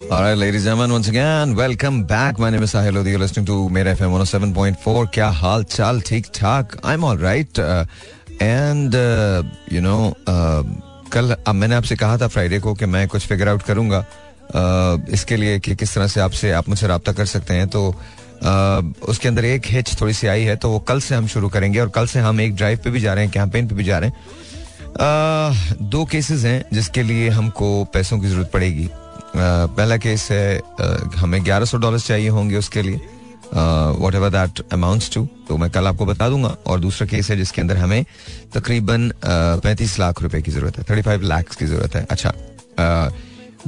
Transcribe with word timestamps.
Alright, 0.00 0.36
ladies 0.36 0.66
and 0.66 0.76
gentlemen, 0.76 0.92
once 0.92 1.08
again, 1.08 1.56
welcome 1.56 2.04
back. 2.04 2.38
My 2.38 2.50
name 2.50 2.62
is 2.62 2.74
Sahil 2.74 2.92
Lodi. 2.92 3.12
You're 3.12 3.18
listening 3.18 3.46
to 3.46 3.70
Mera 3.70 3.94
FM 3.96 4.10
107.4. 4.12 5.06
क्या 5.10 5.28
हाल 5.28 5.62
चाल 5.64 6.00
ठीक 6.00 6.26
ठाक 6.34 6.76
right. 7.18 7.58
Uh, 7.58 7.86
and, 8.38 8.94
uh, 8.94 9.42
you 9.70 9.80
know, 9.80 10.14
uh, 10.26 10.62
कल 11.10 11.32
अब 11.32 11.54
मैंने 11.54 11.74
आपसे 11.74 11.96
कहा 11.96 12.18
था 12.18 12.28
फ्राइडे 12.28 12.58
को 12.60 12.74
कि 12.74 12.86
मैं 12.86 13.06
कुछ 13.08 13.26
फिगर 13.26 13.48
आउट 13.48 13.62
करूँगा 13.62 14.04
uh, 14.54 15.08
इसके 15.14 15.36
लिए 15.36 15.58
कि 15.60 15.74
किस 15.74 15.94
तरह 15.94 16.06
से 16.06 16.20
आपसे 16.20 16.50
आप 16.52 16.68
मुझसे 16.68 16.86
रब्ता 16.86 17.12
कर 17.12 17.26
सकते 17.26 17.54
हैं 17.54 17.68
तो 17.68 17.90
uh, 17.90 19.08
उसके 19.08 19.28
अंदर 19.28 19.44
एक 19.44 19.66
हिच 19.66 20.00
थोड़ी 20.00 20.12
सी 20.12 20.26
आई 20.26 20.42
है 20.44 20.56
तो 20.56 20.70
वो 20.70 20.78
कल 20.88 21.00
से 21.00 21.14
हम 21.14 21.26
शुरू 21.26 21.48
करेंगे 21.48 21.80
और 21.80 21.88
कल 21.96 22.06
से 22.06 22.20
हम 22.20 22.40
एक 22.40 22.56
ड्राइव 22.56 22.80
पे 22.84 22.90
भी 22.90 23.00
जा 23.00 23.14
रहे 23.14 23.24
हैं 23.24 23.32
कैंपेन 23.32 23.68
पे 23.68 23.74
भी 23.74 23.84
जा 23.84 23.98
रहे 23.98 24.10
हैं 24.10 24.16
uh, 24.92 25.82
दो 25.82 26.04
केसेस 26.04 26.44
हैं 26.44 26.62
जिसके 26.72 27.02
लिए 27.02 27.28
हमको 27.40 27.84
पैसों 27.94 28.20
की 28.20 28.28
ज़रूरत 28.28 28.50
पड़ेगी 28.52 28.88
पहला 29.34 29.96
केस 29.96 30.28
है 30.30 30.60
हमें 31.16 31.44
ग्यारह 31.44 31.64
सौ 31.64 31.78
डॉलर 31.78 31.98
चाहिए 32.00 32.28
होंगे 32.28 32.56
उसके 32.56 32.82
लिए। 32.82 33.00
What 33.98 34.14
ever 34.14 34.30
that 34.30 34.60
amounts 34.72 35.12
to 35.14 35.26
तो 35.48 35.56
मैं 35.56 35.70
कल 35.70 35.86
आपको 35.86 36.06
बता 36.06 36.28
दूँगा। 36.28 36.56
और 36.66 36.80
दूसरा 36.80 37.06
केस 37.08 37.30
है 37.30 37.36
जिसके 37.36 37.60
अंदर 37.60 37.76
हमें 37.76 38.04
तकरीबन 38.54 39.10
पैंतीस 39.24 39.98
लाख 39.98 40.22
रुपए 40.22 40.42
की 40.42 40.50
ज़रूरत 40.50 40.78
है। 40.78 40.84
थर्टी 40.90 41.02
फाइव 41.02 41.22
लाख 41.24 41.54
की 41.54 41.66
ज़रूरत 41.66 41.94
है। 41.96 42.06
अच्छा 42.10 42.32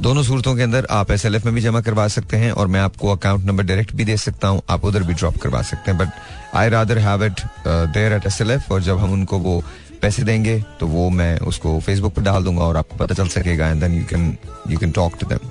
दोनों 0.01 0.21
सूरतों 0.23 0.55
के 0.55 0.63
अंदर 0.63 0.85
आप 0.89 1.11
एस 1.11 1.25
एल 1.25 1.35
एफ़ 1.35 1.45
में 1.45 1.53
भी 1.55 1.61
जमा 1.61 1.79
करवा 1.81 2.07
सकते 2.07 2.37
हैं 2.37 2.51
और 2.51 2.67
मैं 2.67 2.79
आपको 2.79 3.11
अकाउंट 3.11 3.45
नंबर 3.45 3.63
डायरेक्ट 3.63 3.93
भी 3.95 4.05
दे 4.05 4.15
सकता 4.17 4.47
हूँ। 4.47 4.61
आप 4.69 4.85
उधर 4.85 5.03
भी 5.03 5.13
ड्रॉप 5.13 5.37
करवा 5.37 5.61
सकते 5.61 5.91
हैं। 5.91 5.99
But 5.99 6.55
I 6.55 6.69
rather 6.69 6.97
have 6.97 7.25
it 7.25 7.41
there 7.67 8.13
at 8.13 8.25
S 8.25 8.41
और 8.71 8.81
जब 8.81 8.99
हम 8.99 9.13
उनको 9.13 9.39
वो 9.39 9.61
पैसे 10.01 10.23
देंगे 10.23 10.59
तो 10.79 10.87
वो 10.87 11.09
मैं 11.09 11.37
उसको 11.47 11.79
फेसबुक 11.79 12.13
पर 12.13 12.21
डाल 12.21 12.43
दूँगा 12.43 12.63
और 12.63 12.77
आपको 12.77 12.97
पता 12.97 13.15
चल 13.15 13.27
सकेगा 13.27 13.67
and 13.67 13.81
then 13.81 13.93
you 13.93 14.03
can 14.09 14.35
you 14.69 14.77
can 14.79 14.91
talk 14.91 15.17
to 15.19 15.27
them 15.27 15.49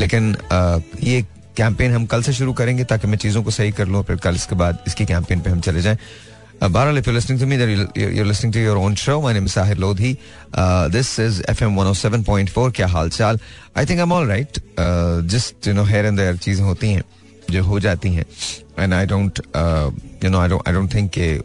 लेकिन 0.00 0.36
ये 1.02 1.22
कैंपेन 1.56 1.94
हम 1.94 2.06
कल 2.06 2.22
से 2.22 2.32
शुरू 2.32 2.52
करेंगे 2.52 2.84
ताकि 2.84 3.06
मैं 3.06 3.18
चीज़ों 3.18 3.42
को 3.42 3.50
सही 3.50 3.72
कर 3.72 3.88
लूँ 3.88 4.02
फिर 4.02 4.16
कल 4.16 4.34
इसके 4.34 4.54
बाद 4.54 4.78
इसकी 4.86 5.04
कैंपेन 5.06 5.40
पे 5.40 5.50
हम 5.50 5.60
चले 5.60 5.82
जाएँ। 5.82 5.98
बहरहाल 6.62 6.98
if 6.98 7.08
I 13.78 13.86
think 13.86 14.00
I 14.00 14.06
and 16.06 16.38
चीज़ें 16.38 16.64
होती 16.64 16.92
हैं, 16.92 17.02
जो 17.50 17.64
हो 17.64 17.80
जाती 17.80 18.14
हैं। 18.14 18.24
एंड 18.78 18.94
आई 18.94 19.06
डोंट 19.06 19.40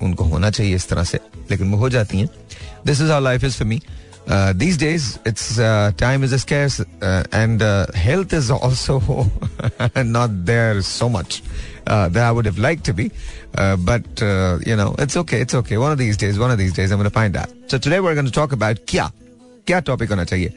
उनको 0.03 0.23
होना 0.23 0.49
चाहिए 0.49 0.75
इस 0.75 0.87
तरह 0.89 1.03
से, 1.03 1.19
लेकिन 1.51 1.71
वो 1.71 1.77
हो 1.77 1.89
जाती 1.89 2.19
हैं। 2.19 2.29
This 2.85 3.01
is 3.01 3.11
our 3.11 3.21
life 3.21 3.43
is 3.43 3.57
for 3.57 3.67
me 3.67 3.81
Uh, 4.28 4.54
these 4.56 4.78
days, 4.78 5.18
it's 5.26 5.58
uh, 5.58 5.92
time 5.98 6.22
is 6.22 6.32
scarce, 6.40 6.80
uh, 6.80 7.24
and 7.32 7.60
uh, 7.60 7.86
health 7.94 8.32
is 8.32 8.50
also 8.50 9.00
not 9.96 10.30
there 10.46 10.80
so 10.80 11.08
much 11.10 11.42
uh, 11.86 12.08
that 12.08 12.24
I 12.24 12.32
would 12.32 12.46
have 12.46 12.58
liked 12.58 12.84
to 12.84 12.94
be. 12.94 13.10
Uh, 13.56 13.76
but 13.76 14.22
uh, 14.22 14.58
you 14.64 14.76
know, 14.76 14.94
it's 14.98 15.16
okay. 15.16 15.40
It's 15.40 15.54
okay. 15.54 15.76
One 15.76 15.92
of 15.92 15.98
these 15.98 16.16
days, 16.16 16.38
one 16.38 16.50
of 16.50 16.56
these 16.56 16.72
days, 16.72 16.90
I'm 16.90 16.98
going 16.98 17.10
to 17.10 17.14
find 17.14 17.36
out. 17.36 17.50
So 17.66 17.76
today 17.76 18.00
we're 18.00 18.14
going 18.14 18.26
to 18.26 18.32
talk 18.32 18.52
about 18.52 18.86
क्या 18.88 19.10
क्या 19.66 19.80
topic 19.80 20.10
होना 20.10 20.24
चाहिए 20.24 20.52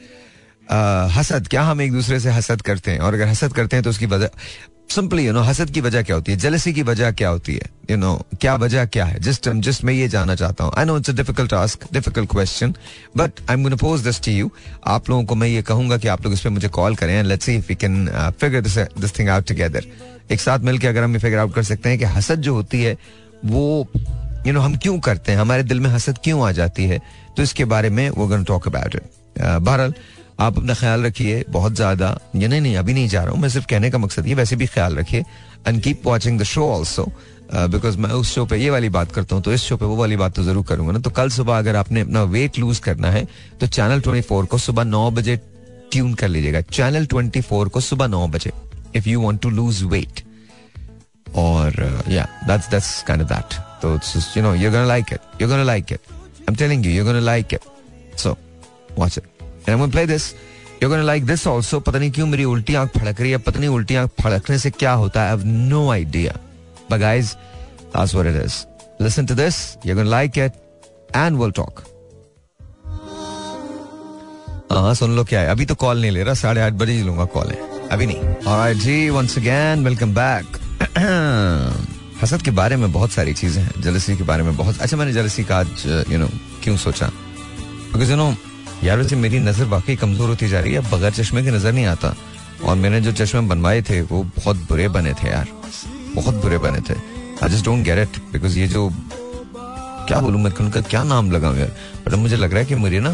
हसद 1.16 1.48
क्या 1.48 1.62
हम 1.62 1.80
एक 1.80 1.92
दूसरे 1.92 2.18
से 2.20 2.30
हसद 2.30 2.62
करते 2.62 2.90
हैं 2.90 2.98
और 3.00 3.14
अगर 3.14 3.28
हसद 3.28 3.52
करते 3.52 3.76
हैं 3.76 3.82
तो 3.84 3.90
उसकी 3.90 4.06
वजह 4.06 4.28
सिंपली 4.93 5.25
यू 5.25 5.33
नो 5.33 5.41
हसद 5.41 5.69
की 5.69 5.81
वजह 5.81 6.01
क्या 6.01 6.15
होती 6.15 6.31
है? 6.31 6.37
जेलसी 6.37 6.73
की 6.73 6.81
वजह 6.83 7.11
क्या 7.11 7.29
होती 7.29 7.53
है? 7.53 7.69
यू 7.91 7.97
नो 7.97 8.15
क्या 8.41 8.55
वजह 8.55 8.85
क्या 8.85 9.05
है? 9.05 9.19
जिस 9.19 9.39
जिस 9.47 9.83
मैं 9.83 9.93
ये 9.93 10.07
जानना 10.07 10.35
चाहता 10.35 10.63
हूँ। 10.63 10.73
I 10.77 10.85
know 10.85 10.97
it's 10.97 11.09
a 11.09 11.13
difficult 11.13 11.51
task 11.51 11.85
difficult 11.93 12.29
question 12.29 12.73
but 13.17 13.31
I 13.49 13.55
am 13.55 13.75
pose 13.77 14.01
this 14.01 14.21
to 14.21 14.31
you 14.31 14.51
आप 14.87 15.09
लोगों 15.09 15.23
को 15.23 15.35
मैं 15.35 15.47
ये 15.47 15.61
कहूँगा 15.61 15.97
कि 15.97 16.07
आप 16.07 16.23
लोग 16.23 16.33
इस 16.33 16.41
पर 16.41 16.49
मुझे 16.49 16.67
कॉल 16.69 16.95
करें 16.95 17.21
let's 17.23 17.45
see 17.45 17.55
if 17.55 17.65
we 17.69 17.75
can 17.75 18.07
figure 18.41 18.61
this 18.61 19.19
thing 19.19 19.29
out 19.29 19.47
together 19.47 19.85
एक 20.31 20.41
साथ 20.41 20.59
मिलकर 20.59 20.87
अगर 20.87 21.03
हम 21.03 21.17
फिगर 21.17 21.37
आउट 21.37 21.53
कर 21.53 21.63
सकते 21.63 21.89
हैं 21.89 21.99
कि 21.99 22.05
हसद 22.05 22.41
जो 22.41 22.53
होती 22.53 22.83
है 22.83 22.97
वो 23.45 23.87
यू 23.95 24.03
you 24.43 24.47
नो 24.47 24.51
know, 24.51 24.65
हम 24.65 24.77
क्यों 24.77 24.99
करते 24.99 25.31
हैं? 25.31 25.39
हमारे 25.39 25.63
दिल 25.63 25.79
में 25.79 25.89
हसद 25.89 26.17
क्यों 26.23 26.47
आ 26.47 26.51
जाती 26.51 26.85
है? 26.85 26.99
तो 27.37 27.43
इसके 27.43 27.65
बारे 27.65 27.89
में 27.89 28.09
वो 28.09 28.27
गोना 28.27 28.43
टॉक 28.43 28.67
अबाउट 28.67 28.95
इट 28.95 29.03
बहरहाल 29.41 29.93
आप 30.39 30.57
अपना 30.57 30.73
ख्याल 30.73 31.03
रखिए, 31.03 31.43
बहुत 31.49 31.75
ज़्यादा। 31.75 32.17
ये 32.35 32.47
नहीं 32.47 32.61
नहीं, 32.61 32.75
अभी 32.77 32.93
नहीं 32.93 33.07
जा 33.07 33.23
रहा 33.23 33.31
हूँ, 33.31 33.41
मैं 33.41 33.49
सिर्फ़ 33.49 33.67
कहने 33.67 33.89
का 33.91 33.97
मकसद 33.97 34.27
ये, 34.27 34.33
वैसे 34.35 34.55
भी 34.55 34.65
ख्याल 34.67 34.95
रखिए। 34.95 35.23
And 35.67 35.81
keep 35.83 36.01
watching 36.05 36.39
the 36.39 36.43
show 36.45 36.67
also 36.69 37.11
because 37.53 37.97
मैं 37.97 38.09
उस 38.11 38.33
शो 38.33 38.45
पे 38.45 38.57
ये 38.57 38.69
वाली 38.69 38.89
बात 38.89 39.11
करता 39.11 39.35
हूँ 39.35 39.43
तो 39.43 39.53
इस 39.53 39.61
शो 39.61 39.75
पे 39.77 39.85
वो 39.85 39.95
वाली 39.95 40.15
बात 40.17 40.35
तो 40.35 40.43
ज़रूर 40.43 40.63
करूँगा 40.65 40.91
ना। 40.91 40.99
तो 40.99 41.09
कल 41.11 41.29
सुबह 41.29 41.57
अगर 41.57 41.75
आपने 41.75 42.01
अपना 42.01 42.23
वेट 42.25 42.57
लूज 42.59 42.79
करना 42.79 43.09
है 43.11 43.25
तो 43.59 43.67
चैनल 43.67 43.99
ट्वेंटी 44.01 44.21
फोर 44.27 44.45
को 44.45 44.57
सुबह 44.57 44.83
नौ 44.83 45.09
बजे 45.11 45.35
ट्यून 45.91 46.13
कर 46.13 46.27
लीजिएगा। 46.27 46.61
चैनल 46.61 47.05
ट्वेंटी 47.05 47.41
फोर 47.41 47.69
को 47.69 47.79
सुबह 47.81 48.07
नौ 48.07 48.27
बजे 48.27 48.51
if 48.95 49.09
you 49.09 49.21
want 49.21 49.41
to 49.41 49.49
lose 49.49 49.83
weight 49.83 50.23
और 51.35 51.75
दैट 52.07 53.53
तो 53.81 53.93
you 54.37 54.43
know 54.43 54.53
you 54.55 54.71
like 54.87 55.13
it 55.13 55.41
you 55.41 55.63
like 55.63 55.91
it 55.91 55.99
I 56.09 56.45
am 56.49 56.55
telling 56.55 56.85
you 56.85 56.91
you 56.93 57.19
like 57.19 57.53
it 57.53 58.17
so 58.19 58.37
watch 58.97 59.17
it 59.17 59.23
To 59.65 59.87
play 59.87 60.05
this. 60.05 60.35
You're 60.79 60.89
going 60.89 61.01
to 61.01 61.07
like 61.07 61.25
this 61.25 61.45
also. 61.47 61.79
पता 61.81 61.99
नहीं 61.99 62.11
क्यों 62.11 62.27
मेरी 62.27 62.43
उल्टी 62.45 62.75
आँख 62.75 62.97
फड़क 62.97 63.21
रही 63.21 63.31
है 63.31 63.37
पता 63.45 63.59
नहीं 63.59 63.69
उल्टी 63.69 63.95
आँख 63.95 64.09
फड़कने 64.21 64.57
से 64.59 64.71
क्या 64.71 64.91
होता 65.03 65.23
है 65.29 65.37
no 65.69 65.83
idea. 65.91 66.35
But 66.89 66.99
guys, 66.99 67.35
that's 67.93 68.13
what 68.13 68.25
it 68.25 68.35
is. 68.35 68.65
Listen 68.99 69.25
to 69.27 69.35
this. 69.35 69.77
You're 69.85 69.95
going 69.95 70.09
to 70.09 70.15
like 70.15 70.37
it. 70.37 70.53
And 71.15 71.39
we'll 71.39 71.55
talk. 71.61 71.83
हाँ 74.71 74.93
सुन 74.95 75.15
लो 75.15 75.23
क्या 75.23 75.39
है 75.39 75.47
अभी 75.49 75.65
तो 75.65 75.75
कॉल 75.75 75.99
नहीं 76.01 76.11
ले 76.11 76.23
रहा 76.23 76.33
साढ़े 76.33 76.61
आठ 76.61 76.73
बजे 76.73 76.93
ही 76.93 77.03
लूँगा 77.03 77.25
कॉल 77.33 77.49
है 77.51 77.87
अभी 77.91 78.05
नहीं 78.05 78.35
Alright 78.43 78.79
जी 78.83 79.09
वंस 79.09 79.37
अगेन 79.37 79.83
वेलकम 79.85 80.13
बैक 80.13 80.57
हसद 82.23 82.41
के 82.45 82.51
बारे 82.59 82.75
में 82.75 82.91
बहुत 82.91 83.11
सारी 83.11 83.33
चीज़ें 83.33 83.61
हैं 83.63 83.81
जलसी 83.81 84.15
के 84.17 84.23
बारे 84.23 84.43
में 84.43 84.55
बहुत 84.57 84.81
अच्छा 84.81 84.97
मैंने 84.97 85.13
जलसी 85.13 85.43
का 85.43 85.57
आज 85.57 85.83
यू 86.11 86.19
नो 86.19 86.27
क्यों 86.63 86.77
सोचा 86.85 87.07
बिकॉज़ 87.93 88.11
यू 88.11 88.17
नो 88.17 88.33
यार 88.83 88.97
वैसे 88.97 89.15
मेरी 89.15 89.39
नज़र 89.39 89.65
वाकई 89.65 89.95
कमज़ोर 89.95 90.29
होती 90.29 90.47
जा 90.47 90.59
रही 90.59 90.73
है 90.73 90.79
बगैर 90.91 91.11
चश्मे 91.13 91.43
के 91.43 91.51
नज़र 91.51 91.73
नहीं 91.73 91.85
आता। 91.85 92.15
और 92.63 92.75
मैंने 92.75 92.99
जो 93.01 93.11
चश्मे 93.13 93.41
बनवाए 93.47 93.81
थे, 93.81 94.01
वो 94.01 94.23
बहुत 94.37 94.57
बुरे 94.69 94.87
बने 94.89 95.13
थे 95.13 95.29
यार। 95.29 95.47
बहुत 96.15 96.35
बुरे 96.41 96.57
बने 96.57 96.79
थे। 96.89 96.93
I 97.43 97.49
just 97.49 97.65
don't 97.65 97.83
get 97.85 97.99
it 97.99 98.17
because 98.33 98.57
ये 98.59 98.67
जो, 98.67 98.89
क्या 100.07 100.19
बोलूँ 100.19 100.41
मैं 100.41 100.51
उनका 100.61 100.81
क्या 100.83 101.03
नाम 101.03 101.31
लगाऊँ 101.31 101.57
यार 101.57 101.71
बट 102.05 102.13
मुझे 102.15 102.35
लग 102.35 102.51
रहा 102.51 102.59
है 102.59 102.65
कि 102.65 102.75
मुझे 102.75 102.99
ना, 102.99 103.11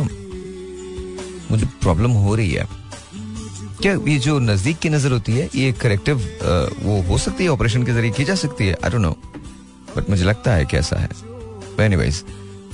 मुझे 1.52 1.66
प्रॉब्लम 1.82 2.12
हो 2.24 2.36
रही 2.36 2.52
है। 2.52 2.68
क्या 3.82 3.94
ये 4.08 4.18
जो 4.20 4.40
नज़दीक 4.42 4.80
की 4.80 4.90
नज़र 4.90 5.12
होती 5.12 5.34
है, 5.34 5.50
ये 5.56 5.72
करेक्टिव 5.82 6.18
वो 6.84 7.02
हो 7.04 7.18
सकती 7.18 7.44
है 7.44 7.50
ऑपरेशन 7.50 7.84
के 7.84 7.94
ज़रिए 7.94 8.12
की 8.12 8.24
जा 8.24 8.36
सकती 8.38 8.68
है? 8.68 8.76
आई 8.76 8.90
डोंट 8.90 9.02
नो 9.02 9.16
बट 9.96 10.10
मुझे 10.10 10.24
लगता 10.24 10.54
है 10.54 10.66
कैसा 10.66 11.00
है। 11.00 11.10
एनीवेज 11.80 12.24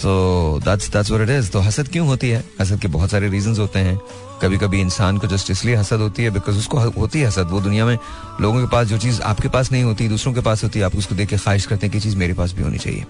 तो 0.01 0.59
that's 0.66 0.89
that's 0.89 1.11
what 1.11 1.29
it 1.29 1.29
is 1.29 1.51
तो 1.51 1.59
हसद 1.59 1.88
क्यों 1.88 2.07
होती 2.07 2.29
है? 2.29 2.44
हसद 2.61 2.79
के 2.79 2.88
बहुत 2.88 3.11
सारे 3.11 3.29
रीजंस 3.29 3.59
होते 3.59 3.79
हैं। 3.79 4.00
कभी 4.41 4.57
कभी 4.57 4.81
इंसान 4.81 5.17
को 5.17 5.28
जस्ट 5.28 5.51
इसलिए 5.51 5.75
हसद 5.75 6.00
होती 6.00 6.23
है 6.23 6.29
बिकॉज़ 6.29 6.57
उसको 6.57 6.79
होती 6.79 7.19
है 7.19 7.28
हसद। 7.28 7.47
वो 7.47 7.61
दुनिया 7.61 7.85
में 7.85 7.97
लोगों 8.41 8.59
के 8.59 8.67
पास 8.67 8.88
जो 8.88 8.97
चीज़ 8.97 9.22
आपके 9.22 9.50
पास 9.50 9.72
नहीं 9.72 9.84
होती, 9.84 10.07
दूसरों 10.07 10.34
के 10.34 10.41
पास 10.41 10.63
होती 10.63 10.79
है, 10.79 10.85
आप 10.85 10.95
उसको 10.95 11.16
देख 11.16 11.29
के 11.29 11.38
ख्वाहिश 11.38 11.66
करते 11.66 11.88
हैं 11.88 11.94
कि 11.94 12.00
चीज़ 12.00 12.17
मेरे 12.17 12.34
पास 12.34 12.51
भी 12.51 12.63
होनी 12.63 12.78
चाहिए। 12.78 13.05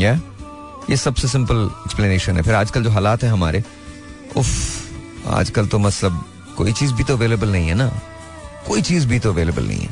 या 0.00 0.20
ये 0.90 0.96
सबसे 0.96 1.28
सिंपल 1.28 1.70
एक्सप्लेनेशन 1.86 2.36
है। 2.36 2.42
फिर 2.42 2.54
आजकल 2.54 2.84
जो 2.84 2.90
हालात 2.90 3.22
है 3.22 3.30
हमारे, 3.30 3.64
उफ, 4.36 4.48
आजकल 5.26 5.66
तो 5.66 5.78
मतलब 5.78 6.24
कोई 6.56 6.72
चीज़ 6.72 6.92
भी 6.92 7.04
तो 7.04 7.16
अवेलेबल 7.16 7.48
नहीं 7.48 7.68
है 7.68 7.74
ना। 7.74 8.00
कोई 8.66 8.82
चीज़ 8.82 9.06
भी 9.06 9.18
तो 9.18 9.32
अवेलेबल 9.32 9.64
नहीं 9.64 9.80
है। 9.80 9.90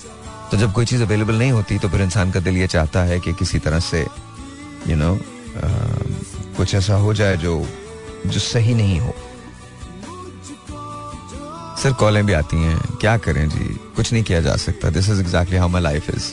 तो 0.51 0.57
जब 0.57 0.73
कोई 0.73 0.85
चीज़ 0.85 1.03
अवेलेबल 1.03 1.35
नहीं 1.35 1.53
होती 1.53 1.79
तो 1.79 1.89
फिर 1.89 2.03
इंसान 2.03 2.31
का 2.31 2.41
दिल 2.41 2.57
ये 2.57 2.67
चाहता 2.67 3.03
है 3.03 3.21
कि 3.21 3.33
किसी 3.33 3.59
तरह 3.59 3.81
से 3.81 4.07
यू 4.89 4.97
नो 4.97 5.19
कुछ 6.57 6.75
ऐसा 6.75 6.95
हो 6.95 7.15
जाए 7.15 7.37
जो 7.37 7.55
जो 8.27 8.41
सही 8.41 8.75
नहीं 8.75 8.99
हो। 9.01 9.15
सर, 11.83 11.93
कॉलें 11.93 12.25
भी 12.27 12.33
आती 12.33 12.57
हैं। 12.57 12.79
क्या 13.01 13.17
करें 13.19 13.49
जी? 13.49 13.65
कुछ 13.97 14.13
नहीं 14.13 14.23
किया 14.23 14.41
जा 14.41 14.57
सकता। 14.57 14.91
This 14.91 15.09
is 15.09 15.21
exactly 15.21 15.57
how 15.57 15.69
my 15.69 15.83
life 15.83 16.11
is 16.11 16.33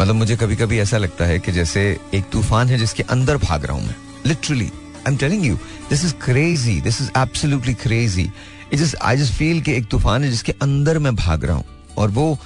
मतलब 0.00 0.14
मुझे 0.14 0.36
कभी 0.36 0.56
कभी 0.56 0.78
ऐसा 0.78 0.98
लगता 0.98 1.24
है 1.24 1.38
कि 1.38 1.52
जैसे 1.52 1.82
एक 2.14 2.24
तूफ़ान 2.32 2.68
है 2.68 2.78
जिसके 2.78 3.02
अंदर 3.02 3.36
भाग 3.36 3.64
रहा 3.64 3.76
हूँ 3.76 3.86
मैं। 3.86 3.94
Literally 4.26 4.64
I 4.64 5.12
am 5.12 5.16
telling 5.16 5.44
you 5.46 5.54
this 5.90 6.04
is 6.04 6.14
crazy 6.24 6.80
this 6.80 7.00
is 7.02 7.10
absolutely 7.18 7.74
crazy 7.74 8.30
it 8.72 8.78
just 8.78 8.96
I 9.02 9.16
just 9.16 9.32
feel 9.32 9.60
कि 9.60 9.72
एक 9.72 9.86
तूफ़ान 9.86 10.24
है 10.24 10.30
जिसके 10.30 10.52
अंदर 10.62 10.98
मैं 10.98 11.14
भाग 11.16 11.44
रहा 11.44 11.56
हूँ। 11.56 11.64
और 11.98 12.10
वो 12.10 12.38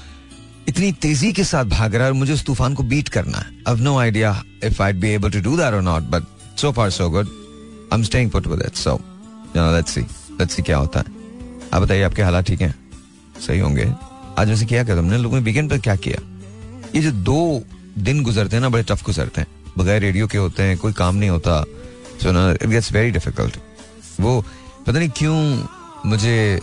इतनी 0.68 0.90
तेज़ी 1.02 1.32
के 1.32 1.44
साथ 1.44 1.64
भाग 1.66 1.94
रहा 1.94 2.04
है 2.04 2.10
और 2.10 2.18
मुझे 2.18 2.32
उस 2.32 2.44
तूफ़ान 2.46 2.74
को 2.74 2.82
बीट 2.82 3.08
करना 3.08 3.38
है। 3.38 3.46
I 3.68 3.80
no 3.80 3.96
idea 3.98 4.42
if 4.64 4.82
I 4.82 4.92
be 4.94 5.10
able 5.10 5.30
to 5.30 5.40
do 5.40 5.56
that 5.56 5.74
और 5.74 5.82
not 5.82 6.02
but 6.10 6.24
so 6.60 6.72
far 6.72 6.90
so 6.90 7.08
good 7.10 7.26
I 7.92 7.98
am 7.98 8.02
staying 8.04 8.30
put 8.30 8.46
with 8.46 8.62
it 8.66 8.74
so 8.76 8.90
you 9.56 9.62
know 9.62 9.72
let's 9.76 9.94
see 9.94 10.00
let's 10.00 10.54
see 10.54 10.62
क्या 10.62 10.76
होता 10.76 11.00
है। 11.00 11.18
आप 11.74 11.82
बताइए, 11.82 12.02
आपके 12.02 12.22
हालात 12.22 12.46
ठीक 12.46 12.60
हैं? 12.60 12.74
सही 13.40 13.58
होंगे। 13.58 13.92
आज 14.38 14.48
वैसे 14.48 14.66
किया 14.66 14.84
क्या 14.84 14.96
तुमने? 14.96 15.18
लोगों 15.18 15.36
ने 15.36 15.42
वीकेंड 15.42 15.70
पर 15.70 15.78
क्या 15.78 15.96
किया? 15.96 16.20
ये 16.94 17.02
जो 17.02 17.10
दो 17.12 17.62
दिन 17.98 18.22
गुजरते 18.22 18.56
हैं 18.56 18.60
ना, 18.62 18.68
बड़े 18.68 18.82
टफ 18.82 19.04
गुजरते 19.04 19.40
हैं। 19.40 19.48
बगैर 19.78 20.00
रेडियो 20.02 20.26
के 20.26 20.38
होते 20.38 20.62
हैं, 20.62 20.76
कोई 20.78 20.92
काम 20.92 21.14
नहीं 21.16 21.30
होता। 21.30 21.62
सो 22.22 22.32
ना 22.32 22.50
इट 22.52 22.66
गेट्स 22.66 22.92
वेरी 22.92 23.10
डिफ़िकल्ट 23.10 23.56
वो 24.20 24.40
पता 24.86 24.98
नहीं 24.98 25.10
क्यों 25.16 25.36
मुझे 26.06 26.60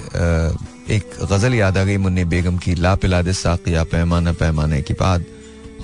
एक 0.90 1.16
गज़ल 1.22 1.54
याद 1.54 1.78
आ 1.78 1.84
गई 1.84 1.98
मुन्नी 1.98 2.24
बेगम 2.24 2.58
की 2.58 2.74
ला 2.76 2.94
पिला 2.96 3.22
दे 3.22 3.34
साकिया 3.34 3.84
पैमाना 3.84 4.32
पैमाने 4.34 4.82
के 4.82 4.94
बाद। 4.94 5.24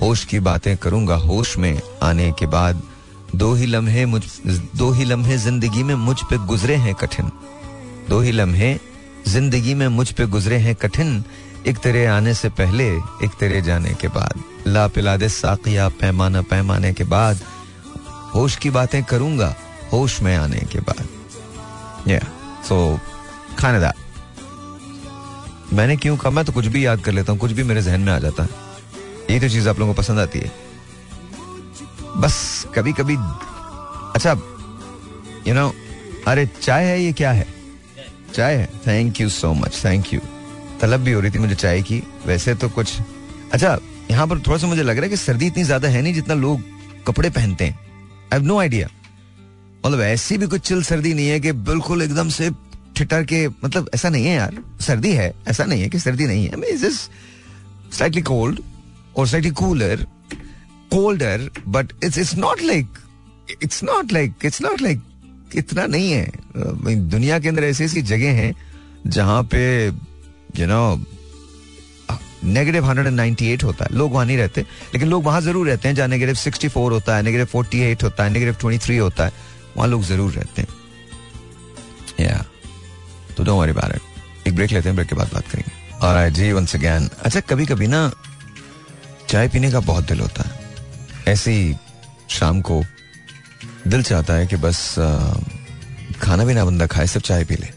होश 0.00 0.24
की 0.24 0.38
बातें 0.40 0.76
करूँगा 0.76 1.14
होश 1.14 1.56
में 1.58 1.80
आने 2.02 2.30
के 2.32 2.46
बाद। 2.46 2.82
दो 3.34 3.52
ही 3.54 3.66
लम्हे 3.66 4.04
मुझ, 4.06 4.22
दो 4.76 4.90
ही 4.92 5.04
लम्हे 5.04 5.36
ज़िंदगी 5.38 5.82
में 5.82 5.94
मुझ 5.94 6.16
पे 6.22 6.38
गुजरे 6.46 6.76
हैं 6.76 6.94
कठिन। 6.94 7.30
दो 8.08 8.20
ही 8.20 8.32
लम्हे 8.32 8.76
ज़िंदगी 9.28 9.74
में 9.74 9.86
मुझ 9.88 10.10
पे 10.12 10.26
गुजरे 10.26 10.56
हैं 10.58 10.74
कठिन। 10.74 11.24
एक 11.66 11.78
तेरे 11.78 12.04
आने 12.06 12.34
से 12.34 12.48
पहले, 12.50 12.88
एक 13.24 13.34
तेरे 13.40 13.60
जाने 13.62 13.92
के 13.94 14.08
बाद। 14.08 14.42
ला 14.66 14.86
पिला 14.88 15.16
दे 15.16 15.28
साकिया 15.28 15.88
पैमाना 16.00 16.42
पैमाने 16.42 16.92
के 16.92 17.04
बाद। 17.04 17.40
होश 18.34 18.56
की 18.56 18.70
बातें 18.70 19.02
करूँगा 19.04 19.54
होश 19.92 20.20
में 20.22 20.34
आने 20.36 20.64
के 20.72 20.80
बाद। 20.80 22.08
या 22.08 22.20
सो 22.68 22.78
खाने 23.58 23.80
दा 23.80 23.92
मैंने 25.74 25.96
क्यों 25.96 26.16
कहा? 26.16 26.30
मैं 26.30 26.44
तो 26.44 26.52
कुछ 26.52 26.66
भी 26.66 26.84
याद 26.86 27.00
कर 27.04 27.12
लेता 27.12 27.32
हूँ, 27.32 27.40
कुछ 27.40 27.52
भी 27.52 27.62
मेरे 27.62 27.82
जहन 27.82 28.00
में 28.00 28.12
आ 28.12 28.18
जाता 28.18 28.42
है। 28.42 28.48
यही 29.30 29.40
तो 29.40 29.48
चीज़ 29.48 29.68
आप 29.68 29.78
लोगों 29.78 29.94
को 29.94 30.00
पसंद 30.00 30.18
आती 30.18 30.38
है। 30.38 30.52
बस 32.16 32.66
कभी 32.74 32.92
कभी 32.92 33.16
अच्छा 34.14 34.32
यू 35.48 35.54
नो 35.54 35.72
अरे 36.28 36.46
चाय 36.60 36.84
है 36.84 37.00
ये 37.02 37.12
क्या 37.12 37.30
है? 37.32 37.46
चाय 38.34 38.54
है। 38.54 38.68
Thank 38.86 39.20
you 39.20 39.28
so 39.30 39.52
much 39.54 39.80
thank 39.84 40.12
you 40.14 40.20
तलब 40.80 41.00
भी 41.00 41.12
हो 41.12 41.20
रही 41.20 41.30
थी 41.30 41.38
मुझे 41.38 41.54
चाय 41.54 41.82
की। 41.82 42.02
वैसे 42.26 42.54
तो 42.54 42.68
कुछ 42.68 42.98
अच्छा 43.52 43.78
यहाँ 44.10 44.26
पर 44.26 44.38
थोड़ा 44.38 44.58
सा 44.58 44.66
मुझे 44.66 44.82
लग 44.82 44.96
रहा 44.96 45.04
है 45.04 45.10
कि 45.10 45.16
सर्दी 45.16 45.46
इतनी 45.46 45.64
ज़्यादा 45.64 45.88
है 45.88 46.02
नहीं 46.02 46.14
जितना 46.14 46.34
लोग 46.36 46.62
कपड़े 47.06 47.30
पहनते 47.30 47.64
हैं। 47.64 47.78
आई 48.32 48.38
हैव 48.38 48.46
नो 48.46 48.58
आइडिया 48.60 48.88
मतलब 49.86 50.00
ऐसी 50.00 50.38
भी 50.38 50.46
कुछ 50.46 50.60
चिल 50.68 50.82
सर्दी 50.82 51.14
नहीं 51.14 51.28
है 51.28 51.40
कि 51.40 51.52
बिल्कुल 51.64 52.02
एकदम 52.02 52.28
से 52.28 52.50
ठिठर 52.96 53.24
के 53.24 53.46
मतलब 53.48 53.88
ऐसा 53.94 54.08
नहीं 54.08 54.24
है 54.26 54.34
यार, 54.34 54.56
सर्दी 54.80 55.12
है, 55.12 55.32
ऐसा 55.48 55.64
नहीं 55.64 55.82
है 55.82 55.88
कि 55.88 55.98
सर्दी 55.98 56.26
नहीं 56.26 56.48
है। 56.48 56.90
स्लाइटली 56.90 58.22
कोल्ड 58.22 58.60
और 59.16 59.26
slightly 59.28 59.50
cooler 59.52 60.06
colder 60.92 61.50
but 61.68 61.92
it's 62.04 62.18
it's 62.18 62.34
not 62.36 62.62
like 62.62 62.98
it's 63.62 63.82
not 63.84 64.12
like 64.12 64.44
it's 64.44 64.62
not 64.62 64.82
like 64.82 65.02
इतना 65.56 65.86
नहीं 65.86 66.10
है। 66.12 66.30
दुनिया 67.10 67.38
के 67.38 67.48
अंदर 67.48 67.64
ऐसी 67.64 67.84
ऐसी 67.84 68.02
जगह 68.04 68.32
हैं 68.36 68.54
जहाँ 69.08 69.42
पे 69.44 69.64
you 69.86 70.66
know 70.66 71.04
negative 72.44 72.84
hundred 72.84 73.06
and 73.06 73.16
ninety 73.16 73.46
eight 73.52 73.62
होता 73.64 73.84
है। 73.84 73.96
लोग 73.96 74.12
वहाँ 74.12 74.24
नहीं 74.26 74.36
रहते, 74.36 74.60
लेकिन 74.94 75.08
लोग 75.08 75.24
वहाँ 75.24 75.40
ज़रूर 75.40 75.66
रहते 75.66 75.88
हैं 75.88 75.94
जहाँ 75.94 76.08
नेगेटिव 76.08 76.34
सिक्सटी 76.36 76.68
फोर 76.68 76.92
होता 76.92 77.16
है 77.16 77.22
नेगेटिव 77.22 77.46
फोर्टी 77.46 77.80
एट 77.82 78.02
होता 78.02 78.24
है 78.24 78.32
नेगेटिव 78.32 78.54
ट्वेंटी 78.60 78.84
थ्री 78.84 78.96
होता 78.96 79.24
है। 79.24 79.32
वहाँ 79.76 79.88
लोग 79.88 80.02
ज़रूर 80.04 80.32
रहते 80.32 80.62
हैं। 80.62 80.68
या 82.20 82.44
तो 83.36 83.44
डोंट 83.44 83.60
वरी 83.60 83.72
अबाउट 83.72 83.94
इट 83.94 84.46
एक 84.48 84.54
ब्रेक 84.56 84.72
लेते 84.72 84.88
हैं 84.88 84.96
ब्रेक 84.96 85.08
के 85.08 85.16
बाद 85.16 85.30
बात 85.34 85.48
करेंगे। 85.48 85.98
और 85.98 86.16
आई 86.16 86.30
जी 86.30 86.52
वंस 86.52 86.74
अगेन 86.76 87.08
अच्छा 87.24 87.40
कभी 87.40 87.66
कभी 87.66 87.86
ना 87.86 88.10
चाय 89.28 89.48
पीने 89.48 89.70
का 89.72 89.80
बहुत 89.80 90.08
दिल 90.08 90.20
होता 90.20 90.42
है। 90.42 90.60
ऐसी 91.28 91.76
शाम 92.30 92.60
को 92.60 92.82
दिल 93.88 94.02
चाहता 94.02 94.34
है 94.34 94.46
कि 94.46 94.56
बस 94.56 94.94
खाना 96.22 96.44
भी 96.44 96.54
ना 96.54 96.64
बंदा 96.64 96.86
खाए, 96.86 97.06
सिर्फ़ 97.06 97.26
चाय 97.26 97.44
पी 97.44 97.54
ले। 97.54 97.68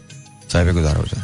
चाय 0.50 0.65
पे 0.65 0.71
गुजारा 0.74 1.00
हो 1.00 1.06
जाए। 1.06 1.24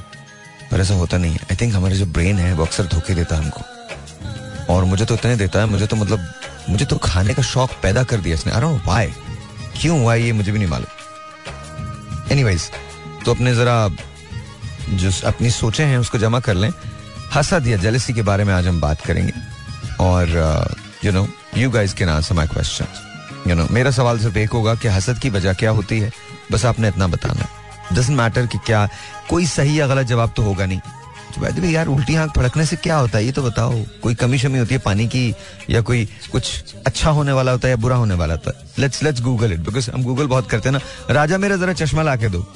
पर 0.71 0.81
ऐसा 0.81 0.93
होता 0.93 1.17
नहीं 1.17 1.31
है। 1.31 1.39
आई 1.43 1.57
थिंक 1.61 1.73
हमारा 1.75 1.95
जो 1.95 2.05
ब्रेन 2.05 2.39
है, 2.39 2.53
वो 2.53 2.65
अक्सर 2.65 2.85
धोखे 2.85 3.15
देता 3.15 3.35
है 3.35 3.43
हमको। 3.43 4.73
और 4.73 4.83
मुझे 4.83 5.05
तो 5.05 5.13
इतने 5.13 5.35
देता 5.35 5.59
है, 5.59 5.65
मुझे 5.65 5.87
तो 5.87 5.95
मतलब 5.95 6.33
मुझे 6.69 6.85
तो 6.85 6.97
खाने 6.97 7.33
का 7.33 7.43
शौक 7.43 7.71
पैदा 7.83 8.03
कर 8.03 8.17
दिया 8.17 8.35
इसने। 8.35 8.51
आई 8.51 8.77
वाई 8.85 9.13
क्यों 9.81 9.99
हुआ 10.01 10.15
ये 10.15 10.31
मुझे 10.31 10.51
भी 10.51 10.59
नहीं 10.59 10.69
मालूम। 10.69 12.31
एनीवेज 12.31 12.69
तो 13.25 13.33
अपने 13.33 13.55
जरा 13.55 13.87
जो 14.89 15.27
अपनी 15.27 15.49
सोचे 15.49 15.83
हैं, 15.83 15.97
उसको 15.97 16.17
जमा 16.17 16.39
कर 16.39 16.53
लें। 16.53 16.71
हसद 17.33 17.67
या 17.67 17.77
जेलसी 17.77 18.13
के 18.13 18.21
बारे 18.21 18.43
में 18.43 18.53
आज 18.53 18.67
हम 18.67 18.81
बात 18.81 19.01
करेंगे। 19.01 19.33
और 19.99 20.29
you 21.05 21.11
know 21.11 21.27
you 21.57 21.69
guys 21.69 21.93
can 21.93 22.09
answer 22.09 22.35
my 22.35 22.47
question 22.47 22.85
you 23.47 23.55
know 23.55 23.67
मेरा 23.71 23.91
सवाल 23.91 24.19
सिर्फ़ 24.19 24.37
एक 24.37 24.49
होगा 24.49 24.75
कि 24.75 24.87
हसद 24.87 25.19
की 25.19 25.29
वजह 25.29 25.53
क्या 25.53 25.71
होती 25.71 25.99
है? 25.99 26.11
बस 26.51 26.65
आपने 26.65 26.87
इतना 26.87 27.07
बताना। 27.07 27.47
डजेंट 27.93 28.17
मैटर 28.17 28.45
कि 28.47 28.57
क्या, 28.57 28.89
कोई 29.29 29.45
सही 29.45 29.79
या 29.79 29.87
गलत 29.87 30.07
जवाब 30.07 30.33
तो 30.37 30.43
होगा 30.43 30.65
नहीं। 30.65 30.79
तो 31.39 31.65
यार, 31.65 31.87
उल्टी 31.87 32.15
आँख 32.15 32.31
फड़कने 32.35 32.65
से 32.65 32.75
क्या 32.75 32.95
होता 32.95 33.17
है, 33.17 33.25
ये 33.25 33.31
तो 33.31 33.43
बताओ। 33.43 33.81
कोई 34.03 34.15
कमी 34.15 34.37
शमी 34.37 34.59
होती 34.59 34.73
है 34.75 34.79
पानी 34.79 35.07
की, 35.07 35.35
या 35.69 35.81
कोई 35.81 36.09
कुछ 36.31 36.75
अच्छा 36.87 37.09
होने 37.09 37.31
वाला 37.31 37.51
होता 37.51 37.67
है 37.67 37.71
या 37.71 37.75
बुरा 37.75 37.95
होने 37.95 38.13
वाला 38.13 38.33
होता 38.33 38.51
है? 38.57 38.71
Let's 38.79 39.03
let's 39.03 39.21
Google 39.21 39.53
it 39.53 39.59
because 39.59 39.91
हम 39.91 40.03
गूगल 40.03 40.27
बहुत 40.27 40.49
करते 40.49 40.69
हैं 40.69 40.77
ना। 40.77 41.13
राजा 41.13 41.37
मेरा 41.37 41.55
जरा 41.55 41.73
चश्मा 41.73 42.01
ला 42.01 42.15
के 42.15 42.29
दो। 42.29 42.53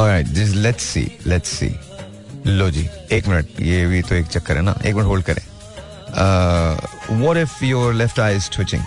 लेट्स 0.00 0.82
सी 0.82 1.00
लेट्स 1.26 1.48
सी 1.48 1.74
लो 2.46 2.70
जी, 2.70 2.88
एक 3.12 3.28
मिनट, 3.28 3.46
ये 3.60 3.86
भी 3.86 4.02
तो 4.02 4.14
एक 4.14 4.26
चक्कर 4.26 4.56
है 4.56 4.62
ना? 4.62 4.74
एक 4.86 4.94
मिनट 4.94 5.06
होल्ड 5.06 5.24
करें। 5.24 5.42
What 7.20 7.36
if 7.36 7.64
your 7.64 7.94
left 7.94 8.20
eye 8.20 8.36
is 8.36 8.50
twitching 8.50 8.82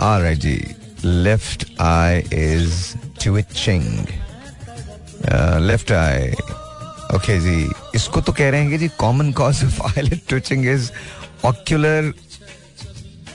alright 0.00 0.38
ji 0.38 0.74
left 1.04 1.66
eye 1.80 2.18
is 2.18 2.96
twitching 3.22 4.06
left 5.60 5.92
eye 5.92 6.30
okay 7.16 7.40
जी, 7.40 7.70
इसको 7.94 8.20
तो 8.20 8.32
कह 8.32 8.50
रहे 8.50 8.60
हैं 8.60 8.70
कि 8.70 8.78
जी 8.78 8.88
common 8.98 9.32
cause 9.32 9.64
of 9.64 9.82
eyelid 9.82 10.20
twitching 10.28 10.66
is 10.66 10.90
ocular 11.44 12.12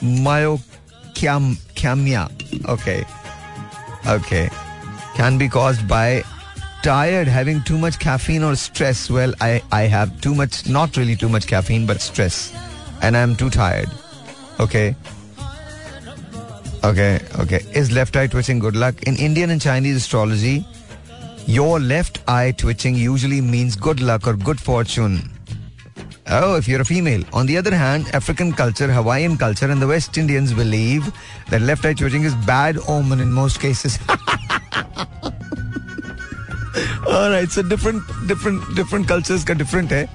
myoclamic 0.04 1.84
okay 2.70 3.00
okay 4.14 4.71
can 5.14 5.38
be 5.38 5.48
caused 5.48 5.86
by 5.86 6.22
tired, 6.82 7.28
having 7.28 7.62
too 7.62 7.78
much 7.78 7.98
caffeine 7.98 8.42
or 8.42 8.56
stress. 8.56 9.10
Well, 9.10 9.32
I, 9.40 9.62
I 9.70 9.82
have 9.82 10.20
too 10.20 10.34
much, 10.34 10.68
not 10.68 10.96
really 10.96 11.16
too 11.16 11.28
much 11.28 11.46
caffeine, 11.46 11.86
but 11.86 12.00
stress. 12.00 12.54
And 13.02 13.16
I'm 13.16 13.36
too 13.36 13.50
tired. 13.50 13.88
Okay. 14.60 14.94
Okay, 16.84 17.20
okay. 17.38 17.60
Is 17.74 17.92
left 17.92 18.16
eye 18.16 18.26
twitching 18.26 18.58
good 18.58 18.74
luck? 18.74 19.02
In 19.04 19.16
Indian 19.16 19.50
and 19.50 19.60
Chinese 19.60 19.96
astrology, 19.96 20.66
your 21.46 21.78
left 21.78 22.20
eye 22.28 22.52
twitching 22.52 22.94
usually 22.94 23.40
means 23.40 23.76
good 23.76 24.00
luck 24.00 24.26
or 24.26 24.34
good 24.34 24.60
fortune. 24.60 25.30
Oh, 26.28 26.56
if 26.56 26.66
you're 26.66 26.80
a 26.80 26.84
female. 26.84 27.24
On 27.32 27.46
the 27.46 27.56
other 27.56 27.74
hand, 27.74 28.06
African 28.14 28.52
culture, 28.52 28.92
Hawaiian 28.92 29.36
culture, 29.36 29.70
and 29.70 29.82
the 29.82 29.86
West 29.86 30.16
Indians 30.18 30.52
believe 30.52 31.12
that 31.50 31.60
left 31.62 31.84
eye 31.84 31.94
twitching 31.94 32.22
is 32.24 32.34
bad 32.46 32.78
omen 32.88 33.20
in 33.20 33.30
most 33.30 33.60
cases. 33.60 33.98
Different 37.62 38.02
different 38.28 38.74
different 38.76 39.08
cultures 39.08 39.44
का 39.44 39.54
different 39.54 39.92
है 39.92 40.06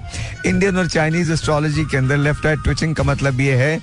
Indian 0.46 0.76
और 0.78 0.88
Chinese 0.88 1.32
astrology 1.32 1.84
के 1.84 1.96
अंदर 1.96 2.16
left 2.16 2.46
right 2.46 2.62
twitching 2.64 2.94
का 2.96 3.02
मतलब 3.02 3.40
ये 3.40 3.56
है 3.56 3.78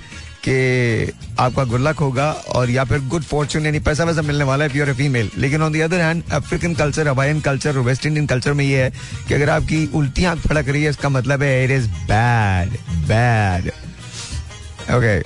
कि 0.48 1.12
आपका 1.40 1.64
गुड 1.64 1.80
लक 1.80 1.98
होगा 1.98 2.30
और 2.56 2.70
या 2.70 2.84
फिर 2.84 2.98
गुड 3.08 3.22
फॉर्चून 3.22 3.64
यानी 3.66 3.78
पैसा 3.78 4.04
वैसा 4.04 4.22
मिलने 4.22 4.44
वाला 4.44 4.64
है 4.64 4.70
प्योर 4.70 4.92
फीमेल 4.94 5.30
लेकिन 5.38 5.62
on 5.62 5.72
the 5.72 5.80
other 5.80 6.00
hand 6.00 6.22
African 6.32 6.74
culture 6.74 7.08
Hawaiian 7.08 7.40
culture 7.40 7.76
और 7.76 7.84
वेस्ट 7.84 8.06
इंडियन 8.06 8.26
कल्चर 8.26 8.52
में 8.52 8.64
ये 8.64 8.82
है 8.82 8.90
कि 9.28 9.34
अगर 9.34 9.50
आपकी 9.50 9.86
उल्टी 9.94 10.24
आँख 10.24 10.46
फड़क 10.46 10.68
रही 10.68 10.82
है 10.82 10.90
इसका 10.90 11.08
मतलब 11.08 11.42
है 11.42 11.64
it 11.64 11.70
is 11.70 11.88
bad 12.10 12.76
bad 13.08 13.70
okay 14.96 15.16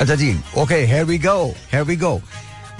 अच्छा 0.00 0.14
जी 0.14 0.34
okay 0.58 0.74
here 0.86 1.04
we 1.04 1.18
go 1.18 1.36
here 1.72 1.84
we 1.84 1.96
go 1.96 2.20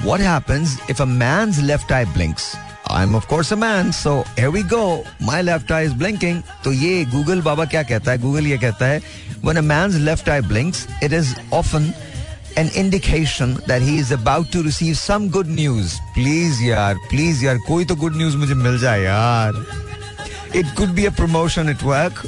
What 0.03 0.19
happens 0.21 0.79
if 0.87 0.99
a 0.99 1.05
man's 1.05 1.61
left 1.61 1.91
eye 1.91 2.05
blinks? 2.05 2.55
I'm 2.87 3.15
of 3.15 3.27
course 3.27 3.51
a 3.51 3.55
man, 3.55 3.91
so 3.93 4.23
here 4.35 4.49
we 4.49 4.63
go. 4.63 5.03
My 5.19 5.41
left 5.41 5.71
eye 5.71 5.81
is 5.81 5.93
blinking. 5.93 6.43
तो 6.63 6.71
ये 6.73 7.05
Google 7.11 7.41
बाबा 7.43 7.65
क्या 7.71 7.83
कहता 7.89 8.11
है? 8.11 8.21
Google 8.21 8.47
ये 8.47 8.57
कहता 8.57 8.85
है 8.85 9.01
when 9.41 9.57
a 9.57 9.61
man's 9.61 9.99
left 9.99 10.29
eye 10.29 10.41
blinks, 10.41 10.87
it 11.01 11.13
is 11.13 11.35
often 11.51 11.93
an 12.57 12.69
indication 12.75 13.53
that 13.67 13.81
he 13.81 13.99
is 13.99 14.11
about 14.11 14.51
to 14.51 14.63
receive 14.63 14.97
some 14.97 15.29
good 15.29 15.47
news. 15.47 15.99
Please 16.15 16.61
यार, 16.61 16.95
please 17.09 17.43
यार, 17.43 17.59
कोई 17.67 17.85
तो 17.85 17.95
good 17.99 18.15
news 18.15 18.35
मुझे 18.35 18.55
मिल 18.63 18.79
जाए 18.79 19.03
यार. 19.03 19.63
It 20.55 20.75
could 20.75 20.95
be 20.95 21.05
a 21.05 21.11
promotion 21.11 21.69
at 21.69 21.83
work. 21.83 22.25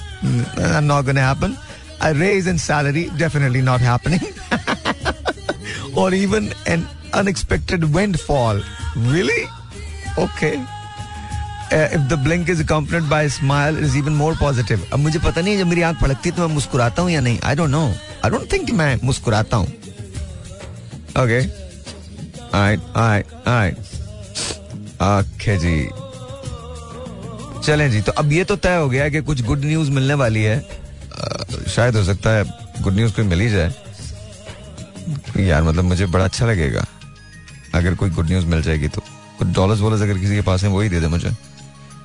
Not 0.92 1.06
gonna 1.06 1.22
happen. 1.22 1.58
A 2.02 2.14
raise 2.14 2.48
in 2.48 2.58
salary, 2.58 3.10
definitely 3.18 3.62
not 3.62 3.82
happening. 3.82 4.22
or 5.96 6.14
even 6.14 6.54
an 6.68 6.88
unexpected 7.15 7.85
windfall. 7.95 8.61
Really? 8.97 9.43
Okay. 10.19 10.55
If 11.71 12.09
the 12.09 12.17
blink 12.17 12.49
is 12.49 12.61
accompanied 12.61 13.09
by 13.11 13.23
a 13.23 13.31
smile, 13.31 13.77
it 13.77 13.85
is 13.85 13.97
even 13.97 14.15
more 14.15 14.35
positive. 14.35 14.81
अब 14.93 14.99
मुझे 14.99 15.19
पता 15.19 15.41
नहीं 15.41 15.59
जब 15.59 15.67
मेरी 15.67 15.83
आँख 15.83 16.01
पड़कती 16.01 16.29
है 16.29 16.37
तो 16.37 16.47
मैं 16.47 16.55
मुस्कुराता 16.55 17.03
हूँ 17.03 17.11
या 17.11 17.21
नहीं। 17.21 17.39
I 17.45 17.55
don't 17.57 17.71
know 17.71 17.83
I 18.25 18.31
don't 18.31 18.53
think 18.53 18.71
मैं 18.81 18.99
मुस्कुराता 19.05 19.57
हूँ। 19.57 19.67
ओके 21.23 21.41
ओके 25.11 25.57
जी. 25.59 25.77
चलें 27.67 27.91
जी 27.91 28.01
तो 28.01 28.13
अब 28.13 28.33
ये 28.33 28.45
तो 28.45 28.57
तय 28.57 28.77
हो 28.77 28.89
गया 28.89 29.09
कि 29.09 29.21
कुछ 29.21 29.43
गुड 29.45 29.65
न्यूज़ 29.65 29.91
मिलने 29.91 30.15
वाली 30.15 30.43
है। 30.43 30.59
Uh, 31.17 31.69
शायद 31.69 31.97
हो 31.97 32.03
सकता 32.05 32.31
है 32.31 32.45
गुड 32.83 32.95
न्यूज़ 32.95 33.13
कोई 33.17 33.25
मिल 33.25 33.41
ही 33.41 33.49
जाए। 33.51 33.75
यार 35.47 35.63
मतलब 35.63 35.85
मुझे 35.85 36.07
बड़ा 36.07 36.25
अच्छा 36.25 36.47
लगेगा। 36.47 36.85
अगर 37.77 37.95
कोई 37.95 38.11
गुड 38.11 38.27
न्यूज़ 38.29 38.47
मिल 38.47 38.63
जाएगी 38.63 38.89
तो। 38.89 39.03
कुछ 39.39 39.49
डॉलर्स 39.49 39.81
वॉलर्स 39.81 40.03
अगर 40.03 40.19
किसी 40.19 40.35
के 40.35 40.41
पास 40.43 40.63
है, 40.63 40.69
वही 40.71 40.89
दे 40.89 41.01
दे 41.01 41.09
मुझे। 41.09 41.31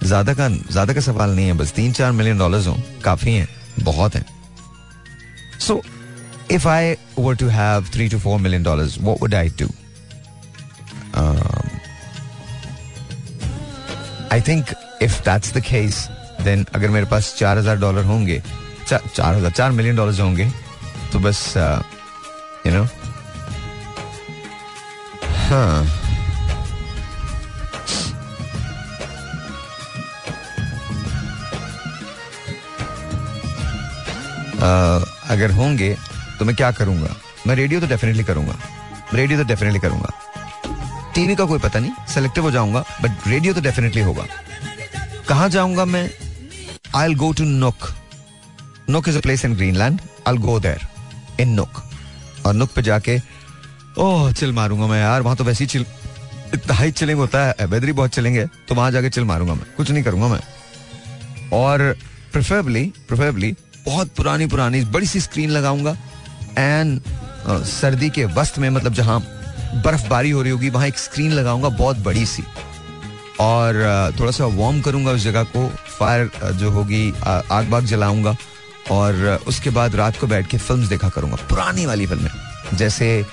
ज़्यादा 0.04 0.34
का 0.34 0.48
ज़्यादा 0.50 0.94
का 0.94 1.02
सवाल 1.02 1.36
नहीं 1.36 1.46
है, 1.48 1.54
बस 1.54 1.72
तीन 1.74 1.92
चार 1.94 2.12
मिलियन 2.12 2.38
डॉलर्स 2.38 2.68
हो, 2.68 2.78
काफ़ी 3.04 3.34
हैं, 3.34 3.48
बहुत 3.82 4.16
हैं। 4.16 4.26
So 5.60 5.82
if 6.52 6.68
I 6.68 6.96
were 7.20 7.36
to 7.36 7.48
have 7.50 7.86
three 7.94 8.08
to 8.10 8.20
four 8.20 8.40
million 8.40 8.64
dollars 8.64 8.98
what 9.02 9.22
would 9.22 9.36
I 9.36 9.50
do 9.60 9.68
I 14.32 14.42
think 14.48 14.66
if 15.02 15.20
that's 15.24 15.54
the 15.54 15.62
case 15.62 16.08
then 16.44 16.66
अगर 16.76 16.90
मेरे 16.90 17.06
पास 17.06 17.34
चार 17.38 17.58
हज़ार 17.58 17.78
डॉलर 17.80 18.04
होंगे 18.06 18.42
चार 18.88 19.36
हज़ार 19.36 19.52
चार 19.52 19.72
मिलियन 19.72 19.96
डॉलर 19.96 20.22
होंगे 20.22 20.50
तो 21.14 21.20
बस 21.20 21.54
यू 21.58 22.74
नो 22.74 22.86
हाँ। 25.52 25.86
अगर 35.32 35.52
होंगे 35.52 35.96
तो 36.40 36.46
मैं 36.46 36.56
क्या 36.56 36.72
करूँगा? 36.72 37.16
मैं 37.48 37.56
रेडियो 37.56 37.80
तो 37.82 37.88
डेफिनेटली 37.88 38.24
करूँगा। 38.24 38.56
रेडियो 39.14 39.40
तो 39.40 39.48
डेफिनेटली 39.48 39.80
करूँगा। 39.80 40.10
टीवी 41.16 41.36
का 41.36 41.46
कोई 41.46 41.60
पता 41.60 41.80
नहीं 41.80 41.92
सेलेक्टिव 42.14 42.44
हो 42.44 42.52
जाऊँगा 42.52 42.84
बट 43.04 43.28
रेडियो 43.28 43.54
तो 43.54 43.62
डेफिनेटली 43.62 44.02
होगा। 44.02 44.26
कहा 45.30 45.48
जाऊँगा 45.48 45.86
मैं? 45.86 46.10
I 46.96 47.06
L 47.06 47.16
go 47.16 47.32
to 47.34 47.44
Nuuk 47.44 47.90
Nuuk 48.90 49.10
is 49.10 49.18
a 49.18 49.22
place 49.22 49.46
in 49.46 49.56
Greenland 49.56 50.00
I 50.28 50.38
go 50.38 50.60
there 50.60 50.88
in 51.40 51.50
Nuuk 51.56 51.84
और 52.46 52.54
नुक 52.54 52.70
पे 52.76 52.82
जाके 52.82 53.18
ओह, 53.98 54.32
चिल 54.32 54.52
मारूँगा 54.54 54.88
मैं 54.88 55.00
यार, 55.00 55.22
वहाँ 55.22 55.36
तो 55.36 55.44
वैसे 55.44 55.64
ही 55.64 55.68
चिल, 55.68 55.86
इतना 56.54 56.74
हाई 56.76 56.92
चिलिंग 56.92 57.20
होता 57.20 57.44
है 57.46 57.66
वेदर 57.68 57.92
बहुत 57.94 58.12
चलेंगे 58.12 58.46
तो 58.68 58.76
वहाँ 58.76 58.92
जाके 58.92 59.10
चिल 59.10 59.24
मारूँगा 59.26 59.54
मैं, 59.54 59.66
कुछ 59.78 59.92
नहीं 59.92 60.04
करूँगा 60.04 60.28
मैं। 60.28 60.40
और 61.54 61.96
प्रेफरेबली 62.34 62.84
प्रेफरेबली 63.08 63.56
बहुत 63.86 64.12
पुरानी 64.18 64.48
पुरानी, 64.48 64.84
बड़ी 64.86 65.06
सी 65.06 65.20
स्क्रीन 65.20 65.50
लगाऊँगा 65.50 65.96
एंड 66.58 67.00
सर्दी 67.66 68.10
के 68.10 68.26
वस्त 68.34 68.60
में 68.60 68.70
मतलब 68.70 68.94
जहाँ 68.94 69.20
बर्फबारी 69.76 70.30
हो 70.32 70.42
रही 70.42 70.52
होगी, 70.52 70.70
वहाँ 70.70 70.88
एक 70.88 70.98
स्क्रीन 70.98 71.32
लगाऊँगा, 71.32 71.70
बहुत 71.70 71.98
बड़ी 71.98 72.26
सी। 72.26 72.44
और 73.40 74.14
थोड़ा 74.20 74.32
सा 74.32 74.46
वार्म 74.46 74.82
करूँगा 74.82 75.12
उस 75.12 75.24
जगह 75.24 75.44
को 75.56 75.68
फायर 75.90 76.32
जो 76.54 76.72
होगी 76.72 77.12
आग 77.24 77.70
बाग 77.70 77.86
जलाऊँगा, 77.86 78.36
और 78.92 79.40
उसके 79.48 79.70
बाद 79.70 79.96
रात 79.96 80.18
को 80.20 80.28
बैठ 80.28 80.48
के 80.48 80.58
फ़िल्म 80.58 80.88
देखा 80.88 81.10
करूँगा, 81.10 81.36
पुरानी 81.50 81.86
वाली 81.86 82.06
फ़िल्में 82.08 82.32
जैसे 82.74 83.24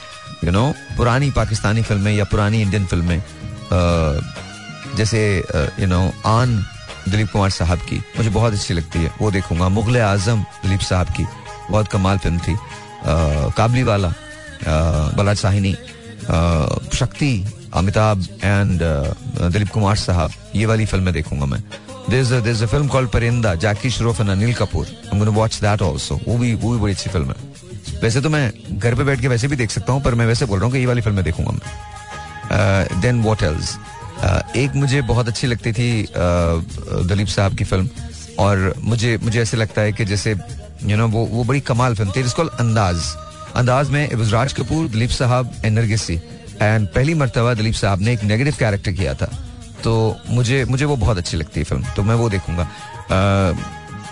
यू 0.44 0.50
नो 0.52 0.72
पुरानी 0.96 1.30
पाकिस्तानी 1.36 1.82
फ़िल्में 1.82 2.12
या 2.12 2.24
पुरानी 2.24 2.62
इंडियन 2.62 2.86
फ़िल्में 2.86 3.22
जैसे 4.96 5.20
यू 5.80 5.86
नो 5.86 6.02
आन 6.26 6.64
दिलीप 7.08 7.30
कुमार 7.32 7.50
साहब 7.50 7.78
की, 7.88 7.96
मुझे 8.16 8.30
बहुत 8.30 8.52
अच्छी 8.52 8.74
लगती 8.74 8.98
है, 8.98 9.10
वो 9.20 9.30
देखूँगा। 9.30 9.68
मुगल 9.68 9.96
आज़म 10.00 10.42
दिलीप 10.62 10.80
साहब 10.80 11.08
की, 11.16 11.24
बहुत 11.70 11.88
कमाल 11.88 12.18
फ़िल्म 12.18 12.38
थी। 12.38 12.56
काबली 13.56 13.82
वाला 13.82 14.12
बलाज 15.16 15.36
साहिनी 15.36 15.72
शक्ति, 16.98 17.44
अमिताभ 17.74 18.26
एंड 18.44 18.80
दिलीप 19.52 19.68
कुमार 19.68 19.96
साहब, 19.96 20.30
ये 20.56 20.66
वाली 20.66 20.86
फ़िल्में 20.86 21.12
देखूँगा 21.14 21.46
मैं। 21.46 21.62
There's 22.10 22.30
a 22.32 22.40
there's 22.40 22.62
a 22.62 22.68
film 22.68 22.88
called 22.88 23.10
Parinda, 23.12 23.54
Jackie 23.54 23.90
Shroff 23.90 24.20
and 24.20 24.30
Anil 24.30 24.54
Kapoor. 24.54 24.86
I'm 24.86 25.18
going 25.20 25.30
to 25.30 25.38
watch 25.38 25.60
that 25.60 25.82
also 25.82 26.18
वो 26.28 26.36
भी 26.38 26.54
वो 26.54 26.72
भी 26.72 26.78
बड़ी 26.80 26.92
अच्छी 26.92 27.10
फ़िल्म 27.10 27.28
है। 27.28 27.36
वैसे 28.02 28.20
तो 28.20 28.30
मैं 28.30 28.50
घर 28.72 28.94
पे 28.94 29.04
बैठ 29.04 29.20
के 29.20 29.28
वैसे 29.28 29.48
भी 29.48 29.56
देख 29.56 29.70
सकता 29.70 29.92
हूँ, 29.92 30.02
पर 30.02 30.14
मैं 30.14 30.26
वैसे 30.26 30.46
बोल 30.46 30.58
रहा 30.58 30.66
हूँ 30.66 30.72
कि 30.72 30.78
ये 30.78 30.86
वाली 30.86 31.00
फ़िल्में 31.00 31.24
देखूँगा 31.24 31.52
मैं। 31.52 33.00
देन 33.00 33.22
वॉट 33.22 33.42
एल्स 33.42 33.76
एक 34.56 34.74
मुझे 34.74 35.00
बहुत 35.04 35.28
अच्छी 35.28 35.46
लगती 35.46 35.72
थी 35.72 35.90
दिलीप 36.12 37.28
साहब 37.28 37.56
की 37.56 37.64
फ़िल्म, 37.64 37.88
और 38.38 38.74
मुझे 38.80 39.18
मुझे 39.22 39.40
ऐसे 39.42 39.56
लगता 39.56 39.82
है 39.82 39.92
कि 39.92 40.04
जैसे 40.04 40.34
यू 40.84 40.96
नो 40.96 41.08
वो 41.08 41.24
वो 41.26 41.44
बड़ी 41.44 41.60
कमाल 41.62 41.94
फ़िल्म 41.94 42.12
थी 42.16 42.20
इसको 42.20 42.42
अंदाज। 42.42 42.96
अंदाज 43.56 43.90
में 43.90 44.04
इट 44.04 44.32
राज 44.32 44.52
कपूर 44.52 44.88
दिलीप 44.88 45.10
साहब 45.10 45.52
एंड 45.64 45.78
नरगिसी 45.78 46.14
एंड 46.62 46.86
पहली 46.88 47.14
मरतबा 47.14 47.54
दिलीप 47.54 47.74
साहब 47.74 48.00
ने 48.00 48.12
एक 48.12 48.22
नेगेटिव 48.24 48.54
कैरेक्टर 48.58 48.92
किया 48.92 49.14
था। 49.14 49.30
तो 49.84 50.16
मुझे 50.28 50.64
मुझे 50.64 50.84
वो 50.84 50.96
बहुत 50.96 51.18
अच्छी 51.18 51.36
लगती 51.36 51.60
है 51.60 51.64
फ़िल्म 51.64 51.84
तो 51.96 52.02
मैं 52.02 52.14
वो 52.14 52.28
देखूँगा। 52.30 52.68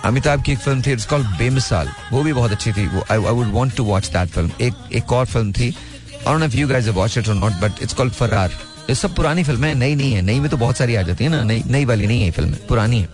अमिताभ 0.07 0.43
की 0.43 0.53
एक 0.53 0.59
फ़िल्म 0.59 0.83
थी 0.83 0.93
इट्स 0.93 1.07
कॉल्ड 1.07 1.27
बेमिसाल। 1.39 1.89
वो 2.13 2.23
भी 2.23 2.33
बहुत 2.33 2.53
अच्छी 2.53 2.73
थी। 2.73 2.87
I 2.87 3.17
I 3.17 3.19
would 3.19 3.53
want 3.53 3.75
to 3.77 3.85
watch 3.85 4.09
that 4.09 4.29
film 4.31 4.51
एक 4.63 4.75
एक 4.95 5.13
और 5.13 5.27
फ़िल्म 5.27 5.53
थी। 5.53 5.69
I 5.69 6.25
don't 6.25 6.41
know 6.41 6.47
if 6.47 6.57
you 6.57 6.69
guys 6.69 6.85
have 6.85 6.95
watched 6.95 7.19
it 7.19 7.29
और 7.29 7.35
not 7.35 7.53
but 7.63 7.83
it's 7.83 7.95
called 7.95 8.13
Farar 8.13 8.53
ये 8.89 8.95
सब 8.95 9.15
पुरानी 9.15 9.45
फ़िल्में 9.45 9.75
नई 9.75 9.95
नहीं 9.95 10.13
है। 10.13 10.23
नई 10.23 10.41
में 10.41 10.49
तो 10.51 10.57
बहुत 10.57 10.77
सारी 10.77 10.95
आ 10.95 11.03
जाती 11.03 11.25
है 11.25 11.31
ना। 11.31 11.43
नई 11.43 11.63
नई 11.67 11.85
वाली 11.85 12.07
नहीं 12.07 12.23
है 12.23 12.31
फ़िल्म 12.31 12.57
पुरानी 12.69 13.01
है। 13.01 13.09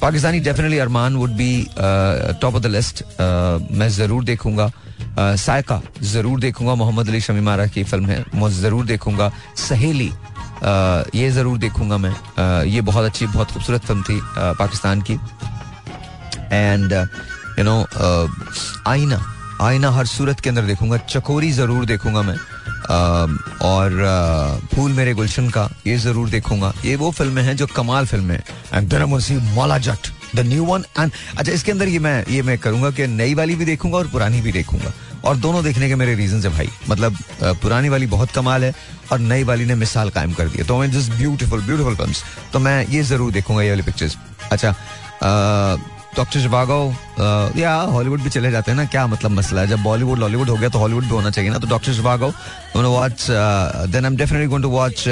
Pakistani 0.00 0.40
definitely 0.40 0.78
Armaan 0.78 1.16
would 1.16 1.30
be 1.36 1.66
top 1.76 2.54
of 2.54 2.62
the 2.62 2.66
list 2.66 3.02
मैं 3.20 3.88
ज़रूर 3.90 4.24
देखूँगा। 4.24 4.70
सायका 5.18 5.80
ज़रूर 6.02 6.40
देखूँगा। 6.40 6.74
मोहम्मद 6.74 7.08
अली 7.08 7.20
शमी 7.20 7.40
मारा 7.40 7.66
की 7.66 7.84
फ़िल्म 7.84 8.06
है। 8.06 8.24
मैं, 8.34 8.50
ज़रूर 8.52 8.84
देखूँगा। 8.86 9.30
सहेली 9.58 10.12
ये 11.14 11.30
ज़रूर 11.30 11.58
देखूँगा 11.58 11.96
मैं। 11.98 12.64
ये 12.64 12.80
बहुत 12.80 13.04
अच्छी, 13.04 13.26
बहुत 13.26 13.50
खूबसूरत 13.52 13.84
फ़िल्म 13.84 14.02
थी 14.02 14.20
पाकिस्तान 14.36 15.02
की। 15.02 15.18
एंड 16.52 16.92
यू 16.92 17.64
नो 17.64 17.78
आईना 18.86 19.20
आईना 19.60 19.90
हर 19.90 20.06
सूरत 20.06 20.40
के 20.40 20.48
अंदर 20.50 20.62
देखूँगा 20.66 20.96
चकोरी 21.08 21.52
ज़रूर 21.52 21.84
देखूँगा 21.86 22.22
मैं। 22.22 22.38
Uh, 22.84 23.28
और 23.62 23.92
uh, 23.94 24.74
फूल 24.74 24.92
मेरे 24.92 25.12
गुलशन 25.14 25.48
का 25.50 25.68
ये 25.86 25.96
ज़रूर 25.98 26.28
देखूँगा। 26.30 26.72
ये 26.84 26.94
वो 26.96 27.10
फ़िल्में 27.10 27.42
हैं 27.42 27.54
जो 27.56 27.66
कमाल 27.66 28.06
फ़िल्में 28.06 28.34
हैं। 28.36 29.54
Maula 29.54 29.76
Jatt 29.78 30.08
the 30.36 30.40
new 30.46 30.64
one 30.64 30.84
and 30.98 31.12
अच्छा 31.38 31.52
इसके 31.52 31.72
अंदर 31.72 31.88
ये 31.88 31.98
मैं 31.98 32.24
ये 32.28 32.42
मैं 32.42 32.58
करूँगा 32.58 32.90
कि 32.90 33.06
नई 33.06 33.34
वाली 33.34 33.54
भी 33.54 33.64
देखूँगा 33.64 33.98
और 33.98 34.08
पुरानी 34.08 34.40
भी 34.40 34.52
देखूँगा। 34.52 34.92
और 35.24 35.36
दोनों 35.36 35.62
देखने 35.64 35.88
के 35.88 35.94
मेरे 35.94 36.14
रीजन 36.14 36.42
है 36.42 36.50
भाई। 36.56 36.68
मतलब 36.88 37.16
पुरानी 37.62 37.88
वाली 37.88 38.06
बहुत 38.08 38.30
कमाल 38.32 38.64
है 38.64 38.74
और 39.12 39.18
नई 39.20 39.44
वाली 39.44 39.64
ने 39.64 39.74
मिसाल 39.76 40.10
कायम 40.10 40.32
कर 40.32 40.48
दी 40.48 40.62
तो 40.64 40.78
मैं 40.78 40.90
जस्ट 40.92 41.12
ब्यूटीफुल 41.12 41.62
ब्यूटीफुल 41.62 41.96
फ़िल्म 41.96 42.12
तो 42.52 42.58
मैं 42.58 42.86
ये 42.88 43.02
ज़रूर 43.04 43.32
देखूँगा 43.32 43.62
ये 43.62 43.70
वाली 43.70 43.82
पिक्चर्स 43.82 44.16
अच्छा 44.52 44.74
डॉक्टर 46.16 46.40
जवागो 46.40 46.80
या 47.58 47.74
हॉलीवुड 47.92 48.20
भी 48.22 48.30
चले 48.30 48.50
जाते 48.50 48.70
हैं 48.70 48.76
ना 48.78 48.84
क्या 48.84 49.06
मतलब 49.06 49.30
मसला 49.30 49.60
है? 49.60 49.66
जब 49.68 49.82
बॉलीवुड 49.82 50.18
लॉलीवुड 50.18 50.48
हो 50.48 50.56
गया 50.56 50.68
तो 50.68 50.78
हॉलीवुड 50.78 51.04
भी 51.04 51.10
होना 51.10 51.30
चाहिए 51.30 51.50
ना 51.50 51.58
तो 51.58 51.66
doctor 51.66 51.92
Zhivago 51.92 52.32
watch 52.76 53.26
then 53.30 54.04
I 54.04 54.10
am 54.10 54.16
definitely 54.16 54.46
going 54.48 54.62
to 54.64 54.70
watch 54.70 55.08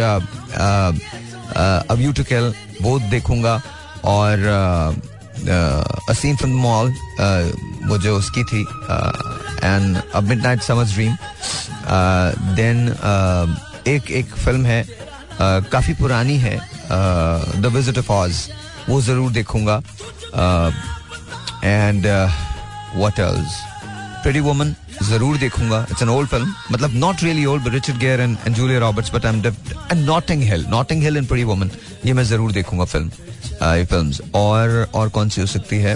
a view 2.00 2.12
to 2.12 2.24
kill 2.24 2.52
वो 2.82 2.98
देखूँगा 3.10 3.60
और 4.04 4.34
असीम 6.10 6.36
फ्रॉम 6.36 6.52
मॉल 6.60 6.92
वो 7.88 7.98
जो 7.98 8.16
उसकी 8.18 8.44
थी 8.44 8.60
and 9.64 9.96
a 10.14 10.20
midnight 10.20 10.62
summer's 10.62 10.92
dream 10.94 11.16
then 12.56 12.88
एक 13.88 14.10
एक 14.10 14.34
फ़िल्म 14.36 14.66
है 14.66 14.84
uh, 14.84 15.68
काफ़ी 15.72 15.94
पुरानी 15.94 16.36
है 16.38 16.58
द 17.62 17.72
विज़िट 17.74 17.98
ऑफ़ 17.98 18.12
ऑज 18.12 18.48
वो 18.88 19.00
ज़रूर 19.02 19.30
देखूँगा। 19.32 19.80
And 21.64 22.06
what 22.06 23.18
else 23.20 23.58
pretty 24.22 24.40
woman 24.40 24.74
ज़रूर 25.02 25.36
देखूँगा 25.38 25.86
इट्स 25.90 26.02
एन 26.02 26.08
ओल्ड 26.08 26.28
फ़िल्म 26.28 26.54
मतलब 26.72 26.94
not 26.96 27.22
really 27.22 27.44
old 27.44 27.62
but 27.64 27.72
Richard 27.72 27.98
Gere 27.98 28.20
and 28.20 28.36
and 28.46 28.56
Julia 28.56 28.78
Roberts 28.80 29.14
but 29.14 29.26
I 29.26 29.34
am 29.34 29.46
and 29.92 30.04
Notting 30.06 30.42
Hill 30.42 30.66
Notting 30.70 31.02
Hill 31.02 31.16
and 31.16 31.28
pretty 31.28 31.44
woman 31.44 31.70
ये 32.04 32.12
मैं 32.12 32.24
ज़रूर 32.24 32.52
देखूँगा 32.52 32.84
फ़िल्म 32.86 33.10
ये 33.62 33.84
films 33.84 34.20
और 34.34 34.88
और 34.94 35.08
कौन 35.08 35.28
सी 35.28 35.40
हो 35.40 35.46
सकती 35.46 35.78
है 35.78 35.94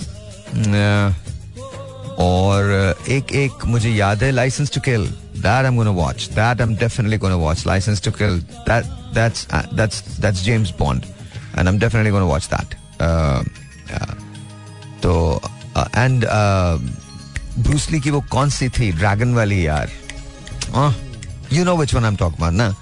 और 2.20 2.96
एक 3.10 3.32
एक 3.34 3.64
मुझे 3.66 3.90
याद 3.90 4.22
है 4.22 4.30
licence 4.30 4.72
to 4.74 4.80
kill 4.80 5.06
that 5.36 5.46
I 5.46 5.64
am 5.64 5.76
gonna 5.76 5.90
watch 5.92 6.28
that 6.30 6.60
I 6.60 6.66
am 6.66 6.74
definitely 6.76 7.18
gonna 7.18 7.34
watch 7.36 7.66
licence 7.66 8.02
to 8.02 8.10
kill 8.12 8.38
that 8.68 8.84
that's 9.14 9.46
that's 9.74 10.02
that's 10.20 10.42
James 10.44 10.72
Bond 10.78 11.04
and 11.04 11.58
I 11.58 11.74
am 11.74 11.78
definitely 11.80 12.10
gonna 12.10 12.24
watch 12.26 12.48
that 12.48 12.74
तो 15.02 15.40
एंड 15.96 16.24
ब्रूसली 17.58 18.00
की 18.00 18.10
वो 18.10 18.20
कौन 18.30 18.50
सी 18.50 18.68
थी? 18.68 18.90
Dragon 18.92 19.34
वाली 19.34 19.66
यार। 19.66 19.90
You 21.52 21.64
know 21.64 21.76
which 21.76 21.94
one 21.94 22.04
I 22.04 22.10
am 22.10 22.16
talk 22.16 22.40
ना? 22.42 22.74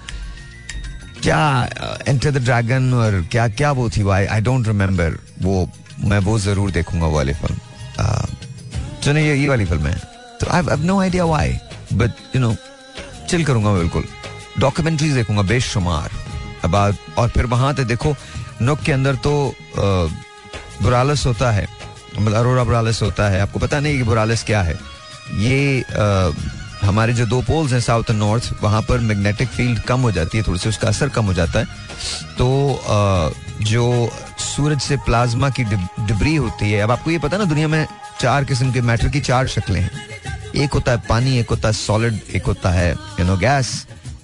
क्या 1.21 1.69
एंटर 2.07 2.31
द 2.31 2.37
ड्रैगन 2.37 2.93
और 2.93 3.21
क्या 3.31 3.47
क्या 3.49 3.71
वो 3.71 3.89
थी? 3.89 4.07
आई 4.09 4.25
आई 4.25 4.41
डोंट 4.41 4.67
रिमेम्बर 4.67 5.17
वो, 5.41 5.69
मैं 5.99 6.19
वो 6.19 6.39
ज़रूर 6.39 6.71
देखूँगा 6.71 7.07
वो 7.07 7.15
वाली 7.15 7.33
फ़िल्म 7.33 7.57
जो 9.03 9.13
नहीं 9.13 9.25
ये 9.25 9.35
ये 9.35 9.47
वाली 9.49 9.65
फ़िल्म 9.65 9.87
है। 9.87 9.95
तो 10.39 10.47
I 10.49 10.61
have 10.69 10.83
no 10.85 10.99
idea 11.01 11.25
why 11.25 11.57
but 11.93 12.35
you 12.35 12.41
know 12.41 12.55
chill 13.29 13.43
करूँगा 13.45 13.73
बिल्कुल। 13.73 14.03
डॉक्यूमेंट्रीज 14.59 15.13
देखूँगा, 15.13 15.41
बेशुमार। 15.41 16.11
अबाउट 16.65 16.95
और 17.17 17.29
फिर 17.29 17.45
वहाँ 17.45 17.73
तक 17.75 17.83
देखो, 17.83 18.15
नुक 18.61 18.79
के 18.79 18.91
अंदर 18.91 19.15
तो 19.15 19.33
बुरालस 20.81 21.25
होता 21.25 21.51
है 21.51 21.67
मतलब 22.19 22.33
अरोरा 22.33 22.63
बुरालस 22.63 23.01
होता 23.01 23.29
है। 23.29 23.39
आपको 23.41 23.59
पता 23.59 23.79
नहीं 23.79 23.97
कि 23.97 24.03
बुरालस 24.03 24.43
क्या 24.43 24.61
है। 24.61 24.77
ये 25.37 25.81
आ, 25.81 26.31
हमारे 26.81 27.13
जो 27.13 27.25
दो 27.25 27.41
पोल्स 27.41 27.71
हैं 27.73 27.79
साउथ 27.81 28.09
एंड 28.09 28.19
नॉर्थ 28.19 28.49
वहाँ 28.61 28.81
पर 28.81 28.99
मैग्नेटिक 28.99 29.47
फ़ील्ड 29.49 29.79
कम 29.79 30.01
हो 30.01 30.11
जाती 30.11 30.37
है 30.37 30.43
थोड़ी 30.43 30.59
सी 30.59 30.69
उसका 30.69 30.87
असर 30.87 31.09
कम 31.09 31.25
हो 31.25 31.33
जाता 31.33 31.59
है। 31.59 31.65
तो 32.37 32.73
आ, 32.73 33.29
जो 33.63 34.09
सूरज 34.39 34.81
से 34.81 34.97
प्लाज्मा 34.97 35.49
की 35.49 35.63
डिब्री 35.63 36.35
होती 36.35 36.71
है 36.71 36.81
अब 36.81 36.91
आपको 36.91 37.11
ये 37.11 37.19
पता 37.19 37.37
ना 37.37 37.43
दुनिया 37.45 37.67
में 37.67 37.85
चार 38.21 38.43
किस्म 38.43 38.71
के 38.71 38.81
मैटर 38.81 39.09
की 39.09 39.21
चार 39.21 39.47
शक्लें 39.47 39.81
हैं। 39.81 39.91
एक 40.55 40.73
होता 40.73 40.91
है 40.91 41.01
पानी 41.09 41.37
एक 41.39 41.49
होता 41.49 41.67
है 41.67 41.73
सॉलिड 41.73 42.19
एक 42.35 42.45
होता 42.45 42.69
है 42.69 42.91
यू 43.19 43.25
नो 43.25 43.37
गैस 43.37 43.71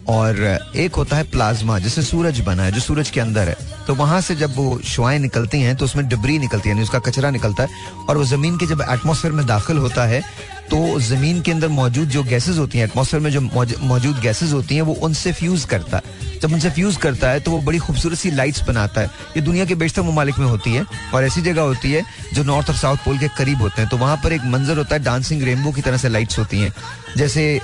और 0.10 0.44
एक 0.76 0.96
होता 0.96 1.18
है 1.18 1.24
प्लाज्मा 1.24 1.80
जिससे 1.80 2.04
सूरज 2.04 2.40
बना 2.42 2.64
है 2.64 2.72
जो 2.72 2.80
सूरज 2.80 3.10
के 3.10 3.20
अंदर 3.20 3.50
है। 3.50 3.56
तो 3.90 3.94
वहाँ 3.96 4.20
से 4.22 4.34
जब 4.36 4.56
वो 4.56 4.80
शुआएँ 4.86 5.20
निकलती 5.20 5.62
हैं 5.62 5.76
तो 5.76 5.86
उसमें 5.86 6.08
डिब्री 6.08 6.38
निकलती 6.40 6.70
है 6.70 6.82
उसका 6.82 7.00
कचरा 7.02 7.30
निकलता 7.32 7.64
है, 7.64 7.70
और 8.10 8.18
वो 8.18 8.24
ज़मीन 8.26 8.58
के 8.58 8.66
जब 8.68 8.82
एटमोसफेयर 8.82 9.34
में 9.34 9.46
दाखिल 9.46 9.78
होता 9.78 10.06
है 10.06 10.22
तो 10.70 11.00
ज़मीन 11.00 11.42
के 11.42 11.52
अंदर 11.52 11.68
मौजूद 11.70 12.10
जो 12.10 12.24
गैसेज 12.24 12.58
होती 12.58 12.78
हैं 12.78 12.86
एटमोसफेयर 12.86 13.24
में 13.24 13.32
जो 13.32 13.42
मौजूद 13.82 14.20
गैसेज 14.22 14.54
होती 14.54 14.76
हैं, 14.76 14.82
वो 14.82 14.94
उनसे 14.94 15.32
फ्यूज 15.34 15.64
करता 15.66 15.98
है। 15.98 16.40
जब 16.40 16.54
उनसे 16.54 16.70
फ्यूज 16.70 16.98
करता 16.98 17.30
है 17.30 17.40
तो 17.40 17.52
वो 17.52 17.62
बड़ी 17.62 17.78
खूबसूरत 17.80 18.18
सी 18.18 18.32
लाइट्स 18.32 18.62
बनाता 18.64 19.02
है। 19.02 19.08
ये 19.38 19.42
दुनिया 19.42 19.66
के 19.66 19.76
बेशतर 19.76 20.02
ममालिक 20.04 20.40
में 20.40 20.46
होती 20.48 20.74
है, 20.74 20.86
और 21.14 21.24
ऐसी 21.24 21.42
जगह 21.42 21.62
होती 21.64 21.92
है, 21.92 22.04
जो 22.34 22.44
नॉर्थ 22.44 22.70
और 22.70 22.76
साउथ 22.76 22.98
पोल 23.06 23.18
के 23.18 23.28
करीब 23.38 23.62
होते 23.62 23.82
हैं। 23.82 23.90
तो 23.90 23.98
वहाँ 23.98 24.18
पर 24.24 24.34
एक 24.34 24.46
मंजर 24.48 24.78
होता 24.78 24.96
है 24.96 25.04
डांसिंग 25.04 25.44
रेनबो 25.44 25.72
की 25.72 25.82
तरह 25.82 25.98
से 25.98 26.10
लाइट्स 26.10 26.40
होती 26.40 26.60
हैं। 26.60 26.74
जैसे 27.18 27.58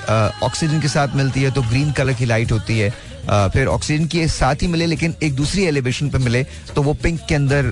ऑक्सीजन 0.44 0.82
के 0.82 0.88
साथ 0.89 1.15
मिलती 1.15 1.44
है 1.44 1.51
तो 1.51 1.62
ग्रीन 1.63 1.91
कलर 1.91 2.13
की 2.13 2.25
लाइट 2.25 2.51
होती 2.51 2.79
है। 2.79 2.94
फिर 3.27 3.67
ऑक्सीजन 3.67 4.05
के 4.08 4.27
साथ 4.29 4.62
ही 4.62 4.67
मिले, 4.67 4.86
लेकिन 4.86 5.15
एक 5.24 5.36
दूसरी 5.36 5.63
एलिवेशन 5.65 6.10
पे 6.10 6.17
मिले 6.20 6.44
तो 6.75 6.82
वो 6.84 6.94
पिंक 6.96 7.20
के 7.29 7.36
अंदर 7.36 7.72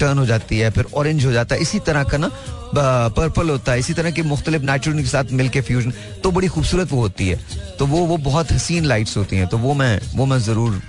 टर्न 0.00 0.18
हो 0.18 0.26
जाती 0.26 0.58
है, 0.58 0.70
फिर 0.70 0.86
ऑरेंज 0.94 1.24
हो 1.26 1.32
जाता 1.32 1.54
है। 1.54 1.60
इसी 1.62 1.78
तरह 1.80 2.04
का 2.04 2.18
ना 2.18 2.30
पर्पल 2.74 3.50
होता 3.50 3.72
है। 3.72 3.78
इसी 3.78 3.92
तरह 3.94 4.10
के 4.10 4.22
मुख्तलिफ़ 4.24 4.62
नाइट्रोजन 4.62 4.98
के 4.98 5.08
साथ 5.08 5.32
मिलके 5.32 5.60
फ्यूजन 5.62 5.92
तो 6.22 6.30
बड़ी 6.30 6.48
खूबसूरत 6.48 6.92
वो 6.92 7.00
होती 7.00 7.28
है। 7.28 7.38
तो 7.78 7.86
वो 7.86 8.04
वो 8.06 8.16
बहुत 8.20 8.52
हसीन 8.52 8.84
लाइट्स 8.84 9.16
होती 9.16 9.36
हैं 9.36 9.46
तो 9.48 9.58
वो 9.58 9.74
मैं 9.74 9.98
वो 10.14 10.26
मैं 10.26 10.38
ज़रूर 10.40 10.80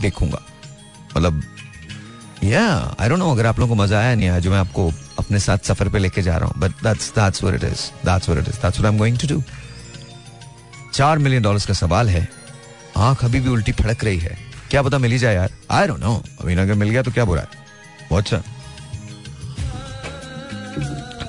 देखूँगा। 0.00 0.42
मतलब 1.16 1.42
या 2.44 2.66
आई 3.00 3.08
डोंट 3.08 3.18
नो 3.18 3.30
अगर 3.32 3.46
आप 3.46 3.58
लोगों 3.58 3.76
को 3.76 3.82
मज़ा 3.82 3.98
आया 3.98 4.14
नहीं 4.14 4.28
आया, 4.28 4.38
जो 4.38 4.50
मैं 4.50 4.58
आपको 4.58 4.90
अपने 5.18 5.38
साथ 5.40 5.58
सफ़र 5.66 5.88
पे 5.88 5.98
लेके 5.98 6.22
जा 6.22 6.36
रहा 6.36 6.48
हूँ। 6.48 6.60
But 6.60 6.82
that's 6.84 7.10
that's 7.14 7.44
it 7.44 7.64
is 7.64 7.90
that's 8.06 8.30
it 8.30 8.38
is 8.38 8.60
that's 8.62 8.80
I 8.80 8.88
am 8.88 8.98
going 8.98 9.18
to 9.18 9.26
do 9.28 9.42
चार 10.92 11.18
मिलियन 11.18 11.42
डॉलर्स 11.42 11.66
का 11.66 11.74
सवाल 11.74 12.08
है। 12.08 12.28
आँख 12.96 13.24
अभी 13.24 13.40
भी 13.40 13.48
उल्टी 13.50 13.72
फड़क 13.72 14.04
रही 14.04 14.18
है। 14.18 14.36
क्या 14.70 14.82
पता 14.82 14.98
मिल 14.98 15.16
जाए 15.18 15.34
यार। 15.34 15.52
आई 15.70 15.86
डोंट 15.86 16.00
नो 16.00 16.14
अभी 16.40 16.54
अगर 16.54 16.74
मिल 16.74 16.90
गया 16.90 17.02
तो 17.02 17.10
क्या 17.12 17.24
बुरा 17.24 17.42
है? 17.42 17.48
बहुत 18.10 18.24
अच्छा। 18.24 18.42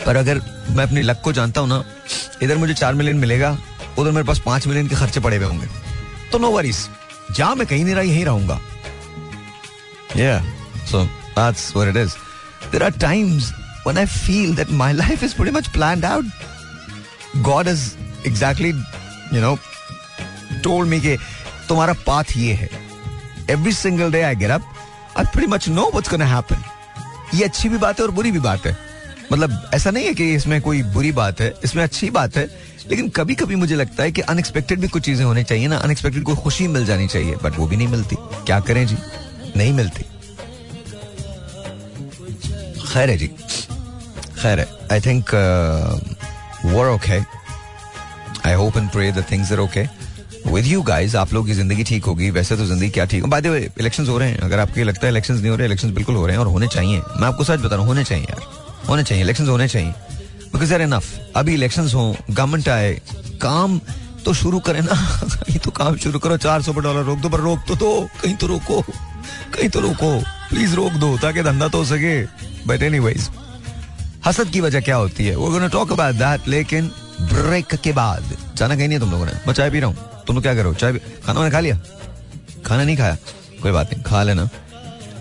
पर 0.05 0.15
अगर 0.15 0.41
मैं 0.75 0.83
अपनी 0.83 1.01
लक 1.01 1.21
को 1.23 1.31
जानता 1.33 1.61
हूँ 1.61 1.69
ना 1.69 1.83
इधर 2.43 2.57
मुझे 2.57 2.73
चार 2.73 2.93
मिलियन 2.93 3.17
मिलेगा 3.17 3.57
उधर 3.99 4.11
मेरे 4.11 4.27
पास 4.27 4.39
पाँच 4.45 4.67
मिलियन 4.67 4.87
के 4.87 4.95
खर्चे 4.95 5.19
पड़े 5.19 5.37
हुए 5.37 5.45
होंगे। 5.45 5.67
तो 6.31 6.37
नो 6.37 6.51
वरीज 6.51 6.87
जहाँ 7.31 7.55
मैं 7.55 7.67
कहीं 7.67 7.83
नहीं 7.83 7.95
रहा 7.95 8.03
यहीं 8.03 8.25
रहूँगा। 8.25 8.59
Yeah, 10.15 10.43
so 10.89 10.99
that's 11.35 11.63
what 11.75 11.87
it 11.87 11.97
is. 12.01 12.15
There 12.71 12.83
are 12.83 12.91
times 12.91 13.51
when 13.83 13.97
I 13.97 14.05
feel 14.11 14.53
that 14.59 14.69
my 14.81 14.91
life 14.99 15.23
is 15.27 15.33
pretty 15.39 15.53
much 15.55 15.71
planned 15.73 16.05
out. 16.09 16.25
God 17.47 17.67
has 17.67 17.81
exactly, 18.23 18.71
you 19.31 19.41
know, 19.45 19.57
told 20.67 20.87
me 20.93 20.99
कि 20.99 21.17
तुम्हारा 21.69 21.93
पाथ 22.07 22.37
ये 22.37 22.53
है। 22.53 22.69
Every 23.49 23.71
single 23.73 24.11
day 24.11 24.21
I 24.21 24.35
get 24.35 24.51
up 24.51 24.73
I 25.17 25.25
pretty 25.25 25.47
much 25.51 25.69
know 25.69 25.89
what's 25.89 26.09
gonna 26.09 26.25
happen 26.25 26.63
ये 27.33 27.43
अच्छी 27.43 27.69
भी 27.69 27.77
बात 27.77 27.99
है 27.99 28.05
और 28.05 28.11
बुरी 28.11 28.31
भी 28.31 28.39
बात 28.39 28.65
है। 28.65 28.77
मतलब 29.31 29.69
ऐसा 29.73 29.91
नहीं 29.91 30.05
है 30.05 30.13
कि 30.13 30.33
इसमें 30.33 30.61
कोई 30.61 30.81
बुरी 30.93 31.11
बात 31.11 31.41
है, 31.41 31.53
इसमें 31.63 31.83
अच्छी 31.83 32.09
बात 32.09 32.35
है, 32.37 32.47
लेकिन 32.89 33.07
कभी 33.09 33.35
कभी 33.35 33.55
मुझे 33.55 33.75
लगता 33.75 34.03
है 34.03 34.11
कि 34.11 34.21
अनएक्सपेक्टेड 34.23 34.79
भी 34.79 34.87
कुछ 34.87 35.03
चीज़ें 35.03 35.23
होनी 35.25 35.43
चाहिए 35.43 35.67
ना 35.67 35.77
अनएक्सपेक्टेड 35.77 36.23
कोई 36.23 36.35
खुशी 36.35 36.67
मिल 36.67 36.85
जानी 36.85 37.07
चाहिए 37.07 37.35
बट 37.43 37.57
वो 37.59 37.67
भी 37.67 37.77
नहीं 37.77 37.87
मिलती। 37.87 38.15
क्या 38.45 38.59
करें 38.59 38.85
जी? 38.87 38.97
नहीं 39.57 39.73
मिलती। 39.73 40.03
खैर 42.83 43.09
है 43.09 43.17
जी। 43.17 43.27
खैर 44.41 44.59
है। 44.59 44.67
I 44.91 44.99
think 45.01 45.33
we're 46.65 46.87
okay 46.87 47.19
I 48.49 48.53
hope 48.53 48.77
and 48.77 48.89
pray 48.89 49.11
the 49.11 49.25
things 49.31 49.51
are 49.51 49.59
okay 49.59 49.85
with 50.45 50.65
you 50.65 50.81
guys 50.81 51.15
आप 51.15 51.33
लोग 51.33 51.45
की 51.45 51.53
ज़िंदगी 51.53 51.83
ठीक 51.83 52.05
होगी, 52.05 52.29
वैसे 52.29 52.57
तो 52.57 52.65
ज़िंदगी 52.65 52.89
क्या 52.89 53.05
ठीक 53.05 53.21
हो 53.21 53.27
बाय 53.27 53.41
द 53.41 53.47
वे 53.47 53.69
हो 54.09 54.17
रहे 54.17 54.29
हैं। 54.29 54.37
अगर 54.37 54.59
आपको 54.59 54.83
लगता 54.83 55.07
है 55.07 55.11
इलेक्शंस 55.11 55.39
नहीं 55.39 55.49
हो 55.49 55.55
रहे 55.55 55.67
इलेक्शंस 55.67 55.91
बिल्कुल 55.91 56.15
हो 56.15 56.27
रहे 56.27 56.35
हैं 56.35 56.43
और 56.43 56.51
होने 56.51 56.67
चाहिए। 56.67 57.01
मैं 57.19 57.27
आपको 57.27 57.43
सच 57.43 57.59
बता 57.59 57.67
रहा 57.67 57.77
हूँ, 57.77 57.87
होने 57.87 58.03
चाहिए 58.03 58.23
यार। 58.23 58.41
होने 58.89 59.03
चाहिए 59.03 59.23
इलेक्शंस 59.23 59.49
होने 59.49 59.67
चाहिए। 59.67 59.89
बिकॉज़ 60.53 60.71
यार 60.71 60.81
इनफ 60.81 61.05
अभी 61.35 61.53
इलेक्शंस 61.53 61.93
हो 61.93 62.15
गवर्नमेंट 62.31 62.69
आए, 62.69 63.01
काम 63.41 63.81
तो 64.25 64.33
शुरू 64.33 64.59
करें 64.59 64.81
ना। 64.81 65.19
कहीं 65.23 65.59
तो 65.59 65.71
काम 65.71 65.97
शुरू 65.97 66.19
करो, 66.19 66.37
चार 66.37 66.61
सौ 66.61 66.73
डॉलर 66.73 67.03
रोक 67.03 67.19
दो, 67.19 67.29
पर 67.29 67.39
रोक 67.39 67.59
तो 67.67 67.75
दो। 67.75 68.09
कहीं 68.23 68.35
तो 68.35 68.47
रोको। 68.47 68.81
कहीं 69.53 69.69
तो 69.69 69.79
रोको। 69.79 70.19
प्लीज़ 70.49 70.75
रोक 70.75 70.93
दो, 70.93 71.17
ताकि 71.17 71.43
धंधा 71.43 71.67
तो 71.67 71.77
हो 71.77 71.85
सके। 71.85 72.23
बट 72.67 72.83
एनी 72.83 73.13
हसद 74.25 74.47
की 74.47 74.61
वजह 74.61 74.79
क्या 74.79 74.95
होती 74.95 75.25
है? 75.25 75.35
वो 75.35 75.67
टॉक 75.67 75.91
अबाउट 75.91 76.15
दैट 76.15 76.47
लेकिन 76.47 76.91
ब्रेक 77.21 77.75
के 77.75 77.91
बाद। 77.91 78.37
जाना 78.55 78.75
कहीं 78.75 78.87
नहीं 78.87 78.99
तुम 78.99 79.11
लोगों 79.11 79.25
ने। 79.25 79.31
मैं 79.31 79.53
चाय 79.53 79.69
पी 79.69 79.79
रहा 79.79 79.89
हूँ। 79.89 80.14
तुम 80.27 80.39
क्या 80.41 80.55
करो? 80.55 80.73
चाय 80.73 80.93
खाना 81.25 81.39
मैंने 81.39 81.51
खा 81.51 81.59
लिया? 81.59 81.79
खाना 82.65 82.83
नहीं 82.83 82.97
खाया? 82.97 83.17
कोई 83.61 83.71
बात 83.71 83.93
नहीं 83.93 84.03
खा 84.03 84.23
लेना। 84.23 84.49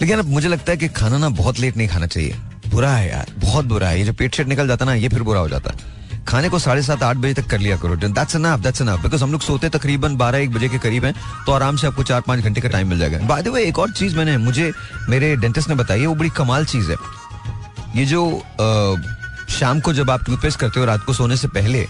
लेकिन 0.00 0.18
अब 0.18 0.24
मुझे 0.24 0.48
लगता 0.48 0.72
है 0.72 0.78
कि 0.78 0.88
खाना 0.88 1.18
ना 1.18 1.28
बहुत 1.28 1.58
लेट 1.60 1.76
नहीं 1.76 1.88
खाना 1.88 2.06
चाहिए। 2.06 2.36
बुरा 2.68 2.90
है 2.90 3.08
यार 3.10 3.26
बहुत 3.38 3.64
बुरा 3.64 3.88
है। 3.88 3.98
ये 3.98 4.04
जो 4.04 4.12
पेट 4.12 4.34
शेट 4.34 4.48
निकल 4.48 4.68
जाता 4.68 4.84
ना 4.84 4.94
ये 4.94 5.08
फिर 5.08 5.22
बुरा 5.22 5.40
हो 5.40 5.48
जाता 5.48 5.70
है। 5.70 5.92
खाने 6.24 6.48
को 6.48 6.58
साढ़े 6.58 6.82
सात 6.82 7.02
आठ 7.02 7.16
बजे 7.16 7.34
तक 7.34 7.46
कर 7.46 7.58
लिया 7.58 7.76
करो। 7.76 7.96
That's 7.96 8.36
enough 8.36 8.60
that's 8.60 8.80
enough 8.80 9.00
because 9.00 9.22
हम 9.22 9.32
लोग 9.32 9.40
सोते 9.40 9.68
तकरीबन 9.68 10.16
बारह 10.16 10.38
एक 10.38 10.52
बजे 10.52 10.68
के 10.68 10.78
करीब 10.78 11.04
हैं 11.04 11.14
तो 11.46 11.52
आराम 11.52 11.76
से 11.76 11.86
आपको 11.86 12.02
चार 12.02 12.20
पाँच 12.20 12.40
घंटे 12.40 12.60
का 12.60 12.68
टाइम 12.68 12.88
मिल 12.88 12.98
जाएगा। 12.98 13.18
बाय 13.18 13.42
द 13.42 13.48
वे 13.48 13.64
एक 13.64 13.78
और 13.78 13.90
चीज़ 13.90 14.16
मैंने 14.16 14.36
मुझे 14.36 14.72
मेरे 15.08 15.34
डेंटिस्ट 15.36 15.68
ने 15.68 15.74
बताई 15.74 16.00
है 16.00 16.06
वो 16.06 16.14
बड़ी 16.14 16.30
कमाल 16.30 16.64
चीज़ 16.64 16.90
है। 16.90 16.96
ये 17.96 18.04
जो 18.06 18.22
आ, 18.60 19.52
शाम 19.52 19.80
को 19.80 19.92
जब 19.92 20.10
आप 20.10 20.24
टूथपेस्ट 20.24 20.58
करते 20.58 20.80
हो 20.80 20.86
रात 20.86 21.04
को 21.04 21.12
सोने 21.12 21.36
से 21.36 21.48
पहले 21.48 21.82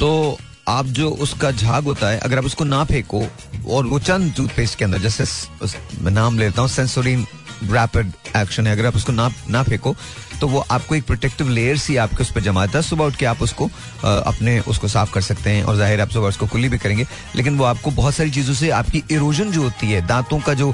तो 0.00 0.38
आप 0.68 0.86
जो 0.86 1.10
उसका 1.10 1.50
झाग 1.50 1.84
होता 1.84 2.08
है 2.08 2.18
अगर 2.18 2.38
आप 2.38 2.44
उसको 2.44 2.64
ना 2.64 2.84
फेंको 2.84 3.22
और 3.70 3.86
वो 3.86 3.98
चंद 3.98 4.34
टूथपेस्ट 4.36 4.78
के 4.78 4.84
अंदर 4.84 4.98
जैसे 4.98 5.24
मैं 6.02 6.12
नाम 6.12 6.38
लेता 6.38 6.62
हूँ 6.62 6.68
सेंसोरिन 6.68 7.26
रैपिड 7.64 8.12
एक्शन 8.36 8.66
है 8.66 8.72
अगर 8.72 8.86
आप 8.86 8.96
उसको 8.96 9.12
ना 9.12 9.28
ना 9.50 9.62
फेंको 9.62 9.94
तो 10.40 10.48
वो 10.48 10.64
आपको 10.70 10.94
एक 10.94 11.04
प्रोटेक्टिव 11.06 11.48
लेयर 11.48 11.76
सी 11.78 11.96
आपके 11.96 12.22
उस 12.22 12.30
पर 12.32 12.40
जमा 12.40 12.64
है। 12.64 12.82
सुबह 12.82 13.04
उठ 13.04 13.16
के 13.16 13.26
आप 13.26 13.42
उसको 13.42 13.66
आ, 13.66 14.10
अपने 14.10 14.58
उसको 14.60 14.88
साफ़ 14.88 15.12
कर 15.12 15.20
सकते 15.20 15.50
हैं 15.50 15.62
और 15.64 15.76
ज़ाहिर 15.76 16.00
आप 16.00 16.10
सुबह 16.10 16.28
उसको 16.28 16.46
कुल्ली 16.46 16.68
भी 16.68 16.78
करेंगे 16.78 17.06
लेकिन 17.36 17.58
वो 17.58 17.64
आपको 17.64 17.90
बहुत 17.90 18.14
सारी 18.14 18.30
चीज़ों 18.30 18.54
से 18.54 18.70
आपकी 18.70 19.02
इरोजन 19.10 19.52
जो 19.52 19.62
होती 19.62 19.90
है 19.92 20.06
दांतों 20.06 20.40
का 20.40 20.54
जो 20.54 20.72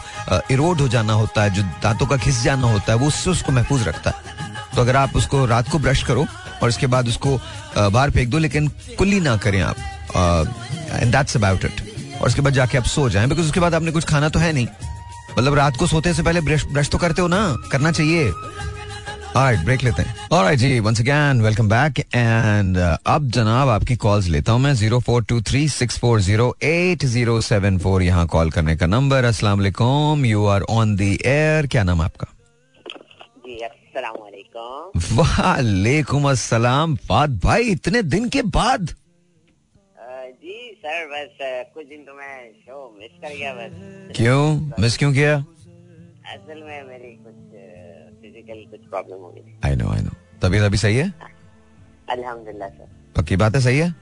इरोड 0.51 0.81
हो 0.81 0.89
जाना 0.89 1.13
होता 1.13 1.43
है 1.43 1.55
जो 1.55 1.63
दांतों 1.83 2.07
का 2.07 2.17
घिस 2.17 2.43
जाना 2.43 2.73
होता 2.73 2.93
है 2.93 2.99
वो 2.99 3.07
उससे 3.07 3.31
उसको 3.31 3.53
महफूज 3.53 3.89
रखता 3.89 4.11
है। 4.11 4.41
तो 4.77 4.81
अगर 4.81 4.97
आप 4.97 5.17
उसको 5.17 5.45
रात 5.47 5.69
को 5.69 5.79
ब्रश 5.79 6.03
करो 6.03 6.27
और 6.63 6.69
इसके 6.69 6.87
बाद 6.87 7.09
उसको 7.09 7.39
बाहर 7.77 8.11
फेंक 8.11 8.29
दो 8.31 8.39
लेकिन 8.39 8.69
कुल्ली 8.99 9.21
ना 9.21 9.37
करें 9.45 9.61
आप। 9.63 9.77
एंड 10.93 11.13
दैट्स 11.13 11.37
अबाउट 11.37 11.65
इट 11.65 11.81
और 12.21 12.27
उसके 12.27 12.41
बाद 12.43 12.53
जाके 12.55 12.79
आप 12.79 12.85
सो 12.87 13.09
जाएँ 13.11 13.29
बिकॉज़ 13.29 13.47
उसके 13.47 13.61
बाद 13.61 13.75
आपने 13.75 13.91
कुछ 13.93 14.05
खाना 14.05 14.29
तो 14.29 14.39
है 14.39 14.53
नहीं। 14.53 14.67
मतलब 15.39 15.55
रात 15.55 15.77
को 15.77 15.87
सोते 15.87 16.15
से 16.15 16.23
पहले 16.23 16.41
ब्रश 16.41 16.65
ब्रश 16.73 16.89
तो 16.91 16.99
करते 16.99 17.23
हो 17.23 17.29
ना? 17.29 17.57
करना 17.73 17.93
चाहिए। 17.93 18.33
Alright, 19.33 19.65
ब्रेक 19.65 19.83
लेते 19.83 20.03
हैं। 20.03 20.29
Alright 20.29 20.59
ji 20.59 20.81
again 21.03 21.39
welcome 21.45 21.69
back 21.69 22.01
and 22.15 22.77
uh, 22.79 22.97
अब 23.07 23.31
जनाब 23.35 23.69
आपकी 23.69 23.97
कॉल्स 23.97 24.27
लेता 24.29 24.53
हूँ 24.53 24.61
मैं 24.61 24.73
zero 24.75 24.99
four 25.01 25.25
two 25.25 25.41
three 25.51 25.69
six 25.69 25.99
four 25.99 26.21
zero 26.21 26.55
eight 26.63 27.05
zero 27.05 27.41
seven 27.41 27.79
four 27.79 28.03
यहाँ 28.03 28.27
कॉल 28.35 28.51
करने 28.51 28.77
का 28.77 28.87
नंबर 28.87 29.25
अस्सलाम 29.25 29.59
वालेकुम 29.59 30.25
you 30.27 30.45
are 30.47 30.63
on 30.71 30.95
the 30.97 31.13
air 31.27 31.67
क्या 31.67 31.83
नाम 31.83 32.01
आपका? 32.03 32.27
जी 33.47 33.55
वालेकुम। 33.97 34.42
वालेकुम 34.55 36.29
अस्सलाम। 36.31 36.97
फाद 37.09 37.39
भाई 37.45 37.71
इतने 37.71 38.03
दिन 38.05 38.29
के 38.29 38.43
बाद। 38.57 38.83
जी 40.43 40.57
सर 40.79 41.07
बस 41.09 41.37
कुछ 41.75 41.87
दिन 41.87 42.05
तो 42.05 42.13
मैं 42.15 42.51
शो 42.53 42.77
मिस 42.99 43.11
कर 43.23 43.37
गया 43.37 43.53
बस। 43.55 44.17
क्यों? 44.17 44.43
मिस 44.81 44.97
क्यों 44.99 45.13
किया? 45.13 45.35
असल 46.35 46.63
में 46.63 46.83
मेरी 46.89 47.11
कुछ 47.17 47.35
फ़िज़िकल 48.23 48.65
कुछ 48.71 48.89
प्रॉब्लम 48.91 49.19
हो 49.19 49.31
गई 49.31 49.59
आई 49.65 49.77
नो 49.77 49.89
आई 49.93 50.01
नो 50.03 50.11
तबीयत 50.43 50.65
अभी 50.65 50.79
सही 50.79 50.97
है? 50.97 51.13
अल्हम्दुलिल्लाह 52.11 52.69
सर। 52.69 52.89
पक्की 53.17 53.37
बात 53.37 53.55
है 53.55 53.61
सही 53.61 53.79
है? 53.79 53.95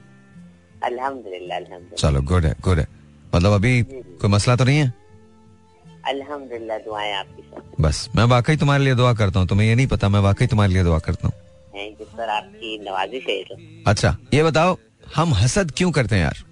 अल्हम्दुलिल्लाह 0.83 1.57
अल्हम्दुलिल्लाह। 1.57 2.09
चलो 2.09 2.21
गुड 2.29 2.45
है 2.45 2.55
गुड 2.61 2.79
है। 2.79 2.87
मतलब 3.35 3.51
अभी 3.53 3.81
कोई 3.83 4.29
मसला 4.29 4.55
तो 4.55 4.63
नहीं 4.65 4.77
है? 4.77 4.93
अल्हम्दुलिल्लाह 6.09 6.77
दुआएँ 6.85 7.13
आपकी 7.13 7.81
बस 7.81 8.07
मैं 8.15 8.23
वाकई 8.31 8.57
तुम्हारे 8.57 8.83
लिए 8.83 8.95
दुआ 8.95 9.13
करता 9.13 9.39
हूँ 9.39 9.47
तुम्हें 9.47 9.67
ये 9.67 9.75
नहीं 9.75 9.87
पता 9.87 10.09
मैं 10.09 10.19
वाकई 10.19 10.47
तुम्हारे 10.47 10.73
लिए 10.73 10.83
दुआ 10.83 10.99
करता 10.99 11.27
हूँ। 11.27 11.33
थैंक 11.75 12.01
यू 12.01 12.05
सर 12.07 12.29
आपकी 12.29 12.77
नवाजिश 12.85 13.25
है 13.29 13.41
तो। 13.43 13.55
अच्छा 13.91 14.15
ये 14.33 14.43
बताओ 14.43 14.77
हम 15.15 15.33
हसद 15.33 15.71
क्यों 15.77 15.91
करते 15.91 16.15
हैं 16.15 16.23
यार? 16.23 16.43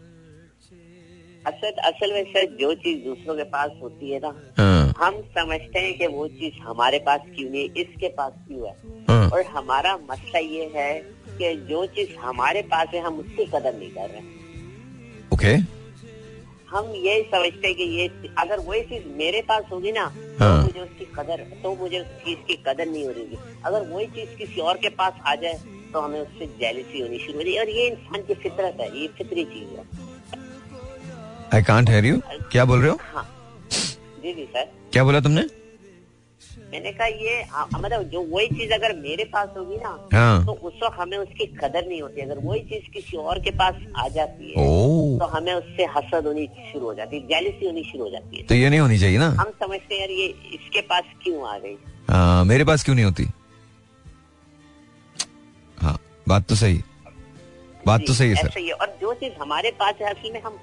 असल 1.47 1.71
असल 1.89 2.13
में 2.13 2.23
सर 2.31 2.45
जो 2.59 2.73
चीज़ 2.75 3.03
दूसरों 3.03 3.35
के 3.35 3.43
पास 3.51 3.71
होती 3.81 4.12
है 4.12 4.19
ना 4.23 4.33
हाँ, 4.57 4.93
हम 4.97 5.21
समझते 5.38 5.79
हैं 5.79 5.97
कि 5.97 6.07
वो 6.07 6.27
चीज़ 6.39 6.62
हमारे 6.62 6.99
पास 7.07 7.21
क्यों 7.35 7.49
नहीं 7.49 7.62
है, 7.62 7.81
इसके 7.81 8.07
पास 8.17 8.33
क्यों 8.47 8.67
है। 8.67 8.73
हाँ, 9.09 9.29
और 9.29 9.45
हमारा 9.55 9.95
मसला 10.12 10.39
ये 10.39 10.71
है 10.75 10.93
कि 11.39 11.53
जो 11.69 11.85
चीज़ 11.95 12.15
हमारे 12.19 12.62
पास 12.73 12.88
है 12.93 13.01
हम 13.03 13.19
उसकी 13.19 13.45
कदर 13.55 13.73
नहीं 13.75 13.89
कर 13.91 14.09
रहे 14.09 14.38
ओके 15.33 15.57
हम 16.71 16.91
ये 16.95 17.21
समझते 17.32 17.67
हैं 17.67 17.75
कि 17.75 17.84
ये 17.84 18.08
अगर 18.38 18.60
वही 18.60 18.82
चीज़ 18.89 19.08
मेरे 19.17 19.41
पास 19.47 19.63
होगी 19.71 19.91
ना 19.91 20.03
हाँ। 20.39 20.39
तो 20.39 20.65
मुझे 20.65 20.79
उसकी 20.79 21.05
कदर 21.15 21.43
तो 21.63 21.75
मुझे 21.75 21.99
उस 21.99 22.08
चीज़ 22.25 22.39
की 22.47 22.55
कदर 22.67 22.86
नहीं 22.88 23.05
हो 23.05 23.12
रही। 23.12 23.38
अगर 23.65 23.88
वही 23.89 24.05
चीज़ 24.08 24.38
किसी 24.38 24.62
और 24.62 24.77
के 24.77 24.89
पास 24.99 25.13
आ 25.27 25.36
जाए 25.36 25.60
तो 25.93 25.99
हमें 25.99 26.19
उससे 26.21 26.45
जेलिसी 26.60 27.01
होनी 27.01 27.19
शुरू 27.19 27.38
हो 27.38 27.43
जाएगी 27.43 27.58
और 27.60 27.69
ये 27.69 27.88
इंसान 27.88 28.21
की 28.23 28.34
फितरत 28.43 28.77
है 28.82 28.88
ये 28.99 29.08
फितरी 29.17 29.45
चीज़ 29.45 29.69
है। 29.77 29.84
आई 31.53 31.63
कांट 31.63 31.89
हेयर 31.89 32.05
यू 32.05 32.19
क्या 32.51 32.65
बोल 32.65 32.79
रहे 32.82 32.89
हो? 32.89 32.97
हाँ। 33.13 33.23
जी 34.23 34.34
जी 34.34 34.45
सर 34.45 34.71
क्या 34.93 35.03
बोला 35.03 35.19
तुमने? 35.19 35.41
मैंने 36.71 36.91
कहा 36.91 37.08
ये 37.08 37.43
मतलब 37.75 38.03
जो 38.10 38.21
वही 38.32 38.47
चीज़ 38.47 38.71
अगर 38.73 38.95
मेरे 38.97 39.23
पास 39.34 39.47
होगी 39.58 39.77
ना 39.77 39.89
हाँ। 40.13 40.45
तो 40.45 40.51
उस 40.51 40.73
वक्त 40.84 40.99
हमें 40.99 41.17
उसकी 41.17 41.45
कदर 41.55 41.88
नहीं 41.88 42.01
होती। 42.01 42.21
अगर 42.21 42.38
वही 42.43 42.60
चीज़ 42.69 42.91
किसी 42.93 43.17
और 43.17 43.39
के 43.39 43.51
पास 43.62 43.75
आ 43.97 44.08
जाती 44.08 44.49
है 44.49 44.65
तो 45.19 45.25
हमें 45.27 45.53
उससे 45.53 45.86
हसद 45.95 46.27
होनी 46.27 46.45
शुरू 46.71 46.86
हो 46.86 46.93
जाती 46.93 47.15
है 47.15 47.27
जेलिसी 47.27 47.65
होनी 47.65 47.84
शुरू 47.84 48.03
हो 48.03 48.10
जाती 48.10 48.38
है। 48.38 48.43
तो 48.43 48.55
ये 48.55 48.69
नहीं 48.69 48.79
होनी 48.79 48.97
चाहिए 48.99 49.17
ना? 49.17 49.29
हम 49.39 49.51
समझते 49.60 49.95
हैं 49.95 50.01
यार 50.01 50.12
ये 50.12 50.27
इसके 50.53 50.82
पास 50.91 51.03
क्यों 51.23 51.47
आ 51.49 51.58
गई? 51.58 51.75
हाँ 52.10 52.43
मेरे 52.45 52.65
पास 52.65 52.84
क्यों 52.84 52.95
नहीं 52.95 53.05
होती? 53.05 53.25
हाँ 55.77 55.97
बात 56.27 56.47
तो 56.49 56.55
सही 56.55 56.84
बात 57.88 58.01
तो 58.08 58.13
सही 58.13 58.29
है 58.29 58.36
सर। 58.38 58.71
और 58.73 58.97
जो 59.01 59.13
चीज़ 59.13 59.34
हमारे 59.41 59.71
पास 59.79 59.95
है 60.01 60.13
असल 60.13 60.32
में 60.34 60.41
हम 60.41 60.60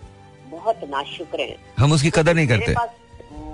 बहुत 0.51 0.81
नाशुक्र 0.91 1.41
हैं। 1.41 1.57
हम 1.79 1.93
उसकी 1.93 2.11
कदर 2.11 2.35
नहीं 2.35 2.49
करते। 2.49 2.75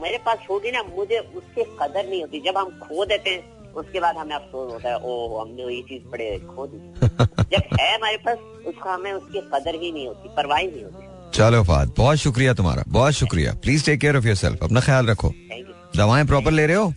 मेरे 0.03 0.19
पास 0.27 0.39
होगी 0.51 0.71
ना 0.71 0.83
मुझे 0.83 1.19
उसकी 1.19 1.63
कदर 1.81 2.09
नहीं 2.09 2.21
होती। 2.21 2.41
जब 2.47 2.57
हम 2.59 2.71
खो 2.81 3.05
देते 3.05 3.31
हैं 3.31 3.73
उसके 3.73 4.01
बाद 4.01 4.17
हमें 4.17 4.35
अफसोस 4.37 4.73
होता 4.73 4.89
है 4.89 4.97
ओ 4.97 5.39
हमने 5.41 5.75
ये 5.75 5.83
चीज़ 5.89 6.03
बड़े 6.13 6.39
खो 6.49 6.67
दी। 6.67 6.79
जब 7.53 7.77
है 7.81 7.95
हमारे 7.95 8.17
पास 8.27 8.39
उसका 8.67 8.93
हमें 8.95 9.13
उसकी 9.13 9.41
कदर 9.55 9.75
ही 9.83 9.93
नहीं 9.93 10.07
होती 10.07 10.29
परवाह 10.37 10.59
ही 10.59 10.67
नहीं 10.67 10.83
होती। 10.85 11.07
चलो 11.39 11.63
फाद 11.65 11.95
बहुत 11.97 12.17
शुक्रिया 12.19 12.55
तुम्हारा 12.55 12.83
बहुत 12.89 13.13
शुक्रिया। 13.15 13.53
Please 13.63 13.85
take 13.87 14.01
care 14.01 14.17
of 14.17 14.27
yourself 14.37 14.65
अपना 14.65 14.81
ख्याल 14.81 15.07
रखो। 15.07 15.33
दवाएँ 15.97 16.25
प्रॉपर 16.27 16.51
ले 16.51 16.67
रहे 16.67 16.77
हो? 16.77 16.93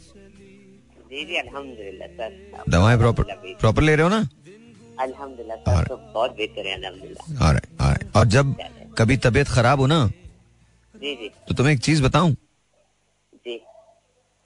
जी 1.10 1.26
जी 1.26 1.36
अल्हम्दुलिल्लाह 1.38 2.08
सर। 2.10 2.64
दवाएँ 2.70 2.98
प्रॉपर 2.98 3.24
प्रॉपर 3.62 3.82
ले 3.82 3.96
रहे 3.96 4.04
हो 4.04 4.10
ना? 4.10 4.28
अल्हम्दुलिल्लाह 5.00 5.58
सर 5.58 5.88
तो 5.88 5.96
बहुत 6.14 6.36
बेहतर 6.38 6.68
है 6.68 6.74
अल्हम्दुलिल्लाह. 6.76 8.20
और 8.20 8.26
जब 8.28 8.56
कभी 8.98 9.18
तबीयत 9.18 9.48
खराब 9.48 9.80
हो 9.80 9.88
ना 9.88 10.06
जी 10.96 11.16
जी। 11.16 11.30
तो 11.48 11.56
तुम्हें 11.56 11.74
एक 11.74 11.80
चीज़ 11.82 12.04
बताऊँ? 12.04 12.36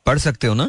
पढ़ 0.10 0.17
सकते 0.17 0.48
हो 0.48 0.54
ना? 0.54 0.65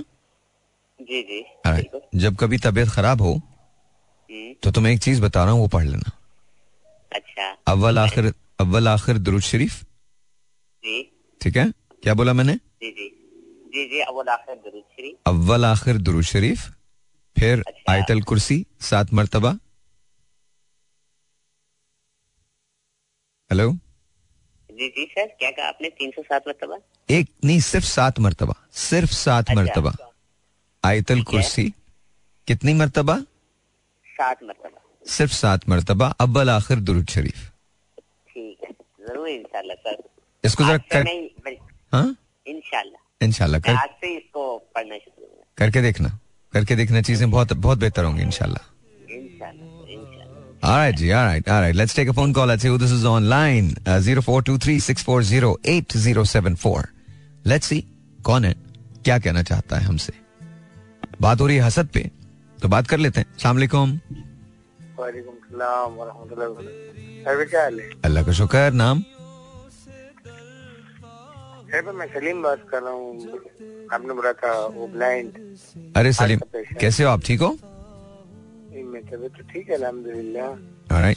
जी 1.01 1.23
जी. 1.23 1.41
बिल्कुल। 1.67 2.01
जब 2.21 2.37
कभी 2.37 2.59
तबीयत 2.59 2.89
खराब 2.89 3.21
हो 3.23 3.33
हम्म, 3.33 4.53
तो 4.63 4.71
तुम्हें 4.71 4.93
एक 4.93 5.01
चीज़ 5.03 5.21
बता 5.23 5.45
रहा 5.45 5.53
हूँ 5.53 5.61
वो 5.61 5.69
पढ़ 5.69 5.85
लेना। 5.85 6.11
अच्छा। 7.13 7.47
अव्वल 7.69 7.99
आखिर 7.99 8.33
अव्वल 8.61 8.89
आखिर 8.89 9.19
दुरूद 9.19 9.43
शरीफ। 9.43 9.81
जी। 10.85 11.03
ठीक 11.41 11.57
है? 11.57 11.65
क्या 12.03 12.15
बोला 12.15 12.33
मैंने? 12.33 12.55
जी 12.55 12.91
जी। 12.91 13.09
जी 13.75 13.87
जी 13.89 14.01
अव्वल 14.01 14.29
आखिर 14.29 14.55
दरूद 14.57 14.83
शरीफ। 14.83 15.17
अव्वल 15.27 15.65
आखिर 15.65 15.99
दुरूद 15.99 16.25
शरीफ 16.25 16.69
फिर 17.37 17.63
अच्छा। 17.67 17.93
आयतल 17.93 18.23
कुर्सी 18.23 18.65
सात 18.81 19.13
मरतबा। 19.15 19.51
हेलो 23.51 23.71
जी 24.81 24.89
जी 24.89 25.05
सर। 25.07 25.27
क्या 25.39 25.51
कहा 25.51 25.67
आपने? 25.69 25.89
तीन 25.89 26.11
सौ 26.11 26.23
सात 26.23 26.43
मरतबा? 26.49 26.77
एक 27.09 27.29
नहीं 27.45 27.61
सिर्फ़ 27.61 27.87
सात 27.87 28.19
मरतबा। 28.21 28.55
सिर्फ़ 28.81 29.11
सात 29.13 29.51
अच्छा। 29.51 29.61
मरतबा। 29.61 29.93
आयतल 30.85 31.23
कुर्सी। 31.23 31.69
कितनी 32.49 32.75
मरतबा? 32.75 33.17
सात 34.07 34.43
मरतबा। 34.43 34.81
सिर्फ़ 35.07 35.33
सात 35.33 35.69
मरतबा। 35.69 36.09
अव्वल 36.21 36.51
आखिर 36.51 36.79
दुरूद 36.81 37.09
शरीफ। 37.09 37.45
ठीक 38.29 38.65
है। 38.65 38.73
ज़रूर 39.09 39.29
इंशाल्लाह 39.29 39.77
सर। 39.77 40.03
इसको 40.45 40.65
जरा 40.65 40.79
कर 40.93 41.07
हाँ 41.93 42.17
इंशाल्लाह। 42.47 43.25
इंशाल्लाह 43.27 43.61
कर 43.61 43.75
आज 43.75 43.89
से 44.01 44.17
इसको 44.17 44.57
पढ़ना 44.75 44.99
शुरू 44.99 45.27
करके 45.59 45.83
देखना। 45.83 46.19
करके 46.55 46.77
देखना 46.77 47.03
चीज़ें 47.03 47.31
बहुत 47.31 47.53
बहुत 47.55 47.79
बेहतर 47.79 48.05
होंगी 48.05 48.23
इंशाल्लाह। 48.23 48.69
All 50.63 50.77
right, 50.77 50.95
G. 50.95 51.13
All 51.13 51.25
right, 51.25 51.47
all 51.49 51.61
right. 51.63 51.75
Let's 51.75 51.95
take 51.95 52.09
a 52.09 52.13
phone 52.13 52.33
call. 52.35 52.47
Let's 52.47 52.63
see 52.63 52.69
who 52.69 52.79
this 52.79 52.91
is 52.91 53.05
online. 53.07 53.75
Zero 54.01 54.21
four 54.23 54.43
two 54.43 54.59
three 54.59 54.79
six 54.79 55.03
four 55.03 55.23
zero 55.23 55.57
eight 55.65 55.91
zero 55.93 56.25
seven 56.25 56.57
four. 56.57 56.81
Let's 57.45 57.67
see 57.67 57.83
कौन 58.25 58.45
है 58.45 58.55
क्या 59.05 59.19
कहना 59.19 59.43
चाहता 59.43 59.77
है 59.79 59.85
हमसे 59.85 60.13
बात 61.21 61.41
हो 61.41 61.47
रही 61.47 61.57
है 61.57 61.63
हसद 61.63 61.89
पे 61.95 62.11
तो 62.59 62.69
बात 62.69 62.87
कर 62.89 62.99
लेते 62.99 63.21
हैं 63.21 63.27
सलाम 63.39 63.57
वालेकुम 64.99 65.35
सलाम 65.51 65.95
वरहमतुल्लाहि 66.01 66.51
वबरकातुहू 66.51 67.25
अरे 67.33 67.45
क्या 67.53 67.63
हाल 67.63 67.81
है 67.81 67.91
अल्लाह 68.05 68.25
का 68.25 68.33
शुक्र 68.41 68.71
नाम 68.83 69.03
मैं 71.97 72.07
सलीम 72.13 72.43
बात 72.43 72.67
कर 72.71 72.83
रहा 72.83 72.93
हूँ 72.93 73.41
आपने 73.95 74.15
बोला 74.15 74.33
था 74.45 74.53
वो 74.77 74.87
ब्लाइंड 74.95 75.33
अरे 75.97 76.13
सलीम 76.21 76.41
कैसे 76.81 77.05
हो 77.05 77.11
आप 77.11 77.23
ठीक 77.27 77.41
हो 77.41 77.57
मैं 78.71 79.03
तबीयत 79.05 79.33
तो 79.33 79.43
ठीक 79.53 79.71
है 79.71 79.77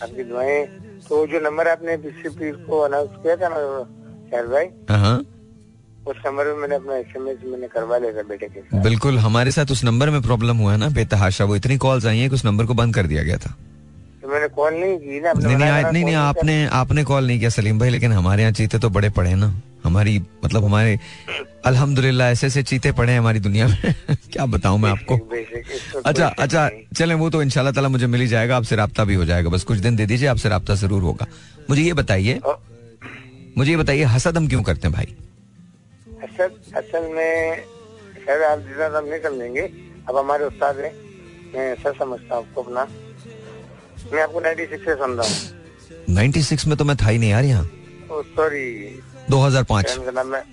आपकी 0.03 0.23
दुआएँ। 0.23 0.65
तो 1.09 1.25
जो 1.27 1.39
नंबर 1.39 1.67
आपने 1.67 1.97
पिछले 1.97 2.29
पीर 2.29 2.55
को 2.67 2.79
अनाउंस 2.79 3.09
किया 3.23 3.35
था 3.35 3.47
ना 3.49 3.57
शहर 4.31 4.47
भाई 4.47 4.65
हाँ 4.89 5.17
उस 6.07 6.17
नंबर 6.25 6.45
में 6.45 6.55
मैंने 6.61 6.75
अपना 6.75 6.95
एसएमएस 6.95 7.37
मैंने 7.45 7.67
करवा 7.67 7.97
लिया 7.97 8.11
था 8.13 8.23
बेटे 8.29 8.47
के 8.47 8.59
साथ। 8.61 8.81
बिल्कुल 8.83 9.17
हमारे 9.19 9.51
साथ 9.51 9.71
उस 9.71 9.83
नंबर 9.83 10.09
में 10.09 10.21
प्रॉब्लम 10.21 10.57
हुआ 10.57 10.71
है 10.71 10.77
ना 10.77 10.89
बेतहाशा। 10.89 11.45
वो 11.45 11.55
इतनी 11.55 11.77
कॉल्स 11.77 12.05
आई 12.05 12.19
हैं 12.19 12.29
कि 12.29 12.35
उस 12.35 12.45
नंबर 12.45 12.65
को 12.65 12.73
बंद 12.73 12.95
कर 12.95 13.07
दिया 13.07 13.23
गया 13.23 13.37
था। 13.37 13.55
तो 14.21 14.27
मैंने 14.27 14.47
कॉल 14.47 14.73
नहीं 14.73 14.97
की 14.97 15.19
ना 15.19 15.33
नहीं 15.33 15.55
नहीं 15.57 16.03
नहीं 16.03 16.15
आपने 16.15 16.65
आपने 16.73 17.03
कॉल 17.03 17.27
नहीं 17.27 17.39
किया 17.39 17.49
सलीम 17.49 17.79
भाई 17.79 17.89
लेकिन 17.89 18.11
हमारे 18.11 18.41
यहाँ 18.41 18.53
चीते 18.53 18.79
तो 18.79 18.89
बड़े 18.89 19.09
पड़े 19.09 19.33
ना। 19.35 19.53
हमारी 19.83 20.17
मतलब 20.43 20.65
हमारे 20.65 20.97
अल्हम्दुलिल्लाह 21.65 22.29
ऐसे 22.31 22.47
ऐसे 22.47 22.63
चीते 22.63 22.91
पड़े 22.91 23.11
हैं 23.11 23.19
हमारी 23.19 23.39
दुनिया 23.39 23.67
में। 23.67 23.93
क्या 24.33 24.45
बताऊँ 24.45 24.79
मैं 24.79 24.89
आपको? 24.89 25.17
अच्छा 26.05 26.27
अच्छा। 26.27 26.69
चलें 26.97 27.15
वो 27.15 27.29
तो 27.29 27.41
इंशाल्लाह 27.41 27.73
ताला 27.73 27.89
मुझे 27.89 28.07
मिल 28.07 28.21
ही 28.21 28.27
जाएगा 28.27 28.57
आपसे 28.57 28.75
रब्ता 28.75 29.03
भी 29.05 29.15
हो 29.15 29.25
जाएगा। 29.25 29.49
बस 29.49 29.63
कुछ 29.63 29.77
दिन 29.79 29.95
दे 29.95 30.05
दीजिए 30.05 30.27
आपसे 30.27 30.49
रब्ता 30.49 30.75
ज़रूर 30.75 31.01
होगा। 31.01 31.27
मुझे 31.69 31.81
ये 31.81 31.93
बताइए 31.93 32.39
मुझे 33.57 33.71
ये 33.71 33.77
बताइए 33.77 34.03
हसद 34.15 34.37
हम 34.37 34.47
क्यों 34.47 34.63
करते 34.63 34.87
हैं 34.87 34.93
भाई? 34.95 35.15
असल 36.23 36.49
असल 36.79 37.07
में 37.15 37.63
शायद 38.25 38.41
आप 38.41 38.59
जितना 38.59 38.85
हम 38.97 39.05
नहीं 39.07 39.21
समझेंगे 39.23 39.61
अब 40.09 40.17
हमारे 40.17 40.45
उस्ताद 40.45 40.79
हैं 40.79 40.91
मैं 41.55 41.73
सर 41.83 41.93
समझता 41.99 42.35
हूँ 42.35 42.45
आपको 42.45 42.61
अपना। 42.63 42.87
मैं 44.13 44.21
आपको 44.23 44.39
96 44.41 44.77
से 44.85 44.93
रहा 44.93 45.05
हूँ 45.05 46.15
96 46.15 46.65
में 46.67 46.77
तो 46.77 46.85
मैं 46.85 46.95
था 46.97 47.09
ही 47.09 47.17
नहीं 47.17 47.29
यार 47.29 47.43
यहाँ। 47.45 47.65
सॉरी 48.37 48.65
2005 49.29 49.97
का 50.05 50.11
नाम 50.11 50.35
है 50.35 50.43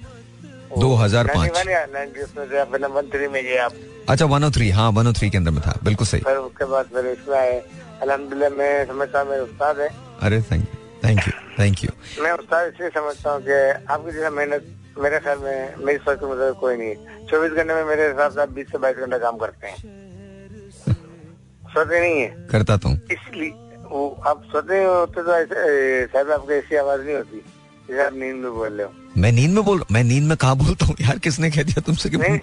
2005 0.79 2.87
वन 2.91 3.09
थ्री 3.11 3.29
में 3.29 3.43
गए 3.45 3.57
आप। 3.59 3.73
अच्छा 4.09 4.27
103 4.27 4.71
हाँ 4.73 4.93
103 4.93 5.31
के 5.31 5.39
अंदर 5.39 5.51
में 5.51 5.61
था 5.63 5.79
बिल्कुल 5.85 6.07
सही। 6.07 6.21
फिर 6.21 6.37
उसके 6.37 6.65
बाद 6.65 6.87
फिर 6.95 7.07
इसमें 7.07 7.39
आए। 7.39 7.63
अलहमदुल्ला 8.03 8.49
मैं 8.59 8.87
समझता 8.87 9.25
मेरे 9.25 9.41
उस्ताद 9.43 9.81
है। 9.81 9.89
अरे 10.23 10.41
thank 10.51 10.65
you 10.65 10.75
thank 11.05 11.21
you 11.27 11.33
thank 11.59 11.85
you 11.85 11.91
मैं 12.23 12.33
उस्ताद 12.33 12.73
इसलिए 12.73 12.91
समझता 12.91 13.33
हूँ 13.33 13.41
कि 13.43 13.53
आपकी 13.93 14.13
जैसा 14.13 14.31
मेहनत 14.31 14.65
मेरे 14.99 15.19
ख्याल 15.19 15.39
में 15.39 15.77
मेरी 15.87 15.99
सोच 15.99 16.19
के 16.21 16.27
मुताबिक 16.27 16.59
कोई 16.61 16.77
नहीं 16.77 16.89
है। 16.89 17.27
चौबीस 17.27 17.53
घंटे 17.53 17.75
में 17.75 17.85
मेरे 17.85 18.07
हिसाब 18.09 18.33
से 18.33 18.41
आप 18.43 18.49
बीस 18.53 18.67
से 18.73 18.79
बाईस 18.79 18.97
घंटा 18.97 19.19
काम 19.19 19.37
करते 19.39 19.67
हैं। 19.67 19.77
सोते 21.75 22.01
नहीं 22.01 22.21
है। 22.21 22.47
करता 22.53 22.77
तो 22.77 22.89
इसलिए 23.15 23.51
वो 23.91 24.09
आप 24.27 24.43
सोते 24.53 24.85
होते 24.85 25.23
तो 25.23 25.35
ऐसे 25.37 26.07
शायद 26.07 26.31
आपको 26.31 26.53
ऐसी 26.53 26.77
आवाज़ 26.77 27.01
नहीं 27.01 27.17
होती। 27.17 27.43
आप 27.99 28.13
नींद 28.15 28.35
में 28.35 28.55
बोल 28.55 28.73
रहे 28.73 28.87
हो। 28.87 28.93
मैं 29.17 29.33
नींद 29.33 29.51
में 29.51 29.65
बोल 29.65 29.85
मैं 29.93 30.05
नींद 30.05 30.25
में 30.25 30.37
कहा 30.37 30.55
बोलता 30.55 30.87
हूँ? 30.87 30.95
यार 31.01 31.19
किसने 31.19 31.51
कह 31.51 31.63
दिया 31.63 31.81
तुमसे 31.81 32.11
कि 32.11 32.17
नहीं 32.17 32.39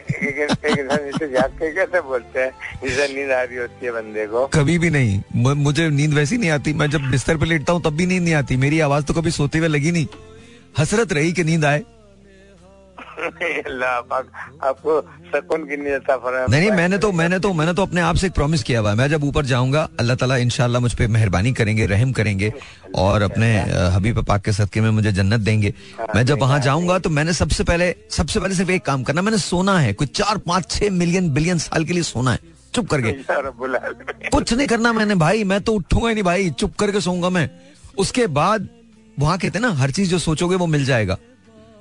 जिसे 1.05 1.27
जाग 1.27 1.49
के 1.49 1.73
कैसे 1.73 2.01
बोलते 2.01 2.39
हैं? 2.39 2.51
जिसे 2.83 3.07
नींद 3.07 3.31
आ 3.31 3.41
रही 3.41 3.57
होती 3.57 3.85
है 3.85 3.91
बंदे 3.91 4.25
को। 4.27 4.47
कभी 4.47 4.79
भी 4.79 4.89
नहीं। 4.89 5.21
म, 5.35 5.49
मुझे 5.49 5.89
नींद 5.89 6.13
वैसी 6.13 6.37
नहीं 6.37 6.49
आती। 6.49 6.73
मैं 6.73 6.89
जब 6.89 7.01
बिस्तर 7.01 7.37
पे 7.37 7.45
लेटता 7.45 7.73
हूँ 7.73 7.83
तब 7.83 7.89
भी 7.89 8.05
नींद 8.05 8.23
नहीं 8.23 8.33
आती। 8.33 8.57
मेरी 8.57 8.79
आवाज़ 8.79 9.05
तो 9.05 9.13
कभी 9.13 9.31
सोते 9.31 9.57
हुए 9.57 9.67
लगी 9.67 9.91
नहीं। 9.91 10.07
हसरत 10.77 11.13
रही 11.13 11.33
कि 11.33 11.43
नींद 11.43 11.65
आए। 11.65 11.83
अल्लाह 13.17 13.99
पाक 14.09 14.25
आपको 14.63 15.01
सुकून 15.27 15.63
की 15.65 15.75
फरमाए 15.99 16.45
नहीं 16.47 16.59
नहीं 16.61 16.71
मैंने 16.77 16.97
तो 16.97 17.11
मैंने 17.11 17.39
तो 17.39 17.53
मैंने 17.53 17.73
तो 17.73 17.81
अपने 17.81 18.01
आप 18.01 18.15
से 18.15 18.27
एक 18.27 18.33
प्रॉमिस 18.33 18.63
किया 18.63 18.79
हुआ 18.79 18.89
है। 18.89 18.95
मैं 18.97 19.07
जब 19.09 19.23
ऊपर 19.23 19.45
जाऊँगा 19.45 19.87
अल्लाह 19.99 20.15
ताला 20.15 20.37
इंशाल्लाह 20.37 20.81
मुझ 20.81 20.93
पे 20.93 21.07
मेहरबानी 21.07 21.53
करेंगे 21.53 21.85
रहम 21.85 22.11
करेंगे 22.11 22.51
और 22.95 23.21
अपने 23.21 23.49
अ, 23.57 23.89
हबीब 23.95 24.23
पाक 24.23 24.41
के 24.45 24.51
सदके 24.53 24.81
में 24.81 24.89
मुझे 24.89 25.11
जन्नत 25.11 25.39
देंगे। 25.41 25.73
मैं 26.15 26.25
जब 26.25 26.39
वहाँ 26.41 26.59
जाऊँगा 26.61 26.99
तो 26.99 27.09
मैंने 27.09 27.33
सबसे 27.33 27.63
पहले 27.63 27.93
सबसे 28.11 28.39
पहले 28.39 28.55
सिर्फ़ 28.55 28.71
एक 28.71 28.85
काम 28.85 29.03
करना। 29.03 29.21
मैंने 29.21 29.37
सोना 29.39 29.79
है 29.79 29.93
कुछ 29.93 30.17
चार 30.17 30.37
पाँच 30.47 30.69
छह 30.71 30.89
मिलियन 30.93 31.29
बिलियन 31.33 31.57
साल 31.59 31.85
के 31.85 31.93
लिए 31.93 32.03
सोना 32.03 32.31
है। 32.31 32.39
चुप 32.73 32.87
करके। 32.89 33.11
कुछ 34.29 34.53
नहीं 34.53 34.67
करना 34.67 34.93
मैंने 34.93 35.15
भाई। 35.17 35.43
मैं 35.43 35.61
तो 35.61 35.73
उठूँगा 35.73 36.09
ही 36.09 36.13
नहीं 36.15 36.23
भाई। 36.23 36.49
चुप 36.59 36.75
करके 36.79 37.01
सोऊँगा 37.01 37.29
मैं। 37.29 37.49
उसके 37.97 38.27
बाद 38.29 38.67
वहाँ 39.19 39.37
कहते 39.37 39.59
हैं 39.59 39.65
ना 39.65 39.71
हर 39.73 39.91
चीज़ 39.91 40.09
जो 40.09 40.19
सोचोगे 40.19 40.55
वो 40.55 40.65
मिल 40.67 40.85
जाएगा। 40.85 41.17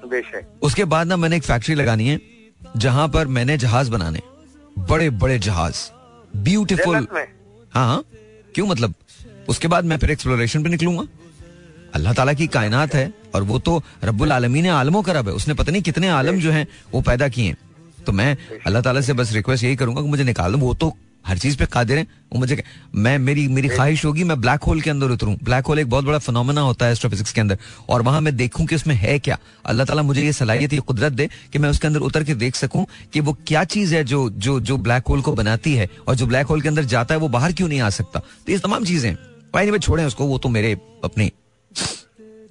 बेशक 0.06 0.58
उसके 0.62 0.84
बाद 0.86 1.06
ना 1.06 1.16
मैंने 1.16 1.36
एक 1.36 1.42
फैक्ट्री 1.42 1.74
लगानी 1.74 2.08
है 2.08 2.20
जहाँ 2.76 3.08
पर 3.08 3.26
मैंने 3.28 3.56
जहाज़ 3.58 3.90
बनाने। 3.90 4.20
बड़े 4.76 5.10
बड़े 5.12 5.38
जहाज़। 5.40 5.76
ब्यूटीफुल 6.38 6.96
हाँ 7.74 7.86
हाँ। 7.86 8.02
क्यों 8.54 8.66
मतलब? 8.66 8.94
उसके 9.48 9.68
बाद 9.68 9.84
मैं 9.84 9.98
फिर 9.98 10.10
एक्सप्लोरेशन 10.10 10.62
पे 10.62 10.68
निकलूँगा। 10.68 11.06
अल्लाह 11.94 12.12
ताला 12.12 12.32
की 12.32 12.46
कायनात 12.48 12.94
है 12.94 13.12
और 13.34 13.42
वो 13.42 13.58
तो 13.58 13.82
रब्बुल 14.04 14.32
आलमीन 14.32 14.68
आलमों 14.70 15.02
का 15.02 15.12
रब 15.12 15.28
है। 15.28 15.34
उसने 15.34 15.54
पता 15.54 15.72
नहीं 15.72 15.82
कितने 15.82 16.08
आलम 16.10 16.40
जो। 16.40 16.50
हैं 16.50 16.66
वो 16.92 17.00
पैदा 17.02 17.28
किए 17.28 17.56
तो 18.06 18.12
मैं 18.12 18.36
अल्लाह 18.66 18.82
ताला 18.82 19.00
से 19.00 19.12
बस 19.12 19.32
रिक्वेस्ट 19.32 19.64
यही 19.64 19.76
करूँगा 19.76 20.02
कि 20.02 20.08
मुझे 20.08 20.24
निकाल 20.24 20.52
दो। 20.52 20.58
वो 20.58 20.74
तो 20.74 20.94
हर 21.26 21.38
चीज़ 21.38 21.56
पे 21.58 21.66
कादिर 21.66 21.98
हैं। 21.98 22.06
वो 22.32 22.38
मुझे 22.38 22.62
मैं 22.96 23.18
मेरी 23.18 23.46
मेरी 23.48 23.68
ख्वाहिश 23.68 24.04
होगी 24.04 24.24
मैं 24.24 24.40
ब्लैक 24.40 24.62
होल 24.62 24.80
के 24.80 24.90
अंदर 24.90 25.10
उतरूं। 25.10 25.36
ब्लैक 25.44 25.66
होल 25.66 25.78
एक 25.78 25.88
बहुत 25.90 26.04
बड़ा 26.04 26.18
फिनोमेना 26.18 26.60
होता 26.60 26.86
है 26.86 26.92
एस्ट्रोफिजिक्स 26.92 27.32
के 27.32 27.40
अंदर। 27.40 27.58
और 27.88 28.02
वहाँ 28.02 28.20
मैं 28.20 28.36
देखूँ 28.36 28.66
कि 28.66 28.74
उसमें 28.74 28.94
है 28.94 29.18
क्या। 29.18 29.38
अल्लाह 29.64 29.86
ताला 29.86 30.02
मुझे 30.02 30.22
ये 30.22 30.32
सलाहियत 30.32 30.72
ये 30.72 30.80
कुदरत 30.82 31.12
दे 31.12 31.28
कि 31.52 31.58
मैं 31.58 31.70
उसके 31.70 31.86
अंदर 31.86 32.00
उतर 32.00 32.24
के 32.24 32.34
देख 32.36 32.56
सकूँ 32.56 32.86
कि 33.12 33.20
वो 33.20 33.36
क्या 33.46 33.64
चीज़ 33.66 33.94
है 33.94 34.04
जो 34.04 34.28
जो 34.30 34.58
जो 34.62 34.76
ब्लैक 34.78 35.06
होल 35.08 35.22
को 35.22 35.32
बनाती 35.34 35.74
है। 35.74 35.88
और 36.08 36.14
जो 36.14 36.26
ब्लैक 36.26 36.46
होल 36.46 36.60
के 36.60 36.68
अंदर 36.68 36.84
जाता 36.86 37.14
है 37.14 37.20
वो 37.20 37.28
बाहर 37.28 37.52
क्यों 37.52 37.68
नहीं 37.68 37.80
आ 37.80 37.90
सकता? 37.92 38.20
तो 38.20 38.52
ये 38.52 38.58
तमाम 38.60 38.84
चीज़ें 38.84 39.14
भाई 39.54 39.66
नहीं 39.66 39.78
छोड़े 39.80 40.04
उसको 40.04 40.26
वो 40.26 40.38
तो 40.38 40.48
मेरे 40.48 40.72
अपने 41.04 41.30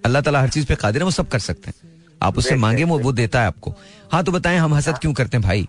अल्लाह 0.06 0.22
ताला 0.22 0.42
हर 0.42 0.50
चीज़ 0.50 0.66
पे 0.66 0.76
कादिर 0.76 1.02
है 1.02 1.06
वो 1.06 1.12
सब 1.12 1.28
कर 1.28 1.40
सकते 1.42 1.70
हैं। 1.70 1.94
आप 2.22 2.38
उससे 2.38 2.56
मांगे 2.58 2.84
वो 2.84 3.00
वो 3.00 3.12
देता 3.14 3.42
है 3.42 3.48
आपको। 3.48 3.74
हाँ 4.12 4.24
तो 4.24 4.32
बताएँ 4.32 4.58
हम 4.58 4.74
हसद 4.74 4.98
क्यों 4.98 5.14
करते 5.14 5.38
हैं 5.38 5.44
भाई? 5.44 5.68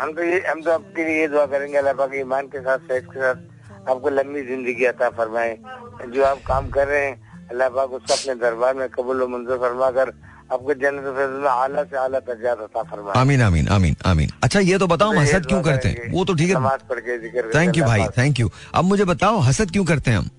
हम 0.00 0.12
तो 0.12 0.22
ये 0.22 0.38
हम 0.46 0.60
तो 0.62 0.70
आपके 0.70 1.04
लिए 1.04 1.20
ये 1.20 1.28
दुआ 1.28 1.46
करेंगे 1.46 1.76
अल्लाह 1.78 1.94
पाक 1.94 2.14
ईमान 2.14 2.46
के 2.52 2.60
साथ 2.60 2.78
सेहत 2.88 3.04
के 3.12 3.20
साथ 3.20 3.88
आपको 3.90 4.08
लंबी 4.10 4.42
ज़िंदगी 4.46 4.84
अता 4.84 5.08
फरमाए। 5.16 5.56
जो 6.12 6.24
आप 6.24 6.38
काम 6.46 6.68
कर 6.70 6.86
रहे 6.88 7.04
हैं 7.06 7.48
अल्लाह 7.50 7.68
पाक 7.76 7.90
उसको 7.98 8.12
अपने 8.14 8.34
दरबार 8.40 8.74
में 8.76 8.88
कबूल 8.92 9.22
व 9.22 9.28
मंजूर 9.28 9.58
फरमा 9.58 9.90
कर 9.96 10.12
आपको 10.52 10.74
जन्नत 10.74 11.06
में 11.42 11.48
आला 11.50 11.82
से 11.84 11.96
आला 11.96 12.18
दर्जात 12.28 12.58
अता 12.60 12.82
फरमाए। 12.82 13.14
आमीन 13.20 13.42
आमीन 13.42 13.68
आमीन 13.68 13.96
आमीन। 14.06 14.30
अच्छा 14.44 14.60
ये 14.60 14.78
तो 14.78 14.86
बताओ 14.86 15.10
हम 15.10 15.18
हसद 15.18 15.46
क्यों 15.46 15.62
करते 15.62 15.88
हैं? 15.88 16.12
वो 16.12 16.24
तो 16.24 16.34
ठीक 16.34 16.48
है। 16.50 16.54
नमाज़ 16.54 16.82
पढ़ 16.88 17.00
के 17.00 17.18
ज़िक्र 17.18 17.50
थैंक 17.54 17.76
यू 17.76 17.84
भाई 17.84 18.06
थैंक 18.18 18.40
यू 18.40 18.50
अब 18.74 18.84
मुझे 18.84 19.04
बताओ 19.14 19.38
हसद 19.48 19.70
क्यों 19.70 19.84
करते 19.84 20.10
हैं 20.10 20.18
हम? 20.18 20.30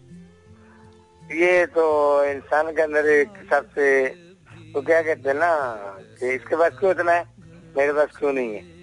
ये 1.22 1.66
तो 1.76 1.84
इंसान 2.26 2.72
के 2.76 2.82
अंदर 2.82 3.10
एक 3.10 3.30
हिसाब 3.42 3.66
से 3.76 3.92
तो 4.74 4.82
क्या 4.82 5.02
कहते 5.02 5.30
हैं 5.30 5.38
ना 5.38 5.52
कि 6.20 6.34
इसके 6.36 6.56
पास 6.56 6.80
क्यों 6.80 6.92
इतना 6.92 7.12
है? 7.12 7.26
मेरे 7.78 7.94
पास 7.94 8.18
क्यों 8.20 8.34
नहीं 8.34 8.56
है? 8.56 8.77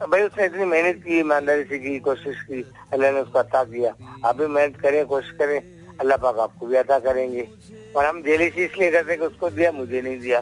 भाई 0.00 0.22
उसने 0.22 0.44
इतनी 0.46 0.64
मेहनत 0.64 1.02
की 1.04 1.18
ईमानदारी 1.18 1.64
से 1.64 1.78
की 1.78 1.98
कोशिश 2.00 2.40
की 2.42 2.60
अल्लाह 2.92 3.10
ने 3.12 3.20
उसको 3.20 3.38
अता 3.38 3.62
किया। 3.64 3.90
आप 4.24 4.36
भी 4.36 4.46
मेहनत 4.46 4.76
करें 4.80 5.04
कोशिश 5.06 5.30
करें 5.38 5.58
अल्लाह 6.00 6.16
पाक 6.22 6.38
आपको 6.38 6.66
भी 6.66 6.76
अता 6.76 6.98
करेंगे। 6.98 7.48
और 7.96 8.04
हम 8.04 8.22
जेलिसी 8.22 8.64
इसलिए 8.64 8.90
करते 8.90 9.10
हैं 9.10 9.20
कि 9.20 9.26
उसको 9.26 9.50
दिया 9.50 9.72
मुझे 9.72 10.00
नहीं 10.02 10.18
दिया। 10.20 10.40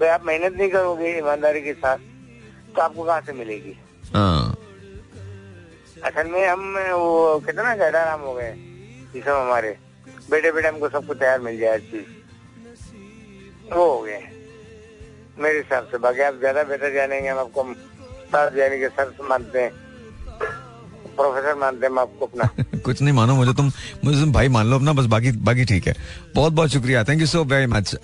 भाई 0.00 0.08
आप 0.08 0.24
मेहनत 0.26 0.56
नहीं 0.58 0.70
करोगे 0.70 1.16
ईमानदारी 1.18 1.60
के 1.62 1.72
साथ 1.74 1.98
तो 2.74 2.82
आपको 2.82 3.04
कहाँ 3.04 3.20
से 3.26 3.32
मिलेगी? 3.32 3.76
हाँ। 4.14 4.56
असल 6.04 6.26
में 6.30 6.46
हम 6.46 6.76
वो 6.92 7.38
कहते 7.38 7.62
ना 7.62 7.74
ज़्यादा 7.76 8.00
आराम 8.02 8.20
हो 8.20 8.34
गए 8.34 8.52
ये 9.14 9.20
सब 9.20 9.30
हमारे। 9.30 9.76
बेटे 10.30 10.52
बेटे 10.52 10.68
हमको 10.68 10.88
सबको 10.88 11.14
तैयार 11.14 11.40
मिल 11.40 11.58
जाए 11.58 11.72
हर 11.72 11.80
चीज़ 11.80 12.08
वो 13.72 13.84
हो 13.86 14.00
गए 14.02 14.22
मेरे 15.38 15.58
हिसाब 15.58 15.88
से 15.90 15.98
बाकी 15.98 16.22
आप 16.22 16.34
ज़्यादा 16.38 16.62
बेहतर 16.64 16.92
जानेंगे 16.94 17.28
हम 17.28 17.38
आपको 17.38 17.62
उस्ताद 18.26 18.58
यानी 18.58 18.78
कि 18.82 18.88
सर 18.98 19.12
मानते 19.30 19.58
हैं। 19.62 19.70
प्रोफेसर 21.16 21.54
मानते 21.58 21.86
हैं 21.86 22.00
आपको 22.00 22.26
अपना। 22.26 22.48
कुछ 22.84 23.02
नहीं 23.02 23.14
मानो 23.14 23.34
मुझे 23.36 23.52
तुम 23.54 23.70
मुझे 24.04 24.20
तुम 24.20 24.32
भाई 24.32 24.48
मान 24.56 24.66
लो 24.66 24.76
अपना 24.76 24.92
बस 24.98 25.06
बाकी 25.14 25.32
बाकी 25.46 25.64
ठीक 25.70 25.86
है। 25.88 25.94
बहुत 26.34 26.52
बहुत 26.52 26.70
शुक्रिया। 26.70 27.04
Thank 27.04 27.20
you 27.20 27.26
so 27.26 27.44
very 27.44 27.66
much 27.72 27.94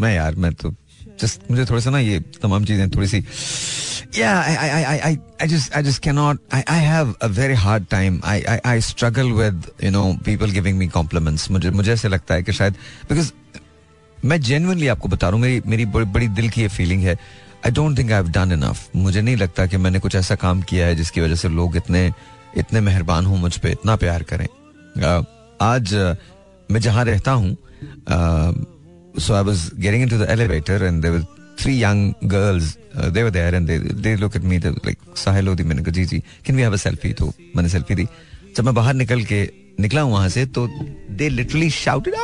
मैं 0.00 0.14
यार 0.14 0.34
मैं 0.42 0.52
तो 0.54 0.74
जस्ट 1.20 1.50
मुझे 1.50 1.64
थोड़ा 1.70 1.80
सा 1.80 1.90
ना 1.90 1.98
ये 1.98 2.18
तमाम 2.42 2.64
चीज़ें 2.64 2.90
थोड़ी 2.90 3.08
सी 3.08 3.24
yeah 4.18 4.38
I, 4.42 4.52
I, 4.60 4.68
I, 4.76 4.94
I, 5.08 5.10
I 5.44 5.46
just 5.50 5.74
I 5.78 5.82
just 5.88 6.00
cannot 6.04 6.38
I, 6.58 6.60
I 6.76 6.78
have 6.84 7.10
a 7.26 7.28
very 7.28 7.58
hard 7.64 7.84
time. 7.90 8.16
I, 8.30 8.38
I, 8.54 8.56
I 8.70 8.78
struggle 8.86 9.28
with 9.40 9.68
you 9.86 9.92
know 9.96 10.06
people 10.28 10.54
giving 10.56 10.80
me 10.80 10.88
compliments. 10.96 11.50
मुझे 11.50 11.70
मुझे 11.80 11.92
ऐसे 11.92 12.08
लगता 12.08 12.34
है 12.34 12.42
कि 12.42 12.52
शायद 12.52 12.80
because 13.10 13.30
मैं 14.24 14.40
जेनुअनली 14.40 14.88
आपको 14.88 15.08
बता 15.08 15.28
रहा 15.28 15.34
हूँ 15.34 15.42
मेरी 15.42 15.62
मेरी 15.66 15.84
बड़ी 15.96 16.28
दिल 16.40 16.48
की 16.50 16.60
ये 16.60 16.68
फीलिंग 16.68 17.02
है। 17.02 17.14
I 17.66 17.70
don't 17.70 17.98
think 17.98 18.12
I 18.12 18.22
done 18.22 18.52
enough 18.52 18.96
मुझे 18.96 19.20
नहीं 19.22 19.36
लगता 19.36 19.66
कि 19.66 19.76
मैंने 19.76 19.98
कुछ 19.98 20.14
ऐसा 20.14 20.34
काम 20.34 20.62
किया 20.62 20.86
है 20.86 20.94
जिसकी 20.96 21.20
वजह 21.20 21.34
से 21.34 21.48
लोग 21.48 21.76
इतने 21.76 22.10
इतने 22.58 22.80
मेहरबान 22.80 23.26
हों 23.26 23.36
मुझ 23.38 23.56
पे 23.58 23.70
इतना 23.70 23.96
प्यार 23.96 24.22
करें। 24.22 24.46
Uh, 24.46 25.24
आज 25.62 25.94
uh, 25.94 26.14
मैं 26.70 26.80
जहाँ 26.80 27.04
रहता 27.04 27.32
हूँ 27.32 27.56
so 29.18 29.34
I 29.34 29.42
was 29.42 29.70
getting 29.78 30.02
into 30.02 30.18
the 30.18 30.26
elevator 30.30 30.84
and 30.84 31.06
were 31.06 31.22
three 31.60 31.82
young 31.82 32.12
girls 32.24 32.76
they 32.96 33.22
were 33.22 33.30
there 33.30 33.54
and 33.54 33.70
they 34.02 34.16
look 34.16 34.36
at 34.36 34.42
me 34.42 34.58
like 34.58 34.98
Sahil 35.16 35.48
होती 35.48 35.62
मैंने 35.62 35.82
कहा 35.82 35.92
जी 35.92 36.04
जी 36.04 36.18
can 36.18 36.56
we 36.56 36.62
have 36.62 36.72
a 36.72 36.82
selfie 36.86 37.12
तो 37.12 37.32
मैंने 37.56 37.68
सेल्फी 37.68 37.94
दी। 37.94 38.06
जब 38.56 38.64
मैं 38.64 38.74
बाहर 38.74 38.94
निकल 38.94 39.24
के 39.24 39.48
निकला 39.80 40.00
हूँ 40.00 40.12
वहाँ 40.12 40.28
से 40.28 40.46
तो 40.46 40.68
they 41.10 41.28
literally 41.28 41.70
shouted 41.70 42.14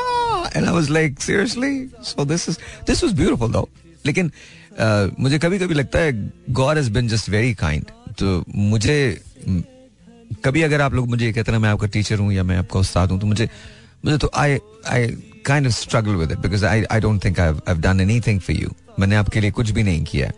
and 0.56 0.66
I 0.66 0.72
was 0.72 0.90
like 0.90 1.20
seriously 1.20 1.88
so 2.02 2.24
this 2.24 2.48
is 2.48 2.58
this 2.86 3.04
was 3.04 3.12
beautiful 3.12 3.52
though 3.52 3.68
लेकिन 4.06 4.30
uh, 4.76 5.20
मुझे 5.20 5.38
कभी 5.38 5.58
कभी 5.58 5.74
लगता 5.74 5.98
है 5.98 6.12
God 6.52 6.76
has 6.76 6.90
been 6.90 7.08
just 7.08 7.28
very 7.28 7.54
kind 7.54 7.90
तो 8.18 8.44
मुझे 8.48 8.98
कभी 10.44 10.62
अगर 10.62 10.80
आप 10.80 10.94
लोग 10.94 11.08
मुझे 11.08 11.32
कहते 11.32 11.52
हैं 11.52 11.58
मैं 11.58 11.68
आपका 11.68 11.86
टीचर 11.86 12.18
हूँ 12.18 12.32
या 12.32 12.42
मैं 12.44 12.56
आपका 12.58 12.80
उस्ताद 12.80 13.10
हूँ 13.10 13.20
तो 13.20 13.26
मुझे 13.26 13.48
मुझे 14.04 14.16
तो 14.18 14.30
I 14.34 14.58
I 14.86 15.06
kind 15.46 15.66
of 15.66 15.74
struggle 15.74 16.14
with 16.14 16.32
it 16.32 16.38
because 16.38 16.64
I 16.66 16.82
I 16.84 17.00
don't 17.00 17.24
think 17.24 17.40
I 17.40 17.52
have 17.68 17.80
done 17.80 18.00
anything 18.00 18.40
for 18.40 18.56
you 18.56 18.74
मैंने 18.98 19.16
आपके 19.16 19.40
लिए 19.40 19.50
कुछ 19.50 19.70
भी 19.70 19.82
नहीं 19.82 20.04
किया 20.04 20.32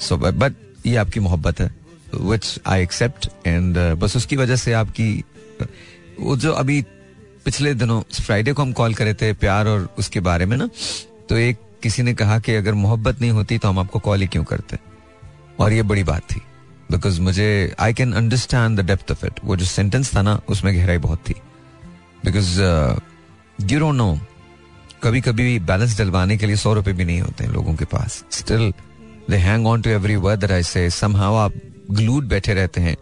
सो 0.00 0.16
बट 0.16 0.54
ये 0.86 0.96
आपकी 0.96 1.20
मोहब्बत 1.20 1.60
है 1.60 1.70
विच 2.14 2.58
आई 2.66 2.82
एक्सेप्ट 2.82 3.28
एंड 3.46 3.78
बस 3.98 4.16
उसकी 4.16 4.36
वजह 4.36 4.56
से 4.56 4.72
आपकी 4.72 5.12
वो 6.20 6.36
जो 6.36 6.52
अभी 6.52 6.80
पिछले 7.44 7.74
दिनों 7.74 8.00
फ्राइडे 8.14 8.52
को 8.52 8.62
हम 8.62 8.72
कॉल 8.72 8.94
करे 8.94 9.14
थे 9.14 9.32
प्यार 9.34 9.68
और 9.68 9.88
उसके 9.98 10.20
बारे 10.20 10.46
में 10.46 10.56
ना 10.56 10.68
तो 11.28 11.36
एक 11.38 11.58
किसी 11.82 12.02
ने 12.02 12.14
कहा 12.14 12.38
कि 12.38 12.54
अगर 12.54 12.74
मोहब्बत 12.74 13.20
नहीं 13.20 13.30
होती 13.30 13.58
तो 13.58 13.68
हम 13.68 13.78
आपको 13.78 13.98
कॉल 13.98 14.20
ही 14.20 14.26
क्यों 14.26 14.44
करते? 14.44 14.78
और 15.60 15.72
ये 15.72 15.82
बड़ी 15.84 16.04
बात 16.04 16.22
थी। 16.30 16.40
बिकॉज़ 16.90 17.20
मुझे 17.20 17.74
I 17.80 17.94
can 17.94 18.12
understand 18.12 18.80
the 18.80 18.86
depth 18.86 19.10
of 19.12 19.24
it 19.26 19.40
वो 19.44 19.56
जो 19.56 19.64
सेंटेंस 19.66 20.14
था 20.16 20.22
ना, 20.22 20.40
उसमें 20.48 20.74
गहराई 20.76 20.98
बहुत 20.98 21.18
थी। 21.28 21.34
बिकॉज़ 22.24 22.60
यू 23.62 23.78
डोंट 23.80 23.94
नो 23.94 24.18
कभी 25.02 25.20
कभी 25.20 25.58
बैलेंस 25.60 25.96
डलवाने 25.98 26.36
के 26.36 26.46
लिए 26.46 26.56
सौ 26.56 26.72
रुपए 26.74 26.92
भी 26.92 27.04
नहीं 27.04 27.20
होते 27.20 27.44
हैं 27.44 27.52
लोगों 27.52 27.74
के 27.74 27.84
पास। 27.86 28.24
Still 28.30 28.72
they 29.30 29.36
hang 29.38 29.66
on 29.66 29.82
to 29.82 29.90
every 29.90 30.16
word 30.18 30.50
I 30.52 30.62
say 30.62 30.88
आप 30.88 31.52
ग्लूड 31.90 32.24
बैठे 32.28 32.54
रहते 32.54 32.80
हैं। 32.80 32.96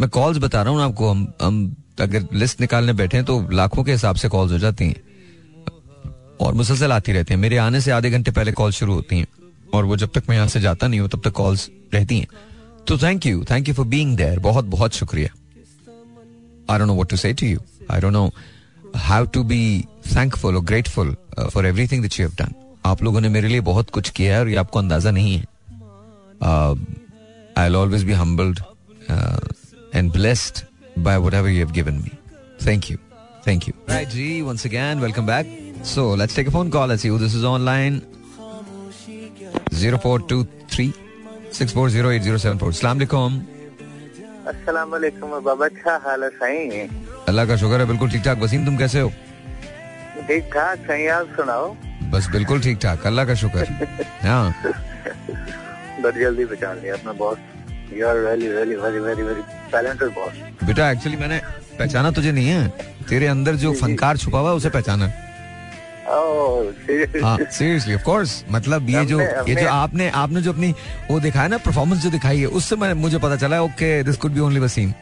मैं 0.00 0.08
कॉल्स 0.10 0.38
बता 0.38 0.62
रहा 0.62 0.72
हूँ 0.72 0.82
आपको, 0.82 1.10
हम 1.10 1.32
हम 1.42 1.74
अगर 2.00 2.26
लिस्ट 2.32 2.60
निकालने 2.60 2.92
बैठे 2.92 3.16
हैं 3.16 3.26
तो 3.26 3.48
लाखों 3.50 3.84
के 3.84 3.92
हिसाब 3.92 4.16
से 4.16 4.28
कॉल्स 4.28 4.52
हो 4.52 4.58
जाती 4.58 4.84
हैं। 4.84 5.00
और 6.40 6.54
मुसलसल 6.54 6.92
आती 6.92 7.12
रहती 7.12 7.34
हैं 7.34 7.40
मेरे 7.40 7.56
आने 7.58 7.80
से 7.80 7.90
आधे 7.90 8.10
घंटे 8.10 8.30
पहले 8.30 8.52
कॉल 8.52 8.72
शुरू 8.72 8.94
होती 8.94 9.18
हैं 9.18 9.26
और 9.74 9.84
वो 9.84 9.96
जब 9.96 10.10
तक 10.14 10.28
मैं 10.28 10.36
यहाँ 10.36 10.48
से 10.48 10.60
जाता 10.60 10.86
नहीं 10.86 11.00
हूँ 11.00 11.08
तब 11.08 11.20
तक 11.24 11.32
कॉल्स 11.32 11.68
रहती 11.94 12.18
हैं 12.18 12.26
तो 12.88 12.98
thank 12.98 13.26
you 13.26 13.44
thank 13.50 13.68
you 13.68 13.74
for 13.74 13.86
being 13.86 14.16
there 14.16 14.38
बहुत 14.38 14.64
बहुत 14.74 14.94
शुक्रिया 14.94 15.28
I 16.72 16.78
don't 16.78 16.88
know 16.88 16.94
what 16.94 17.10
to 17.10 17.16
say 17.16 17.32
to 17.32 17.46
you 17.46 17.60
I 17.90 18.00
don't 18.00 18.12
know 18.12 18.30
how 18.96 19.24
to 19.34 19.44
be 19.44 19.62
thankful 20.16 20.56
और 20.56 20.64
grateful 20.64 21.16
for 21.54 21.66
everything 21.66 22.02
that 22.02 22.20
you 22.20 22.26
have 22.26 22.44
done 22.44 22.54
आप 22.86 23.02
लोगों 23.02 23.20
ने 23.20 23.28
मेरे 23.28 23.48
लिए 23.48 23.60
बहुत 23.70 23.90
कुछ 23.90 24.10
किया 24.10 24.34
है 24.34 24.40
और 24.40 24.48
ये 24.48 24.56
आपको 24.56 24.78
अंदाज़ा 24.78 25.10
नहीं 25.10 25.38
है 25.38 25.44
I 27.58 27.74
always 27.74 28.04
be 28.04 28.12
humbled 28.12 28.60
and 29.94 30.12
blessed 30.12 30.62
by 30.96 31.18
whatever 31.18 31.48
you 31.48 31.60
have 31.60 31.72
given 31.72 32.02
me. 32.02 32.12
Thank 32.58 32.90
you. 32.90 32.98
Thank 33.42 33.66
you. 33.66 33.74
Right, 33.86 34.08
G, 34.08 34.42
once 34.42 34.64
again, 34.64 35.00
welcome 35.00 35.26
back. 35.26 35.46
So 35.84 36.02
let's 36.14 36.34
take 36.34 36.48
a 36.48 36.50
phone 36.50 36.70
call. 36.70 36.86
Let's 36.86 37.02
see 37.02 37.08
who 37.08 37.18
this 37.18 37.34
is 37.34 37.44
online. 37.44 38.00
0423 39.70 40.92
6408074. 41.52 42.70
Assalamu 42.74 43.00
alaikum. 43.00 43.30
अस्सलाम 44.44 44.90
वालेकुम 44.90 45.30
बाबा 45.44 45.66
क्या 45.76 45.94
हाल 46.04 46.22
है? 46.22 46.28
सही 46.30 46.80
अल्लाह 47.28 47.44
का 47.46 47.56
शुक्र 47.56 47.78
है 47.80 47.86
बिल्कुल 47.88 48.10
ठीक 48.10 48.22
ठाक। 48.24 48.38
वसीम 48.38 48.64
तुम 48.64 48.76
कैसे 48.76 49.00
हो? 49.00 49.08
ठीक 50.28 50.44
ठाक 50.54 50.78
सही 50.88 51.06
आप 51.16 51.26
सुनाओ। 51.36 51.66
बस 52.12 52.28
बिल्कुल 52.32 52.60
ठीक 52.62 52.78
ठाक 52.82 53.06
अल्लाह 53.06 53.24
का 53.24 53.34
शुक्र। 53.42 53.64
हाँ। 54.22 54.54
बहुत 56.02 56.14
जल्दी 56.14 56.44
पहचान 56.44 56.74
लिया 56.80 56.94
अपना 56.94 57.12
boss 57.24 57.38
you 57.96 58.06
are 58.08 58.16
really 58.26 58.48
really 58.52 58.76
very 58.84 59.00
very 59.08 59.22
very 59.22 59.42
talented 59.72 60.08
boss 60.14 60.32
बेटा 60.64 60.90
एक्चुअली 60.90 61.18
मैंने 61.24 61.38
पहचाना 61.78 62.10
तुझे 62.10 62.32
नहीं 62.32 62.48
है। 62.48 62.68
तेरे 63.08 63.26
अंदर 63.26 63.54
जो 63.64 63.72
फनकार 63.80 64.16
छुपा 64.16 64.38
हुआ 64.38 64.50
है 64.50 64.56
उसे 64.56 64.70
पहचाना? 64.76 65.06
हाँ 65.06 65.23
सीरियसली 66.06 67.94
ऑफ़ 67.94 68.02
कोर्स 68.02 68.44
मतलब 68.50 68.90
ये 68.90 69.04
जो 69.04 69.20
ये 69.20 69.54
जो 69.54 69.68
आपने 69.68 70.08
आपने 70.22 70.42
जो 70.42 70.52
अपनी 70.52 70.74
वो 71.10 71.20
दिखाया 71.20 71.48
ना 71.48 71.58
परफॉर्मेंस 71.58 72.02
जो 72.02 72.10
दिखाई 72.10 72.38
है 72.38 72.46
उससे 72.60 72.76
मैं 72.76 72.92
मुझे 72.94 73.18
पता 73.18 73.36
चला 73.36 73.60
okay 73.62 74.02
this 74.02 74.16
could 74.16 74.32
be 74.32 74.40
only 74.40 74.60
Waseem 74.60 74.92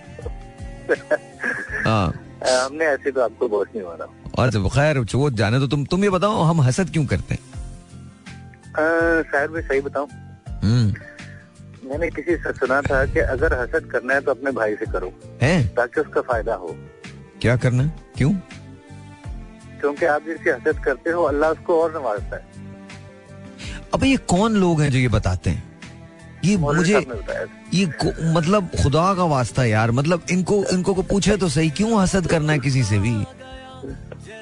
हाँ। 1.86 2.12
हमने 2.44 2.84
ऐसे 2.84 3.10
तो 3.10 3.20
आपको 3.20 3.48
बॉस 3.48 3.66
नहीं 3.76 3.84
माना। 3.86 4.06
और 4.38 4.50
जब 4.50 4.68
खैर 4.68 4.98
वो 5.14 5.30
जाने 5.30 5.58
तो 5.58 5.66
तुम 5.66 5.84
तुम 5.84 6.04
ये 6.04 6.10
बताओ 6.10 6.42
हम 6.42 6.60
हसद 6.60 6.90
क्यों 6.90 7.04
करते 7.06 7.34
हैं? 7.34 7.40
शायद 9.22 9.50
मैं 9.50 9.62
सही 9.62 9.80
बताऊँ। 9.80 10.08
हम्म। 10.62 11.88
मैंने 11.88 12.08
किसी 12.10 12.36
से 12.36 12.52
सुना 12.52 12.80
था 12.82 13.04
कि 13.04 13.18
अगर 13.18 13.58
हसद 13.60 13.88
करना 13.92 14.14
है 14.14 14.20
तो 14.20 14.30
अपने 14.30 14.50
भाई 14.50 14.74
से 14.74 14.86
करो 14.92 15.12
हैं? 15.42 15.68
ताकि 15.74 16.00
उसका 16.00 16.20
फ़ायदा 16.20 16.54
हो। 16.54 16.76
क्या 17.40 17.56
करना 17.56 17.82
है? 17.82 17.92
क्यों? 18.16 18.32
क्योंकि 19.82 20.06
आप 20.06 20.22
जिसकी 20.26 20.50
हसद 20.50 20.82
करते 20.84 21.10
हो 21.10 21.22
अल्लाह 21.24 21.50
उसको 21.50 21.80
और 21.82 21.94
नवाजता 21.94 22.36
है। 22.36 22.44
अब 23.94 24.04
ये 24.04 24.16
कौन 24.28 24.56
लोग 24.56 24.80
हैं 24.80 24.90
जो 24.90 24.98
ये 24.98 25.08
बताते 25.10 25.50
हैं? 25.50 25.62
ये 26.44 26.56
मुझे 26.58 26.98
ये 27.74 27.86
मतलब 28.32 28.68
खुदा 28.82 29.12
का 29.14 29.24
वास्ता 29.32 29.64
यार 29.64 29.90
मतलब 29.90 30.22
इनको 30.30 30.64
इनको 30.72 30.94
को 30.94 31.02
पूछे 31.10 31.36
तो 31.36 31.48
सही 31.50 31.70
क्यों 31.70 32.00
हसद 32.02 32.26
करना 32.26 32.52
है 32.52 32.58
किसी 32.58 32.82
से 32.84 32.98
भी? 32.98 33.12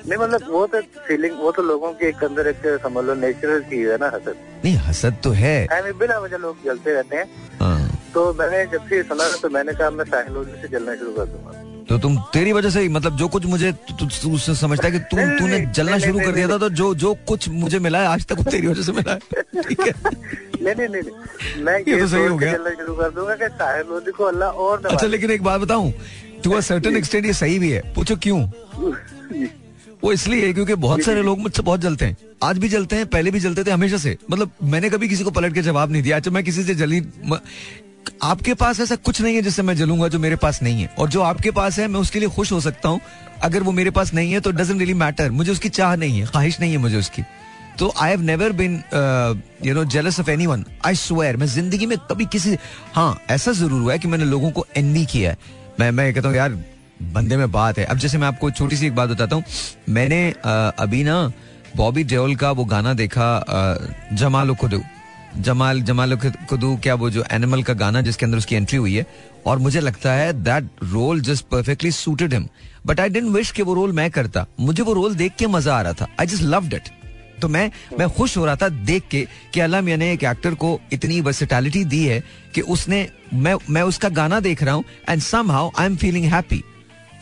नहीं 0.09 0.19
मतलब 0.19 0.47
वो 0.51 0.67
तो 0.67 0.81
फीलिंग 1.07 1.35
वो 1.39 1.51
तो 1.53 1.63
लोगों 1.63 1.93
के 1.95 2.09
एक 2.09 2.25
अंदर 2.25 2.47
एक 2.49 2.63
समझ 2.83 3.05
लो 3.05 3.15
नेचुरल 3.15 3.63
चीज़ 3.65 3.89
है 3.91 3.97
ना 3.99 4.07
हसद। 4.15 4.37
नहीं 4.65 4.75
हसद 4.87 5.17
तो 5.25 5.31
है। 5.33 5.57
बिना 5.93 6.19
वजह 6.19 6.37
लोग 6.39 6.65
जलते 6.65 6.93
रहते 6.95 7.17
हैं। 7.17 7.27
हाँ, 7.61 7.91
तो 8.15 8.33
मैंने 8.35 8.65
जब 8.73 8.87
से 8.89 9.03
सुना 9.03 9.29
तो 9.43 9.49
मैंने 9.51 9.73
कहा 9.73 9.91
मैं 9.91 10.29
लोधी 10.31 10.61
से 10.63 10.69
जलना 10.69 10.95
शुरू 10.95 11.13
कर 11.13 11.27
दूँगा। 11.27 11.60
तो 11.91 11.99
तुम 11.99 12.17
तेरी 12.33 12.53
वजह 12.53 12.71
से 12.71 12.81
ही 12.81 12.89
मतलब 12.89 13.17
जो 13.17 13.29
कुछ 13.29 13.47
मुझे 13.47 13.73
तू- 13.73 13.99
तू- 13.99 14.23
तू 14.23 14.33
उससे 14.35 14.55
समझता 14.55 14.87
है 14.89 14.93
कि 14.93 14.99
तू 14.99 15.17
तूने 15.39 15.61
जलना 15.75 15.99
शुरू 15.99 16.19
कर 16.19 16.33
दिया 16.33 16.49
था 16.49 16.59
तो 16.59 16.69
जो 16.71 16.95
जो 16.95 17.15
कुछ 17.29 17.49
मुझे 17.49 17.79
मिला 17.79 17.99
है 17.99 18.07
आज 18.07 18.27
तक 18.27 18.43
तेरी 18.43 18.67
वजह 18.67 18.83
से 18.83 18.93
मिला 18.93 19.13
है। 19.13 19.63
ठीक 19.63 19.81
है? 19.81 19.93
नहीं 20.65 20.75
नहीं 20.75 20.89
नहीं। 20.89 21.65
मैं 21.65 21.79
ये 21.79 22.01
तो 22.01 22.07
सही 22.09 22.27
हो 22.27 22.37
गया। 22.37 22.53
शुरू 22.53 22.95
कर 22.95 23.11
दूँगा 23.11 23.35
कि 23.35 23.49
साहिल 23.49 23.87
लोधी 23.87 24.11
को 24.11 24.25
अल्लाह 24.25 24.49
और 24.49 24.87
अच्छा 24.87 25.07
लेकिन 25.07 25.31
एक 25.31 25.43
बात 25.43 25.61
बताऊँ 25.61 25.93
टू 26.45 26.51
अ 26.53 26.61
सर्टेन 26.61 26.97
एक्सटेंट 26.97 27.27
ये 27.27 27.33
सही 27.33 27.59
भी 27.59 27.71
है। 27.71 27.81
पूछो 27.95 28.17
क्यों? 28.17 28.41
वो 30.05 30.13
इसलिए 30.13 30.47
है 30.47 30.53
क्योंकि 30.53 30.75
बहुत 30.75 31.03
सारे 31.03 31.23
लोग 31.23 31.39
मुझसे 31.39 31.63
बहुत 31.63 31.81
जलते 31.81 32.05
हैं। 32.05 32.17
आज 32.43 32.59
भी 32.59 32.69
जलते 32.69 32.97
हैं 32.97 33.07
पहले 33.07 33.31
भी 33.31 33.41
जलते 33.41 33.65
थे 33.65 33.71
हमेशा 33.71 33.97
से। 33.97 34.17
मतलब 34.31 34.51
मैंने 34.63 34.91
कभी 34.91 35.09
किसी 35.09 35.25
को 35.25 35.31
पलट 35.31 35.55
के 35.55 35.63
जवाब 35.63 35.93
नहीं 35.93 36.03
दिया। 36.03 36.17
अच्छा 36.17 36.31
मैं 36.31 36.45
किसी 36.45 36.65
से 36.65 36.75
जली 36.75 37.01
आपके 38.23 38.55
पास 38.55 38.81
ऐसा 38.81 38.97
कुछ 38.97 39.21
नहीं 39.21 39.35
है 39.35 39.43
जिससे 39.43 39.63
मैं 39.63 39.75
जलूँगा 39.77 40.09
जो 40.09 40.19
मेरे 40.19 40.37
पास 40.37 40.63
नहीं 40.63 40.83
है। 40.83 40.89
और 40.99 41.09
जो 41.09 41.21
आपके 41.23 41.51
पास 41.51 41.79
है 41.79 41.87
मैं 41.89 42.01
उसके 42.01 42.21
लिए 42.21 42.29
खुश 42.29 42.53
हो 42.53 42.61
सकता 42.61 42.89
हूँ। 42.89 43.01
अगर 43.43 43.63
वो 43.63 43.73
मेरे 43.73 43.91
पास 43.91 44.13
नहीं 44.15 44.33
है 44.33 44.41
तो 44.41 44.51
डजेंट 44.53 44.79
रियली 44.79 44.95
मैटर 44.95 45.31
मुझे 45.31 45.53
उसकी 45.53 45.69
चाह 45.71 45.95
नहीं 45.97 46.21
है 46.21 46.27
ख्वाहिश 46.27 46.61
नहीं 46.61 46.73
है 46.73 46.79
मुझे 46.79 46.97
उसकी। 46.99 47.23
तो 47.79 47.93
I 47.97 48.11
have 48.11 48.21
never 48.23 48.53
been 48.53 48.83
you 49.65 49.75
know 49.75 49.85
jealous 49.87 50.21
of 50.21 50.31
anyone 50.47 50.65
I 50.87 50.95
swear 50.97 51.37
मैं 51.37 51.47
ज़िंदगी 51.47 51.87
में 51.87 51.97
कभी 52.11 52.27
किसी 52.27 52.57
हाँ 52.95 53.21
ऐसा 53.31 53.53
ज़रूर 53.53 53.81
हुआ 53.81 53.93
है 53.93 53.99
कि 53.99 54.09
मैंने 54.09 54.25
लोगों 54.25 54.51
को 54.51 54.67
एनवी 54.77 55.05
किया 55.07 55.31
है। 55.31 55.39
मैं 55.81 55.91
मैं 55.91 56.13
कहता 56.15 56.29
हूँ 56.29 56.37
यार 56.37 56.59
बंदे 57.05 57.37
में 57.37 57.51
बात 57.53 57.79
है। 57.79 57.85
अब 57.85 57.99
जैसे 57.99 58.19
मैं 58.19 58.27
आपको 58.29 58.51
छोटी 58.53 58.77
सी 58.77 58.87
एक 58.87 58.95
बात 58.95 59.09
बताता 59.11 59.37
हूँ। 59.37 59.45
मैंने 59.89 60.31
अ, 60.31 60.49
अभी 60.79 61.03
ना 61.05 61.33
बॉबी 61.77 62.05
देओल 62.05 62.35
का 62.37 62.51
वो 62.53 62.65
गाना 62.67 62.95
देखा 62.95 63.37
अ, 63.37 64.15
जमालो 64.15 64.55
खुदू 64.55 64.83
जमाल 65.39 65.81
जमाल 65.83 66.17
खुदू 66.17 66.77
क्या 66.77 66.95
वो 66.95 67.11
जो 67.11 67.25
एनिमल 67.33 67.63
का 67.63 67.75
गाना 67.75 68.01
जिसके 68.01 68.27
अंदर 68.27 68.39
उसकी 68.39 68.55
एंट्री 68.57 68.79
हुई 68.79 68.95
है, 68.95 69.07
और 69.47 69.59
मुझे 69.59 69.81
लगता 69.81 70.13
है 70.13 70.33
that 70.43 70.69
role 70.83 71.21
just 71.21 71.45
perfectly 71.51 71.91
suited 71.93 72.33
him 72.35 72.49
but 72.87 73.01
I 73.01 73.09
didn't 73.09 73.31
wish 73.31 73.51
कि 73.51 73.63
वो 73.63 73.75
रोल 73.75 73.93
मैं 73.93 74.11
करता। 74.11 74.47
मुझे 74.61 74.83
वो 74.83 74.93
रोल 74.93 75.15
देख 75.15 75.37
के 75.39 75.47
मज़ा 75.47 75.75
आ 75.75 75.83
रहा 75.83 75.93
था। 75.93 76.09
आई 76.21 76.27
जस्ट 76.27 76.43
लव्ड 76.45 76.75
इट 76.75 76.89
तो 77.43 77.49
मैं 77.49 77.71
मैं 77.99 78.09
खुश 78.11 78.37
हो 78.37 78.45
रहा 78.45 78.57
था 78.57 78.69
देख 78.69 79.05
के 79.11 79.27
कि 79.55 79.61
अल्लाह 79.61 79.81
मियाँ 79.81 79.99
ने 79.99 80.11
एक 80.13 80.25
एक्टर 80.25 80.55
को 80.55 80.79
इतनी 80.93 81.21
वर्सेटैलिटी 81.21 81.85
दी 81.85 82.05
है 82.05 82.23
कि 82.55 82.61
उसने, 82.61 83.07
मैं 83.35 83.55
मैं 83.71 83.83
उसका 83.83 84.09
गाना 84.09 84.41
देख 84.41 84.63
रहा 84.63 84.75
हूँ 84.75 84.85
and 85.09 85.23
somehow 85.53 85.71
I 85.79 85.87
am 85.87 85.97
feeling 85.97 86.27
happy 86.33 86.63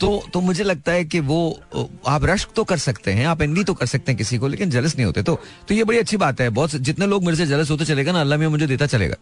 तो 0.01 0.23
तो 0.33 0.41
मुझे 0.41 0.63
लगता 0.63 0.91
है 0.91 1.05
कि 1.05 1.19
वो, 1.19 1.59
आप 2.07 2.25
रश्क 2.25 2.49
तो 2.55 2.63
कर 2.63 2.77
सकते 2.77 3.11
हैं, 3.11 3.25
आप 3.25 3.41
एनवी 3.41 3.63
तो 3.63 3.73
कर 3.73 3.85
सकते 3.85 4.11
हैं 4.11 4.17
किसी 4.17 4.37
को, 4.37 4.47
लेकिन 4.47 4.69
जलस 4.69 4.95
नहीं 4.95 5.05
होते। 5.05 5.23
तो 5.23 5.39
तो 5.67 5.73
ये 5.73 5.83
बड़ी 5.83 5.97
अच्छी 5.97 6.17
बात 6.17 6.41
है। 6.41 6.49
बहुत 6.49 6.75
जितने 6.75 7.07
लोग 7.07 7.23
मेरे 7.23 7.37
से 7.37 7.45
जलस 7.45 7.71
होते 7.71 7.85
चलेगा 7.85 8.11
ना, 8.11 8.21
अल्लाह 8.21 8.39
में 8.39 8.47
मुझे 8.47 8.67
देता 8.67 8.85
चलेगा। 8.85 9.15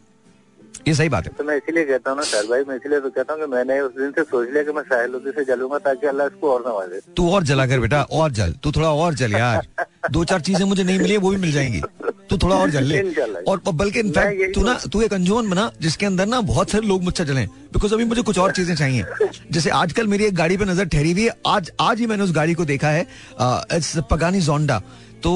ये 0.87 0.93
सही 0.93 1.09
बात 1.09 1.25
है। 1.25 1.31
तो 1.37 1.43
मैं 1.43 1.55
इसीलिए 1.57 1.83
कहता 1.85 2.09
हूँ 2.09 2.17
ना 2.17 2.23
सर 2.23 2.45
भाई 2.49 2.63
मैं 2.67 2.75
इसीलिए 2.75 2.99
तो 2.99 3.09
कहता 3.09 3.33
हूँ 3.33 3.41
कि 3.41 3.47
मैंने 3.51 3.79
उस 3.81 3.91
दिन 3.93 4.11
से 4.11 4.23
सोच 4.23 4.49
लिया 4.49 4.63
कि 4.63 4.71
मैं 4.71 4.83
साहिल 4.83 5.11
लोधी 5.11 5.31
से 5.31 5.43
जलूँगा 5.45 5.77
ताकि 5.85 6.07
अल्लाह 6.07 6.27
इसको 6.27 6.51
और 6.51 6.63
नवाजे। 6.67 6.99
तू 7.17 7.29
और 7.31 7.43
जला 7.43 7.65
कर 7.67 7.79
बेटा 7.79 8.01
और 8.11 8.31
जल। 8.31 8.53
तू 8.63 8.71
थोड़ा 8.71 8.91
और 8.91 9.13
जल 9.13 9.31
यार। 9.33 9.67
दो 10.11 10.23
चार 10.23 10.41
चीज़ें 10.41 10.65
मुझे 10.65 10.83
नहीं 10.83 10.99
मिली 10.99 11.17
वो 11.17 11.29
भी 11.29 11.37
मिल 11.37 11.51
जाएँगी। 11.51 11.81
तू 12.29 12.37
थोड़ा 12.37 12.55
और 12.55 12.69
जल 12.69 12.83
ले। 12.83 13.01
और 13.43 13.61
बल्कि 13.67 13.99
इनफैक्ट 13.99 14.55
तू 14.55 14.63
ना 14.63 14.73
तू 14.93 15.01
एक 15.01 15.13
अंजुमन 15.13 15.49
बना 15.49 15.71
जिसके 15.81 16.05
अंदर 16.05 16.25
ना 16.25 16.41
बहुत 16.43 16.69
सारे 16.71 16.87
लोग 16.87 17.03
मुझसे 17.03 17.25
जले। 17.25 17.45
बिकॉज़ 17.73 17.93
अभी 17.93 18.05
मुझे 18.05 18.21
कुछ 18.21 18.37
और 18.39 18.51
चीज़ें 18.51 18.75
चाहिए। 18.75 19.03
जैसे 19.51 19.69
आजकल 19.71 20.07
मेरी 20.07 20.25
एक 20.25 20.35
गाड़ी 20.35 20.57
पे 20.57 20.65
नज़र 20.65 20.85
ठहरी 20.87 21.11
हुई 21.11 21.23
है। 21.23 21.33
आज 21.47 21.71
आज 21.81 21.99
ही 21.99 22.07
मैंने 22.07 22.23
उस 22.23 22.31
गाड़ी 22.35 22.53
को 22.53 22.65
देखा 22.65 22.89
है। 22.89 23.01
इट्स 23.01 23.93
पगानी 24.11 24.41
जोंडा 24.41 24.81
तो 25.23 25.31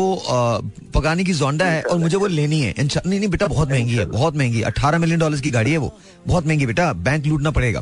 पगानी 0.93 1.23
की 1.23 1.33
जोंडा 1.33 1.65
है 1.65 1.81
और 1.83 1.97
मुझे 1.99 2.17
वो 2.17 2.27
लेनी 2.27 2.59
है। 2.61 2.73
नहीं 2.79 3.19
नहीं 3.19 3.29
बेटा 3.29 3.47
बहुत 3.47 3.69
महँगी 3.69 3.95
है 3.95 4.05
बहुत 4.07 4.35
महँगी 4.37 4.61
अठारह 4.63 4.99
मिलियन 4.99 5.19
डॉलर 5.19 5.39
की 5.39 5.49
गाड़ी 5.51 5.71
है 5.71 5.77
वो। 5.77 5.93
बहुत 6.27 6.47
महँगी 6.47 6.65
बेटा 6.65 6.91
बैंक 6.95 7.25
लूटना 7.25 7.51
पड़ेगा। 7.51 7.81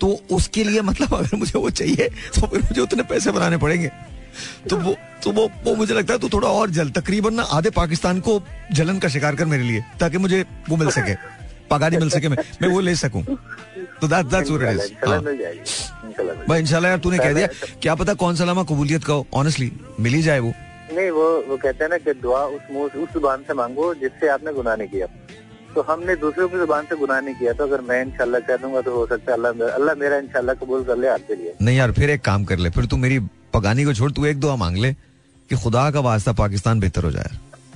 तो 0.00 0.08
उसके 0.32 0.64
लिए 0.64 0.80
मतलब 0.82 1.14
अगर 1.14 1.36
मुझे 1.36 1.58
वो 1.58 1.70
चाहिए 1.72 2.08
तो 2.34 2.46
फिर 2.46 2.60
मुझे 2.62 2.80
उतने 2.80 3.02
पैसे 3.04 3.30
बनाने 3.32 3.56
पड़ेंगे। 3.58 3.90
तो 4.70 4.76
वो 4.78 4.94
तो 5.24 5.30
वो 5.32 5.48
वो 5.64 5.74
मुझे 5.76 5.94
लगता 5.94 6.12
है 6.12 6.18
तू 6.18 6.28
थोड़ा 6.28 6.48
और 6.48 6.70
जल 6.70 6.90
तकरीबन 6.90 7.34
ना 7.34 7.42
आधे 7.52 7.70
पाकिस्तान 7.70 8.20
को 8.20 8.40
जलन 8.72 8.98
का 8.98 9.08
शिकार 9.08 9.36
कर 9.36 9.44
मेरे 9.46 9.62
लिए 9.62 9.84
ताकि 10.00 10.18
मुझे 10.18 10.44
वो 10.68 10.76
मिल 10.76 10.90
सके 10.90 11.14
पगानी 11.70 11.96
मिल 11.96 12.10
सके 12.10 12.28
मैं 12.28 12.36
मैं 12.62 12.68
वो 12.68 12.80
ले 12.80 12.94
सकूँ। 12.96 13.22
तो 13.22 14.08
that 14.08 14.26
that's 14.26 14.50
what 14.50 14.62
it 14.62 14.68
is 14.70 14.86
भाई 16.48 16.60
इंशाल्लाह 16.60 16.90
यार 16.90 16.98
तूने 17.00 17.18
कह 17.18 17.32
दिया 17.32 17.46
क्या 17.82 17.94
पता 17.94 18.14
कौन 18.14 18.36
सा 18.36 18.44
लामा 18.44 18.62
कबूलियत 18.64 19.04
का 19.04 19.12
हो? 19.12 19.26
ऑनेस्टली 19.34 19.70
मिल 20.00 20.14
ही 20.14 20.22
जाए 20.22 20.38
वो। 20.40 20.52
नहीं 20.92 21.10
वो 21.10 21.26
वो 21.48 21.56
कहते 21.56 21.84
हैं 21.84 21.90
ना 21.90 21.98
कि 21.98 22.12
दुआ 22.22 22.40
उस 22.56 22.62
मुँह 22.72 22.98
उस 23.02 23.12
ज़ुबान 23.12 23.42
से 23.48 23.54
मांगो 23.54 23.94
जिससे 24.02 24.28
आपने 24.28 24.52
गुनाह 24.54 24.76
नहीं 24.76 24.88
किया। 24.88 25.06
तो 25.74 25.82
हमने 25.88 26.16
दूसरों 26.22 26.48
की 26.48 26.56
ज़ुबान 26.56 26.86
से 26.88 26.96
गुनाह 26.96 27.20
नहीं 27.20 27.34
किया 27.34 27.52
तो 27.52 27.64
अगर 27.64 27.80
मैं 27.90 28.00
इंशाल्लाह 28.04 28.40
कह 28.48 28.56
दूँगा 28.62 28.80
तो 28.80 28.94
हो 28.96 29.06
सकता 29.06 29.32
है 29.32 29.36
अल्लाह 29.38 29.68
अल्लाह 29.68 29.94
मेरा 30.00 30.16
इंशाल्लाह 30.18 30.54
कबूल 30.62 30.84
कर 30.84 30.96
ले 30.96 31.08
आपके 31.08 31.34
लिए। 31.34 31.54
नहीं 31.60 31.76
यार 31.76 31.92
फिर 31.92 32.10
एक 32.10 32.24
काम 32.24 32.44
कर 32.44 32.58
ले 32.58 32.70
फिर 32.70 32.86
तू 32.86 32.96
मेरी 33.04 33.18
पगानी 33.54 33.84
को 33.84 33.94
छोड़ 33.94 34.10
तू 34.12 34.26
एक 34.26 34.40
दुआ 34.40 34.56
मांग 34.56 34.76
ले 34.78 34.92
कि 34.92 35.56
खुदा 35.62 35.90
का 35.90 36.00
वास्ता 36.00 36.32
पाकिस्तान 36.34 36.80
बेहतर 36.80 37.04
हो 37.04 37.10
जाए। 37.12 37.30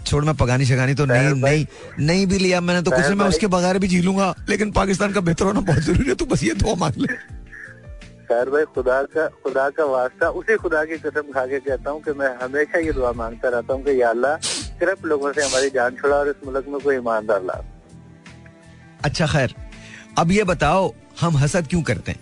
छोड़ 0.06 0.24
मैं 0.24 0.34
पगानी 0.36 0.64
शगानी 0.66 0.94
तो 0.94 1.04
नहीं 1.06 1.32
नहीं 1.36 1.64
नहीं 2.06 2.26
भी 2.26 2.38
लिया 2.38 2.60
मैंने 2.60 2.82
तो 2.82 2.90
कुछ 2.90 3.06
मैं 3.18 3.26
उसके 3.28 3.46
बगैर 3.54 3.78
भी 3.78 3.88
जी 3.88 4.00
लूँगा 4.02 4.34
लेकिन 4.48 4.70
पाकिस्तान 4.72 5.12
का 5.12 5.20
बेहतर 5.20 5.44
होना 5.44 5.60
बहुत 5.62 5.82
ज़रूरी 5.82 6.08
है 6.08 6.14
तू 6.14 6.26
बस 6.26 6.42
ये 6.44 6.54
दुआ 6.56 6.74
मांग 6.80 6.96
ले। 6.98 7.14
सर 8.28 8.50
भाई 8.50 8.64
खुदा 8.74 9.02
का 9.14 9.26
खुदा 9.42 9.68
का 9.70 9.84
वास्ता 9.86 10.28
उसी 10.38 10.56
खुदा 10.62 10.84
की 10.84 10.96
कसम 10.98 11.30
खा 11.34 11.46
के 11.46 11.58
कहता 11.66 11.90
हूँ 11.90 12.00
कि 12.02 12.12
मैं 12.18 12.30
हमेशा 12.42 12.78
ये 12.78 12.92
दुआ 12.92 13.12
माँगता 13.22 13.48
रहता 13.48 13.74
हूँ 13.74 13.82
कि 13.84 14.00
या 14.00 14.08
अल्लाह 14.10 14.36
सिर्फ़ 14.80 15.06
लोगों 15.06 15.32
से 15.32 15.42
हमारी 15.42 15.70
जान 15.76 15.96
छुड़ा 15.96 16.16
और 16.16 16.28
इस 16.28 16.44
मुल्क 16.46 16.64
में 16.68 16.80
कोई 16.80 16.96
ईमानदार 16.96 17.42
ला। 17.44 17.62
अच्छा 19.04 19.26
खैर 19.26 19.54
अब 20.18 20.30
ये 20.32 20.44
बताओ 20.44 20.92
हम 21.20 21.36
हसद 21.36 21.66
क्यों 21.70 21.82
करते 21.82 22.12
हैं? 22.12 22.20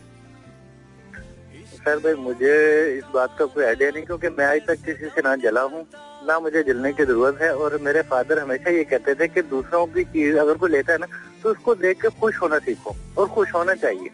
सर 1.84 1.98
भाई 2.04 2.14
मुझे 2.14 2.52
इस 2.98 3.04
बात 3.14 3.36
का 3.38 3.44
कोई 3.54 3.64
आइडिया 3.64 3.90
नहीं 3.94 4.04
क्योंकि 4.04 4.28
मैं 4.38 4.46
आज 4.46 4.60
तक 4.68 4.84
किसी 4.84 5.08
से 5.14 5.22
ना 5.24 5.34
जला 5.42 5.62
हूँ 5.72 5.84
ना 6.28 6.38
मुझे 6.40 6.62
जलने 6.62 6.92
की 6.92 7.04
ज़रूरत 7.04 7.38
है 7.42 7.50
और 7.54 7.78
मेरे 7.82 8.02
फादर 8.12 8.38
हमेशा 8.38 8.70
ये 8.70 8.84
कहते 8.92 9.14
थे 9.14 9.28
कि 9.28 9.42
दूसरों 9.50 9.86
की 9.96 10.04
चीज़ 10.12 10.36
अगर 10.44 10.56
कोई 10.62 10.70
लेता 10.70 10.92
है 10.92 10.98
ना 10.98 11.06
तो 11.42 11.50
उसको 11.50 11.74
देख 11.82 12.00
के 12.02 12.08
खुश 12.20 12.40
होना 12.42 12.58
सीखो 12.66 12.94
और 13.18 13.28
खुश 13.34 13.54
होना 13.54 13.74
चाहिए। 13.82 14.10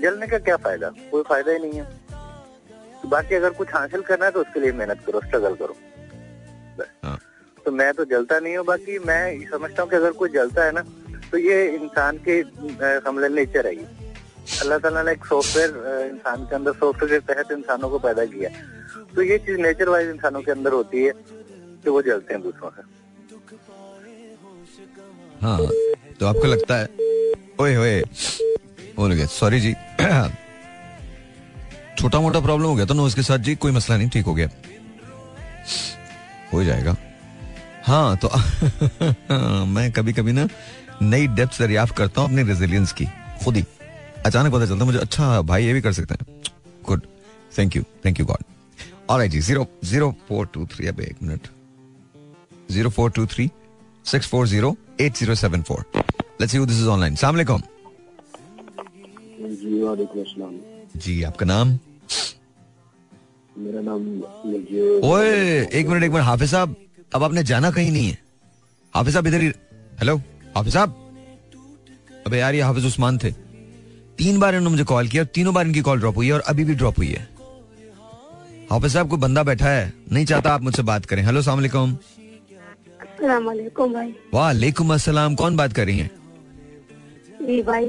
जलने 0.00 0.26
का 0.26 0.38
क्या 0.38 0.56
फ़ायदा? 0.58 0.88
कोई 1.10 1.22
फ़ायदा 1.28 1.52
ही 1.52 1.58
नहीं 1.58 1.80
है। 1.80 1.86
बाकी 3.06 3.34
अगर 3.34 3.50
कुछ 3.58 3.68
हासिल 3.74 4.02
करना 4.02 4.24
है 4.24 4.30
तो 4.32 4.40
उसके 4.40 4.60
लिए 4.60 4.72
मेहनत 4.74 5.02
करो 5.06 5.20
स्ट्रगल 5.20 5.54
करो। 5.54 5.76
हाँ। 7.04 7.18
तो 7.66 7.70
मैं 7.72 7.92
तो 7.94 8.04
जलता 8.06 8.38
नहीं 8.40 8.56
हूँ 8.56 8.64
बाकी 8.66 8.98
मैं 9.06 9.50
समझता 9.50 9.82
हूँ 9.82 9.90
कि 9.90 9.96
अगर 9.96 10.12
कोई 10.18 10.28
जलता 10.30 10.64
है 10.64 10.72
ना 10.72 10.82
तो 11.30 11.38
ये 11.38 11.64
इंसान 11.68 12.18
के 12.28 12.42
समझ 13.00 13.30
नेचर 13.32 13.66
है 13.66 13.74
ये। 13.76 13.86
अल्लाह 14.62 14.78
ताला 14.78 15.02
ने 15.02 15.12
एक 15.12 15.24
सॉफ्टवेयर 15.26 15.70
इंसान 16.04 16.44
के 16.44 16.54
अंदर 16.56 16.72
सॉफ्टवेयर 16.74 17.20
के 17.20 17.32
तहत 17.32 17.50
इंसानों 17.52 17.90
को 17.90 17.98
पैदा 17.98 18.24
किया। 18.26 18.50
तो 19.14 19.22
ये 19.22 19.38
चीज़ 19.38 19.58
नेचर 19.60 19.88
वाइज 19.88 20.08
इंसानों 20.10 20.42
के 20.42 20.50
अंदर 20.50 20.72
होती 20.72 21.04
है 21.04 21.12
कि 21.84 21.90
वो 21.90 22.02
जलते 22.02 22.34
हैं 22.34 22.42
दूसरों 22.42 22.70
से। 22.70 22.82
हाँ 25.42 25.58
तो 26.20 26.26
आपको 26.26 26.46
लगता 26.46 26.76
है 26.76 26.86
ओए 27.60 27.76
ओए 27.76 28.02
बोल 28.98 29.12
गया 29.12 29.26
सॉरी 29.32 29.60
जी। 29.60 29.72
छोटा 31.98 32.20
मोटा 32.20 32.40
प्रॉब्लम 32.40 32.66
हो 32.66 32.74
गया 32.74 32.86
था 32.86 32.94
ना 32.94 33.02
उसके 33.02 33.22
साथ 33.22 33.38
जी 33.46 33.54
कोई 33.56 33.72
मसला 33.72 33.96
नहीं, 33.96 34.08
ठीक 34.08 34.26
हो 34.26 34.34
गया। 34.34 34.48
हो 36.52 36.62
जाएगा। 36.64 36.96
हाँ 37.86 38.16
तो 38.16 38.28
मैं 39.66 39.90
कभी 39.92 40.12
कभी 40.12 40.32
ना 40.32 40.48
नई 41.02 41.26
डेप्थ 41.36 41.58
दरियाफ्त 41.60 41.96
करता 41.96 42.20
हूँ 42.20 42.28
अपनी 42.28 42.42
रेजिलियंस 42.48 42.92
की, 42.92 43.06
खुद 43.44 43.56
ही। 43.56 43.64
अचानक 44.26 44.52
पता 44.52 44.66
चलता 44.66 44.84
मुझे 44.84 44.98
अच्छा 44.98 45.40
भाई, 45.42 45.64
ये 45.64 45.72
भी 45.72 45.80
कर 45.80 45.92
सकते 45.92 46.14
हैं। 46.14 46.40
Good 46.86 47.06
thank 47.58 47.76
you 47.76 47.82
thank 48.04 48.20
you 48.20 48.26
God 48.26 48.44
और 49.10 49.26
जी 49.26 49.40
zero 49.40 49.66
zero 49.84 50.14
four 50.28 50.46
two 50.54 50.66
three 50.74 50.86
अब 50.86 51.00
एक 51.00 51.22
minute 51.22 51.48
zero 52.72 52.90
four 52.90 53.10
two 53.10 53.26
three 53.26 53.50
six 54.06 54.28
four 54.28 54.46
zero 54.48 54.76
eight 55.00 55.16
zero 55.16 55.34
seven 55.34 55.62
four 55.68 55.84
let's 56.40 56.54
you 56.54 56.66
this 56.66 56.76
is 56.76 56.88
online 56.88 57.14
सलाम 57.16 57.34
अलैकुम 57.34 57.62
जी 59.38 59.82
वालेकुम 59.82 60.58
जी 60.96 61.22
आपका 61.22 61.46
नाम? 61.46 61.78
मेरा 63.58 63.80
नाम 63.80 64.00
ओए 65.04 65.28
एक 65.62 65.88
मिनट 65.88 66.02
एक 66.04 66.10
मिनट 66.10 66.24
हाफिज 66.24 66.50
साहब 66.50 66.74
अब 67.14 67.22
आपने 67.22 67.42
जाना 67.44 67.70
कहीं 67.70 67.90
नहीं 67.92 68.08
है। 68.08 68.18
हाफिज 68.94 69.12
साहब 69.14 69.26
इधर 69.26 69.40
ही 69.40 69.48
हेलो 69.98 70.16
हाफिज 70.56 70.72
साहब। 70.74 70.94
अबे 72.26 72.38
यार 72.38 72.54
ये 72.54 72.60
हाफिज 72.60 72.86
उस्मान 72.86 73.18
थे। 73.18 73.30
तीन 74.18 74.38
बार 74.40 74.54
इन्होंने 74.54 74.70
मुझे 74.70 74.84
कॉल 74.84 75.08
किया 75.08 75.22
और 75.22 75.28
तीनों 75.34 75.54
बार 75.54 75.66
इनकी 75.66 75.80
कॉल 75.80 75.98
ड्रॉप 76.00 76.16
हुई 76.16 76.26
है 76.26 76.32
और 76.32 76.40
अभी 76.40 76.64
भी 76.64 76.74
ड्रॉप 76.74 76.98
हुई 76.98 77.08
है। 77.08 77.28
हाफिज 78.70 78.92
साहब 78.92 79.08
कोई 79.10 79.18
बंदा 79.18 79.42
बैठा 79.42 79.68
है? 79.68 79.92
नहीं 80.12 80.24
चाहता 80.26 80.54
आप 80.54 80.62
मुझसे 80.62 80.82
बात 80.82 81.06
करें। 81.06 81.22
हेलो 81.24 81.42
सलाम 81.42 81.94
सलामकुम 83.20 83.92
भाई। 83.92 84.14
वालेकुम 84.34 84.92
अस्सलाम 84.94 85.34
कौन 85.34 85.56
बात 85.56 85.72
कर 85.72 85.86
रही 85.86 85.98
है? 85.98 86.10
जी 87.42 87.62
भाई 87.62 87.86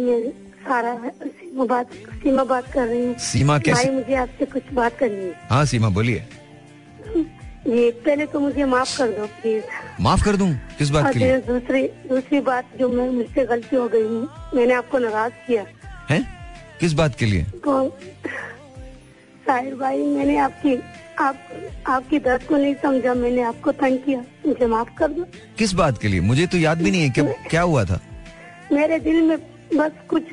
सारा 0.63 0.93
सीमा 1.17 1.65
बात 1.65 1.93
सीमा 2.23 2.43
बात 2.43 2.71
कर 2.73 2.87
रही 2.87 3.05
हूँ। 3.05 3.15
सीमा 3.17 3.57
भाई 3.57 3.61
कैसी? 3.65 3.89
मुझे 3.89 4.15
आपसे 4.15 4.45
कुछ 4.45 4.73
बात 4.73 4.97
करनी 4.97 5.25
है। 5.25 5.33
हाँ 5.49 5.63
सीमा 5.65 5.89
बोलिए। 5.89 6.25
जी 7.59 7.89
पहले 8.05 8.25
तो 8.25 8.39
मुझे 8.39 8.65
माफ़ 8.65 8.97
कर 8.97 9.07
दो 9.11 9.25
प्लीज़ 9.41 9.63
माफ़ 10.01 10.23
कर 10.25 10.35
दूँ? 10.35 10.51
किस 10.77 10.89
बात 10.89 11.13
के 11.13 11.19
लिए? 11.19 11.37
दूसरी 11.47 11.83
दूसरी 12.09 12.39
बात 12.41 12.77
जो 12.79 12.89
मैं 12.89 13.09
मुझसे 13.09 13.45
गलती 13.45 13.75
हो 13.75 13.87
गई 13.87 14.03
हूँ 14.03 14.27
मैंने 14.55 14.73
आपको 14.73 14.97
नाराज़ 14.97 15.33
किया। 15.47 15.65
हैं? 16.09 16.23
किस 16.79 16.93
बात 16.93 17.15
के 17.15 17.25
लिए? 17.25 17.43
तो 17.65 17.97
साहिर 19.47 19.75
भाई 19.75 20.05
मैंने 20.05 20.37
आपकी 20.37 20.75
आप 21.19 21.37
आपकी 21.87 22.19
दर्द 22.19 22.43
को 22.43 22.57
नहीं 22.57 22.75
समझा 22.81 23.13
मैंने 23.13 23.41
आपको 23.43 23.71
तंग 23.73 23.97
किया। 23.99 24.23
मुझे 24.45 24.65
माफ़ 24.67 24.89
कर 24.97 25.11
दो। 25.11 25.25
किस 25.57 25.73
बात 25.73 25.97
के 25.97 26.07
लिए? 26.07 26.21
मुझे 26.21 26.45
तो 26.47 26.57
याद 26.57 26.81
भी 26.81 26.91
नहीं 26.91 27.01
है 27.01 27.09
क्या 27.09 27.23
क्या 27.49 27.61
हुआ 27.61 27.83
था। 27.85 27.99
मेरे 28.71 28.99
दिल 28.99 29.21
में 29.21 29.37
बस 29.75 29.91
कुछ 30.09 30.23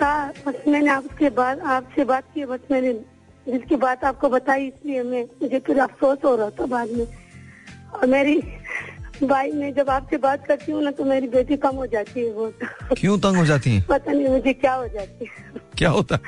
था 0.00 0.14
बस 0.46 0.54
मैंने 0.68 0.90
आपके 0.90 1.28
बाद 1.30 1.60
आपसे 1.74 2.04
बात 2.04 2.24
की 2.34 2.44
बस 2.44 2.60
मैंने 2.70 2.92
जिसकी 3.46 3.76
बात 3.76 4.04
आपको 4.04 4.28
बताई 4.28 4.66
इसलिए 4.66 5.02
मैं 5.02 5.22
मुझे 5.42 5.58
फिर 5.58 5.78
अफसोस 5.80 6.18
हो 6.24 6.34
रहा 6.36 6.50
था 6.50 6.66
बाद 6.66 6.90
में। 6.90 7.06
और 7.94 8.06
मेरी 8.06 8.36
भाई 9.22 9.52
मैं 9.52 9.72
जब 9.74 9.90
आपसे 9.90 10.16
बात 10.16 10.46
करती 10.46 10.72
हूँ 10.72 10.82
ना 10.82 10.90
तो 10.90 11.04
मेरी 11.04 11.28
बेटी 11.28 11.56
कम 11.56 11.76
हो 11.76 11.86
जाती 11.86 12.20
है 12.20 12.32
बहुत। 12.32 12.58
क्यों 12.98 13.18
तंग 13.18 13.36
हो 13.36 13.44
जाती 13.46 13.70
हैं? 13.70 13.84
पता 13.86 14.12
नहीं 14.12 14.28
मुझे 14.28 14.52
क्या 14.52 14.74
हो 14.74 14.88
जाती 14.88 15.24
है। 15.24 15.60
क्या 15.78 15.90
होता 15.90 16.18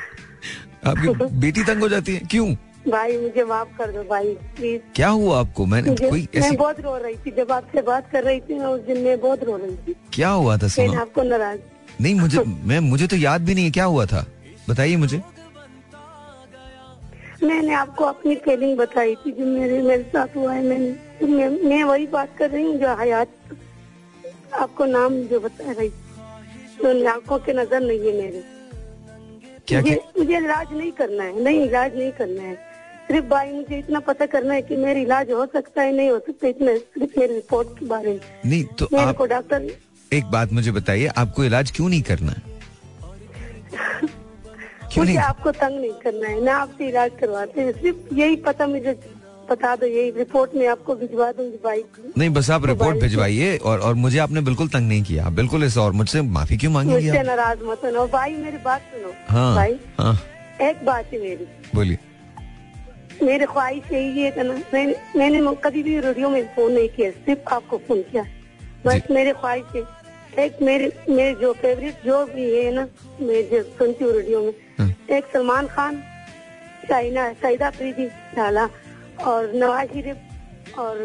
आपकी 0.86 1.08
बेटी 1.38 1.64
तंग 1.64 1.80
हो 1.80 1.88
जाती 1.88 2.14
है? 2.14 2.20
क्यों? 2.30 2.54
भाई 2.88 3.16
मुझे 3.18 3.44
माफ़ 3.44 3.76
कर 3.78 3.90
दो 3.92 4.02
भाई 4.10 4.34
प्लीज़ 4.56 4.80
क्या 4.96 5.08
हुआ 5.08 5.40
आपको? 5.40 5.66
मैंने 5.66 5.94
कोई 6.00 6.28
मैं 6.36 6.54
बहुत 6.56 6.80
रो 6.80 6.96
रही 6.96 7.16
थी 7.16 7.30
जब 7.36 7.52
आपसे 7.52 7.82
बात 7.82 8.10
कर 8.12 8.24
रही 8.24 8.40
थी 8.40 8.58
ना 8.58 8.68
उस 8.68 8.80
दिन 8.80 9.02
मैं 9.04 9.20
बहुत 9.20 9.42
रो 9.44 9.56
रही 9.56 9.76
थी। 9.88 9.96
क्या 10.12 10.28
हुआ 10.30 10.56
था 10.56 10.66
आपको 11.00 11.22
नाराज़ 11.22 11.58
नहीं 12.00 12.14
मुझे 12.14 12.42
मैं 12.64 12.78
मुझे 12.80 13.06
तो 13.06 13.16
याद 13.16 13.44
भी 13.44 13.54
नहीं 13.54 13.64
है 13.64 13.70
क्या 13.70 13.84
हुआ 13.84 14.04
था? 14.06 14.26
बताइए 14.68 14.96
मुझे। 14.96 15.20
मैंने 17.42 17.72
आपको 17.74 18.04
अपनी 18.04 18.34
फीलिंग 18.44 18.76
बताई 18.78 19.14
थी 19.14 19.32
जो 19.32 19.44
मेरे 19.46 19.80
मेरे 19.82 20.02
साथ 20.04 20.36
हुआ 20.36 20.52
है। 20.54 20.62
मैंने 20.64 20.90
तो 21.20 21.26
मैं, 21.26 21.48
मैं 21.48 21.82
वही 21.84 22.06
बात 22.06 22.36
कर 22.38 22.50
रही 22.50 22.64
हूँ 22.64 22.76
जो 22.78 22.94
हयात 23.00 23.28
आपको 24.54 24.84
नाम 24.86 25.14
जो 25.24 25.40
बता 25.40 25.72
रही। 25.72 25.88
तो 26.82 27.08
आँखों 27.10 27.38
के 27.38 27.52
नज़र 27.52 27.80
नहीं 27.80 27.98
है 27.98 28.12
मेरे। 28.12 28.42
क्या 29.68 29.80
मुझे 29.80 29.94
क्या 29.94 30.12
मुझे 30.18 30.36
इलाज 30.36 30.72
नहीं 30.72 30.92
करना 30.92 31.24
है। 31.24 31.42
नहीं 31.42 31.64
इलाज 31.66 31.96
नहीं 31.96 32.12
करना 32.12 32.42
है। 32.42 32.54
सिर्फ़ 33.08 33.26
भाई 33.26 33.52
मुझे 33.52 33.78
इतना 33.78 34.00
पता 34.06 34.26
करना 34.26 34.54
है 34.54 34.62
कि 34.62 34.76
मेरा 34.76 35.00
इलाज 35.00 35.30
हो 35.30 35.46
सकता 35.52 35.82
है 35.82 35.92
नहीं 35.96 36.10
हो 36.10 36.18
सकता 36.18 36.48
इतना 36.48 36.76
सिर्फ़ 36.76 37.18
मेरी 37.18 37.34
रिपोर्ट 37.34 37.78
के 37.78 37.86
बारे 37.86 38.12
में। 38.12 38.20
नहीं 38.46 38.64
तो 38.78 38.88
मेरे 38.92 39.04
आप 39.04 39.16
को 39.16 39.26
डॉक्टर 39.26 39.70
एक 40.12 40.24
बात 40.30 40.52
मुझे 40.52 40.70
बताइए 40.72 41.06
आपको 41.16 41.44
इलाज 41.44 41.70
क्यों 41.70 41.88
नहीं 41.88 42.02
करना? 42.02 42.32
है 42.32 42.42
क्यों 44.92 45.04
मुझे 45.04 45.12
नहीं? 45.12 45.16
आपको 45.18 45.50
तंग 45.52 45.80
नहीं 45.80 45.92
करना 46.04 46.28
है 46.28 46.44
ना 46.44 46.56
आपसे 46.56 46.88
इलाज 46.88 47.10
करवाते 47.20 47.60
हैं 47.60 47.72
सिर्फ़ 47.72 48.14
यही 48.14 48.36
पता 48.46 48.66
मुझे 48.66 48.92
बता 49.50 49.74
दो 49.76 49.86
यही 49.86 50.10
रिपोर्ट 50.10 50.54
में 50.54 50.66
आपको 50.68 50.94
भिजवा 50.94 51.30
दूँगी 51.32 51.56
भाई 51.64 51.82
नहीं 52.18 52.30
बस 52.30 52.50
आप 52.50 52.60
तो 52.60 52.66
रिपोर्ट 52.66 52.96
भिजवाइए 53.00 53.56
और 53.56 53.80
और 53.80 53.94
मुझे 53.94 54.18
आपने 54.18 54.40
बिल्कुल 54.40 54.68
तंग 54.68 54.88
नहीं 54.88 55.02
किया। 55.02 55.28
बिल्कुल 55.38 55.64
ऐसा 55.64 55.80
और 55.82 55.92
मुझसे 55.92 56.22
माफ़ी 56.22 56.56
क्यों 56.56 56.72
मांगी 56.72 56.92
मुझसे 56.92 57.22
नाराज़ 57.22 57.62
मत 57.64 57.80
होना। 57.84 58.04
भाई 58.06 58.34
मेरी 58.36 58.58
बात 58.64 58.80
सुनो। 58.80 59.12
हाँ 59.28 59.54
भाई 59.54 59.78
हाँ। 59.98 60.18
एक 60.62 60.84
बात 60.84 61.12
है 61.12 61.20
मेरी। 61.20 61.46
बोलिए। 61.74 61.98
मेरी 63.22 63.44
ख्वाहिश 63.44 63.92
यही 63.92 64.20
है 64.22 64.42
ना 64.42 64.54
मैंने 64.74 64.94
मैंने 65.16 65.54
कभी 65.64 65.82
भी 65.82 65.98
रेडियो 66.00 66.28
में 66.30 66.42
फ़ोन 66.56 66.72
नहीं 66.72 66.88
किया 66.88 67.10
सिर्फ़ 67.10 67.54
आपको 67.54 67.78
फ़ोन 67.88 68.02
किया। 68.02 68.24
बस 68.86 69.10
मेरी 69.10 69.32
ख्वाहिश 69.32 69.64
है 69.76 69.82
एक 70.36 70.58
मेरे 70.62 70.90
मेरे 71.08 71.34
जो 71.40 71.52
फेवरेट 71.52 72.04
जो 72.04 72.24
भी 72.26 72.50
है 72.54 72.70
ना 72.74 72.86
मैं 73.20 73.42
जो 73.50 73.62
सुनती 73.78 74.04
हूँ 74.04 74.12
रेडियो 74.12 74.42
में 74.42 74.52
हाँ। 74.78 74.88
एक 75.16 75.24
सलमान 75.32 75.66
खान 75.66 75.96
शाइना 76.88 77.32
सईदा 77.42 77.66
अफरीदी 77.66 78.06
डाला 78.36 78.68
और 79.26 79.52
नवाज़ 79.54 79.88
शरीफ 79.88 80.78
और 80.78 80.96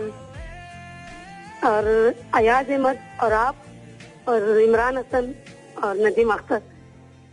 और 1.65 1.87
अयाज 2.35 2.69
अहमद 2.71 2.99
और 3.23 3.33
आप 3.33 3.63
और 4.27 4.59
इमरान 4.61 4.97
हसन 4.97 5.33
और 5.83 5.97
नदीम 5.97 6.29
अख्तर 6.33 6.61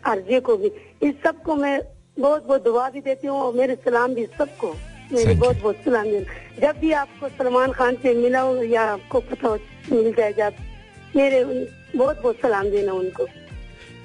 आरजे 0.07 0.41
को 0.41 0.57
भी। 0.57 0.71
इस 1.03 1.15
सबको 1.25 1.55
मैं 1.57 1.81
बहुत 2.19 2.47
बहुत 2.47 2.65
दुआ 2.65 2.89
भी 2.91 3.01
देती 3.01 3.27
हूँ 3.27 3.41
और 3.41 3.55
मेरे 3.55 3.75
सलाम 3.85 4.15
भी 4.15 4.25
सबको। 4.39 4.75
मेरे 5.13 5.35
बहुत 5.35 5.57
बहुत 5.63 5.77
सलाम। 5.85 6.07
जब 6.61 6.79
भी 6.81 6.93
आपको 6.93 7.29
सलमान 7.29 7.73
खान 7.73 7.97
से 8.03 8.15
मिला 8.15 8.41
हो 8.41 8.63
या 8.65 8.83
आपको 8.93 9.21
पता 9.21 9.49
हो 9.49 9.59
मिल 9.93 10.13
जाएगा 10.13 10.51
मेरे 11.17 11.45
बहुत 11.97 12.23
बहुत 12.23 12.37
सलाम 12.43 12.71
देना 12.71 12.93
उनको। 12.93 13.27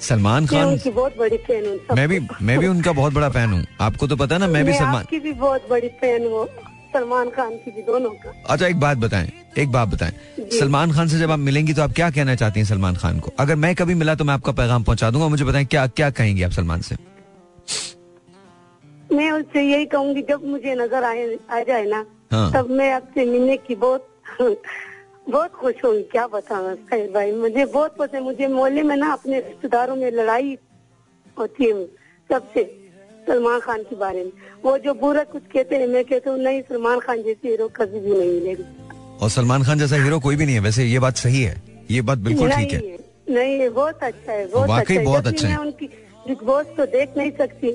सलमान 0.02 0.46
खान। 0.46 0.66
उनकी 0.66 0.90
बहुत 0.92 1.18
बड़ी 1.18 1.38
फ़ैन 1.40 1.66
हूँ 1.66 1.96
मैं 1.96 2.08
भी 2.10 2.20
मैं 2.42 2.60
भी 2.60 2.68
उनका 2.68 2.92
बहुत 2.94 3.14
बड़ा 3.14 3.30
फ़ैन 3.30 3.50
हूँ। 3.50 3.64
आपको 3.82 4.08
तो 4.08 4.16
पता 4.16 4.36
है 4.36 4.40
ना 4.42 4.48
मैं 4.48 4.64
भी 4.66 4.74
सलमान 4.74 4.96
आपकी 4.96 5.20
भी 5.20 5.34
बहुत 5.34 5.70
बड़ी 5.70 5.88
फ़ैन 6.02 6.26
हूँ 6.26 6.48
सलमान 6.94 7.30
खान 7.30 7.56
की 7.58 7.72
भी 7.72 7.82
दोनों 7.84 8.10
का। 8.16 8.34
अच्छा 8.46 8.68
एक 8.68 8.80
बात 8.80 8.98
बताएँ 8.98 9.32
एक 9.58 9.72
बात 9.72 9.88
बताएँ। 9.90 10.12
सलमान 10.52 10.92
खान 10.92 11.08
से 11.08 11.20
जब 11.20 11.32
आप 11.32 11.40
मिलेंगी 11.40 11.74
तो 11.74 11.82
आप 11.82 11.94
क्या 11.94 12.10
कहना 12.12 12.36
चाहती 12.36 12.60
हैं 12.60 12.68
सलमान 12.68 12.96
खान 12.96 13.20
को? 13.20 13.32
अगर 13.40 13.56
मैं 13.56 13.74
कभी 13.76 13.94
मिला 13.94 14.16
तो 14.16 14.24
मैं 14.24 14.34
आपका 14.34 14.52
पैगाम 14.52 14.84
पहुँचा 14.84 15.10
दूँगा। 15.12 15.28
मुझे 15.28 15.46
बताएँ 15.46 15.66
क्या 15.66 15.86
क्या 15.90 16.10
कहेंगे 16.12 16.44
आप 16.44 16.52
सलमान 16.52 16.82
से? 16.82 16.96
मैं 19.12 19.32
उससे 19.32 19.62
यही 19.64 19.86
कहूँगी 19.86 20.22
जब 20.30 20.46
मुझे 20.46 20.76
नज़र 20.76 21.04
आए 21.04 21.38
आ 21.52 21.60
जाए 21.62 21.86
ना 21.86 22.06
हाँ। 22.32 22.52
तब 22.54 22.70
मैं 22.72 22.92
आपसे 22.94 23.26
मिलने 23.26 23.58
की 23.58 23.76
बहुत 23.76 24.08
बहुत 25.30 25.52
खुश 25.60 25.76
होंगी 25.84 26.02
क्या 26.12 26.26
बताऊँ 26.28 26.74
साहिल 26.76 27.12
भाई। 27.14 27.32
मुझे 27.32 27.66
बहुत 27.66 27.96
पसंद 27.98 28.24
मुझे 28.24 28.48
मोहल्ले 28.48 28.82
में 28.84 28.96
ना 28.98 29.12
अपने 29.14 29.40
रिश्तेदारों 29.40 29.96
में 29.96 30.10
लड़ाई 30.12 30.58
होती 31.38 31.66
है 31.66 31.86
सबसे 32.30 32.64
सलमान 33.28 33.60
खान 33.60 33.84
के 33.84 33.96
बारे 33.96 34.24
में। 34.24 34.32
वो 34.64 34.78
जो 34.86 34.94
बुरा 34.94 35.24
कुछ 35.34 35.44
कहते 35.54 35.76
हैं 35.76 35.88
मैं 35.88 36.04
कहती 36.06 36.30
हूँ 36.30 36.38
नहीं 36.40 36.62
सलमान 36.70 37.00
खान 37.06 37.24
जैसी 37.24 37.48
हीरो 37.48 37.68
कभी 37.76 38.00
भी 38.00 38.12
नहीं 38.12 38.32
मिलेगी 38.34 38.64
और 39.22 39.30
सलमान 39.30 39.64
खान 39.64 39.80
जैसा 39.80 39.96
हीरो 40.04 40.20
कोई 40.20 40.36
भी 40.36 40.46
नहीं 40.46 40.56
है 40.56 40.62
वैसे 40.62 40.84
ये 40.86 41.00
बात 41.00 41.16
सही 41.18 41.42
है 41.44 41.56
ये 41.92 42.02
बात 42.02 42.18
बिल्कुल 42.28 42.52
ठीक 42.52 42.72
है। 42.74 42.80
नहीं 43.30 43.60
है, 43.60 43.70
बहुत 43.70 44.04
अच्छा 44.04 44.32
है 44.32 44.46
बहुत 44.48 44.70
वाकई 44.70 44.82
अच्छा 44.82 45.00
है। 45.00 45.06
बहुत 45.06 45.28
अच्छा 45.28 45.48
है। 45.48 45.58
उनकी 45.60 45.86
बिग 46.28 46.44
बॉस 46.46 46.66
तो 46.78 46.86
देख 46.98 47.18
नहीं 47.18 47.32
सकती 47.38 47.72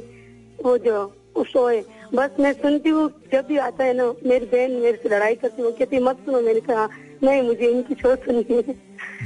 वो 0.65 0.77
जो 0.79 1.45
शो 1.53 1.67
है 1.69 1.81
बस 2.15 2.31
मैं 2.41 2.53
सुनती 2.53 2.89
हूँ 2.89 3.09
जब 3.33 3.47
भी 3.49 3.57
आता 3.65 3.85
है 3.85 3.93
ना 3.97 4.05
मेरी 4.27 4.47
बहन 4.53 4.71
मेरे 4.83 4.99
से 5.03 5.09
लड़ाई 5.09 5.35
करती 5.43 5.63
है 5.63 5.67
वो 5.67 5.73
कहती 5.79 5.99
मत 6.05 6.17
सुनो 6.27 6.41
मैंने 6.43 6.61
कहा 6.61 6.89
नहीं 7.25 7.43
मुझे 7.43 7.71
इनकी 7.71 7.95
शो 8.03 8.15
सुननी 8.25 8.63
है 8.69 8.75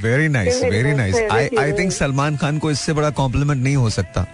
very 0.03 0.27
nice 0.27 0.63
very 0.63 0.93
nice 0.93 1.15
I 1.31 1.49
I 1.59 1.73
think 1.79 1.91
Salman 1.91 2.37
Khan 2.37 2.59
को 2.59 2.71
इससे 2.71 2.93
बड़ा 2.93 3.09
कॉम्प्लीमेंट 3.19 3.61
नहीं 3.63 3.75
हो 3.75 3.89
सकता। 3.89 4.25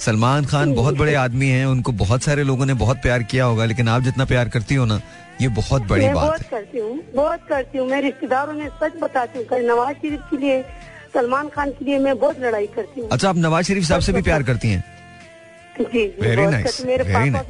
सलमान 0.00 0.44
खान 0.46 0.74
बहुत 0.74 0.96
बड़े 0.96 1.14
आदमी 1.20 1.48
हैं 1.48 1.64
उनको 1.66 1.92
बहुत 2.02 2.22
सारे 2.22 2.42
लोगों 2.44 2.66
ने 2.66 2.74
बहुत 2.82 2.96
प्यार 3.02 3.22
किया 3.30 3.44
होगा 3.44 3.64
लेकिन 3.64 3.88
आप 3.88 4.02
जितना 4.02 4.24
प्यार 4.24 4.48
करती 4.48 4.74
हो 4.74 4.84
ना 4.84 5.00
ये 5.40 5.48
बहुत 5.56 5.82
बड़ी 5.88 6.04
मैं 6.04 6.14
बात 6.14 6.24
बहुत 6.24 6.40
है। 6.42 6.48
करती 6.50 6.78
हूँ 6.78 7.00
बहुत 7.14 7.40
करती 7.48 7.78
हूँ 7.78 7.88
मैं 7.88 8.00
रिश्तेदारों 8.02 8.52
में 8.54 8.68
सच 8.82 9.00
बताती 9.02 9.38
हूँ 9.38 9.60
नवाज़ 9.62 9.96
शरीफ 9.96 10.20
के 10.30 10.36
लिए 10.36 10.62
सलमान 11.14 11.48
खान 11.48 11.70
के 11.70 11.84
लिए 11.84 11.98
मैं 11.98 12.18
बहुत 12.18 12.40
लड़ाई 12.40 12.66
करती 12.76 13.00
हूँ। 13.00 13.08
अच्छा 13.12 13.28
आप 13.28 13.36
नवाज़ 13.36 13.66
शरीफ 13.66 13.84
साहब 13.84 14.00
से 14.00 14.12
भी 14.12 14.22
प्यार 14.22 14.42
करती 14.42 14.68
हैं? 14.68 14.84
वेरी 15.80 16.46
नाइस 16.50 16.80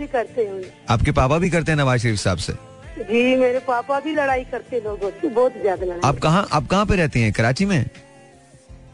करते 0.07 0.45
हैं। 0.45 0.72
आपके 0.91 1.12
पापा 1.12 1.39
भी 1.39 1.51
करते 1.51 1.72
हैं 1.72 1.79
नवाज़ 1.79 2.03
शरीफ 2.03 2.18
साहब 2.18 2.39
से? 2.39 2.53
जी 2.99 3.37
मेरे 3.37 3.59
पापा 3.59 4.01
भी 4.01 4.14
लड़ाई 4.14 4.45
करते 4.45 4.76
हैं 4.76 4.83
लोगों 4.85 5.11
से 5.11 5.29
बहुत 5.29 5.53
ज़्यादा 5.61 6.09
आप 6.09 6.18
कहाँ 6.18 6.47
आप 6.53 6.66
कहाँ 6.66 6.87
पे 6.87 6.97
रहती 6.97 7.20
हैं? 7.20 7.33
कराची 7.33 7.64
में? 7.64 7.85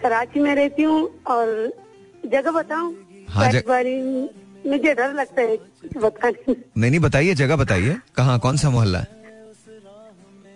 कराची 0.03 0.41
में 0.41 0.55
रहती 0.55 0.83
हूँ 0.83 1.23
और 1.27 1.73
जगह 2.33 2.51
बताऊँ? 2.51 2.95
हाँ, 3.29 3.51
जग- 3.53 3.69
मुझे 4.67 4.95
डर 4.95 5.13
लगता 5.15 5.43
है 5.43 5.57
बताने 6.03 6.55
नहीं 6.77 6.91
नहीं 6.91 7.01
बताइए 7.01 7.35
जगह 7.35 7.57
बताइए। 7.57 7.97
कहाँ 8.17 8.39
कौन 8.39 8.57
सा 8.57 8.71
मोहल्ला? 8.71 8.99
है 8.99 9.14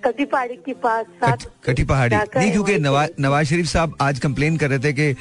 कटी 0.08 0.24
पहाड़ी 0.24 0.54
के 0.56 0.72
पास 0.74 1.06
कट, 1.22 1.42
कटी 1.64 1.84
पहाड़ी। 1.84 2.16
नहीं 2.16 2.50
क्योंकि 2.52 2.76
नवाज़ 2.78 3.46
शरीफ 3.46 3.66
साहब 3.68 3.96
आज 4.00 4.18
कंप्लेन 4.18 4.56
कर 4.56 4.68
रहे 4.70 4.78
थे 4.78 4.92
कि 4.92 5.14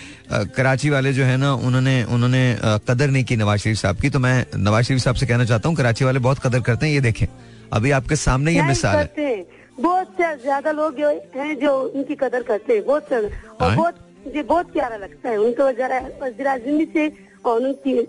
कराची 0.55 0.89
वाले 0.89 1.11
जो 1.13 1.23
है 1.23 1.35
ना 1.38 1.53
उन्होंने 1.53 2.03
उन्होंने 2.05 2.43
कदर 2.88 3.09
नहीं 3.09 3.23
की 3.23 3.35
नवाज़ 3.38 3.59
शरीफ 3.61 3.77
साहब 3.77 3.99
की। 4.01 4.09
तो 4.09 4.19
मैं 4.19 4.45
नवाज़ 4.57 4.85
शरीफ 4.85 5.01
साहब 5.01 5.15
से 5.15 5.25
कहना 5.25 5.45
चाहता 5.45 5.69
हूँ 5.69 5.75
कराची 5.77 6.05
वाले 6.05 6.19
बहुत 6.19 6.39
कदर 6.39 6.61
करते 6.61 6.85
हैं 6.85 6.93
ये 6.93 7.01
देखें। 7.01 7.27
अभी 7.73 7.91
आपके 7.91 8.15
सामने 8.17 8.51
ये 8.51 8.61
मिसाल 8.63 9.07
है। 9.17 9.35
बहुत 9.79 10.15
ज़्यादा 10.41 10.71
लोग 10.71 10.99
हैं 11.35 11.53
जो 11.59 11.73
उनकी 11.89 12.15
कदर 12.15 12.43
करते 12.43 12.73
हैं 12.73 12.85
बहुत 12.85 13.11
और? 13.11 13.75
बहुत 13.75 13.99
मुझे 14.25 14.43
बहुत 14.43 14.71
प्यारा 14.73 14.97
लगता 14.97 15.29
है। 15.29 15.38
उनको 15.39 15.71
जरा 15.73 15.99
वज़ीर 16.21 16.47
आजमी 16.47 16.85
से 16.93 17.11
और 17.45 17.61
उनकी 17.61 17.99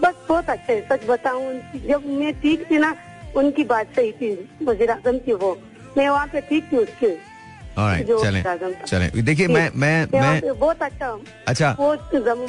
बस 0.00 0.14
बहुत 0.28 0.50
अच्छा 0.50 0.72
है 0.72 0.80
सच 0.88 1.06
बताऊँ 1.08 1.52
जब 1.86 2.06
मैं 2.10 2.32
ठीक 2.40 2.66
थी 2.70 2.78
ना 2.78 2.94
उनकी 3.36 3.64
बात 3.66 3.94
सही 3.96 4.12
थी 4.12 4.32
वज़ीर 4.62 4.90
आज़म 4.90 5.18
की 5.20 5.32
वो। 5.34 5.56
मैं 5.98 6.08
वहाँ 6.08 6.26
पे 6.26 6.40
ठीक 6.40 6.72
थी 6.72 6.76
उसके। 6.76 7.34
चलें। 8.22 8.42
चलें। 8.86 9.24
देखिए 9.24 9.46
मैं 9.48 9.70
मैं 9.76 10.06
मैं 10.20 10.58
बहुत 10.58 10.82
अच्छा 10.82 11.18
अच्छा 11.48 11.76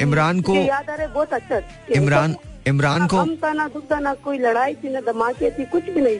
इमरान 0.02 0.42
को- 0.42 0.56
याद 0.58 0.90
आ 0.90 0.96
रहा 0.96 1.08
है 1.08 1.14
बहुत 1.14 1.34
अच्छा। 1.34 1.62
इमरान 1.96 2.36
इमरान 2.68 3.08
को 3.08 3.18
हम 3.18 3.36
था 3.36 3.54
ना 3.54 3.68
दुख 3.68 3.92
था 3.92 4.00
ना 4.00 4.14
कोई 4.14 4.40
लड़ाई 4.40 4.74
थी 4.76 4.90
ना 4.90 5.02
धमाके 5.02 5.52
थी 5.52 5.66
कुछ 5.66 5.90
भी 5.90 6.02
नहीं। 6.02 6.20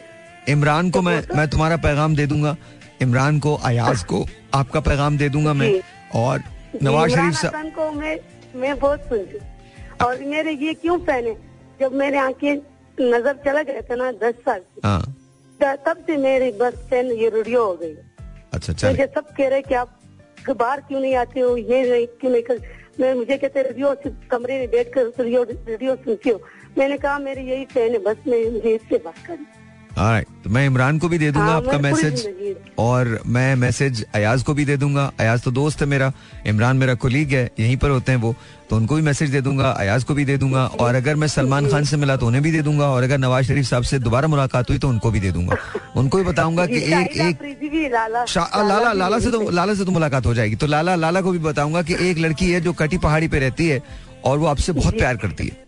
इमरान 0.50 0.90
को 0.90 1.02
मैं 1.02 1.24
मैं 1.36 1.48
तुम्हारा 1.48 1.78
पैगाम 1.78 2.16
दे 2.16 2.26
दूँगा। 2.26 2.56
इमरान 3.02 3.40
को 3.40 3.56
अयाज 3.56 4.04
को 4.04 4.26
आपका 4.54 4.80
पैगाम 4.80 5.18
दे 5.18 5.30
दूँगा 5.30 5.54
मैं। 5.54 5.82
और 6.16 6.44
नवाज़ 6.84 7.12
शरीफ 7.12 7.34
साहब 7.34 7.72
को 7.72 7.92
मैं 7.92 8.20
मैं 8.56 8.80
बहुत 8.80 9.00
सुनती 9.00 9.40
और 10.06 10.20
मेरे 10.24 10.52
ये 10.52 10.74
क्यों 10.74 11.00
पहने 11.00 11.36
जब 11.80 11.94
मेरे 11.94 12.18
आँखें 12.18 12.56
नज़र 13.02 13.34
चला 13.46 13.62
गया 13.62 13.82
था 13.82 13.96
ना 13.96 14.12
दस 14.12 14.34
साल 14.46 14.60
त- 14.60 15.15
तब 15.62 16.04
से 16.08 16.18
मेरी 16.18 16.52
बस 16.60 16.74
फ़ैन 16.90 17.12
ये 17.14 17.30
रेडियो 17.30 17.66
हो 17.66 17.74
गई। 17.76 17.96
अच्छा 18.54 18.74
चले 18.74 18.90
मुझे 18.90 19.06
सब 19.16 19.34
कह 19.38 19.48
रहे 19.50 19.62
कि 19.62 19.74
आप 19.76 20.00
बाहर 20.50 20.82
क्यों 20.88 21.00
नहीं 21.00 21.16
आते 21.16 21.40
हो? 21.40 21.56
ये 21.58 21.82
नहीं 21.92 22.06
क्यों 22.20 22.32
नहीं 22.32 22.44
कर 22.44 22.60
मैं 23.00 23.14
मुझे 23.16 23.38
कहते 23.38 23.62
रेडियो 23.64 23.96
कमरे 24.32 24.60
में 24.60 24.70
बैठ 24.72 24.94
कर 24.94 25.12
रेडियो 25.20 25.44
रेडियो 25.44 25.96
सुनती 25.98 26.30
हो। 26.30 26.40
मैंने 26.78 26.98
कहा 26.98 27.18
मेरी 27.20 27.42
यही 27.50 27.66
फ़ैन 27.74 27.92
है 27.92 28.00
बस 28.04 28.18
मैं 28.28 28.50
मुझे 28.52 28.76
इससे 28.76 28.98
बात 29.06 29.26
करनी 29.28 29.46
तो 30.44 30.50
मैं 30.50 30.66
इमरान 30.66 30.98
को 31.00 31.08
भी 31.10 31.18
दे 31.18 31.32
दूँगा 31.32 31.46
हाँ, 31.46 31.58
आपका 31.58 31.78
मैसेज 31.80 32.56
और 32.80 33.20
मैं 33.26 33.56
मैसेज 33.56 34.06
अयाज 34.16 34.44
को 34.44 34.54
भी 34.54 34.66
दे 34.66 34.76
दूँगा। 34.78 35.06
अयाज 35.20 35.44
तो 35.44 35.52
दोस्त 35.52 35.82
है 35.82 35.88
मेरा 35.88 36.12
इमरान 36.48 36.78
मेरा 36.78 36.96
कोलीग 37.04 37.34
है 37.34 37.44
यहीं 37.60 37.78
पर 37.78 37.90
होते 37.90 38.12
हैं 38.12 38.20
वो। 38.20 38.36
तो 38.70 38.76
उनको 38.76 38.96
भी 38.96 39.02
मैसेज 39.02 39.30
दे 39.30 39.42
दूँगा 39.42 39.70
अयाज 39.72 40.04
को 40.04 40.14
भी 40.14 40.24
दे 40.26 40.38
दूँगा 40.38 40.66
और 40.80 40.96
अगर 40.96 41.16
मैं 41.16 41.28
सलमान 41.28 41.68
खान 41.72 41.84
से 41.86 41.98
मिला 41.98 42.16
तो 42.18 42.28
उन्हें 42.28 42.44
भी 42.44 42.52
दे 42.52 42.62
दूँगा 42.62 42.86
और 42.90 43.04
अगर 43.04 43.18
नवाज़ 43.18 43.46
शरीफ 43.46 43.66
साहब 43.66 43.84
से 43.84 44.00
दोबारा 44.00 44.28
मुलाकात 44.28 44.70
हुई 44.70 44.80
तो 44.80 44.90
उनको 44.90 45.12
भी 45.12 45.20
दे 45.20 45.32
दूँगा। 45.32 45.58
उनको 45.98 46.18
भी 46.18 46.24
बताऊँगा 46.24 46.66
कि 46.66 46.78
एक 46.94 47.18
एक 47.18 47.92
लाला 47.94 48.24
लाला 48.64 48.94
लाला 48.94 49.20
से 49.20 49.32
तो 49.32 49.50
लाला 49.50 49.74
से 49.74 49.86
तो 49.86 49.92
मुलाकात 49.92 50.26
हो 50.26 50.34
जाएगी। 50.34 50.56
तो 50.56 50.68
लाला 50.68 50.96
लाला 50.96 51.22
को 51.22 51.32
भी 51.32 51.40
बताऊँगा 51.42 51.82
कि 51.82 51.96
एक 52.10 52.18
लड़की 52.18 52.52
है 52.52 52.62
जो 52.62 52.74
कटी 52.74 52.98
पहाड़ी 52.98 53.28
पे 53.28 53.40
रहती 53.40 53.68
है 53.68 53.82
और 54.26 54.38
वो 54.38 54.48
आपसे 54.48 54.74
बहुत 54.74 54.98
प्यार 54.98 55.18
करती 55.18 55.48
है। 55.48 55.64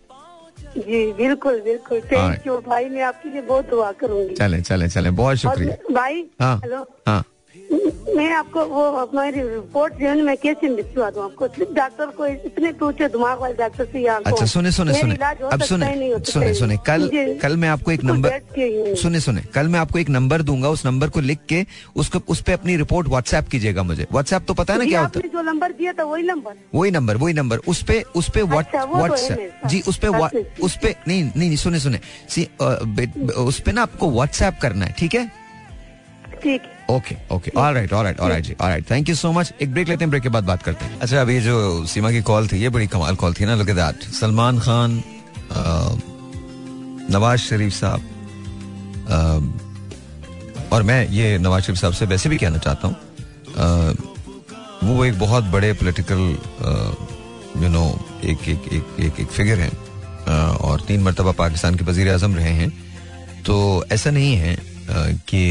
जी 0.78 1.12
बिल्कुल 1.12 1.60
बिल्कुल। 1.60 1.98
हाँ। 1.98 2.30
थैंक 2.30 2.46
यू 2.46 2.56
भाई 2.66 2.88
मैं 2.88 3.02
आपके 3.02 3.28
लिए 3.28 3.42
बहुत 3.42 3.70
दुआ 3.70 3.90
करूँगी। 4.00 4.34
चलें 4.34 4.62
चलें 4.62 4.88
चलें। 4.88 5.14
बहुत 5.16 5.36
शुक्रिया। 5.36 5.94
भाई 5.94 6.24
हाँ। 6.40 6.56
हेलो 6.58 6.86
हाँ। 7.08 7.24
मैं 7.70 8.30
आपको 8.34 8.64
वो 8.66 8.82
हमारी 8.96 9.40
रिपोर्ट 9.40 9.94
जो 9.94 10.06
है 10.08 10.22
मैं 10.22 10.36
कैसे 10.36 10.68
भिजवा 10.76 11.08
दूँ 11.10 11.24
आपको? 11.24 11.48
सिर्फ़ 11.48 11.72
डॉक्टर 11.74 12.06
को 12.16 12.26
इतने 12.26 12.72
पूछे 12.80 13.08
दिमाग 13.08 13.38
वाले 13.40 13.54
डॉक्टर 13.54 13.84
से 13.92 14.00
यहाँ 14.00 14.22
अच्छा 14.26 14.46
सुने 14.46 14.70
सुने 14.72 14.94
सुने 14.94 15.14
अब 15.14 15.62
सुने 15.62 15.86
सुने 16.24 16.52
सुने 16.54 16.76
कल 16.86 17.08
कल 17.42 17.56
मैं 17.56 17.68
आपको 17.68 17.90
एक 17.92 18.04
नंबर 18.04 18.94
सुने 19.02 19.20
सुने 19.20 19.42
कल 19.54 19.68
मैं 19.68 19.80
आपको 19.80 19.98
एक 19.98 20.08
नंबर 20.10 20.42
दूँगा 20.42 20.68
उस 20.68 20.84
नंबर 20.86 21.10
को 21.10 21.20
लिख 21.20 21.38
के 21.48 21.64
उसको 21.96 22.20
उस 22.28 22.42
पे 22.42 22.52
अपनी 22.52 22.76
रिपोर्ट 22.76 23.08
व्हाट्सएप 23.08 23.48
कीजिएगा 23.48 23.82
मुझे। 23.82 24.06
व्हाट्सएप 24.12 24.44
तो 24.48 24.54
पता 24.54 24.72
है 24.72 24.78
ना 24.78 24.84
क्या 24.84 25.00
होता 25.00 25.20
है? 25.20 25.28
जो 25.28 25.42
नंबर 25.42 25.72
दिया 25.72 25.92
था 25.92 26.04
वही 26.04 26.22
नंबर। 26.22 26.54
वही 26.74 26.90
नंबर 26.90 27.16
वही 27.16 27.34
नंबर। 27.34 27.58
उस 27.68 27.82
पे 27.82 28.02
उस 28.16 28.30
पे 28.30 28.40
अच्छा, 28.40 28.82
वो 28.84 28.92
तो 28.92 28.98
व्हाट्सएप 28.98 29.66
जी 29.66 29.82
उस 29.88 29.98
पे 29.98 30.06
अच्छा, 30.06 30.40
उस 30.62 30.78
पे 30.82 30.94
नहीं 31.08 31.30
नहीं 31.36 31.56
सुने 31.56 31.80
सुने 31.80 32.00
सी 32.28 32.48
उस 33.38 33.60
पे 33.60 33.72
ना 33.72 33.82
आपको 33.82 34.10
व्हाट्सएप 34.10 34.58
करना 34.62 34.86
है 34.86 34.94
ठीक 34.98 35.14
है? 35.14 35.26
ठीक 36.42 36.62
है। 36.62 36.77
Okay 36.90 37.16
okay 37.30 37.50
all 37.56 37.74
right 37.74 37.92
all 37.92 38.04
right 38.04 38.20
all 38.20 38.30
right 38.30 38.44
ji 38.44 38.54
all 38.60 38.68
right 38.68 38.90
thank 38.90 39.08
you 39.08 39.14
so 39.14 39.32
much 39.32 39.52
एक 39.62 39.72
ब्रेक 39.72 39.88
लेते 39.88 40.04
हैं 40.04 40.10
ब्रेक 40.10 40.22
के 40.22 40.28
बाद 40.28 40.44
बात 40.44 40.62
करते 40.62 40.84
हैं. 40.84 40.98
अच्छा 41.00 41.20
अभी 41.20 41.40
जो 41.40 41.86
सीमा 41.86 42.10
की 42.10 42.22
कॉल 42.22 42.48
थी 42.48 42.56
ये 42.58 42.68
बड़ी 42.68 42.86
कमाल 42.86 43.16
कॉल 43.16 43.34
थी 43.34 43.44
ना? 43.44 43.54
Look 43.54 43.68
at 43.68 43.76
that 43.76 44.02
Salman 44.14 44.58
Khan 44.58 45.02
Nawaz 47.10 47.40
Sharif 47.40 47.72
Sahab 47.72 48.00
और 50.72 50.82
मैं 50.82 51.08
ये 51.08 51.38
नवाज़ 51.38 51.64
शरीफ 51.64 51.78
साहब 51.78 51.92
से 51.92 52.06
वैसे 52.06 52.28
भी 52.28 52.36
कहना 52.36 52.58
चाहता 52.58 52.88
हूँ 52.88 52.96
वो 54.84 55.04
एक 55.04 55.18
बहुत 55.18 55.44
बड़े 55.52 55.72
पॉलिटिकल 55.72 56.18
यू 57.62 57.68
नो 57.68 57.84
एक 58.24 58.48
एक 58.48 58.72
एक 58.72 58.96
एक, 59.00 59.20
एक 59.20 59.28
फिगर 59.28 59.58
हैं 59.58 59.72
और 60.58 60.80
तीन 60.80 61.02
मरतबा 61.02 61.32
पाकिस्तान 61.38 61.74
के 61.74 61.84
वज़ीर 61.84 62.08
अजम 62.08 62.34
रहे 62.36 62.52
हैं। 62.52 62.70
तो 63.46 63.84
ऐसा 63.92 64.10
नहीं 64.10 64.34
है 64.36 64.56
कि 65.28 65.42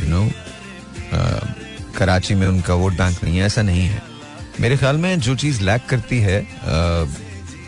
यू 0.00 0.08
नो 0.08 0.22
कराची 1.96 2.34
में 2.34 2.46
उनका 2.46 2.74
वोट 2.74 2.92
बैंक 2.92 3.24
नहीं 3.24 3.36
है, 3.38 3.46
ऐसा 3.46 3.62
नहीं 3.62 3.86
है। 3.88 4.02
मेरे 4.60 4.76
ख्याल 4.76 4.96
में 4.96 5.20
जो 5.20 5.34
चीज़ 5.36 5.62
लैक 5.62 5.86
करती 5.88 6.18
है 6.20 6.46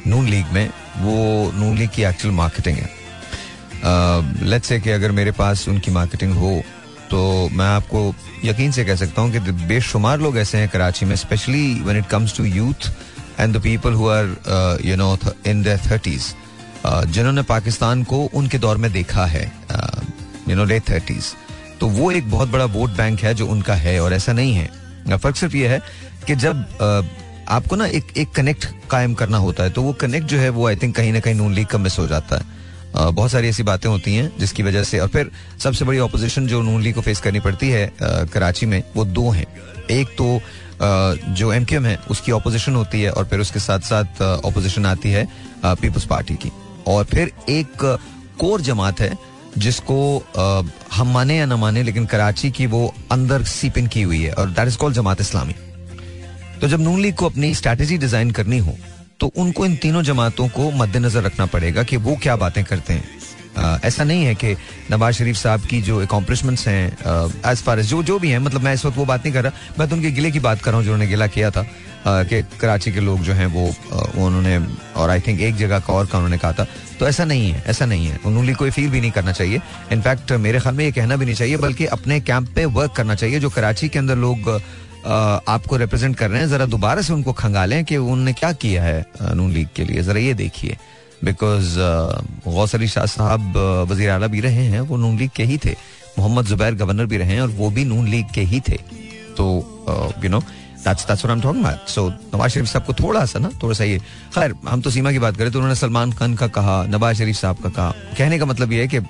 नून 0.06 0.28
लीग 0.28 0.52
में, 0.52 0.68
वो 0.98 1.52
नून 1.54 1.76
लीग 1.78 1.90
की 1.94 2.02
एक्चुअल 2.04 2.34
मार्केटिंग 2.34 2.76
है। 2.76 2.88
लेट्स 4.44 4.68
से 4.68 4.80
कि 4.80 4.90
अगर 4.90 5.12
मेरे 5.12 5.30
पास 5.32 5.68
उनकी 5.68 5.90
मार्केटिंग 5.90 6.32
हो 6.34 6.60
तो 7.10 7.18
मैं 7.52 7.66
आपको 7.66 8.14
यकीन 8.44 8.72
से 8.72 8.84
कह 8.84 8.96
सकता 8.96 9.22
हूँ 9.22 9.32
कि 9.32 9.38
बेशुमार 9.66 10.20
लोग 10.20 10.38
ऐसे 10.38 10.58
हैं 10.58 10.68
कराची 10.68 11.06
में 11.06 11.14
specially 11.16 11.74
when 11.82 11.98
it 11.98 12.06
comes 12.06 12.36
to 12.36 12.44
youth 12.44 12.90
and 13.40 13.56
the 13.56 13.60
people 13.62 13.92
who 13.92 14.08
are 14.08 14.78
you 14.84 14.96
know 14.96 15.16
in 15.46 15.62
their 15.62 15.80
thirties 15.90 16.34
जिन्होंने 16.86 17.42
पाकिस्तान 17.42 18.02
को 18.04 18.18
उनके 18.34 18.58
दौर 18.58 18.76
में 18.76 18.90
देखा 18.92 19.26
है 19.26 19.44
यू 20.48 20.56
नो 20.56 20.64
लेट 20.64 20.88
थर्टीज 20.90 21.32
तो 21.80 21.88
वो 21.88 22.10
एक 22.12 22.30
बहुत 22.30 22.48
बड़ा 22.48 22.64
वोट 22.64 22.90
बैंक 22.90 23.20
है 23.20 23.34
जो 23.34 23.46
उनका 23.46 23.74
है 23.74 23.98
और 24.00 24.14
ऐसा 24.14 24.32
नहीं 24.32 24.54
है। 24.54 25.16
फ़र्क 25.16 25.36
सिर्फ़ 25.36 25.56
ये 25.56 25.68
है 25.68 25.80
कि 26.26 26.34
जब 26.34 26.64
आपको 27.48 27.76
ना 27.76 27.86
एक 27.86 28.06
एक 28.16 28.30
कनेक्ट 28.30 28.66
कायम 28.90 29.14
करना 29.14 29.38
होता 29.38 29.64
है 29.64 29.70
तो 29.70 29.82
वो 29.82 29.92
कनेक्ट 29.92 30.26
जो 30.26 30.38
है 30.38 30.48
वो 30.48 30.66
आई 30.68 30.76
थिंक 30.76 30.94
कहीं 30.96 31.12
ना 31.12 31.20
कहीं 31.20 31.34
नून 31.34 31.54
लीग 31.54 31.66
का 31.66 31.78
मिस 31.78 31.98
हो 31.98 32.06
जाता 32.06 32.36
है। 32.36 32.54
बहुत 32.94 33.30
सारी 33.30 33.48
ऐसी 33.48 33.62
बातें 33.62 33.88
होती 33.88 34.14
हैं 34.14 34.32
जिसकी 34.38 34.62
वजह 34.62 34.82
से, 34.84 34.98
और 34.98 35.08
फिर 35.08 35.30
सबसे 35.58 35.84
बड़ी 35.84 35.98
ऑपोजिशन 35.98 36.46
जो 36.46 36.60
नून 36.62 36.82
लीग 36.82 36.94
को 36.94 37.00
फेस 37.00 37.20
करनी 37.20 37.40
पड़ती 37.40 37.68
है 37.70 37.92
कराची 38.02 38.66
में, 38.66 38.82
वो 38.96 39.04
दो 39.04 39.30
हैं। 39.30 39.46
एक 39.90 40.14
तो 40.18 40.40
जो 41.30 41.52
एम 41.52 41.84
है, 41.84 41.96
उसकी 42.10 42.32
ऑपोजिशन 42.32 42.74
होती 42.74 43.02
है 43.02 43.10
और 43.10 43.24
फिर 43.24 43.40
उसके 43.40 43.60
साथ 43.60 43.80
साथ 43.82 44.22
ऑपोजिशन 44.22 44.86
आती 44.86 45.10
है 45.10 45.26
पीपल्स 45.64 46.04
पार्टी 46.06 46.34
की। 46.36 46.50
और 46.86 47.04
फिर 47.04 47.32
एक 47.48 47.84
कोर 48.38 48.60
जमात 48.60 49.00
है 49.00 49.12
जिसको 49.58 49.98
uh, 50.38 50.64
हम 50.92 51.12
माने 51.12 51.36
या 51.36 51.46
ना 51.46 51.56
माने 51.56 51.82
लेकिन 51.82 52.06
कराची 52.06 52.50
की 52.50 52.66
वो 52.66 52.94
अंदर 53.12 53.42
सीप 53.44 53.78
इन 53.78 53.86
की 53.86 54.02
हुई 54.02 54.22
है 54.22 54.32
और 54.32 54.50
that 54.50 54.68
is 54.68 54.76
called 54.78 54.96
Jamaat 54.96 55.20
Islami. 55.20 55.54
तो 56.60 56.68
जब 56.68 56.80
नून 56.80 57.00
लीग 57.00 57.14
को 57.14 57.26
अपनी 57.26 57.54
स्ट्रैटेजी 57.54 57.98
डिज़ाइन 57.98 58.30
करनी 58.30 58.58
हो 58.58 58.76
तो 59.20 59.26
उनको 59.36 59.66
इन 59.66 59.76
तीनों 59.76 60.02
जमातों 60.02 60.48
को 60.48 60.70
मद्देनजर 60.70 61.22
रखना 61.22 61.46
पड़ेगा 61.46 61.82
कि 61.82 61.96
वो 61.96 62.16
क्या 62.22 62.36
बातें 62.36 62.62
करते 62.64 62.92
हैं। 62.92 63.04
ऐसा 63.58 64.04
नहीं 64.04 64.24
है 64.24 64.34
कि 64.34 64.54
नवाज़ 64.90 65.14
शरीफ 65.14 65.36
साहब 65.36 65.60
की 65.66 65.80
जो 65.82 66.00
अकॉम्पलिशमेंट्स 66.02 66.66
हैं 66.68 66.86
एज 67.46 67.62
फार 67.62 67.78
एज 67.80 67.86
जो 67.86 68.02
जो 68.02 68.18
भी 68.18 68.30
हैं 68.30 68.38
मतलब 68.38 68.62
मैं 68.62 68.74
इस 68.74 68.84
वक्त 68.84 68.96
वो 68.96 69.04
बात 69.04 69.24
नहीं 69.24 69.34
कर 69.34 69.44
रहा, 69.44 69.52
मैं 69.78 69.88
तो 69.88 69.96
उनके 69.96 70.10
गिले 70.10 70.30
की 70.30 70.40
बात 70.40 70.62
कर 70.62 70.70
रहा 70.70 70.78
हूँ 70.78 70.84
जो 70.86 70.92
उन्होंने 70.92 71.10
गिला 71.10 71.26
किया 71.26 71.50
था 71.50 71.66
कि 72.06 72.42
कराची 72.60 72.92
के 72.92 73.00
लोग 73.00 73.20
जो 73.20 73.32
हैं 73.32 73.46
वो 73.46 73.64
उन्होंने, 74.24 74.58
और 74.96 75.10
आई 75.10 75.20
थिंक 75.20 75.40
एक 75.40 75.56
जगह 75.56 75.78
का 75.78 75.92
और 75.92 76.06
का 76.06 76.18
उन्होंने 76.18 76.38
कहा 76.38 76.52
था 76.52 76.66
तो 76.98 77.08
ऐसा 77.08 77.24
नहीं 77.24 77.50
है, 77.50 77.62
ऐसा 77.66 77.86
नहीं 77.86 78.06
है, 78.06 78.18
उन्होंने 78.24 78.54
कोई 78.54 78.70
फील 78.70 78.90
भी 78.90 79.00
नहीं 79.00 79.10
करना 79.10 79.32
चाहिए। 79.32 79.60
इनफैक्ट 79.92 80.32
मेरे 80.40 80.60
ख्याल 80.60 80.74
में 80.74 80.84
ये 80.84 80.92
कहना 80.92 81.16
भी 81.16 81.24
नहीं 81.24 81.34
चाहिए, 81.34 81.56
बल्कि 81.58 81.86
अपने 81.88 82.20
कैंप 82.22 82.48
पे 82.54 82.64
वर्क 82.66 82.92
करना 82.96 83.14
चाहिए, 83.14 83.40
जो 83.40 83.50
कराची 83.50 83.88
के 83.88 83.98
अंदर 83.98 84.16
लोग 84.16 84.48
आपको 85.06 85.76
रिप्रेजेंट 85.76 86.16
कर 86.16 86.30
रहे 86.30 86.40
हैं, 86.40 86.48
जरा 86.48 86.66
दोबारा 86.66 87.02
से 87.02 87.12
उनको 87.12 87.32
खंगालें 87.32 87.84
कि 87.84 87.96
उन्होंने 87.96 88.32
क्या 88.32 88.52
किया 88.54 88.82
है 88.82 89.04
नून 89.34 89.52
लीग 89.52 89.68
के 89.76 89.84
लिए, 89.84 90.02
जरा 90.02 90.20
ये 90.20 90.34
देखिए। 90.36 90.76
बिकॉज़ 91.24 91.74
गौस 92.46 92.74
अली 92.74 92.88
शाह 92.88 93.06
साहब 93.06 93.56
वज़ीर 93.90 94.10
अला 94.10 94.26
भी 94.26 94.40
रहे 94.40 94.64
हैं, 94.66 94.80
वो 94.80 94.96
नून 94.96 95.16
लीग 95.18 95.30
के 95.36 95.44
ही 95.44 95.58
थे। 95.58 95.74
मोहम्मद 96.18 96.44
जुबैर 96.46 96.74
गवर्नर 96.74 97.06
भी 97.06 97.16
रहे 97.16 97.34
हैं 97.34 97.40
और 97.40 97.48
वो 97.50 97.70
भी 97.70 97.84
नून 97.84 98.06
लीग 98.08 98.30
के 98.34 98.40
ही 98.42 98.60
थे। 98.68 98.78
तो 99.36 99.44
you 100.24 100.30
know 100.30 100.42
about 100.86 101.88
so 101.88 102.08
Nawaz 102.08 102.50
Sharif 102.50 102.66
Sahab 102.66 102.84
को 102.84 102.92
थोड़ा 102.94 103.24
सा 103.26 103.38
ना, 103.38 103.50
थोड़ा 103.62 103.74
सा 103.74 103.84
ये, 103.84 103.98
खैर, 104.34 104.54
हम 104.68 104.80
तो 104.80 104.90
सीमा 104.90 105.12
की 105.12 105.18
बात 105.18 105.36
करें 105.36 105.50
तो 105.52 105.58
उन्होंने 105.58 105.74
सलमान 105.76 106.12
खान 106.12 106.34
का 106.34 106.46
कहा, 106.48 106.82
नवाज़ 106.86 107.16
शरीफ 107.16 107.36
साहब 107.36 107.56
का 107.56 107.68
कहा। 107.68 107.90
कहने 108.18 108.38
का 108.38 108.46
मतलब 108.46 108.72
ये 108.72 108.80
है 108.80 108.88
कि 108.88 109.00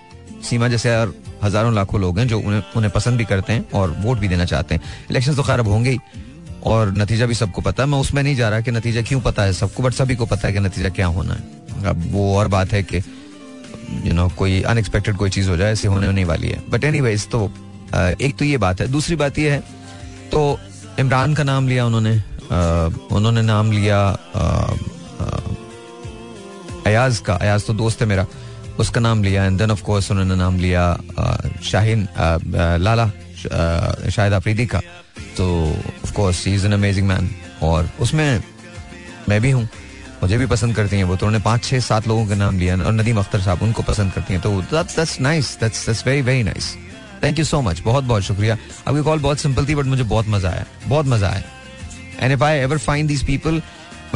सीमा 0.43 0.69
जैसे 0.69 0.97
और 0.97 1.15
हज़ारों 1.43 1.75
लाखों 1.75 2.01
लोग 2.01 2.19
हैं 2.19 2.27
जो 2.29 2.39
उन्हें 2.41 2.63
उन्हें 2.77 2.93
पसंद 2.93 3.19
भी 3.19 3.25
करते 3.25 3.53
हैं 3.53 3.71
और 3.75 3.91
वोट 4.01 4.19
भी 4.19 4.29
देना 4.29 4.45
चाहते 4.45 4.75
हैं। 4.75 4.83
इलेक्शन 5.11 5.35
तो 5.35 5.43
खैर 5.43 5.61
अब 5.61 5.69
होंगे 5.69 5.91
ही। 5.91 5.99
और 6.67 6.93
नतीजा 6.99 7.27
भी 7.27 7.35
सबको 7.35 7.63
पता 7.63 7.83
है। 7.83 7.89
मैं 7.89 7.99
उसमें 7.99 8.23
नहीं 8.23 8.37
जा 8.37 8.49
रहा 8.49 8.61
कि 8.61 8.71
नतीजा 8.71 9.03
क्यों 9.03 9.21
पता 9.21 9.43
है 9.43 9.53
सबको 9.55 9.83
बट 9.83 9.93
सभी 9.95 10.15
को 10.17 10.27
पता 10.27 10.49
है 10.49 10.55
कि 10.55 10.61
नतीजा 10.61 10.89
क्या 10.91 11.07
होना 11.09 11.35
है। 11.35 11.87
अब 11.87 12.03
वो 12.13 12.37
और 12.39 12.49
बात 12.49 12.73
है 12.73 12.83
कि 12.83 13.03
यू 14.05 14.13
नो 14.13 14.29
कोई 14.39 14.61
अनएक्सपेक्टेड 14.65 15.17
कोई 15.17 15.31
चीज़ 15.31 15.51
हो 15.51 15.57
जाए, 15.57 15.73
ऐसे 15.73 15.89
होने 15.89 16.13
नहीं 16.13 16.25
वाली 16.25 16.49
है। 16.49 16.63
बट 16.71 16.85
एनी 16.85 17.17
तो 17.27 17.51
एक 18.21 18.37
तो 18.39 18.45
ये 18.45 18.57
बात 18.59 18.81
है। 18.81 18.87
दूसरी 18.89 19.17
बात 19.17 19.39
ये 19.39 19.51
है 19.51 19.59
तो 20.31 20.59
इमरान 20.99 21.35
का 21.35 21.43
नाम 21.45 21.69
लिया 21.69 21.87
उन्होंने 21.87 22.17
उन्होंने 23.13 23.43
नाम 23.43 23.71
लिया 23.73 23.99
अयाज 26.87 27.19
का। 27.19 27.35
अयाज 27.35 27.67
तो 27.67 27.73
दोस्त 27.75 28.01
है 28.01 28.07
मेरा, 28.07 28.27
उसका 28.79 29.01
नाम 29.01 29.23
लिया। 29.23 29.45
एंड 29.45 29.59
देन 29.59 29.71
ऑफ़ 29.71 29.83
कोर्स 29.83 30.11
उन्होंने 30.11 30.35
नाम 30.35 30.59
लिया 30.59 30.83
शाहीन 31.65 32.07
लाला 32.81 33.07
शाहिद 34.11 34.33
अफरीदी 34.33 34.67
का। 34.67 34.81
तो 35.37 35.47
course 36.17 36.47
he 36.47 36.55
is 36.55 36.67
an 36.67 36.73
amazing 36.73 37.09
man 37.09 37.31
और 37.63 37.91
उसमें 38.01 38.43
मैं 39.29 39.41
भी 39.41 39.51
हूँ। 39.51 39.69
मुझे 40.23 40.37
भी 40.39 40.47
पसंद 40.47 40.75
करती 40.77 40.97
हैं 40.97 41.05
वो 41.05 41.17
तो। 41.17 41.27
उन्होंने 41.27 41.45
पाँच 41.45 41.65
छः 41.65 41.81
सात 41.81 42.07
लोगों 42.09 42.27
के 42.27 42.35
नाम 42.35 42.59
लिया 42.59 42.77
और 42.77 42.93
नदीम 42.93 43.19
अख्तर 43.19 43.41
साहब 43.41 43.63
उनको 43.63 43.83
पसंद 43.83 44.13
करती 44.13 44.35
हैं। 44.35 44.43
तो 44.43 44.61
that's 44.73 45.21
nice 45.21 45.57
that's 45.61 45.87
that's 45.87 46.07
very 46.07 46.23
very 46.23 46.43
nice 46.43 46.75
thank 47.23 47.39
you 47.39 47.45
so 47.45 47.61
much 47.63 47.81
बहुत 47.81 48.05
बहुत 48.05 48.23
शुक्रिया। 48.23 48.57
आपकी 48.89 49.03
कॉल 49.03 49.19
बहुत 49.19 49.39
सिंपल 49.39 49.67
थी 49.69 49.75
बट 49.75 49.85
मुझे 49.87 50.03
बहुत 50.05 50.29
मज़ा 50.29 50.51
आया। 50.51 50.65
बहुत 50.87 51.07
मज़ा 51.07 51.29
आया। 51.29 51.43
And 52.21 52.33
if 52.33 52.45
I 52.45 52.59
ever 52.59 52.79
find 52.79 53.09
these 53.09 53.25
people 53.27 53.61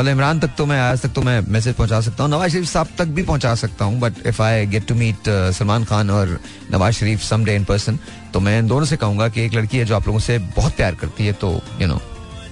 मतलब 0.01 0.13
इमरान 0.13 0.41
तक 0.41 0.51
तो 0.59 0.67
मैं 0.67 0.81
आज 0.81 1.01
तक 1.01 1.09
तो 1.09 1.23
मैं 1.23 1.45
मैसेज 1.49 1.75
पहुँचा 1.75 2.01
सकता 2.01 2.25
हूँ, 2.25 2.31
नवाज़ 2.31 2.53
शरीफ 2.53 2.65
साहब 2.65 2.89
तक 2.99 3.07
भी 3.07 3.23
पहुँचा 3.23 3.55
सकता 3.55 3.85
हूँ 3.85 4.01
but 4.01 4.13
if 4.27 4.43
I 4.43 4.67
get 4.67 4.87
to 4.87 4.95
meet 4.95 5.17
Salman 5.29 5.85
Khan 5.85 6.11
और 6.11 6.41
Nawaz 6.73 6.95
Sharif 6.95 7.23
someday 7.45 7.57
in 7.57 7.65
person 7.65 7.99
तो 8.35 8.41
मैं 8.41 8.59
इन 8.59 8.67
दोनों 8.67 8.87
से 8.87 8.97
कहूँगा 8.97 9.29
कि 9.29 9.43
एक 9.43 9.55
लड़की 9.55 9.79
है 9.79 9.85
जो 9.85 9.97
आप 9.97 10.07
लोगों 10.07 10.21
से 10.21 10.39
बहुत 10.57 10.73
प्यार 10.73 10.95
करती 10.95 11.27
है 11.27 11.33
तो 11.33 11.63
you 11.81 11.89
know 11.89 12.01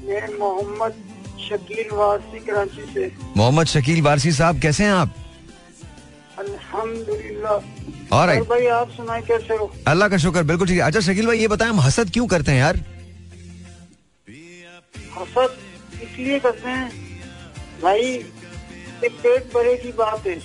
मैं 0.05 0.37
मोहम्मद 0.39 0.93
शकील 1.41 1.89
वारसी 1.93 2.39
कराची 2.45 2.85
से। 2.93 3.11
मोहम्मद 3.37 3.67
शकील 3.67 4.01
वारसी 4.01 4.31
साहब 4.31 4.59
कैसे 4.61 4.83
हैं 4.83 4.91
आप? 4.91 5.15
अल्हम्दुलिल्लाह। 6.39 8.15
और 8.15 8.27
भाई 8.45 8.65
आप 8.77 8.89
सुनाए 8.91 9.21
कैसे 9.27 9.55
हो? 9.57 9.71
अल्लाह 9.87 10.09
का 10.09 10.17
शुक्र 10.17 10.43
बिल्कुल 10.43 10.67
ठीक। 10.67 10.77
है 10.77 10.85
अच्छा 10.85 10.99
शकील 11.01 11.27
भाई 11.27 11.39
ये 11.39 11.47
बताएँ 11.47 11.69
हम 11.69 11.79
हसद 11.79 12.09
क्यों 12.13 12.27
करते 12.27 12.51
हैं 12.51 12.59
यार? 12.59 12.77
हसद 15.17 15.57
इसलिए 16.03 16.39
करते 16.39 16.69
हैं 16.69 16.89
भाई 17.81 18.01
ये 18.01 19.09
पेट 19.09 19.53
भरे 19.53 19.75
की 19.77 19.91
बात 19.97 20.27
है। 20.27 20.39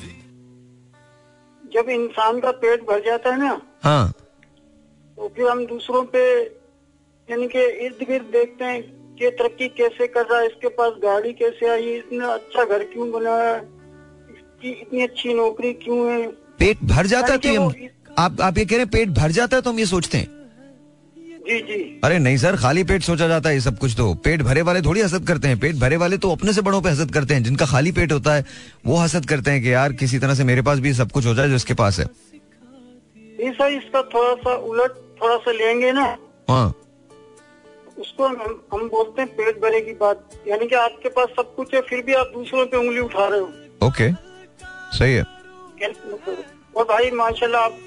जब 1.77 1.89
इंसान 1.91 2.41
का 2.41 2.51
पेट 2.64 2.87
भर 2.89 3.01
जाता 3.07 3.31
है 3.31 3.39
ना 3.39 3.61
हाँ। 3.85 4.12
तो 5.18 5.29
फिर 5.37 5.49
हम 5.49 5.64
दूसरों 5.66 6.03
पे 6.14 6.22
यानी 7.29 7.47
के 7.49 7.66
इर्द 7.87 8.07
गिर्द 8.09 8.27
देखते 8.33 8.64
हैं 8.64 8.83
कि 9.18 9.31
तरक्की 9.39 9.68
कैसे 9.77 10.07
कर 10.07 10.27
रहा 10.27 10.41
है 10.41 10.47
इसके 10.47 10.68
पास 10.79 10.93
गाड़ी 11.03 11.33
कैसे 11.33 11.68
आई 11.68 11.95
इतना 11.97 12.29
अच्छा 12.29 12.64
घर 12.64 12.85
क्यों 12.93 13.11
बनाया 13.12 13.55
इसकी 13.57 14.70
इतनी 14.72 15.03
अच्छी 15.03 15.35
नौकरी 15.35 15.72
क्यों 15.85 15.99
है। 16.11 16.27
पेट 16.59 16.83
भर 16.93 17.07
जाता 17.07 17.33
है 17.33 17.39
तो 17.39 17.70
आप 18.18 18.41
आप 18.41 18.59
ये 18.59 18.64
कह 18.64 18.77
रहे 18.77 18.85
हैं 18.85 18.91
पेट 18.91 19.09
भर 19.18 19.31
जाता 19.39 19.57
है 19.57 19.62
तो 19.62 19.70
हम 19.70 19.79
ये 19.79 19.87
सोचते 19.87 20.18
हैं। 20.18 20.36
जी 21.47 21.59
जी। 21.61 22.01
अरे 22.05 22.19
नहीं 22.19 22.37
सर 22.37 22.57
खाली 22.57 22.83
पेट 22.85 23.03
सोचा 23.03 23.27
जाता 23.29 23.49
है 23.49 23.55
ये 23.55 23.61
सब 23.61 23.79
कुछ 23.79 23.97
तो। 23.97 24.13
पेट 24.15 24.43
भरे 24.43 24.63
वाले 24.63 24.81
थोड़ी 24.83 25.01
हसद 25.01 25.27
करते 25.29 25.49
हैं। 25.49 25.59
पेट 25.59 25.77
भरे 25.77 25.97
वाले 25.97 26.19
तो 26.19 26.31
अपने 26.31 26.53
से 26.53 26.63
बड़ों 26.63 26.81
पे 26.83 26.91
हसद 26.91 27.11
करते 27.11 27.35
हैं। 27.35 27.43
जिनका 27.43 27.67
खाली 27.67 27.93
पेट 27.93 28.13
होता 28.13 28.35
है 28.35 28.45
वो 28.87 28.97
हसद 28.97 29.27
करते 29.27 29.51
हैं 29.51 29.63
कि 29.63 29.73
यार 29.73 29.93
किसी 29.93 30.19
तरह 30.19 30.35
से 30.35 30.45
मेरे 30.45 30.63
पास 30.63 30.79
भी 30.79 30.95
सब 30.95 31.11
कुछ 31.11 31.27
हो 31.27 31.35
जाए 31.35 31.49
जो 31.49 31.55
इसके 31.55 31.75
पास 31.75 31.99
है। 31.99 32.07
ऐसा 33.41 33.67
इसका 33.69 34.03
थोड़ा 34.15 34.35
सा 34.35 34.55
उलट 34.55 34.91
थोड़ा 35.23 35.37
सा 35.37 35.53
लेंगे 35.53 35.93
ना? 35.93 36.05
हाँ। 36.51 36.75
उसको 37.99 38.27
हम 38.27 38.61
हम 38.73 38.89
बोलते 38.89 39.23
हैं 39.23 39.31
पेट 39.31 39.61
भरे 39.63 39.81
की 39.81 39.93
बात। 39.93 40.31
यानी 40.49 40.67
कि 40.67 40.75
आपके 40.75 41.09
पास 41.09 41.29
सब 41.37 41.55
कुछ 41.55 41.75
है 41.75 41.81
फिर 41.81 42.03
भी 42.03 42.15
आप 42.15 42.31
दूसरों 42.35 42.67
पे 42.67 42.77
उंगली 42.77 43.01
उठा 43.01 43.27
रहे 43.27 43.41
हो। 43.41 43.87
ओके। 43.87 44.13
सही 44.99 45.15
है। 45.15 45.23
और 46.77 46.85
भाई 46.85 47.11
माशाल्लाह 47.11 47.63
आप 47.63 47.79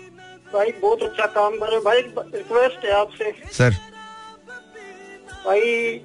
भाई 0.54 0.72
बहुत 0.82 1.04
अच्छा 1.04 1.26
काम 1.34 1.58
कर 1.58 1.70
रहे 1.70 1.80
भाई 1.82 2.02
रिक्वेस्ट 2.02 2.86
है 2.86 2.92
आपसे। 3.00 3.32
सर। 3.54 3.76
भाई 5.46 5.62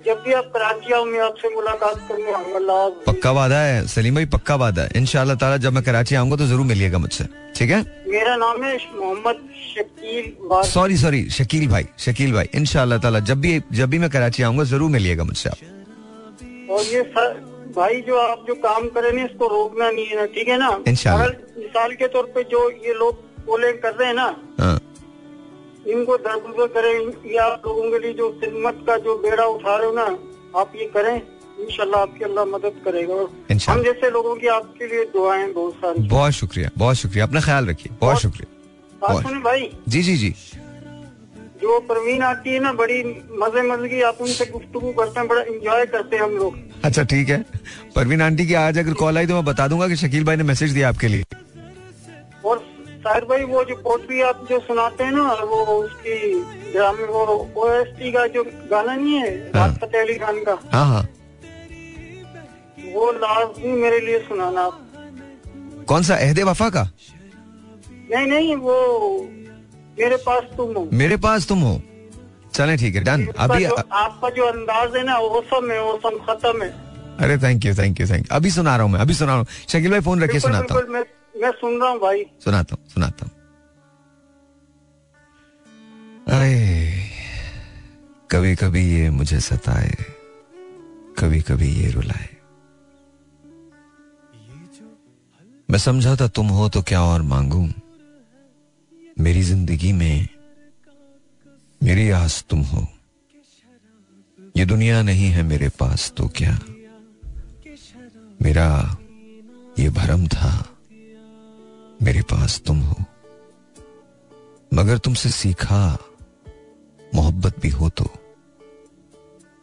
जब 0.07 0.21
भी 0.25 0.33
आप 0.33 0.51
कराची 0.55 0.93
आओ 0.95 1.05
मैं 1.05 1.21
आपसे 1.21 1.49
मुलाकात 1.55 1.97
करने 2.09 2.33
आऊँगा 2.33 2.89
पक्का 3.07 3.31
वादा 3.33 3.59
है 3.59 3.87
सलीम 3.89 4.15
भाई 4.15 4.27
पक्का 4.35 4.55
वादा 4.57 4.83
है। 4.83 4.89
इनशाला 4.97 5.35
ताला 5.35 5.57
जब 5.65 5.73
मैं 5.73 5.83
कराची 5.85 6.15
आऊँगा 6.15 6.37
तो 6.37 6.47
ज़रूर 6.47 6.67
मिलिएगा 6.67 6.99
मुझसे। 6.99 7.25
ठीक 7.57 7.71
है? 7.71 7.81
मेरा 8.09 8.37
नाम 8.37 8.63
है 8.65 8.77
मोहम्मद 8.95 9.41
शकील 9.65 10.33
सॉरी 10.69 10.97
सॉरी 10.97 11.29
शकील 11.31 11.69
भाई 11.69 11.87
शकील 12.01 12.33
भाई। 12.33 12.49
इनशाला 12.55 12.99
ताला 12.99 13.19
जब 13.23 13.41
भी 13.41 13.61
जब 13.73 13.91
भी 13.91 13.99
मैं 13.99 14.11
कराची 14.11 14.43
आऊँगा 14.43 14.65
ज़रूर 14.65 14.91
मिलिएगा 14.91 15.25
मुझसे 15.25 15.49
आप। 15.49 16.71
और 16.71 16.83
ये 16.85 17.03
सर 17.11 17.33
भाई 17.77 18.01
जो 18.01 18.17
आप 18.19 18.45
जो 18.49 18.55
काम 18.63 18.89
करें 18.89 19.13
ना 19.13 19.23
इसको 19.25 19.47
रोकना 19.49 19.91
नहीं 19.91 20.07
है 20.07 20.17
ना 20.17 20.27
ठीक 20.35 20.49
है 20.49 20.59
ना। 20.59 20.69
अगर 20.69 21.37
मिसाल 21.59 21.95
के 21.95 22.09
तौर 22.09 22.33
पे 22.35 22.45
जो 22.51 22.69
ये 22.87 22.95
लोग 22.95 23.23
पोलिंग 23.47 23.75
कर 23.75 23.95
रहे 23.95 24.09
हैं 24.09 24.15
ना? 24.15 24.37
हाँ। 24.61 24.81
इनको 25.87 26.17
दरगुजर 26.17 26.67
करें 26.67 27.31
ये 27.31 27.37
आप 27.37 27.63
लोगों 27.67 27.91
के 27.91 27.99
लिए 27.99 28.13
जो 28.13 28.31
खिदमत 28.31 28.85
का 28.87 28.97
जो 28.97 29.19
बेड़ा 29.19 29.45
उठा 29.45 29.77
रहे 29.77 29.87
हो 29.87 29.95
ना 29.95 30.19
आप 30.61 30.73
ये 30.77 30.85
करें। 30.95 31.23
इंशाल्लाह 31.61 32.01
आपकी 32.03 32.25
अल्लाह 32.25 32.45
मदद 32.45 32.73
करेगा। 32.85 33.15
और 33.15 33.31
हम 33.69 33.83
जैसे 33.83 34.11
लोगों 34.11 34.37
की 34.37 34.47
आपके 34.47 34.87
लिए 34.87 35.05
दुआएँ 35.05 35.53
बहुत 35.53 35.75
सारी 35.75 36.03
बहुत 36.09 36.33
शुक्रिया 36.33 36.71
बहुत 36.79 36.97
शुक्रिया। 36.97 37.27
अपना 37.27 37.41
ख्याल 37.41 37.67
रखिए 37.67 37.97
बहुत 38.01 38.17
शुक्रिया। 38.17 38.63
बहुत- 39.01 39.29
सुने 39.29 39.41
भाई। 39.41 39.71
जी 39.89 40.03
जी 40.03 40.17
जी। 40.17 40.35
जो 41.63 41.81
परवीन 41.81 42.23
आती 42.23 42.51
है 42.51 42.61
ना 42.61 42.73
बड़ी 42.73 43.05
मज़े 43.33 43.63
मज़े 43.63 43.89
की 43.89 44.03
आप 44.03 44.19
उनसे 44.21 44.47
गुफ्तु 44.47 44.81
करते 44.81 45.21
हैं 45.21 45.29
बड़ा 45.29 45.43
इंजॉय 45.43 45.87
करते 45.87 46.17
हैं 46.17 46.23
हम 46.23 46.31
लोग। 46.31 46.59
अच्छा 46.85 47.03
ठीक 47.03 47.29
है। 47.29 47.45
परवीन 47.97 48.23
आंटी 48.23 48.47
की 48.47 48.55
आज 48.55 48.79
अगर 48.79 48.93
कॉल 48.93 49.19
आई 49.19 49.27
तो 49.27 49.35
मैं 49.35 49.45
बता 49.45 49.69
दूँगा 49.69 49.89
कि 49.89 49.97
शकील 49.97 50.25
भाई 50.25 50.37
ने 50.37 50.43
मैसेज 50.43 50.71
दिया 50.71 50.89
आपके 50.89 51.09
लिए। 51.09 51.25
साहिर 53.05 53.25
भाई 53.31 53.45
वो 53.45 53.63
जो 53.65 53.75
पोट्री 53.85 54.21
आप 54.29 54.47
जो 54.51 54.59
सुनाते 54.67 55.05
हैं 55.05 55.13
ना 55.13 55.23
वो 55.45 55.59
उसकी 55.75 56.17
ड्रामे 56.73 57.05
वो 57.07 57.25
ओएसटी 57.65 58.13
का 58.13 58.27
जो 58.37 58.45
गाना 58.71 58.95
नहीं 58.95 59.15
है 59.15 59.31
हाँ। 59.31 59.53
राहत 59.55 59.79
फतेह 59.81 60.01
अली 60.03 60.15
खान 60.19 60.43
का 60.45 60.59
हाँ 60.73 60.87
हाँ। 60.89 61.03
वो 62.95 63.11
लाजमी 63.13 63.73
मेरे 63.83 63.99
लिए 64.01 64.19
सुनाना 64.29 64.63
आप। 64.63 64.81
कौन 65.89 66.03
सा 66.03 66.15
अहदे 66.17 66.43
वफा 66.45 66.69
का? 66.71 66.83
नहीं 68.11 68.27
नहीं 68.27 68.55
वो 68.57 68.77
मेरे 69.99 70.17
पास 70.27 70.43
तुम 70.57 70.73
हो। 70.77 70.89
मेरे 70.93 71.17
पास 71.25 71.49
तुम 71.49 71.61
हो। 71.61 71.81
चलें 72.55 72.77
ठीक 72.79 72.95
है 72.97 73.03
डन। 73.05 73.27
अभी 73.39 73.65
आपका 73.65 74.31
जो 74.31 74.45
अंदाज 74.47 74.97
है 74.97 75.03
ना 75.05 75.19
वो 75.19 75.29
ओसम 75.39 75.71
है 75.71 75.81
ओसम 75.83 76.19
खत्म 76.27 76.63
है। 76.63 76.71
अरे 77.21 77.37
thank 77.43 77.65
you 77.65 77.75
thank 77.75 78.01
you 78.01 78.07
thank 78.07 78.27
you 78.27 78.37
अभी 78.37 78.51
सुना 78.51 78.77
रहा 78.77 78.85
हूँ 78.85 78.93
मैं 78.93 79.01
अभी 79.01 79.15
सुना 79.15 79.33
रहा 79.33 79.39
हूँ। 79.39 79.47
शकील 79.69 79.91
भाई 79.91 80.01
फ़ोन 80.01 80.23
रखे 80.23 80.41
सुनाता 80.41 80.75
हूँ। 80.75 81.05
मैं 81.45 81.51
सुन 81.53 81.81
रहा 81.81 81.91
हूँ 81.91 82.01
भाई। 82.01 82.25
सुनाता 82.41 82.77
हूँ 82.77 82.89
सुनाता 82.89 83.27
हूँ। 83.27 83.33
कभी 88.31 88.55
कभी 88.57 88.83
ये 88.95 89.11
मुझे 89.11 89.41
सताए 89.41 89.91
कभी 91.19 91.41
कभी 91.41 91.69
ये 91.75 91.91
रुलाए। 91.91 92.29
मैं 95.69 95.79
समझा 95.79 96.17
था 96.17 96.29
तुम 96.29 96.47
हो 96.47 96.69
तो 96.69 96.83
क्या 96.83 97.03
और 97.03 97.23
मांगू? 97.23 97.69
मेरी 99.21 99.43
ज़िंदगी 99.43 99.93
में 99.93 100.29
मेरी 101.83 102.11
आस 102.11 102.45
तुम 102.51 102.61
हो। 102.63 102.87
ये 104.57 104.65
दुनिया 104.65 105.03
नहीं 105.03 105.27
है 105.27 105.43
मेरे 105.43 105.69
पास 105.69 106.13
तो 106.17 106.29
क्या? 106.29 106.59
मेरा 108.43 108.97
ये 109.79 109.89
भरम 109.91 110.27
था। 110.27 110.74
मेरे 112.03 112.23
पास 112.23 112.61
तुम 112.61 112.81
हो। 112.81 112.97
मगर 114.75 114.99
तुमसे 114.99 115.31
सीखा, 115.31 115.99
मोहब्बत 117.15 117.59
भी 117.61 117.69
हो 117.69 117.89
तो 117.91 118.05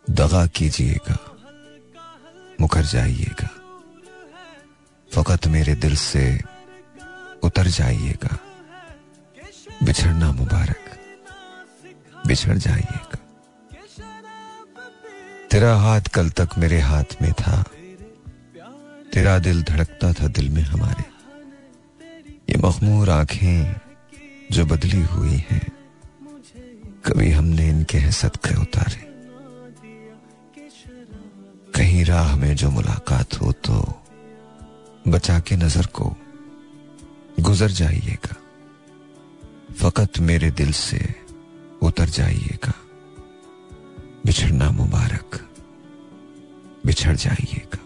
दगा 0.10 0.46
कीजिएगा, 0.48 1.18
मुकर 2.62 2.86
जाइएगा। 2.86 3.50
फकत 5.12 5.48
मेरे 5.48 5.76
दिल 5.76 5.96
से 5.96 6.42
उतर 7.44 7.68
जाइएगा। 7.68 8.38
बिछड़ना 9.84 10.32
मुबारक, 10.32 10.82
बिछड़ 12.28 12.58
जाइएगा। 12.58 13.18
तेरा 15.52 15.76
हाथ 15.76 16.02
कल 16.02 16.30
तक 16.30 16.50
मेरे 16.58 16.80
हाथ 16.80 17.22
में 17.22 17.32
था। 17.34 17.64
तेरा 19.14 19.40
दिल 19.40 19.64
धड़कता 19.64 20.14
था 20.14 20.28
दिल 20.28 20.50
में 20.50 20.62
हमारे। 20.62 21.11
ये 22.52 22.58
मखमूर 22.58 23.10
आँखें 23.10 23.76
जो 24.52 24.66
बदली 24.66 25.02
हुई 25.02 25.36
हैं, 25.50 25.68
कभी 27.06 27.30
हमने 27.32 27.68
इनके 27.70 27.98
हैं 27.98 28.12
सदके 28.12 28.56
उतारे। 28.62 29.04
कहीं 31.76 32.04
राह 32.06 32.36
में 32.36 32.56
जो 32.56 32.70
मुलाकात 32.70 33.40
हो 33.42 33.52
तो 33.66 33.78
बचा 35.08 35.40
के 35.40 35.56
नज़र 35.56 35.86
को 35.96 36.10
गुजर 37.40 37.72
जाइएगा। 37.72 38.36
फकत 39.80 40.20
मेरे 40.20 40.52
दिल 40.52 40.72
से 40.74 41.00
उतर 41.82 42.10
जाइएगा। 42.10 42.74
बिछड़ना 44.26 44.70
मुबारक, 44.72 45.40
बिछड़ 46.86 47.16
जाइएगा। 47.16 47.80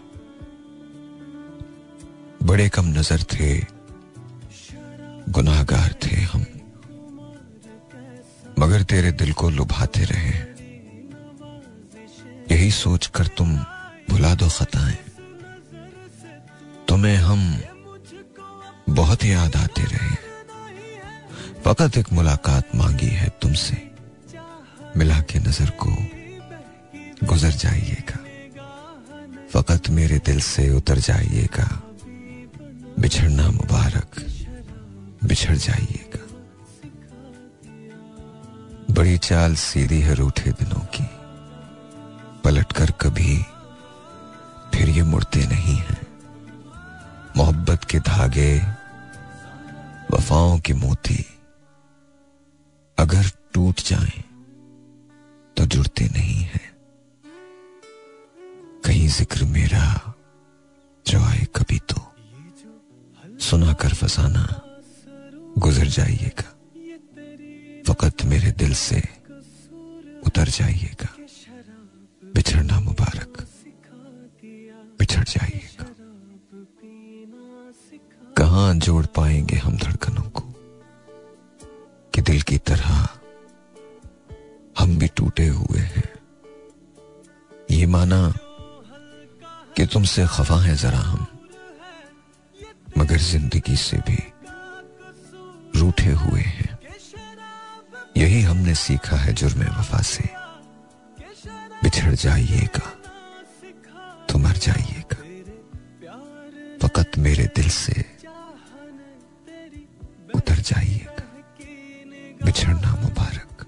बड़े 2.42 2.68
कम 2.68 2.86
नज़र 2.90 3.22
थे 3.32 3.75
गुनाहगार 5.28 5.94
थे 6.04 6.16
हम। 6.16 6.46
मगर 8.58 8.82
तेरे 8.82 9.12
दिल 9.12 9.32
को 9.32 9.50
लुभाते 9.50 10.04
रहे। 10.04 10.56
यही 12.54 12.70
सोचकर 12.70 13.26
तुम 13.26 13.56
भुला 14.10 14.34
दो 14.34 14.48
खताएँ। 14.48 14.98
तुम्हें 16.88 17.16
हम 17.16 17.60
बहुत 18.90 19.24
याद 19.24 19.56
आते 19.56 19.82
रहे। 19.82 20.14
फकत 21.64 21.98
एक 21.98 22.12
मुलाकात 22.12 22.74
मांगी 22.74 23.06
है 23.06 23.28
तुमसे। 23.28 23.90
मिला 24.96 25.20
के 25.20 25.38
नज़र 25.38 25.70
को 25.70 25.96
गुजर 27.26 27.50
जाइएगा। 27.50 28.24
फकत 29.50 29.88
मेरे 29.88 30.18
दिल 30.18 30.40
से 30.40 30.70
उतर 30.70 30.98
जाइएगा। 30.98 31.82
बिछड़ना 32.98 33.50
मुबारक। 33.50 34.35
बिछड़ 35.26 35.56
जाइएगा। 35.56 36.24
बड़ी 38.94 39.18
चाल 39.18 39.54
सीधी 39.54 40.00
है 40.00 40.14
रूठे 40.14 40.50
दिनों 40.52 40.84
की। 40.94 41.06
पलट 42.44 42.72
कर 42.72 42.90
कभी 42.90 43.36
फिर 44.74 44.88
ये 44.88 45.02
मुड़ते 45.02 45.46
नहीं 45.46 45.76
हैं। 45.76 46.06
मोहब्बत 47.36 47.84
के 47.84 47.98
धागे, 48.00 48.56
वफाओं 50.12 50.58
की 50.58 50.72
मोती 50.72 51.24
अगर 52.98 53.30
टूट 53.54 53.80
जाएँ 53.80 54.22
तो 55.56 55.66
जुड़ते 55.66 56.04
नहीं 56.04 56.40
हैं। 56.44 56.70
कहीं 58.84 59.08
ज़िक्र 59.08 59.44
मेरा 59.44 60.14
जो 61.06 61.20
आए 61.20 61.46
कभी 61.56 61.78
तो। 61.78 62.00
सुना 63.40 63.72
कर 63.72 63.94
फसाना 63.94 64.44
गुजर 65.58 65.86
जाइएगा। 65.86 66.52
फकत 67.88 68.24
मेरे 68.24 68.52
दिल 68.52 68.74
से 68.74 69.02
उतर 70.26 70.48
जाइएगा। 70.48 71.16
बिछड़ना 72.34 72.80
मुबारक। 72.80 73.48
बिछड़ 74.98 75.24
जाइएगा। 75.24 75.86
कहाँ 78.36 78.74
जोड़ 78.74 79.06
पाएँगे 79.06 79.56
हम 79.56 79.76
धड़कनों 79.76 80.22
को? 80.22 80.40
कि 82.14 82.22
दिल 82.22 82.42
की 82.42 82.58
तरह 82.58 83.08
हम 84.78 84.98
भी 84.98 85.08
टूटे 85.08 85.48
हुए 85.48 85.78
हैं। 85.78 86.14
ये 87.70 87.86
माना 87.86 88.32
कि 89.76 89.86
तुमसे 89.86 90.26
खफा 90.26 90.60
है 90.62 90.76
जरा 90.76 90.98
हम, 90.98 91.26
मगर 92.98 93.16
ज़िंदगी 93.16 93.76
से 93.76 93.96
भी 93.96 94.32
रूठे 95.76 96.10
हुए 96.10 96.40
हैं। 96.40 96.78
यही 98.16 98.40
हमने 98.40 98.74
सीखा 98.74 99.16
है 99.16 99.32
जुर्म 99.32 99.62
वफा 99.62 100.02
से। 100.02 100.24
बिछड़ 101.82 102.14
जाइएगा 102.14 102.92
तो 104.30 104.38
मर 104.38 104.52
जाइएगा। 104.52 105.16
फकत 106.82 107.10
मेरे 107.18 107.44
दिल 107.46 107.68
से 107.68 108.04
उतर 110.34 110.54
जाइएगा। 110.54 111.22
बिछड़ना 112.44 112.96
मुबारक। 113.02 113.66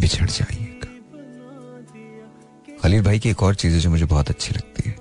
बिछड़ 0.00 0.30
जाइएगा। 0.30 0.88
खलील 2.82 3.02
भाई 3.02 3.18
की 3.18 3.30
एक 3.30 3.42
और 3.42 3.54
चीज़ 3.54 3.74
है 3.74 3.80
जो 3.80 3.90
मुझे 3.90 4.04
बहुत 4.04 4.30
अच्छी 4.30 4.54
लगती 4.54 4.90
है। 4.90 4.96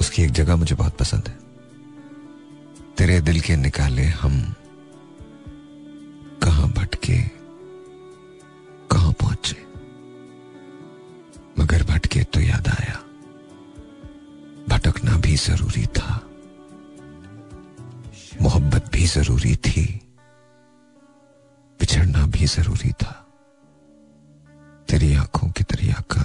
उसकी 0.00 0.22
एक 0.22 0.30
जगह 0.30 0.56
मुझे 0.56 0.74
बहुत 0.74 0.96
पसंद 0.98 1.28
है। 1.28 1.45
तेरे 2.98 3.20
दिल 3.20 3.40
के 3.40 3.56
निकाले 3.56 4.04
हम 4.18 4.34
कहाँ 6.42 6.68
भटके, 6.72 7.18
कहाँ 8.90 9.12
पहुँचे? 9.12 9.56
मगर 11.58 11.82
भटके 11.82 12.22
तो 12.24 12.40
याद 12.40 12.68
आया, 12.68 12.96
भटकना 14.68 15.16
भी 15.18 15.36
ज़रूरी 15.36 15.84
था। 15.92 16.08
मोहब्बत 18.42 18.90
भी 18.92 19.06
ज़रूरी 19.06 19.54
थी, 19.58 19.84
बिछड़ना 21.80 22.26
भी 22.26 22.46
ज़रूरी 22.48 22.92
था। 22.92 23.12
तेरी 24.88 25.14
आँखों 25.16 25.50
की 25.50 25.64
दरिया 25.64 26.02
का 26.10 26.24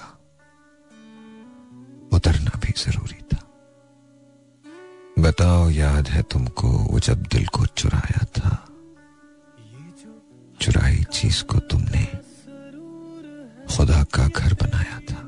उतरना 2.11 2.59
भी 2.59 2.74
ज़रूरी 2.78 3.22
था। 3.34 3.39
बताओ, 5.20 5.70
याद 5.70 6.07
है 6.07 6.22
तुमको 6.22 6.68
वो 6.68 6.99
जब 6.99 7.22
दिल 7.24 7.45
को 7.47 7.66
चुराया 7.66 8.26
था? 8.26 8.68
चुराई 10.62 11.03
चीज़ 11.03 11.43
को 11.43 11.59
तुमने 11.59 12.03
खुदा 13.76 14.03
का 14.03 14.28
घर 14.28 14.53
बनाया 14.53 14.99
था। 14.99 15.20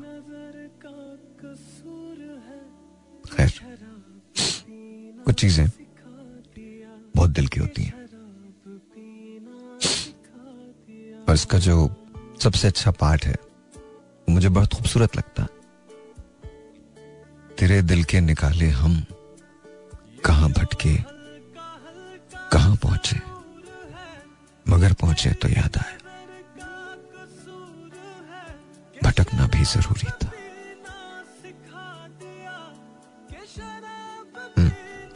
खैर 3.32 3.52
कुछ 5.24 5.40
चीज़ें 5.40 5.66
बहुत 7.16 7.30
दिल 7.30 7.48
की 7.48 7.60
होती 7.60 7.82
हैं। 7.82 7.94
और 11.28 11.34
इसका 11.34 11.58
जो 11.58 11.88
सबसे 12.42 12.68
अच्छा 12.68 12.90
पार्ट 12.90 13.24
है 13.24 13.34
मुझे 14.30 14.48
बहुत 14.48 14.74
खूबसूरत 14.74 15.16
लगता। 15.16 15.46
तेरे 17.58 17.82
दिल 17.82 18.04
के 18.04 18.20
निकाले 18.20 18.68
हम 18.68 19.04
कहाँ 20.24 20.48
भटके 20.50 20.94
कहाँ 22.52 22.76
पहुँचे। 22.76 23.16
मगर 24.66 24.92
पहुँचे 24.92 25.30
तो 25.32 25.48
याद 25.48 25.76
आया 25.76 25.98
भटकना 29.04 29.46
भी 29.46 29.64
ज़रूरी 29.64 30.10
था। 30.10 30.30
हम्म, 34.58 34.68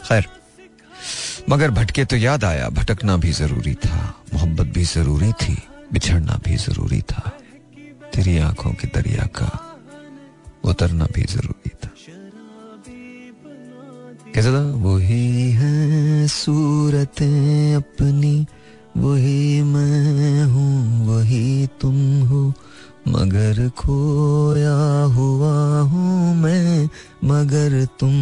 खैर। 0.08 0.28
मगर 1.50 1.70
भटके 1.70 2.04
तो 2.04 2.16
याद 2.16 2.44
आया 2.44 2.68
भटकना 2.68 3.16
भी 3.16 3.32
ज़रूरी 3.32 3.74
था। 3.74 3.96
मोहब्बत 4.34 4.66
भी 4.66 4.84
ज़रूरी 4.84 5.32
थी 5.32 5.56
बिछड़ना 5.92 6.40
भी 6.44 6.56
ज़रूरी 6.56 7.00
था। 7.02 7.22
तेरी 8.14 8.38
आँखों 8.38 8.72
के 8.72 8.88
दरिया 8.88 9.26
का 9.36 9.48
उतरना 10.64 11.06
भी 11.14 11.22
ज़रूरी 11.24 11.70
था। 11.70 11.90
कैसा 14.38 14.50
था? 14.50 14.76
वही 14.76 15.50
है 15.50 16.28
सूरत 16.28 17.22
अपनी, 17.76 18.46
वही 18.96 19.62
मैं 19.62 20.44
हूँ, 20.44 21.06
वही 21.06 21.68
तुम 21.80 22.22
हो। 22.22 22.52
मगर 23.08 23.68
खोया 23.68 25.02
हुआ 25.02 25.80
हूँ 25.80 26.36
मैं, 26.36 26.88
मगर 27.24 27.86
तुम 28.00 28.12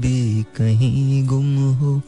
भी 0.00 0.42
कहीं 0.42 1.26
गुम 1.26 1.56
हो। 1.74 2.00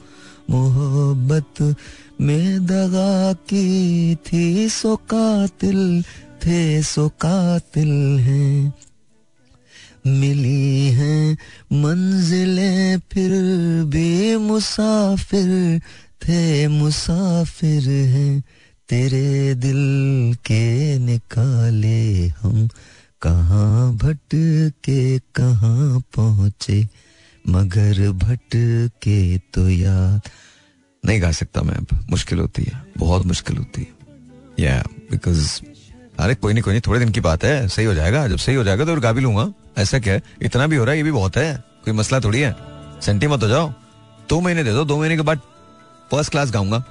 मोहब्बत 0.50 1.76
में 2.20 2.66
दगा 2.66 3.32
की 3.32 4.14
थी, 4.14 4.68
सो 4.68 4.96
कातिल 4.96 6.02
थे, 6.46 6.82
सो 6.82 7.08
कातिल 7.08 8.18
हैं। 8.20 8.74
मिली 10.06 10.90
हैं 10.90 11.32
मंजिलें 11.72 12.98
फिर 13.12 13.30
भी 13.84 14.36
मुसाफिर 14.36 15.80
थे 16.22 16.68
मुसाफिर 16.68 17.88
हैं 17.88 18.40
तेरे 18.88 19.54
दिल 19.54 20.34
के 20.46 20.98
निकाले 20.98 22.26
हम, 22.28 22.68
कहाँ 23.22 23.92
भटके, 23.94 25.18
कहाँ 25.18 26.00
पहुँचे, 26.16 26.86
मगर 27.44 28.10
भट 28.12 28.56
के 29.02 29.38
तो 29.38 29.68
याद। 29.68 30.20
नहीं 31.04 31.22
गा 31.22 31.30
सकता 31.32 31.62
मैं 31.62 31.74
अब, 31.74 32.06
मुश्किल 32.10 32.38
होती 32.38 32.62
है, 32.62 32.82
बहुत 32.98 33.26
मुश्किल 33.26 33.56
होती 33.56 33.80
है। 33.80 34.64
या 34.64 34.82
बिकॉज़ 35.10 35.60
अरे 36.18 36.34
कोई 36.34 36.52
नहीं 36.52 36.62
कोई 36.62 36.72
नहीं, 36.72 36.82
थोड़े 36.86 37.00
दिन 37.00 37.10
की 37.10 37.20
बात 37.20 37.44
है, 37.44 37.68
सही 37.68 37.86
हो 37.86 37.94
जाएगा, 37.94 38.26
जब 38.28 38.36
सही 38.36 38.54
हो 38.54 38.64
जाएगा 38.64 38.84
तो 38.84 38.90
और 38.90 39.00
गा 39.00 39.12
भी 39.12 39.20
लूँगा। 39.20 39.52
ऐसा 39.78 39.98
क्या 39.98 40.14
है? 40.14 40.22
इतना 40.42 40.66
भी 40.66 40.76
हो 40.76 40.84
रहा 40.84 40.92
है 40.92 40.96
ये 40.96 41.02
भी 41.04 41.12
बहुत 41.12 41.36
है। 41.36 41.54
कोई 41.84 41.94
मसला 41.94 42.20
थोड़ी 42.20 42.40
है? 42.40 42.54
सेंटी 43.02 43.26
मत 43.26 43.42
हो 43.42 43.48
जाओ। 43.48 43.72
दो 44.28 44.40
महीने 44.40 44.64
दे 44.64 44.72
दो 44.72 44.84
दो 44.84 44.98
महीने 44.98 45.16
के 45.16 45.22
बाद 45.22 45.40
फ़र्स्ट 46.10 46.30
क्लास 46.30 46.50
गाऊँगा। 46.50 46.82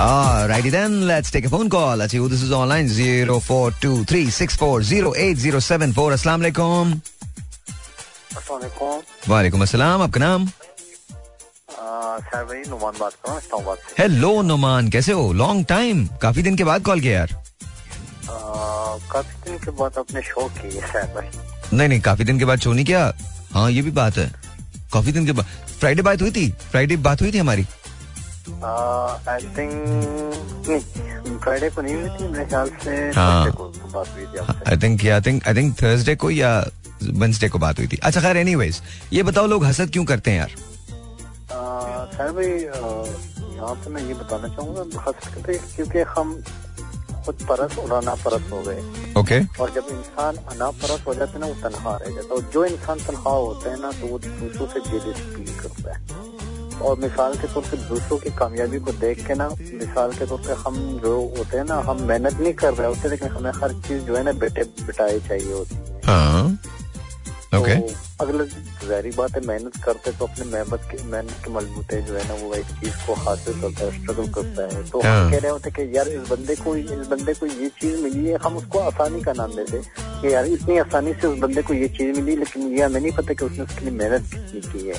Alrighty 0.00 0.70
then, 0.72 0.92
let's 1.10 1.30
take 1.34 1.46
a 1.46 1.52
phone 1.52 1.70
call. 1.74 1.94
Let's 2.00 2.12
see 2.14 2.20
who 2.22 2.28
this 2.32 2.42
is 2.46 2.52
online. 2.58 2.88
Zero 2.96 3.38
four 3.46 3.66
two 3.84 3.96
three 4.10 4.26
six 4.36 4.58
four 4.62 4.76
zero 4.90 5.14
eight 5.24 5.40
zero 5.44 5.60
seven 5.68 5.94
four. 5.98 6.08
Assalamu 6.16 6.44
alaikum. 6.44 6.98
वालेकुम 9.28 9.62
अस्सलाम 9.62 10.02
आपका 10.02 10.20
नाम 10.20 10.48
नुमान 12.68 12.98
बात 13.00 13.12
कर 13.26 13.32
रहा 13.32 13.56
हूँ 13.56 13.76
हेलो 13.98 14.42
नुमान 14.42 14.88
कैसे 14.88 15.12
हो? 15.12 15.32
लॉन्ग 15.32 15.66
टाइम 15.68 16.06
काफ़ी 16.22 16.42
दिन 16.42 16.56
के 16.56 16.64
बाद 16.64 16.82
कॉल 16.82 17.00
किया 17.00 17.18
यार। 17.18 17.32
आ, 17.32 17.36
काफ़ी 19.12 19.50
दिन 19.50 19.58
के 19.58 19.70
बाद 19.70 19.98
अपने 19.98 20.22
शो 20.22 20.48
की 20.58 20.70
सर 20.70 21.06
भाई। 21.14 21.49
नहीं 21.72 21.88
नहीं 21.88 22.00
काफ़ी 22.00 22.24
दिन 22.24 22.38
के 22.38 22.44
बाद 22.44 22.60
शो 22.60 22.72
नहीं 22.72 22.84
किया। 22.84 23.12
हाँ 23.52 23.70
ये 23.70 23.82
भी 23.82 23.90
बात 23.90 24.16
है। 24.18 24.30
काफ़ी 24.92 25.12
दिन 25.12 25.26
के 25.26 25.32
बाद। 25.32 25.46
फ्राइडे 25.80 26.02
बात 26.02 26.22
हुई 26.22 26.30
थी? 26.30 26.50
फ्राइडे 26.70 26.96
बात 26.98 27.22
हुई 27.22 27.32
थी 27.32 27.38
हमारी? 27.38 27.66
आई 29.28 29.42
थिंक 29.56 29.72
फ्राइडे 31.42 31.68
को 31.70 31.82
नहीं 31.82 31.94
हुई 31.94 32.08
थी 32.10 32.28
मेरे 32.28 32.44
ख्याल 32.44 32.68
से। 32.84 32.96
Thursday 33.12 33.54
को 33.56 33.68
बात 33.94 34.08
हुई 34.14 34.24
थी 34.24 34.38
आपसे। 34.38 34.70
I 34.70 34.76
think 34.76 35.06
I 35.06 35.20
think 35.20 35.46
I 35.48 35.54
think 35.54 35.74
Thursday 35.82 36.14
को 36.16 36.30
या 36.30 36.50
वेंसडे 37.02 37.48
को 37.48 37.58
बात 37.58 37.78
हुई 37.78 37.86
थी। 37.86 37.96
अच्छा 37.96 38.20
खैर 38.20 38.36
एनीवेज 38.36 38.80
ये 39.12 39.22
बताओ 39.22 39.46
लोग 39.46 39.64
हसद 39.64 39.90
क्यों 39.90 40.04
करते 40.04 40.30
हैं 40.30 40.38
यार? 40.38 40.50
सर 42.10 42.32
भाई 42.32 42.48
यहाँ 43.56 43.74
पे 43.74 43.90
मैं 43.90 44.02
ये 44.02 44.14
बताना 44.14 44.48
चाहूँगा 44.48 45.12
क्योंकि 45.76 45.98
हम 46.10 46.42
खुद 47.24 47.46
परस 47.48 47.78
और 47.78 47.92
अना 47.92 48.14
परस 48.14 48.50
हो 48.52 48.62
गए। 48.62 48.82
ओके। 49.20 49.40
और 49.62 49.70
जब 49.70 49.86
इंसान 49.90 50.36
अना 50.46 50.70
परस 50.70 51.04
हो 51.06 51.14
जाता 51.14 51.32
है 51.32 51.40
ना 51.40 51.46
वो 51.46 51.54
तनखा 51.62 51.96
रह 51.96 52.10
जाता 52.10 52.28
है। 52.28 52.30
और 52.30 52.50
जो 52.52 52.64
इंसान 52.64 52.98
तनखा 52.98 53.30
होते 53.30 53.70
है 53.70 53.80
ना 53.80 53.90
तो 53.90 54.06
वो 54.06 54.18
दूसरों 54.18 54.66
से 54.66 54.80
जेलिस 54.80 55.22
फील 55.26 55.58
करता 55.60 55.94
है। 55.94 56.28
और 56.80 56.98
मिसाल 56.98 57.34
के 57.34 57.46
तौर 57.54 57.62
पर 57.62 57.76
दूसरों 57.88 58.18
की 58.18 58.30
कामयाबी 58.30 58.78
को 58.78 58.92
देख 58.92 59.26
के 59.26 59.34
ना 59.34 59.48
मिसाल 59.48 60.12
के 60.12 60.26
तौर 60.26 60.38
पर 60.38 60.62
हम 60.66 60.76
जो 60.98 61.14
होते 61.38 61.56
हैं 61.56 61.64
ना 61.64 61.74
हम 61.80 62.02
मेहनत 62.02 62.40
नहीं 62.40 62.52
कर 62.54 62.74
रहे 62.74 62.88
होते 62.88 63.08
लेकिन 63.08 63.28
हमें 63.28 63.50
हर 63.52 63.72
चीज़ 63.82 64.02
जो 64.02 64.16
है 64.16 64.22
ना 64.22 64.32
बेटे 64.40 64.64
बिटाई 64.80 65.20
चाहिए 65.20 65.52
होती 65.52 65.74
है। 65.74 66.00
हाँ। 66.04 66.58
ओके 67.52 67.74
तो 67.76 68.24
अगले 68.24 68.44
जारी 68.88 69.10
बात 69.10 69.34
है 69.36 69.40
मेहनत 69.46 69.76
करते 69.84 70.10
तो 70.10 70.26
अपने 70.26 70.44
मेहनत 70.44 70.82
के 70.90 71.02
मेहनत 71.04 71.36
के 71.44 71.50
मजबूते 71.50 72.00
जो 72.02 72.16
है 72.16 72.26
ना 72.28 72.34
वो 72.42 72.52
एक 72.54 72.66
चीज़ 72.80 72.96
को 73.06 73.14
हासिल 73.22 73.60
करता 73.60 73.84
है 73.84 73.90
स्ट्रगल 73.96 74.28
करता 74.34 74.62
है। 74.62 74.82
तो 74.90 75.00
हाँ। 75.00 75.24
हम 75.24 75.30
कह 75.30 75.38
रहे 75.38 75.50
होते 75.50 75.70
कि 75.70 75.96
यार 75.96 76.08
इस 76.08 76.28
बंदे 76.28 76.54
को 76.54 76.76
इस 76.76 77.06
बंदे 77.06 77.34
को 77.34 77.46
ये 77.46 77.68
चीज़ 77.80 77.96
मिली 78.02 78.26
है 78.26 78.38
हम 78.42 78.56
उसको 78.56 78.78
आसानी 78.80 79.22
का 79.22 79.32
नाम 79.32 79.56
देते 79.56 79.80
कि 79.96 80.32
यार 80.34 80.46
इतनी 80.48 80.78
आसानी 80.78 81.12
से 81.14 81.26
उस 81.26 81.38
बंदे 81.38 81.62
को 81.62 81.74
ये 81.74 81.88
चीज़ 81.88 82.20
मिली 82.20 82.36
लेकिन 82.36 82.68
ये 82.68 82.82
हमें 82.82 83.00
नहीं 83.00 83.12
पता 83.12 83.34
कि 83.34 83.44
उसने 83.44 83.64
उसके 83.64 83.80
लिए 83.80 83.98
मेहनत 83.98 84.30
कितनी 84.34 84.60
की 84.72 84.86
है। 84.88 84.98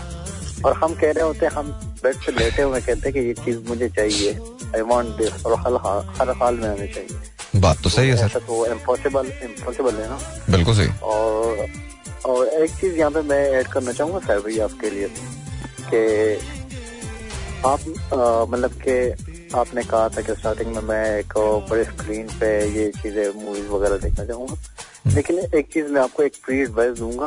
और 0.65 0.73
हम 0.73 0.93
कह 0.93 1.11
रहे 1.11 1.23
होते 1.23 1.45
हैं 1.45 1.53
हम 1.53 1.71
बेड 2.03 2.15
से 2.15 2.31
लेटे 2.31 2.61
हुए 2.61 2.79
कहते 2.81 3.09
हैं 3.09 3.13
कि 3.13 3.19
ये 3.19 3.33
चीज़ 3.45 3.59
मुझे 3.69 3.89
चाहिए 3.89 4.33
आई 4.75 4.81
वांट 4.91 5.07
दिस 5.17 5.45
और 5.45 5.59
हर 5.59 5.75
हाल 5.85 6.03
हर 6.17 6.35
हाल 6.41 6.55
में 6.55 6.67
हमें 6.69 6.91
चाहिए। 6.93 7.61
बात 7.61 7.81
तो 7.83 7.89
सही 7.89 8.09
है 8.09 8.27
सर। 8.27 8.39
तो 8.39 8.65
इम्पॉसिबल 8.65 9.31
इम्पॉसिबल 9.43 9.95
है 9.95 10.09
ना? 10.09 10.19
बिल्कुल 10.49 10.75
सही। 10.75 10.89
और 11.03 11.65
और 12.25 12.47
एक 12.47 12.71
चीज़ 12.71 12.95
यहाँ 12.95 13.11
पे 13.11 13.21
मैं 13.29 13.43
ऐड 13.51 13.67
करना 13.67 13.91
चाहूँगा 13.91 14.19
सर 14.25 14.39
भाई 14.39 14.57
आपके 14.65 14.89
लिए 14.89 15.07
कि 15.89 16.01
आप 17.65 17.79
मतलब 18.49 18.71
कि 18.87 19.55
आपने 19.57 19.83
कहा 19.83 20.09
था 20.09 20.21
कि 20.21 20.35
स्टार्टिंग 20.35 20.75
में 20.75 20.81
मैं 20.83 21.03
एक 21.19 21.33
बड़े 21.69 21.83
स्क्रीन 21.83 22.27
पे 22.39 22.49
ये 22.77 22.87
चीज़ें 23.01 23.43
मूवीज़ 23.43 23.67
वगैरह 23.67 23.97
देखना 23.97 24.25
चाहूँगा। 24.25 24.55
लेकिन 25.15 25.39
एक 25.57 25.67
चीज़ 25.73 25.87
मैं 25.91 26.01
आपको 26.01 26.23
एक 26.23 26.35
फ्री 26.45 26.59
एडवाइस 26.61 26.97
दूँगा 26.97 27.25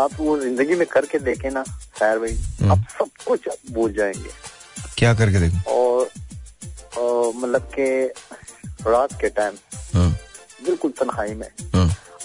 आप 0.00 0.10
वो 0.18 0.38
ज़िंदगी 0.40 0.74
में 0.74 0.86
करके 0.86 1.18
देखे 1.20 1.50
ना 1.50 1.62
सैर 1.98 2.18
भाई 2.18 2.68
आप 2.70 2.84
सब 2.98 3.08
कुछ 3.26 3.48
भूल 3.72 3.92
जाएँगे। 3.92 4.30
क्या 4.98 5.14
करके 5.14 5.40
देखूँ? 5.40 5.60
और 5.72 6.10
मतलब 7.36 7.70
के 7.74 8.04
रात 8.90 9.12
के 9.20 9.28
टाइम 9.30 9.54
हाँ 9.94 10.10
बिल्कुल 10.64 10.90
तन्हाई 11.00 11.34
में। 11.34 11.48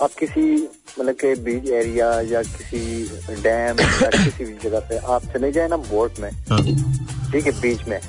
आप 0.03 0.11
किसी 0.20 0.57
मतलब 1.00 1.16
के 1.16 1.34
बीच 1.43 1.70
एरिया 1.80 2.10
या 2.32 2.41
किसी 2.43 2.80
डैम 3.41 3.80
या 3.80 4.10
किसी 4.10 4.45
भी 4.45 4.54
जगह 4.64 4.80
पे 4.89 4.98
आप 5.16 5.26
चले 5.34 5.52
जाए 5.52 5.68
ना 5.68 5.78
बोट 5.89 6.20
में 6.20 6.30
हाँ। 6.52 6.62
ठीक 7.32 7.45
है 7.45 7.52
बीच 7.62 7.88
में 7.88 8.00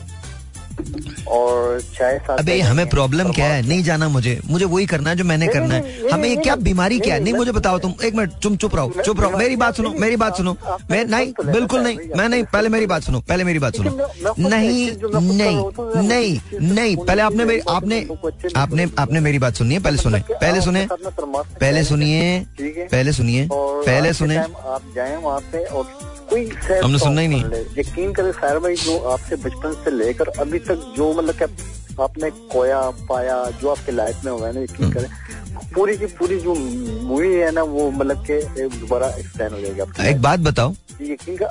और 1.31 1.81
चाय 1.95 2.19
साथ 2.19 2.39
अबे 2.39 2.59
हमें 2.61 2.89
प्रॉब्लम 2.89 3.31
क्या 3.33 3.47
है? 3.47 3.61
नहीं 3.69 3.83
जाना 3.85 4.09
मुझे। 4.09 4.39
मुझे 4.47 4.65
वही 4.65 4.87
करना 4.87 5.11
है 5.11 5.17
जो 5.17 5.25
मैंने 5.25 5.47
करना 5.49 5.75
है। 5.75 6.11
हमें 6.11 6.29
ये 6.29 6.37
क्या 6.39 6.57
बीमारी 6.59 6.99
क्या 7.01 7.15
है? 7.15 7.21
नहीं, 7.21 7.35
मुझे 7.35 7.53
बताओ 7.53 7.79
तुम। 7.79 7.95
एक 8.05 8.15
मिनट 8.15 8.33
तुम 8.43 8.57
चुप 8.57 8.75
रहो 8.77 8.93
चुप 9.05 9.21
रहो। 9.21 9.39
मेरी 9.39 9.57
बात 9.57 9.77
सुनो 9.77 9.91
मेरी 9.99 10.17
बात 10.17 10.37
सुनो। 10.37 10.57
मैं 10.91 11.05
नहीं 11.07 11.33
तो 11.33 11.43
बिल्कुल 11.45 11.81
नहीं। 11.81 11.99
मैं 12.17 12.29
नहीं 12.29 12.43
तो 12.45 12.51
पहले 12.53 12.69
मेरी 12.69 12.87
बात 12.87 13.03
सुनो 13.03 13.21
पहले 13.29 13.45
मेरी 13.45 13.59
बात 13.59 13.77
सुनो। 13.77 13.91
नहीं 14.39 14.91
नहीं 15.29 15.57
हूँ, 15.57 15.73
तो 15.73 16.01
नहीं 16.03 16.39
नहीं 16.73 16.97
पहले 16.99 17.23
आपने 17.23 17.45
मेरी 17.45 17.61
आपने 17.71 17.99
अच्छे 17.99 18.49
नहीं 18.49 18.63
आपने 18.63 18.87
आपने 18.99 19.21
मेरी 19.21 19.39
बात 19.39 19.57
पहले 19.59 19.97
सुने 19.99 20.19
मतलब 20.19 20.37
पहले 20.41 20.61
सुने 20.61 20.83
अपने 20.83 20.97
साथ 20.97 21.05
में 21.05 21.15
तरमाश 21.15 21.47
से 21.47 21.59
पहले 21.61 21.83
सुनिए 21.85 22.17
हैं, 22.17 22.39
है? 22.61 22.87
पहले 22.87 23.13
सुनिए 23.13 23.49
पहले 23.53 24.13
सुने 24.13 24.37
आप 24.37 24.83
जाए 24.97 25.17
वहाँ 25.17 25.41
पे 25.53 25.65
और 25.65 25.85
कोई 26.31 26.45
हमने 26.83 26.99
सुनना 26.99 27.21
ही 27.21 27.29
नहीं। 27.29 27.45
यकीन 27.79 28.13
करें 28.13 28.31
सैर 28.33 28.59
भाई 28.59 28.75
जो 28.77 28.99
आपसे 29.11 29.37
बचपन 29.37 29.73
से 29.85 29.91
लेकर 29.91 30.29
अभी 30.41 30.59
तक 30.59 30.93
जो 30.97 31.13
मतलब 31.19 31.43
कि 31.43 31.77
आपने 32.03 32.31
खोया 32.53 32.81
पाया 33.09 33.37
जो 33.61 33.69
आपके 33.71 33.93
लाइफ 33.93 34.25
में 34.25 34.33
हुआ 34.33 34.47
है 34.47 34.53
ना 34.55 34.61
हम्म। 34.61 34.73
यकीन 34.73 34.93
करें 34.93 35.71
पूरी 35.75 35.97
की 35.99 36.07
पूरी 36.19 36.39
जो 36.41 36.55
मूवी 36.55 37.35
है 37.35 37.51
ना 37.53 37.63
वो 37.63 37.91
मतलब 37.91 38.25
के 38.31 38.41
दोबारा 38.69 39.09
एक्सटेंड 39.19 39.51
हो 39.53 39.61
जाएगी 39.61 39.81
आपकी 39.81 40.09
एक 40.11 40.21
बात 40.23 40.41
बताओ। 40.41 40.75
यकीन 41.03 41.37
का 41.37 41.49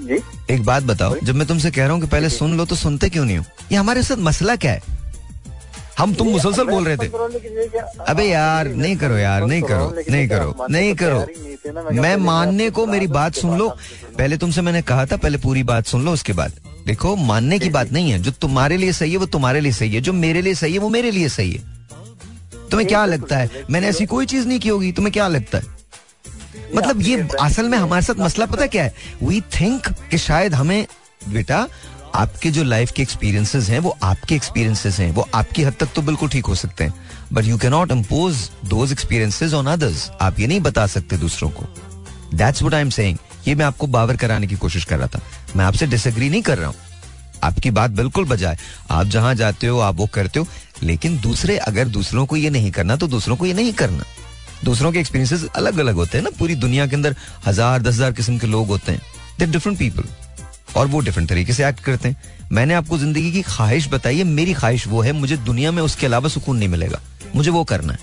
जी? 0.00 0.18
एक 0.54 0.64
बात 0.64 0.82
बताओ 0.82 1.16
जब 1.24 1.34
मैं 1.34 1.46
तुमसे 1.48 1.70
कह 1.70 1.84
रहा 1.84 1.92
हूँ 1.92 2.00
कि 2.00 2.06
पहले 2.08 2.28
सुन 2.30 2.56
लो 2.56 2.64
तो 2.66 2.76
सुनते 2.76 3.08
क्यों 3.08 3.24
नहीं 3.24 3.36
हो? 3.38 3.44
ये 3.72 3.76
हमारे 3.78 4.02
साथ 4.02 4.16
मसला 4.28 4.56
क्या 4.56 4.72
है? 4.72 4.98
हम 5.98 6.12
तुम 6.14 6.28
मुसलसल 6.28 6.64
बोल 6.66 6.84
रहे 6.84 6.96
थे। 6.96 7.06
अबे 8.08 8.24
यार 8.24 8.68
नहीं 8.68 8.96
करो 8.96 9.16
यार 9.18 9.44
नहीं 9.46 9.62
करो 9.62 9.92
नहीं 10.10 10.28
करो 10.28 10.66
नहीं 10.70 10.94
करो। 11.02 11.92
मैं 12.00 12.16
मानने 12.16 12.68
को 12.70 12.86
मेरी 12.86 13.06
बात 13.06 13.34
सुन 13.34 13.56
लो। 13.58 13.68
पहले 14.18 14.36
तुमसे 14.36 14.62
मैंने 14.62 14.82
कहा 14.82 15.04
था 15.06 15.16
पहले 15.16 15.38
पूरी 15.38 15.62
बात 15.72 15.86
सुन 15.86 16.04
लो 16.04 16.12
उसके 16.12 16.32
बाद। 16.32 16.52
देखो 16.86 17.16
मानने 17.16 17.58
की 17.58 17.68
बात 17.70 17.92
नहीं 17.92 18.10
है। 18.10 18.18
जो 18.18 18.30
तुम्हारे 18.30 18.76
लिए 18.76 18.92
सही 18.92 19.12
है 19.12 19.16
वो 19.16 19.26
तुम्हारे 19.26 19.60
लिए 19.60 19.72
सही 19.72 19.94
है। 19.94 20.00
जो 20.00 20.12
मेरे 20.12 20.42
लिए 20.42 20.54
सही 20.54 20.72
है 20.72 20.78
वो 20.78 20.88
मेरे 20.88 21.10
लिए 21.10 21.28
सही 21.28 21.52
है। 21.52 21.58
तुम्हें 22.70 22.88
क्या 22.88 23.04
लगता 23.06 23.36
है? 23.36 23.50
मैंने 23.70 23.86
ऐसी 23.86 24.06
कोई 24.06 24.26
चीज़ 24.26 24.46
नहीं 24.48 24.60
की 24.60 24.68
होगी। 24.68 24.92
तुम्हें 24.92 25.12
क्या 25.12 25.28
लगता 25.28 25.58
है? 25.58 25.64
मतलब 26.76 27.00
ये 27.02 27.28
असल 27.40 27.68
में 27.68 27.78
हमारे 27.78 28.02
साथ 28.02 28.20
मसला 28.20 28.46
पता 28.46 28.66
क्या 28.66 28.84
है? 28.84 28.94
वी 29.22 29.40
थिंक 29.40 29.88
कि 30.10 30.18
शायद 30.18 30.54
हमें 30.54 30.86
बेटा 31.28 31.66
आपके 32.14 32.50
जो 32.50 32.64
लाइफ 32.64 32.92
के 32.92 33.02
एक्सपीरियंसेस 33.02 33.68
हैं 33.68 33.78
वो 33.78 33.96
आपके 34.02 34.34
एक्सपीरियंसेस 34.34 34.98
हैं। 34.98 35.10
वो 35.12 35.28
आपकी 35.34 35.62
हद 35.62 35.74
तक 35.80 35.88
तो 35.96 36.02
बिल्कुल 36.02 36.28
ठीक 36.28 36.46
हो 36.46 36.54
सकते 36.54 36.84
हैं। 36.84 36.94
But 37.32 37.44
you 37.44 37.58
can 37.58 37.70
not 37.70 37.92
impose 37.92 38.50
those 38.64 38.92
experiences 38.92 39.52
on 39.54 39.66
others 39.66 40.10
आप 40.20 40.40
ये 40.40 40.46
नहीं 40.46 40.60
बता 40.60 40.86
सकते 40.86 41.16
दूसरों 41.16 41.50
को। 41.50 41.64
That's 42.34 42.62
what 42.62 42.74
I 42.74 42.80
am 42.80 42.90
saying 42.90 43.18
ये 43.48 43.54
मैं 43.54 43.64
आपको 43.64 43.86
बावर 43.88 44.16
कराने 44.16 44.46
की 44.46 44.56
कोशिश 44.56 44.84
कर 44.84 44.98
रहा 44.98 45.06
था। 45.06 45.20
मैं 45.56 45.64
आपसे 45.64 45.86
डिसएग्री 45.86 46.28
नहीं 46.30 46.42
कर 46.42 46.58
रहा 46.58 46.68
हूँ। 46.68 46.76
आपकी 47.44 47.70
बात 47.70 47.90
बिल्कुल 47.90 48.24
बजाय। 48.24 48.56
आप 48.90 49.06
जहाँ 49.06 49.34
जाते 49.34 49.66
हो, 49.66 49.78
आप 49.80 49.96
वो 49.96 50.06
करते 50.06 50.40
हो, 50.40 50.46
लेकिन 50.82 51.18
दूसरे, 51.20 51.56
अगर 51.58 51.88
दूसरों 51.88 52.24
को 52.26 52.36
ये 52.36 52.50
नहीं 52.50 52.70
करना 52.70 52.96
तो 52.96 53.06
दूसरों 53.08 53.36
को 53.36 53.46
ये 53.46 53.52
नहीं 53.54 53.72
करना। 53.72 54.04
दूसरों 54.64 54.92
के 54.92 54.98
एक्सपीरियंसेस 54.98 55.44
अलग 55.46 55.78
अलग 55.78 55.94
होते 55.94 56.18
हैं 56.18 56.24
ना। 56.24 56.30
पूरी 56.38 56.54
दुनिया 56.56 56.86
के 56.86 56.96
अंदर 56.96 57.16
हज़ार, 57.46 57.82
दस 57.82 57.94
हज़ार 57.94 58.12
किस्म 58.12 58.38
के 58.38 58.46
लोग 58.46 58.66
होते 58.68 58.92
हैं। 58.92 59.00
दे 59.38 59.46
डिफरेंट 59.46 59.78
पीपल 59.78 60.04
और 60.76 60.86
वो 60.86 61.00
डिफरेंट 61.00 61.28
तरीके 61.28 61.52
से 61.52 61.66
एक्ट 61.68 61.80
करते 61.80 62.08
हैं। 62.08 62.48
मैंने 62.52 62.74
आपको 62.74 62.98
ज़िंदगी 62.98 63.32
की 63.32 63.42
ख्वाहिश 63.42 63.88
बताई 63.88 64.18
है, 64.18 64.24
मेरी 64.24 64.54
ख्वाहिश 64.54 64.86
वो 64.86 65.00
है, 65.02 65.12
मुझे 65.12 65.36
दुनिया 65.38 65.72
में 65.72 65.82
उसके 65.82 66.06
अलावा 66.06 66.28
सुकून 66.28 66.56
नहीं 66.56 66.68
मिलेगा। 66.68 67.00
मुझे 67.36 67.50
वो 67.50 67.64
करना 67.64 67.92
है। 67.92 67.98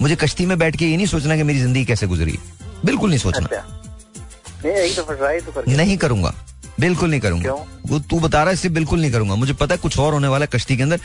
मुझे 0.00 0.16
कश्ती 0.16 0.46
में 0.46 0.58
बैठ 0.58 0.76
के 0.76 0.86
ये 0.86 0.96
नहीं 0.96 1.06
सोचना 1.06 1.36
कि 1.36 1.42
मेरी 1.42 1.58
ज़िंदगी 1.58 1.84
कैसे 1.84 2.06
गुजरी 2.06 2.38
बिल्कुल 2.84 3.10
नहीं 3.10 3.18
सोचना। 3.18 3.46
अच्छा। 3.46 3.85
नहीं 4.72 5.16
ट्राई 5.16 5.40
तो 5.40 5.52
करके 5.52 5.76
नहीं 5.76 5.96
करूँगा। 5.96 6.34
बिल्कुल 6.80 7.10
नहीं 7.10 7.20
करूँगा। 7.20 7.42
क्यों? 7.42 7.58
वो 7.86 7.98
तू 7.98 8.20
बता 8.20 8.38
रहा 8.38 8.48
है 8.48 8.54
इससे 8.54 8.68
बिल्कुल 8.68 9.00
नहीं 9.00 9.12
करूँगा। 9.12 9.34
मुझे 9.34 9.52
पता 9.52 9.74
है 9.74 9.78
कुछ 9.78 9.98
और 9.98 10.12
होने 10.12 10.28
वाला 10.28 10.44
है 10.44 10.50
कश्ती 10.54 10.76
के 10.76 10.82
अंदर। 10.82 11.00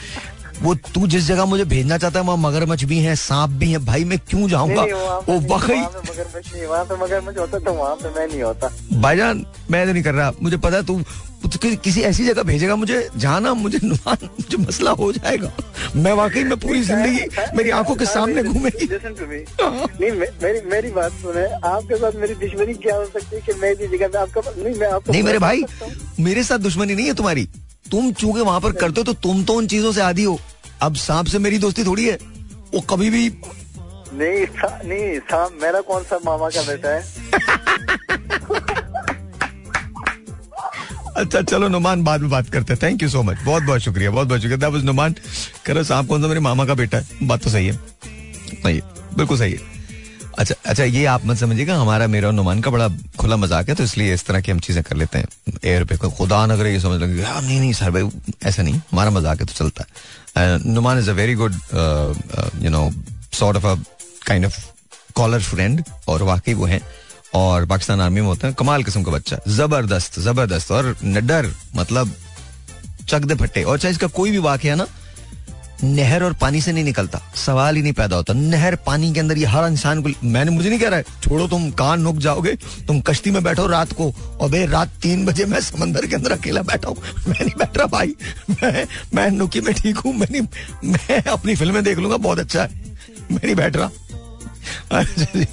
वो 0.62 0.74
तू 0.94 1.08
जिस 1.08 1.26
जगह 1.26 1.46
मुझे 1.46 1.64
भेजना 1.66 1.98
चाहता 1.98 2.20
है 2.20 2.26
वहाँ 2.26 2.38
मगरमच्छ 2.38 2.84
भी 2.84 2.98
है 3.00 3.16
सांप 3.16 3.50
भी 3.60 3.72
है। 3.72 3.78
भाई 3.86 4.04
मैं 4.04 4.20
क्यों 4.30 4.48
जाऊँगा? 4.50 4.82
वो 5.28 5.40
वाकई 5.50 5.76
वहाँ 5.76 5.90
पे 5.90 6.12
मगरमच्छ 6.12 6.54
नहीं 6.54 6.66
वहाँ 6.66 6.84
पे 6.86 6.96
मगरमच्छ 7.04 7.38
होता 7.38 7.60
तो 7.60 7.74
वहाँ 7.74 7.96
पे 7.96 8.10
मैं 8.20 8.28
नहीं 8.28 8.42
होता। 8.44 8.70
भाईजान 9.02 9.46
मैं 9.72 9.86
तो 9.88 9.94
नहीं 9.94 10.04
कर 10.04 10.14
रहा। 10.14 10.32
मुझे 10.42 10.58
पता 10.58 10.78
है 10.78 10.86
तू 10.86 11.02
तू 11.44 11.76
किसी 11.84 12.02
ऐसी 12.02 12.26
जगह 12.26 12.44
भेजेगा 12.44 12.76
मुझे 12.76 13.08
जाना 13.18 13.54
मुझे 13.54 13.80
नुकसान 13.84 14.26
मुझे 14.26 14.58
मसला 14.58 14.92
हो 15.00 15.12
जाएगा। 15.14 15.52
मैं 15.96 16.14
वाकई 16.14 16.44
में 16.44 16.58
पूरी 16.60 16.82
ज़िंदगी 16.84 17.56
मेरी 17.58 17.70
आँखों 17.80 17.96
के 17.96 18.06
सामने 18.06 18.44
घूमेगी. 18.44 18.88
नहीं 18.92 20.12
मेरी 20.12 20.62
मेरी 20.70 20.92
बात 20.92 21.12
सुने। 21.22 21.46
आपके 21.70 21.96
साथ 21.96 22.20
मेरी 22.22 22.36
दुश्मनी 22.46 22.74
क्या 22.86 22.96
हो 22.96 23.06
सकती 23.06 23.36
है 23.36 23.42
कि 23.42 23.54
मैं 23.62 23.74
जगह 23.98 24.20
आपका 24.22 24.42
नहीं 24.62 24.76
मैं 24.76 24.92
आपको 24.92 25.12
नहीं 25.12 25.24
मेरे 25.24 25.40
भाई 25.40 25.64
मेरे 26.20 26.44
साथ 26.44 26.60
दुश्मनी 26.70 26.96
नहीं 26.96 27.08
है 27.08 27.14
तुम्हारी। 27.14 27.48
तुम 27.92 28.12
चूँकि 28.14 28.42
वहाँ 28.42 28.62
पर 28.62 28.72
करते 28.72 29.02
हो 29.02 29.04
तो 29.04 29.14
तुम 29.14 29.44
तो 29.44 29.54
उन 29.54 29.68
चीज़ों 29.68 29.92
से 29.92 30.02
आदी 30.02 30.24
हो। 30.24 30.40
अब 30.82 30.96
सांप 30.96 31.26
से 31.26 31.40
मेरी 31.40 31.58
दोस्ती 31.58 31.84
थोड़ी 31.84 32.08
है। 32.08 32.18
वो 32.74 32.82
कभी 32.82 33.10
भी 33.10 33.34
नहीं 34.14 34.46
सा, 34.46 34.82
नहीं 34.86 35.20
सा, 35.20 35.50
मेरा 35.62 35.82
कौन 35.82 36.04
सा 36.04 36.20
मामा 36.26 36.50
का 36.50 36.62
बेटा 36.62 36.90
है? 36.90 37.04
अच्छा 41.18 41.42
चलो 41.42 41.68
नुमान 41.68 42.04
बाद 42.04 42.22
में 42.22 42.30
बात 42.30 42.50
करते 42.50 42.74
हैं। 42.74 42.80
थैंक 42.84 43.04
यू 43.04 43.10
सो 43.10 43.24
मच 43.24 43.38
बहुत 43.46 43.64
बहुत 43.64 43.82
शुक्रिया 43.82 44.12
बहुत 44.12 44.28
बहुत 44.28 44.40
शुक्रिया। 44.40 44.58
That 44.58 44.70
was 44.70 44.84
Numan. 44.84 45.16
करो 45.66 45.84
सांप 45.84 46.08
कौन 46.08 46.22
सा 46.22 46.28
मेरे 46.28 46.40
मामा 46.40 46.66
का 46.66 46.74
बेटा 46.74 46.98
है? 46.98 47.08
बात 47.24 47.44
तो 47.44 47.50
सही 47.50 47.68
है। 47.68 47.74
सही 48.54 48.76
है। 48.76 48.82
बिल्कुल 49.18 49.38
सही 49.38 49.52
है। 49.52 49.81
अच्छा 50.40 50.56
अच्छा 50.66 50.84
ये 50.84 51.06
आप 51.06 51.26
मत 51.26 51.38
समझिएगा 51.38 51.76
हमारा 51.78 52.08
मेरा 52.08 52.28
और 52.28 52.34
नुमान 52.34 52.62
का 52.62 52.72
बड़ा 52.72 52.88
खुला 53.20 53.38
मज़ाक 53.38 53.70
है 53.70 53.76
तो 53.76 53.84
इसलिए 53.84 54.14
इस 54.14 54.26
तरह 54.26 54.42
की 54.42 54.52
हम 54.52 54.60
चीज़ें 54.60 54.84
कर 54.84 54.96
लेते 54.96 55.18
हैं। 55.18 55.58
एयर 55.64 55.84
पे 55.86 55.98
खुदा 55.98 56.46
न 56.46 56.58
करे 56.58 56.72
ये 56.74 56.80
समझ 56.80 57.02
लगे 57.02 57.22
"हाँ, 57.24 57.42
नहीं 57.42 57.60
नहीं 57.60 57.74
सर 57.74 57.92
भाई 57.92 58.10
ऐसा 58.46 58.64
नहीं 58.64 58.82
हमारा 58.92 59.12
मज़ाक 59.12 59.40
है 59.40 59.46
तो 59.46 59.54
चलता 59.54 59.86
है। 60.38 60.58
Numan 60.66 61.00
is 61.00 61.10
a 61.10 61.14
very 61.14 61.34
good 61.36 61.54
you 62.64 62.70
know 62.70 62.90
sort 63.34 63.58
of 63.58 63.66
a 63.66 63.76
kind 64.28 64.46
of 64.46 64.60
caller 65.16 65.42
friend 65.42 65.84
और 66.08 66.24
वाकई 66.24 66.54
वो 66.54 66.66
हैं। 66.66 66.82
और 67.36 67.66
पाकिस्तान 67.66 68.02
आर्मी 68.02 68.22
में 68.22 68.28
होते 68.28 68.48
हैं 68.48 68.56
कमाल 68.60 68.84
किस्म 68.84 69.04
का 69.04 69.12
बच्चा 69.12 69.38
ज़बरदस्त 69.50 70.20
ज़बरदस्त 70.20 70.72
और 70.72 70.96
निडर 71.04 71.52
मतलब 71.76 72.16
चक 73.10 73.26
दे 73.26 73.36
फट्टे। 73.36 73.64
और 73.64 73.80
चाहे 73.80 73.92
इसका 73.92 74.08
कोई 74.16 74.32
भी 74.32 74.38
वाकया 74.40 74.76
ना 74.76 74.88
नहर 75.84 76.24
और 76.24 76.34
पानी 76.34 76.62
से 76.62 76.72
नहीं 76.72 76.84
निकलता। 76.84 77.20
सवाल 77.36 77.76
ही 77.76 77.82
नहीं 77.82 77.94
पैदा 77.94 78.16
होता। 78.16 78.34
नहर, 78.34 78.76
पानी 78.86 79.12
के 79.14 79.20
अंदर 79.20 79.38
ये 79.38 79.46
हर 79.46 79.68
इंसान 79.68 80.02
को 80.02 80.10
मैंने 80.24 80.52
मुझे 80.52 80.70
नहीं 80.70 80.80
कह 80.80 80.90
रहा 80.90 80.98
है, 80.98 81.06
छोड़ो 81.24 81.48
तुम 81.48 81.70
कान 81.74 82.02
नुक 82.02 82.18
जाओगे? 82.18 82.56
तुम 82.88 83.00
कश्ती 83.02 83.32
में 83.32 83.44
बैठो 83.44 83.66
रात 83.68 83.94
को। 83.94 84.12
और 84.42 84.50
बे 84.50 84.66
रात 84.66 84.90
तीन 85.02 85.26
बजे 85.26 85.46
मैं 85.46 85.60
समंदर 85.62 86.06
के 86.06 86.16
अंदर 86.16 86.32
अकेला 86.32 86.62
बैठा 86.62 86.90
हूँ। 86.90 86.98
मैं 87.28 87.40
नहीं 87.40 87.56
बैठ 87.60 87.78
रहा 87.78 87.88
भाई। 87.88 88.16
मैं 88.52 88.86
मैं 89.16 89.30
नुकी 89.32 89.62
में 89.62 89.74
ठीक 89.74 89.98
हूँ। 89.98 90.14
मैं 90.16 90.42
मैं 90.84 91.22
अपनी 91.24 91.56
फ़िल्में 91.56 91.84
देख 91.84 91.98
लूँगा, 91.98 92.18
बहुत 92.18 92.40
अच्छा 92.40 92.62
है। 92.62 92.70
मैं 93.32 93.42
नहीं 93.44 93.56
बैठ 93.56 93.76
रहा। 93.76 93.90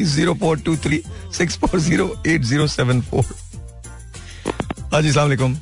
Zero 0.04 0.34
four 0.34 0.58
two 0.60 0.76
three, 0.76 1.02
six 1.38 1.56
four 1.58 1.80
zero 1.80 2.14
eight 2.26 2.42
zero 2.44 2.66
seven 2.68 3.00
four. 3.02 3.24
हाँ 4.92 5.02
जी 5.02 5.12
सलाम 5.12 5.56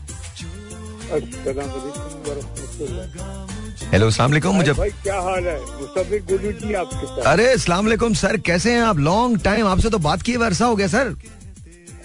हेलो 3.96 4.10
सलाम 4.10 4.52
मुझे 4.54 4.72
भाई 4.72 4.90
क्या 5.02 5.20
हाल 5.20 5.44
है? 5.44 5.58
मुस्तफिक 5.60 6.24
गुलू 6.24 6.50
जी 6.52 6.74
आपके 6.74 7.06
साथ। 7.06 7.26
अरे 7.26 7.46
अस्सलाम 7.52 8.12
सर 8.14 8.36
कैसे 8.46 8.72
हैं 8.72 8.80
आप? 8.82 8.98
लॉन्ग 8.98 9.38
टाइम 9.44 9.66
आपसे 9.66 9.90
तो 9.90 9.98
बात 9.98 10.22
किए 10.22 10.36
वर्षा 10.36 10.66
हो 10.66 10.74
गया 10.76 10.86
सर 10.86 11.06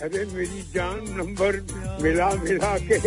अरे 0.03 0.25
मेरी 0.25 0.61
जान 0.75 0.99
नंबर 1.17 1.59
मिला 2.03 2.29
मिला 2.43 2.77
के 2.81 2.97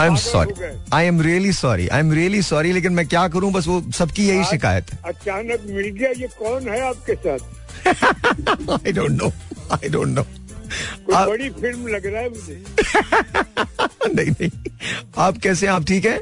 I 0.00 0.06
am 0.06 0.16
sorry 0.16 0.70
I 0.92 1.06
am 1.06 1.20
really 1.20 1.52
sorry 1.52 1.88
I 1.88 2.00
am 2.00 2.12
really 2.12 2.42
sorry 2.42 2.72
लेकिन 2.72 2.92
मैं 2.92 3.06
क्या 3.06 3.26
करूँ? 3.28 3.52
बस 3.52 3.66
वो 3.68 3.82
सबकी 3.98 4.28
यही 4.28 4.44
शिकायत 4.44 4.92
है। 4.92 4.98
अचानक 5.04 5.64
मिल 5.66 5.88
गया 5.98 6.10
ये 6.10 6.28
कौन 6.38 6.68
है 6.68 6.80
आपके 6.88 7.14
साथ? 7.14 8.78
I 8.78 8.92
don't 8.92 9.22
know 9.22 9.32
I 9.72 9.88
don't 9.88 10.08
know 10.08 10.22
बड़ी 11.10 11.50
फ़िल्म 11.50 11.88
लग 11.88 12.06
रहा 12.06 12.22
है 12.22 12.28
मुझे। 12.28 12.62
नहीं 14.14 14.30
नहीं। 14.30 14.50
आप 15.18 15.38
कैसे 15.38 15.66
आप 15.66 15.86
ठीक 15.86 16.04
है? 16.06 16.20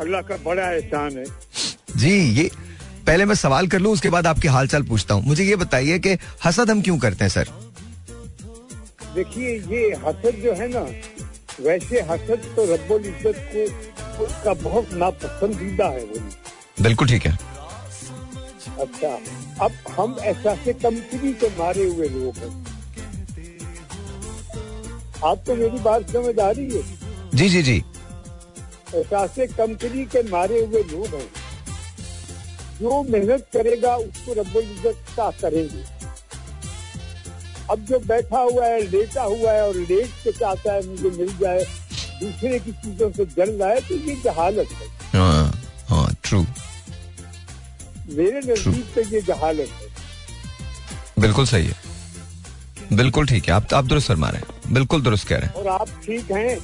अल्लाह 0.00 0.22
का 0.22 0.36
बड़ा 0.44 0.70
एहसान 0.72 1.16
है। 1.18 1.24
जी 1.96 2.12
ये 2.34 2.50
पहले 3.06 3.24
मैं 3.24 3.34
सवाल 3.34 3.66
कर 3.68 3.78
लूँ 3.80 3.92
उसके 3.92 4.10
बाद 4.10 4.26
आपके 4.26 4.48
हालचाल 4.48 4.82
पूछता 4.88 5.14
हूँ। 5.14 5.24
मुझे 5.26 5.44
ये 5.44 5.56
बताइए 5.56 5.98
कि 5.98 6.16
हसद 6.44 6.70
हम 6.70 6.80
क्यों 6.82 6.98
करते 6.98 7.24
हैं 7.24 7.30
सर? 7.30 7.48
देखिए 9.14 9.54
ये 9.70 9.82
हसद 10.06 10.40
जो 10.42 10.52
है 10.54 10.68
ना 10.72 10.80
वैसे 11.60 12.00
हसद 12.10 12.44
तो 12.56 12.64
रब्बुल 12.74 13.06
इज़्ज़त 13.06 13.38
को 13.52 14.24
उसका 14.24 14.52
बहुत 14.62 14.92
नापसंदीदा 14.94 15.88
है 15.88 16.04
वो। 16.04 16.20
बिल्कुल 16.82 17.08
ठीक 17.08 17.26
है। 17.26 17.32
अच्छा 18.80 19.08
अब 19.64 19.72
हम 19.98 20.16
ऐसा 20.24 20.54
से 20.64 20.72
कमतरी 20.82 21.32
के 21.40 21.48
मारे 21.58 21.84
हुए 21.86 22.08
लोग 22.08 22.36
हैं। 22.36 22.52
आप 25.24 25.42
तो 25.46 25.54
मेरी 25.56 25.78
बात 25.80 26.10
समझ 26.10 26.38
आ 26.38 26.50
रही 26.50 26.76
है? 26.76 26.82
जी 27.34 27.48
जी 27.48 27.62
जी। 27.62 27.82
एहसास 28.94 29.34
कंपनी 29.56 30.04
के 30.06 30.22
मारे 30.30 30.60
हुए 30.60 30.82
लोग 30.84 31.14
हैं। 31.14 31.28
जो 32.80 33.02
मेहनत 33.04 33.46
करेगा 33.52 33.94
उसको 33.98 34.60
इज़्ज़त 34.60 34.98
का 35.16 35.30
करेंगे। 35.40 35.82
अब 37.70 37.84
जो 37.86 37.98
बैठा 38.06 38.38
हुआ 38.40 38.66
है 38.66 38.80
लेटा 38.86 39.22
हुआ 39.24 39.52
है 39.52 39.66
और 39.66 39.76
लेट 39.76 40.08
के 40.24 40.32
चाहता 40.32 40.72
है 40.72 40.86
मुझे 40.86 41.10
मिल 41.10 41.36
जाए 41.38 41.64
दूसरे 42.20 42.58
की 42.58 42.72
चीज़ों 42.72 43.10
से 43.10 43.24
जल 43.26 43.50
रहा 43.52 43.68
है 43.68 43.80
तो 43.80 43.94
ये 44.06 44.14
जहालत 44.24 44.72
है। 44.72 44.88
हाँ 45.12 45.44
हाँ 45.88 46.08
ट्रू 46.22 46.40
मेरे 48.10 48.40
नज़दीक 48.40 48.86
से 48.94 49.02
ये 49.14 49.20
जहालत 49.22 49.68
है। 49.80 49.88
बिल्कुल 51.18 51.46
सही 51.46 51.66
है। 51.66 52.96
बिल्कुल 52.96 53.26
ठीक 53.26 53.48
है। 53.48 53.54
आप 53.54 53.74
आप 53.74 53.84
दुरुस्त 53.84 54.08
फरमा 54.08 54.28
रहे 54.28 54.40
हैं। 54.40 54.72
बिल्कुल 54.74 55.02
दुरुस्त 55.02 55.28
कह 55.28 55.36
रहे 55.36 55.46
हैं। 55.46 55.54
और 55.54 55.68
आप 55.70 55.88
ठीक 56.04 56.30
हैं? 56.32 56.58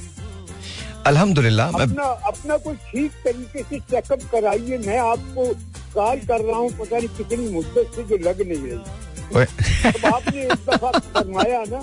अल्हम्दुलिल्लाह 1.07 1.71
मैं 1.71 1.83
अपना 1.83 2.05
अपना 2.29 2.57
कोई 2.63 2.75
ठीक 2.91 3.11
तरीके 3.25 3.63
से 3.63 3.79
चेकअप 3.91 4.21
कराइए 4.31 4.77
मैं 4.85 4.97
आपको 4.99 5.45
कॉल 5.93 6.19
कर 6.31 6.41
रहा 6.41 6.57
हूँ 6.57 6.71
पता 6.79 6.97
नहीं 6.97 7.09
कितनी 7.17 7.49
मुद्दत 7.51 7.91
से 7.95 8.03
जो 8.03 8.17
लग 8.23 8.41
नहीं 8.47 8.61
रही। 8.63 9.91
तो 9.91 10.15
आपने 10.15 10.41
एक 10.41 10.65
दफ़ा 10.69 10.91
फरमाया 10.91 11.63
ना 11.69 11.79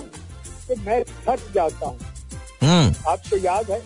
कि 0.67 0.75
मैं 0.81 1.03
थक 1.03 1.47
जाता 1.55 1.85
हूँ। 1.85 1.97
हम्म। 2.63 3.09
आपको 3.11 3.37
याद 3.37 3.71
है? 3.71 3.81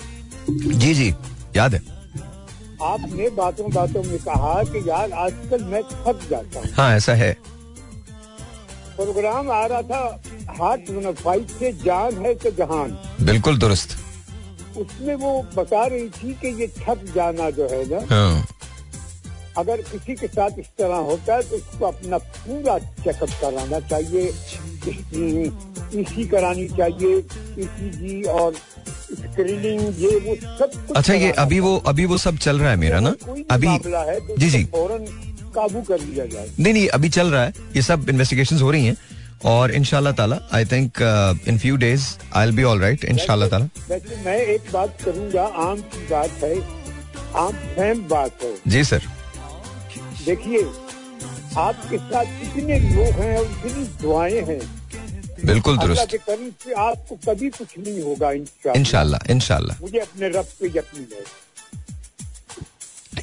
जी 0.50 0.94
जी 0.94 1.14
याद 1.56 1.74
है। 1.74 1.82
आपने 2.84 3.30
बातों 3.38 3.70
बातों 3.72 4.04
में 4.04 4.18
कहा 4.26 4.54
कि 4.64 4.90
यार 4.90 5.12
आजकल 5.24 5.64
मैं 5.72 5.82
थक 5.84 6.28
जाता 6.30 6.60
हूँ। 6.60 6.70
हाँ 6.76 6.92
ऐसा 6.96 7.14
है। 7.24 7.32
प्रोग्राम 8.98 9.52
आ 9.52 9.66
रहा 9.66 9.82
था 9.90 10.02
हार्ट 10.60 11.18
फाइट 11.20 11.50
से 11.60 11.72
जान 11.84 12.26
है 12.26 12.34
तो 12.36 12.52
जहान। 12.54 12.98
बिल्कुल 13.26 13.58
दुरुस्त। 13.58 13.98
उसमें 14.78 15.16
वो 15.16 15.32
बता 15.56 15.86
रही 15.86 16.10
थी 16.10 16.34
कि 16.42 16.48
ये 16.62 16.68
थक 16.80 17.04
जाना 17.16 17.50
जो 17.50 17.68
है 17.72 17.84
ना 17.90 18.06
हाँ। 18.16 18.46
अगर 19.58 19.82
किसी 19.82 20.16
के 20.16 20.28
साथ 20.28 20.60
इस 20.60 20.66
तरह 20.78 20.96
होता 21.10 21.36
है 21.36 21.42
तो 21.50 21.56
उसको 21.56 21.86
अपना 21.86 22.18
पूरा 22.18 22.78
चेकअप 22.80 23.30
कराना 23.42 23.80
चाहिए। 23.90 24.28
ईसी 26.00 26.26
करानी 26.28 26.68
चाहिए 26.68 27.18
ईसीजी 27.18 28.22
और 28.24 28.54
स्क्रीनिंग 28.54 30.02
ये 30.02 30.16
वो 30.28 30.36
सब 30.60 30.94
अच्छा 30.96 31.14
ये 31.14 31.32
अभी 31.44 31.60
वो 31.60 31.76
अभी 31.88 32.06
वो 32.06 32.18
सब 32.18 32.38
चल 32.38 32.60
रहा 32.60 32.70
है 32.70 32.76
मेरा 32.78 33.00
ना? 33.00 33.16
अभी 33.52 33.68
है 33.68 34.20
तो 34.28 34.38
जी 34.38 34.50
जी। 34.50 34.64
फ़ौरन 34.66 35.06
काबू 35.56 35.82
कर 35.82 36.00
लिया 36.00 36.26
जाए। 36.26 36.50
नहीं 36.60 36.74
नहीं 36.74 36.88
अभी 36.88 37.10
चल 37.10 37.28
रहा 37.28 37.44
है। 37.44 37.54
ये 37.76 37.82
सब 37.82 38.10
इन्वेस्टिगेशन 38.10 38.58
हो 38.58 38.72
रही 38.72 38.86
हैं। 38.86 38.96
और 39.46 39.72
इनशाला 39.72 40.12
ताला 40.12 40.40
I 40.54 40.66
think 40.66 41.02
in 41.48 41.58
few 41.60 41.76
days 41.78 42.08
I 42.36 42.46
will 42.46 42.56
be 42.56 42.64
all 42.64 42.80
right 42.82 43.06
इनशाला 43.06 43.48
ताला। 43.48 43.68
वैसे 43.90 44.22
मैं 44.26 44.38
एक 44.38 44.72
बात 44.74 44.98
करूँगा 45.06 45.44
आम 45.64 45.82
की 45.94 46.06
बात 46.08 46.44
है 46.44 46.56
आम 47.38 47.52
फैम 47.76 48.08
बात 48.10 48.44
है। 48.44 48.54
जी 48.68 48.84
सर 48.84 49.02
देखिए 50.26 50.64
आपके 51.58 51.98
साथ 52.00 52.26
कितने 52.42 52.80
लोग 52.80 53.22
हैं 53.22 53.38
और 53.38 53.46
इतनी 53.46 53.86
दुआएँ 54.02 54.42
हैं। 54.50 54.62
बिल्कुल 55.46 55.78
दुरुस्त। 55.78 56.16
आपको 56.78 57.16
कभी 57.28 57.50
कुछ 57.50 57.78
नहीं 57.78 58.02
होगा 58.04 58.32
इंशाल्लाह। 58.32 58.76
इनशाला 58.76 59.20
इनशाला 59.30 59.78
मुझे 59.82 60.00
अपने 60.00 60.30
रब 60.30 60.48
पे 60.60 60.68
यकीन 60.68 61.08
है। 61.14 61.24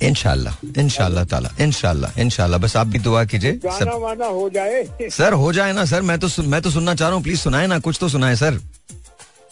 इनशाला 0.02 0.56
इनशाला 0.78 2.12
इनशाला 2.18 2.58
बस 2.58 2.76
आप 2.76 2.86
भी 2.86 2.98
दुआ 2.98 3.24
कीजिए 3.24 3.58
सर 3.66 3.88
हो 4.22 4.48
जाए। 4.50 5.08
सर 5.10 5.32
हो 5.32 5.52
जाए 5.52 5.72
ना 5.72 5.84
सर 5.84 6.02
मैं 6.02 6.18
तो 6.18 6.28
मैं 6.44 6.62
तो 6.62 6.70
सुनना 6.70 6.94
चाह 6.94 7.08
रहा 7.08 7.16
हूँ 7.16 7.24
प्लीज़ 7.24 7.40
सुनाए 7.40 7.66
ना 7.66 7.78
कुछ 7.78 7.98
तो 8.00 8.08
सुनाए 8.08 8.36
सर। 8.36 8.58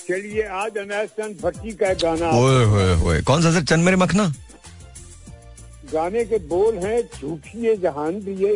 चलिए 0.09 0.43
आज 0.55 0.79
अनाज 0.79 1.09
भट्टी 1.43 1.73
का 1.75 1.93
गाना 2.03 2.31
ओए 2.39 2.65
होए 2.65 2.95
होए 2.95 3.21
कौन 3.23 3.43
सा 3.43 3.53
सर 3.53 3.65
चंद 3.65 3.85
मेरे 3.85 3.97
मखना? 3.97 4.33
गाने 5.93 6.25
के 6.25 6.39
बोल 6.49 6.79
हैं 6.79 7.01
झूठिए 7.03 7.77
जहान 7.77 8.21
दिए 8.21 8.53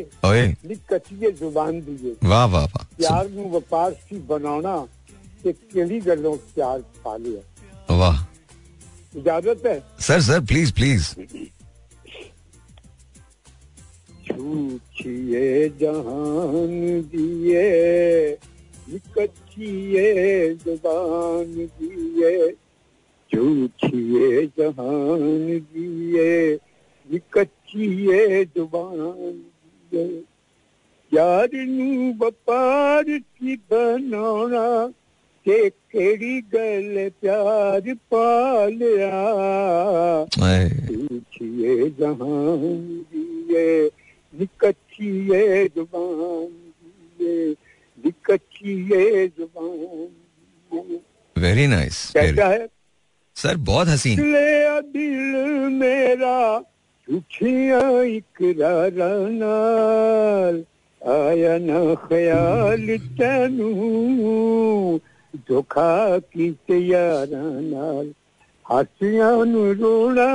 कचिए 0.93 1.30
ज़ुबान 1.32 1.80
दिए। 1.80 2.14
वाह 2.24 2.45
वाह 2.47 2.64
वाह। 2.64 2.84
प्यार 2.97 3.28
में 3.28 3.61
की 4.09 4.18
बनाना 4.28 4.76
केड़ी 5.45 6.01
गलों 6.01 6.36
प्यार 6.55 6.78
पा 7.05 7.16
लिया। 7.16 7.95
वाह। 7.97 8.24
इजाज़त 9.14 9.62
है? 9.66 9.82
सर 10.01 10.20
सर 10.22 10.41
प्लीज़ 10.41 10.72
प्लीज़ 10.72 11.05
झूठिए 14.27 15.69
जहान 15.69 17.01
दिए 17.11 18.36
कच्चिए 19.17 20.53
जुबान 20.55 21.53
दिए 21.79 22.49
झूठिए 23.31 24.45
जहान 24.59 25.47
दिए 25.73 26.57
कच्चिए 27.34 28.45
जुबान 28.45 29.31
दिए 29.91 30.21
यार 31.11 31.49
ਨੂੰ 31.67 32.17
ਵਪਾਰ 32.17 33.05
ਕੀ 33.19 33.55
ਬਣਾਉਣਾ 33.71 34.91
ਤੇ 35.45 35.69
ਕਿਹੜੀ 35.69 36.41
ਗੱਲ 36.53 37.09
ਪਿਆਰ 37.21 37.95
ਪਾ 38.09 38.67
ਲਿਆ 38.67 39.11
आए, 40.43 40.69
पूछिए 40.88 41.75
निकची 44.39 45.09
ये 45.30 45.64
ज़ुबान 45.64 46.72
ये 47.20 47.51
निकची 48.05 48.72
ये 48.95 49.28
ज़ुबान। 49.28 51.01
वेरी 51.43 51.66
नाइस 51.66 52.11
कैसा 52.16 52.47
है? 52.47 52.68
सर 53.34 53.57
बहुत 53.57 53.89
हसीन। 53.89 54.20
ले 54.32 54.80
दिल 54.80 55.34
मेरा 55.72 56.64
आया 61.09 61.59
ना 61.59 61.95
ख्याल 61.95 62.86
धोखा 65.49 66.18
की 66.18 66.51
तैयारा 66.51 67.47
नाल। 67.61 68.14
नु 69.45 69.72
रोना 69.72 70.28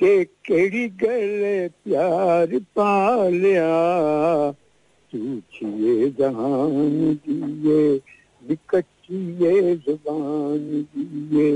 के 0.00 0.24
केड़ी 0.46 0.88
गले 1.02 1.68
प्यार 1.68 2.58
पालिया 2.78 3.70
पूछिए 5.12 6.10
जहान 6.18 7.18
दिए 7.26 7.80
निकचिए 8.50 9.74
जबान 9.86 10.58
दिए 10.94 11.50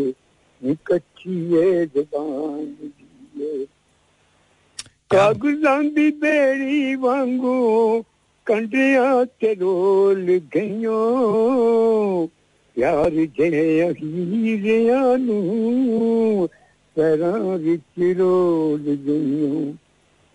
निकचिए 0.62 1.86
जबान 1.86 2.64
दिए 2.82 3.64
कागजां 5.12 5.82
दी 5.94 6.10
बेड़ी 6.20 6.96
वांगू, 6.96 7.58
कंडिया 8.46 9.24
ते 9.24 9.52
रोल 9.54 10.26
गयो 10.54 11.00
प्यार 12.76 13.10
जे 13.38 13.50
अहीरिया 13.80 15.00
नू 15.16 16.48
ਪੈਰਾਂ 16.95 17.57
ਵਿੱਚ 17.57 17.99
ਰੋਲ 18.19 18.95
ਗਈਆਂ 19.07 19.73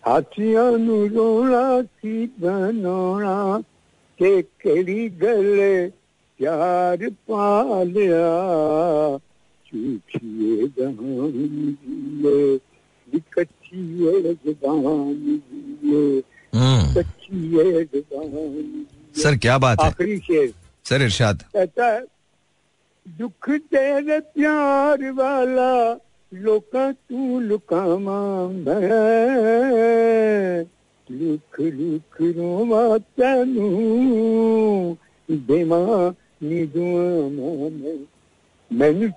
ਹਾਥੀਆਂ 0.03 0.71
ਨੂੰ 0.77 1.07
ਰੋਣਾ 1.09 1.81
ਸੀ 1.81 2.27
ਬਣਾਉਣਾ 2.39 3.61
ਕਿ 4.19 4.41
ਕਿਹੜੀ 4.59 5.09
ਗੱਲ 5.21 5.89
ਪਿਆਰ 6.39 7.09
ਪਾ 7.27 7.83
ਲਿਆ 7.83 9.19
ਝੂਠੀਏ 9.65 10.67
ਗਾਂ 10.79 10.91
ਦੀ 13.13 13.19
ਕੱਚੀਏ 13.31 14.33
ਜ਼ਬਾਨ 14.33 15.13
ਦੀ 15.83 16.21
हम्म 16.53 16.93
ਕੱਚੀਏ 16.95 17.83
ਜ਼ਬਾਨ 17.83 18.85
सर 19.15 19.35
क्या 19.37 19.55
बात 19.57 19.81
है 19.81 19.87
ਆਖਰੀ 19.87 20.17
ਸ਼ੇਰ 20.19 20.49
सर 20.85 21.01
इरशाद 21.01 21.43
कहता 21.53 21.87
है 21.87 22.01
दुख 23.05 23.49
तेरे 23.73 24.17
प्यार 24.35 25.03
वाला 25.11 25.69
लोका 26.32 26.92
तू 26.92 27.40
मैं 28.50 28.80
लुख 31.08 31.60
लुख 31.60 32.20
रोवा 32.36 32.82
तेनू। 32.98 33.68
देवा 35.28 35.80
नी 36.42 36.60
दुआ 36.66 37.06
मैं 37.30 37.96
मैनू 38.70 39.08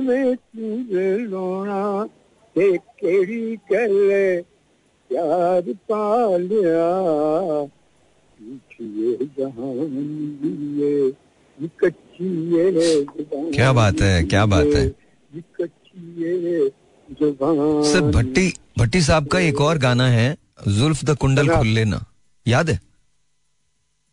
में 0.00 0.36
तू 0.36 0.66
लोना 1.20 1.82
ते 2.56 2.66
केड़ी 2.76 3.56
गल 3.72 3.96
प्यार 5.10 5.72
पा 5.88 6.04
लिया 6.36 6.90
पूछिए 8.38 9.10
दिए 10.42 11.10
कच्ची 11.80 12.28
क्या 13.54 13.72
बात 13.72 14.00
है, 14.00 14.22
क्या 14.24 14.44
बात 14.46 14.66
है। 14.66 14.86
ये 15.96 16.68
सर 17.08 18.10
भट्टी 18.14 18.52
भट्टी 18.78 19.00
साहब 19.02 19.26
का 19.32 19.38
एक 19.38 19.60
और 19.60 19.78
गाना 19.78 20.06
है 20.10 20.36
जुल्फ 20.68 21.04
द 21.04 21.16
कुंडल 21.20 21.48
हाँ। 21.48 21.58
खुल 21.58 21.68
लेना। 21.68 22.04
याद 22.46 22.70
है? 22.70 22.74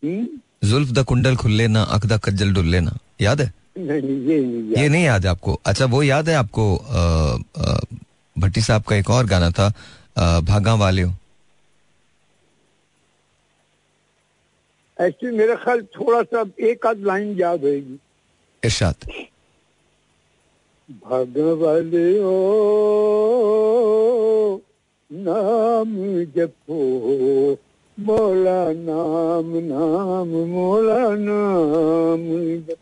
हम्म? 0.04 0.28
जुल्फ 0.70 0.90
द 0.92 1.04
कुंडल 1.08 1.36
खुल 1.36 1.52
लेना 1.52 1.82
अख 1.96 2.06
द 2.06 2.20
कज्जल 2.24 2.54
डुल 2.54 2.66
लेना। 2.72 2.98
याद 3.22 3.42
है? 3.42 3.52
नहीं 3.78 4.02
ये 4.02 4.40
नहीं 4.42 4.64
ये 4.70 4.82
याद। 4.82 4.92
नहीं 4.92 5.04
याद 5.04 5.26
है 5.26 5.30
आपको? 5.32 5.60
अच्छा 5.66 5.86
वो 5.96 6.04
याद 6.04 6.30
है 6.30 6.36
आपको 6.36 6.66
भट्टी 8.36 8.62
साहब 8.62 8.84
का 8.90 8.96
एक 8.96 9.10
और 9.10 9.26
गाना 9.26 9.50
था 9.52 9.68
अ, 10.18 10.40
भागा 10.48 10.74
वाले 10.84 11.04
ऐसे 14.98 15.32
मेरा 15.38 15.56
ख्याल 15.64 15.82
थोड़ा 16.00 16.22
सा 16.24 16.44
एक 16.70 16.86
आध 16.88 17.00
लाइन 17.06 17.36
याद 17.40 17.64
होगी 17.64 17.98
इरशाद। 18.64 19.10
भगवाले 20.90 22.20
ओ 22.20 22.32
नाम 25.12 25.96
जपो 26.36 26.80
मोला 27.98 28.62
नाम 28.74 29.52
नाम 29.68 30.30
मोला 30.50 31.00
नाम 31.00 32.24
जपो। 32.68 32.80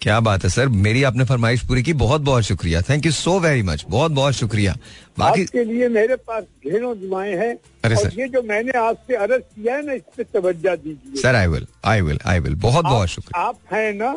क्या 0.00 0.18
बात 0.20 0.44
है 0.44 0.50
सर। 0.50 0.68
मेरी 0.68 1.02
आपने 1.02 1.24
फरमाइश 1.24 1.62
पूरी 1.66 1.82
की। 1.82 1.92
बहुत 1.92 2.20
बहुत 2.20 2.42
शुक्रिया। 2.42 2.82
Thank 2.82 3.06
you 3.06 3.12
so 3.12 3.38
very 3.40 3.62
much 3.62 3.84
बहुत 3.88 4.12
बहुत 4.12 4.34
शुक्रिया। 4.34 4.74
बाकी 5.18 5.42
आपके 5.42 5.64
लिए 5.64 5.88
मेरे 5.88 6.16
पास 6.16 6.42
ढेरों 6.42 6.96
दुआएँ 7.00 7.34
हैं। 7.34 7.54
अरे 7.84 7.94
और 7.94 8.02
सर। 8.02 8.20
ये 8.20 8.28
जो 8.28 8.42
मैंने 8.42 8.78
आपसे 8.78 9.14
अर्ज़ 9.14 9.42
किया 9.42 9.76
है 9.76 9.86
ना 9.86 9.92
इस 9.92 10.02
पे 10.16 10.24
तवज्जो 10.24 10.76
दीजिए। 10.76 11.22
Sir 11.22 11.34
I 11.34 11.46
will 11.46 11.66
I 11.84 12.00
will 12.00 12.18
I 12.26 12.38
will 12.38 12.54
बहुत 12.54 12.84
बहुत 12.84 13.08
शुक्रिया। 13.08 13.42
आप 13.42 13.58
हैं 13.72 13.92
ना 13.94 14.14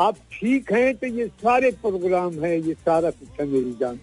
आप 0.00 0.16
ठीक 0.32 0.72
हैं 0.72 0.94
तो 0.96 1.06
ये 1.06 1.26
सारे 1.42 1.70
प्रोग्राम 1.82 2.44
है 2.44 2.54
ये 2.68 2.74
सारा 2.74 3.10
कुछ 3.10 3.40
है 3.40 3.46
मेरी 3.46 3.72
जान। 3.80 3.98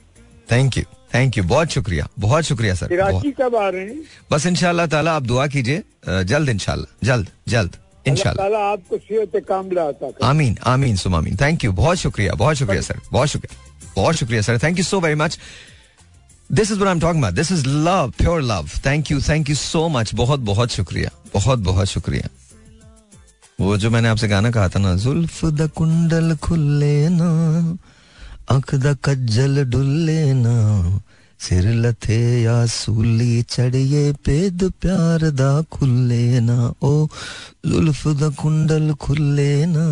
थैंक 0.51 0.77
यू 0.77 0.83
थैंक 1.13 1.37
यू 1.37 1.43
बहुत 1.45 1.69
शुक्रिया। 1.71 2.07
बहुत 2.19 2.43
शुक्रिया 2.43 2.73
सर 2.75 2.87
कराची 2.87 3.31
कब 3.39 3.55
आ 3.55 3.67
रहे 3.69 3.83
हैं? 3.83 4.01
बस 4.31 4.45
इनशाला 4.45 4.85
ताला 4.87 5.15
आप 5.15 5.23
दुआ 5.23 5.47
कीजिए 5.47 5.83
जल्द 6.25 6.49
इंशाल्लाह। 6.49 7.05
जल्द 7.07 7.27
जल्द 7.49 7.75
इंशाल्लाह। 8.07 8.59
आपको 8.63 8.97
सेहत 8.97 9.43
कामला 9.47 9.83
आता 9.83 10.27
आमीन 10.27 10.57
आमीन 10.65 10.95
सुम 10.95 11.15
आमीन। 11.15 11.37
थैंक 11.41 11.63
यू 11.63 11.71
बहुत 11.73 11.97
शुक्रिया 11.97 12.33
बहुत 12.35 12.55
शुक्रिया 12.55 12.81
सर 12.81 12.99
बहुत 13.11 13.27
शुक्रिया। 13.27 13.55
बहुत 13.95 14.15
शुक्रिया 14.15 14.41
sir 14.41 14.57
thank 14.63 14.77
you 14.77 14.83
so 14.83 14.99
very 15.01 15.15
much 15.15 15.39
this 16.49 16.71
is 16.71 16.83
I 16.83 16.91
am 16.91 16.99
talking 16.99 17.25
this 17.35 17.51
is 17.51 17.65
love 17.67 18.11
pure 18.17 18.41
love 18.43 18.69
thank 18.85 19.11
you 19.11 19.21
thank 19.29 19.49
you 19.49 19.55
so 19.55 19.87
much 19.89 20.13
बहुत 20.15 20.39
बहुत 20.49 20.71
शुक्रिया। 20.71 21.09
बहुत 21.33 21.59
बहुत 21.61 21.87
शुक्रिया। 21.87 22.29
वो 23.59 23.77
जो 23.77 23.89
मैंने 23.89 24.07
आपसे 24.07 24.27
गाना 24.27 24.51
कहा 24.51 24.69
था 24.69 24.79
ना, 24.79 24.95
जुल्फ 24.95 25.45
द 25.45 25.69
कुंडल 25.75 26.35
खुले 26.35 27.09
ना, 27.09 27.29
अख 28.49 28.75
द 28.75 28.97
कज्जल 29.05 29.63
डुल्ले 29.65 30.33
ना, 30.33 30.99
सिर 31.39 31.65
लथे 31.73 32.41
या 32.41 32.65
सूली 32.65 33.41
चढ़िए 33.41 34.13
पेद 34.25 34.63
प्यार 34.81 35.29
दा 35.31 35.61
खुले 35.61 36.39
ना, 36.39 36.73
ओ 36.83 37.07
जुल्फ 37.65 38.07
द 38.07 38.33
कुंडल 38.37 38.93
खुले 38.93 39.65
ना, 39.65 39.85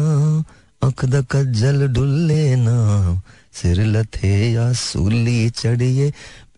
अख 0.83 1.05
द 1.05 1.25
कज्जल 1.31 1.87
डुल्ले 1.87 2.55
ना, 2.55 2.77
सिर 3.53 3.81
लथे 3.85 4.53
या 4.53 4.71
सूली 4.73 5.49
चढ़िए 5.49 6.11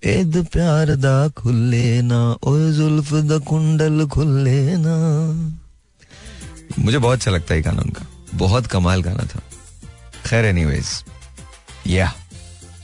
पेद 0.03 0.45
प्यार 0.51 0.95
दा 0.95 1.27
खुले 1.27 2.01
ना, 2.01 2.19
ओ 2.43 2.57
जुल्फ 2.71 3.13
द 3.13 3.41
कुंडल 3.47 4.05
खुले 4.07 4.77
ना। 4.77 4.97
मुझे 6.80 6.97
बहुत 6.97 7.18
अच्छा 7.18 7.32
लगता 7.32 7.53
है 7.53 7.61
गाना 7.61 7.82
उनका 7.82 8.05
बहुत 8.34 8.68
कमाल 8.68 9.03
गाना 9.03 9.24
था 9.24 9.41
खैर 10.26 10.45
एनीवेज 10.45 11.03
या 11.88 12.13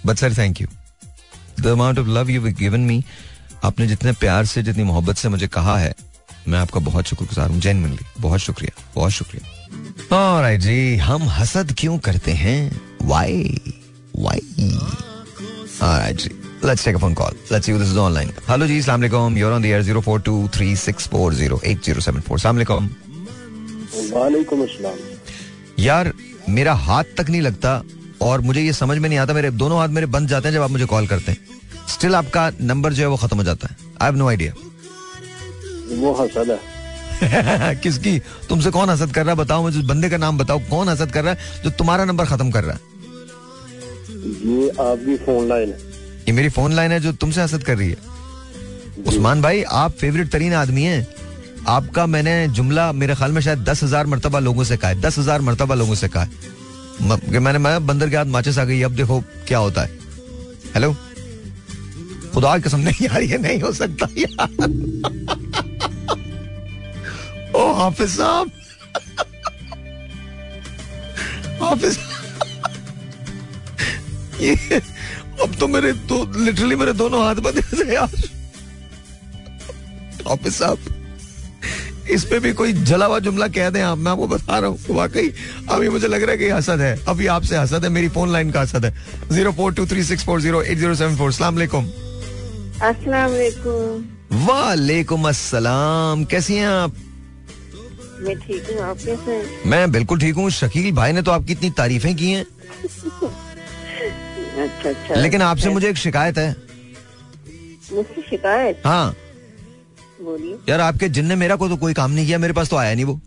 but 0.05 0.17
sir 0.17 0.37
thank 0.37 0.61
you 0.61 0.67
the 1.59 1.67
amount 1.67 1.99
of 1.99 2.07
love 2.07 2.29
you 2.29 2.41
given 2.41 2.79
me 2.79 3.03
आपने 3.63 3.87
जितने 3.87 4.11
प्यार 4.11 4.45
से 4.45 4.63
जितनी 4.63 4.83
मोहब्बत 4.83 5.17
से 5.17 5.29
मुझे 5.29 5.47
कहा 5.47 5.77
है 5.77 5.95
मैं 6.47 6.59
आपका 6.59 6.79
बहुत 6.79 7.07
शुक्रगुजार 7.07 7.49
हूँ 7.49 7.59
जेनवनली 7.59 8.05
बहुत 8.19 8.39
शुक्रिया 8.39 8.83
बहुत 8.95 9.11
शुक्रिया 9.11 10.17
ऑलराइट 10.17 10.61
जी 10.61 10.97
हम 10.97 11.23
हसद 11.23 11.75
क्यों 11.77 11.97
करते 11.97 12.31
हैं 12.31 12.81
वाई 13.01 13.61
वाई 14.15 14.39
ऑलराइट 15.81 16.15
जी 16.15 16.29
Let's 16.65 16.83
take 16.83 16.95
a 16.95 16.99
phone 16.99 17.13
call. 17.13 17.31
Let's 17.51 17.65
see 17.65 17.73
who 17.73 17.79
this 17.79 17.91
is 17.91 17.97
online. 17.97 18.31
Hello 18.47 18.67
जी, 18.67 18.79
अस्सलाम 18.79 19.01
वालेकुम. 19.01 19.37
You're 19.37 19.53
on 19.53 19.61
the 19.61 19.73
air 19.73 19.83
0423640807. 19.83 22.33
अस्सलाम 22.33 22.55
वालेकुम. 22.55 22.89
वालेकुम 23.95 24.63
अस्सलाम। 24.63 24.95
यार 25.79 26.11
मेरा 26.49 26.73
हाथ 26.73 27.03
तक 27.17 27.29
नहीं 27.29 27.41
लगता 27.41 27.81
और 28.21 28.41
मुझे 28.41 28.61
ये 28.61 28.73
समझ 28.73 28.97
में 28.97 29.09
नहीं 29.09 29.19
आता 29.19 29.33
मेरे 29.33 29.51
दोनों 29.51 29.79
हाथ 29.79 29.89
मेरे 29.89 30.07
बंद 30.07 30.29
जाते 30.29 30.47
हैं 30.47 30.55
जब 30.55 30.61
आप 30.61 30.71
मुझे 30.71 30.85
कॉल 30.85 31.07
करते 31.07 31.31
हैं। 31.31 31.87
स्टिल 31.89 32.15
आपका 32.15 32.51
नंबर 32.61 32.93
जो 32.93 33.03
है 33.03 33.09
वो 33.09 33.17
खत्म 33.17 33.37
हो 33.37 33.43
जाता 33.43 33.67
है। 33.67 33.77
आई 34.01 34.09
हैव 34.09 34.15
नो 34.15 34.29
आइडिया 34.29 34.53
वो 35.95 36.13
हसद 36.13 36.51
है। 36.51 37.75
किसकी? 37.75 38.19
तुमसे 38.49 38.71
कौन 38.71 38.89
हसद 38.89 39.11
कर 39.13 39.25
रहा 39.25 39.31
है? 39.31 39.37
बताओ 39.37 39.61
मुझे 39.61 39.81
बंदे 39.81 40.09
का 40.09 40.17
नाम 40.17 40.37
बताओ। 40.37 40.59
कौन 40.59 40.89
हसद 40.89 41.11
कर 41.11 41.23
रहा 41.23 41.33
है 41.33 41.61
जो 41.63 41.69
तुम्हारा 41.69 42.05
नंबर 42.05 42.25
खत्म 42.25 42.51
कर 42.51 42.63
रहा 42.63 42.73
है? 42.73 42.81
ये 44.45 44.69
आपकी 44.69 45.17
फ़ोन 45.17 45.47
लाइन 45.49 45.69
है। 45.69 45.77
ये 46.27 46.31
मेरी 46.31 46.49
फ़ोन 46.49 46.73
लाइन 46.73 46.91
है 46.91 46.99
जो 46.99 47.11
तुमसे 47.11 47.41
हसद 47.41 47.63
कर 47.63 47.77
रही 47.77 47.89
है। 47.89 48.11
उस्मान 49.07 49.41
भाई 49.41 49.63
आप 49.63 49.91
फेवरेट 49.91 50.31
तरीन 50.31 50.53
आदमी 50.53 50.83
हैं। 50.83 51.07
आपका 51.67 52.05
मैंने 52.05 52.47
जुमला, 52.47 52.91
मेरे 52.91 53.15
ख्याल 53.15 53.31
में 53.31 53.41
शायद 53.41 53.59
दस 53.59 53.83
हज़ार 53.83 54.07
मरतबा 54.07 54.39
लोगों 54.39 54.63
से 54.63 54.77
कहा 54.77 54.89
है। 54.89 55.01
दस 55.01 55.19
हज़ार 55.19 55.41
मरतबा 55.41 55.75
लोगों 55.75 55.95
से 55.95 56.07
कहा 56.07 56.23
है। 56.23 56.29
मैंने, 57.39 57.59
मैं 57.59 57.87
बंदर 57.87 58.09
के 58.09 58.17
हाथ 58.17 58.25
माचिस 58.25 58.57
आ 58.57 58.63
गई, 58.63 58.81
अब 58.81 58.91
देखो 58.91 59.23
क्या 59.47 59.57
होता 59.57 59.81
है। 59.81 59.89
हेलो 60.73 60.95
खुदा 62.33 62.57
कसम, 62.57 62.79
नहीं 62.79 63.07
यार, 63.07 63.21
ये 63.21 63.37
नहीं 63.37 63.61
हो 63.61 63.71
सकता 63.71 64.07
यार। 64.17 64.49
ओ, 67.55 67.73
हाफिज 67.73 68.09
साहब। 68.09 68.51
हाफिज 71.61 71.99
ये, 74.41 74.55
अब 75.43 75.55
तो 75.59 75.67
मेरे 75.67 75.93
दो, 75.93 76.43
लिटरली 76.43 76.75
मेरे 76.75 76.93
दोनों 76.93 77.25
हाथ 77.25 77.35
बंद 77.35 77.63
थे 77.73 77.93
यार। 77.93 78.09
ऑफ़िस 80.27 80.55
साहब। 80.55 81.02
इस 82.11 82.23
पे 82.29 82.39
भी 82.39 82.51
कोई 82.53 82.73
जला 82.73 83.05
हुआ 83.05 83.19
जुमला 83.25 83.47
कह 83.47 83.69
दें 83.69 83.81
आप 83.81 83.97
मैं 83.97 84.11
आपको 84.11 84.27
बता 84.27 84.57
रहा 84.59 84.69
हूँ 84.69 84.95
वाकई 84.95 85.31
अभी 85.71 85.89
मुझे 85.89 86.07
लग 86.07 86.23
रहा 86.23 86.31
है 86.31 86.37
कि 86.37 86.49
हसद 86.49 86.81
है। 86.81 86.97
अभी 87.07 87.27
आपसे 87.35 87.57
हसद 87.57 87.83
है 87.83 87.89
मेरी 87.89 88.09
फ़ोन 88.15 88.31
लाइन 88.31 88.51
का 88.51 88.61
हसद 88.61 88.85
है। 88.85 88.93
Zero 89.31 89.51
four 89.51 89.73
two 89.73 89.85
three 89.87 90.03
six 90.03 90.25
four 90.25 90.41
zero 90.41 90.61
eight 90.63 90.77
zero 90.77 90.95
seven 90.95 91.15
four 91.17 91.31
सलाम 91.33 91.55
वालेकुम 91.55 91.85
अस्सलाम 92.81 93.31
वालेकुम 93.31 94.45
वालेकुम 94.47 95.27
अस्सलाम 95.29 96.23
कैसी 96.31 96.55
हैं 96.55 96.67
आप? 96.67 96.93
मैं 98.21 98.37
ठीक 98.39 98.69
हूँ 98.71 98.79
आप 98.89 98.97
कैसे 99.05 99.41
मैं 99.69 99.91
बिल्कुल 99.91 100.19
ठीक 100.19 100.35
हूँ 100.35 100.49
शकील 100.51 100.91
भाई 100.95 101.11
ने 101.13 101.21
तो 101.21 101.31
आपकी 101.31 101.53
इतनी 101.53 101.69
तारीफें 101.77 102.15
की 102.15 102.31
हैं। 102.31 102.45
अच्छा 104.63 104.89
अच्छा 104.89 105.15
लेकिन 105.15 105.41
आपसे 105.41 105.69
मुझे 105.69 105.89
एक 105.89 105.97
शिकायत 105.97 106.37
है। 106.37 106.55
मुझसे 107.93 108.21
शिकायत? 108.29 108.81
हाँ। 108.85 109.15
बोलिए। 110.23 110.57
यार 110.69 110.81
आपके 110.81 111.09
जिन 111.09 111.25
ने 111.25 111.35
मेरा 111.35 111.55
को 111.55 111.69
तो 111.69 111.77
कोई 111.77 111.93
काम 111.93 112.11
नहीं 112.11 112.25
किया 112.25 112.37
मेरे 112.37 112.53
पास 112.53 112.69
तो 112.69 112.75
आया 112.75 112.95
नहीं 112.95 113.05
वो। 113.05 113.19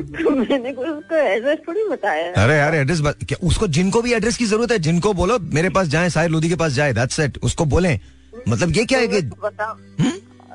तो 0.00 0.30
मैंने 0.30 0.72
कोई 0.72 0.88
उसको 0.88 1.14
एड्रेस 1.14 1.58
थोड़ी 1.68 1.84
बताया। 1.88 2.32
अरे 2.44 2.54
यार 2.56 2.74
एड्रेस 2.74 3.00
बत- 3.00 3.24
क्या 3.24 3.46
उसको 3.46 3.66
जिनको 3.68 4.02
भी 4.02 4.12
एड्रेस 4.12 4.36
की 4.36 4.44
ज़रूरत 4.44 4.72
है 4.72 4.78
जिनको 4.78 5.12
बोलो 5.12 5.38
मेरे 5.38 5.68
पास 5.68 5.86
जाए 5.86 6.10
साहिर 6.10 6.30
लोधी 6.30 6.48
के 6.48 6.56
पास 6.56 6.72
जाए 6.72 6.92
दैट्स 6.92 7.20
इट 7.20 7.38
उसको 7.42 7.64
बोले। 7.64 8.00
मतलब 8.48 8.76
ये 8.76 8.84
क्या 8.84 8.98
है 8.98 9.06
कि 9.06 9.22
तो 9.22 9.36
बताओ 9.44 9.74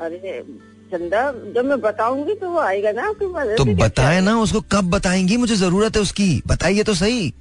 अरे 0.06 0.44
चंदा 0.92 1.32
जब 1.56 1.66
मैं 1.66 1.82
बताऊँगी 1.82 2.34
तो 2.34 2.50
वो 2.50 2.60
आएगा 2.60 2.92
ना 2.92 3.08
आपके 3.08 3.34
पास 3.34 3.48
तो 3.58 3.66
बताए 3.66 4.22
ना 4.22 4.38
उसको 4.40 4.62
कब 4.62 4.90
बताएँगी 4.90 5.38
मुझे 5.38 5.56
ज़रूरत 5.56 5.96
है 5.96 6.02
उसकी 6.02 6.42
बताइए 6.48 6.84
तो 6.84 6.94
सही। 6.94 7.34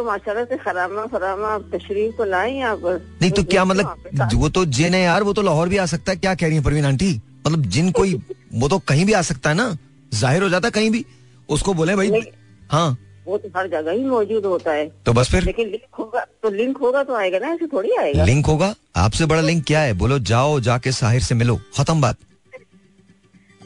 तो 0.00 0.04
माशाल्लाह 0.04 0.44
से 0.44 0.56
खरामा 0.56 1.04
फरामा 1.12 1.56
तशरीफ़ 1.72 2.16
को 2.16 2.24
लाए 2.24 2.52
यहाँ 2.52 2.76
पर 2.80 3.00
नहीं 3.22 3.30
तो 3.30 3.42
क्या 3.44 3.64
मतलब 3.64 4.30
वो 4.34 4.48
तो 4.48 4.64
जिन 4.76 4.94
है 4.94 5.00
यार 5.02 5.22
वो 5.22 5.32
तो 5.32 5.42
लाहौर 5.42 5.68
भी 5.68 5.76
आ 5.76 5.86
सकता 5.86 6.12
है 6.12 6.18
क्या 6.18 6.34
कह 6.34 6.46
रही 6.46 6.56
है 6.56 6.62
परवीन 6.64 6.84
आंटी? 6.86 7.10
मतलब 7.46 7.66
जिन 7.74 7.90
कोई 7.92 8.14
वो 8.54 8.68
तो 8.68 8.78
कहीं 8.88 9.04
भी 9.06 9.12
आ 9.12 9.20
सकता 9.22 9.50
है 9.50 9.56
ना? 9.56 9.76
ज़ाहिर 10.12 10.42
हो 10.42 10.48
जाता 10.48 10.70
कहीं 10.70 10.90
भी। 10.90 11.04
उसको 11.48 11.74
बोले 11.74 11.96
भाई 11.96 12.22
हाँ। 12.70 12.88
वो 13.26 13.38
तो 13.38 13.48
हर 13.56 13.68
जगह 13.68 13.92
ही 13.92 14.04
मौजूद 14.04 14.46
होता 14.46 14.72
है। 14.72 14.88
तो 15.06 15.12
बस 15.12 15.30
फिर? 15.30 15.44
लेकिन 15.44 15.68
लिंक 15.68 15.94
होगा 15.98 16.24
तो 16.42 16.50
लिंक 16.50 16.78
होगा 16.78 17.02
तो 17.04 17.14
आएगा 17.14 17.38
ना 17.38 17.52
ऐसे 17.52 17.66
थोड़ी 17.66 17.94
आएगा। 17.96 18.24
लिंक 18.24 18.46
होगा? 18.46 18.74
आपसे 18.96 19.26
बड़ा 19.26 19.40
लिंक 19.42 19.64
क्या 19.66 19.80
है? 19.80 19.92
बोलो 19.94 20.18
जाओ 20.32 20.58
जाके 20.60 20.92
साहिर 20.92 21.22
से 21.22 21.34
मिलो। 21.34 21.60
खत्म 21.78 22.00
बात। 22.00 22.16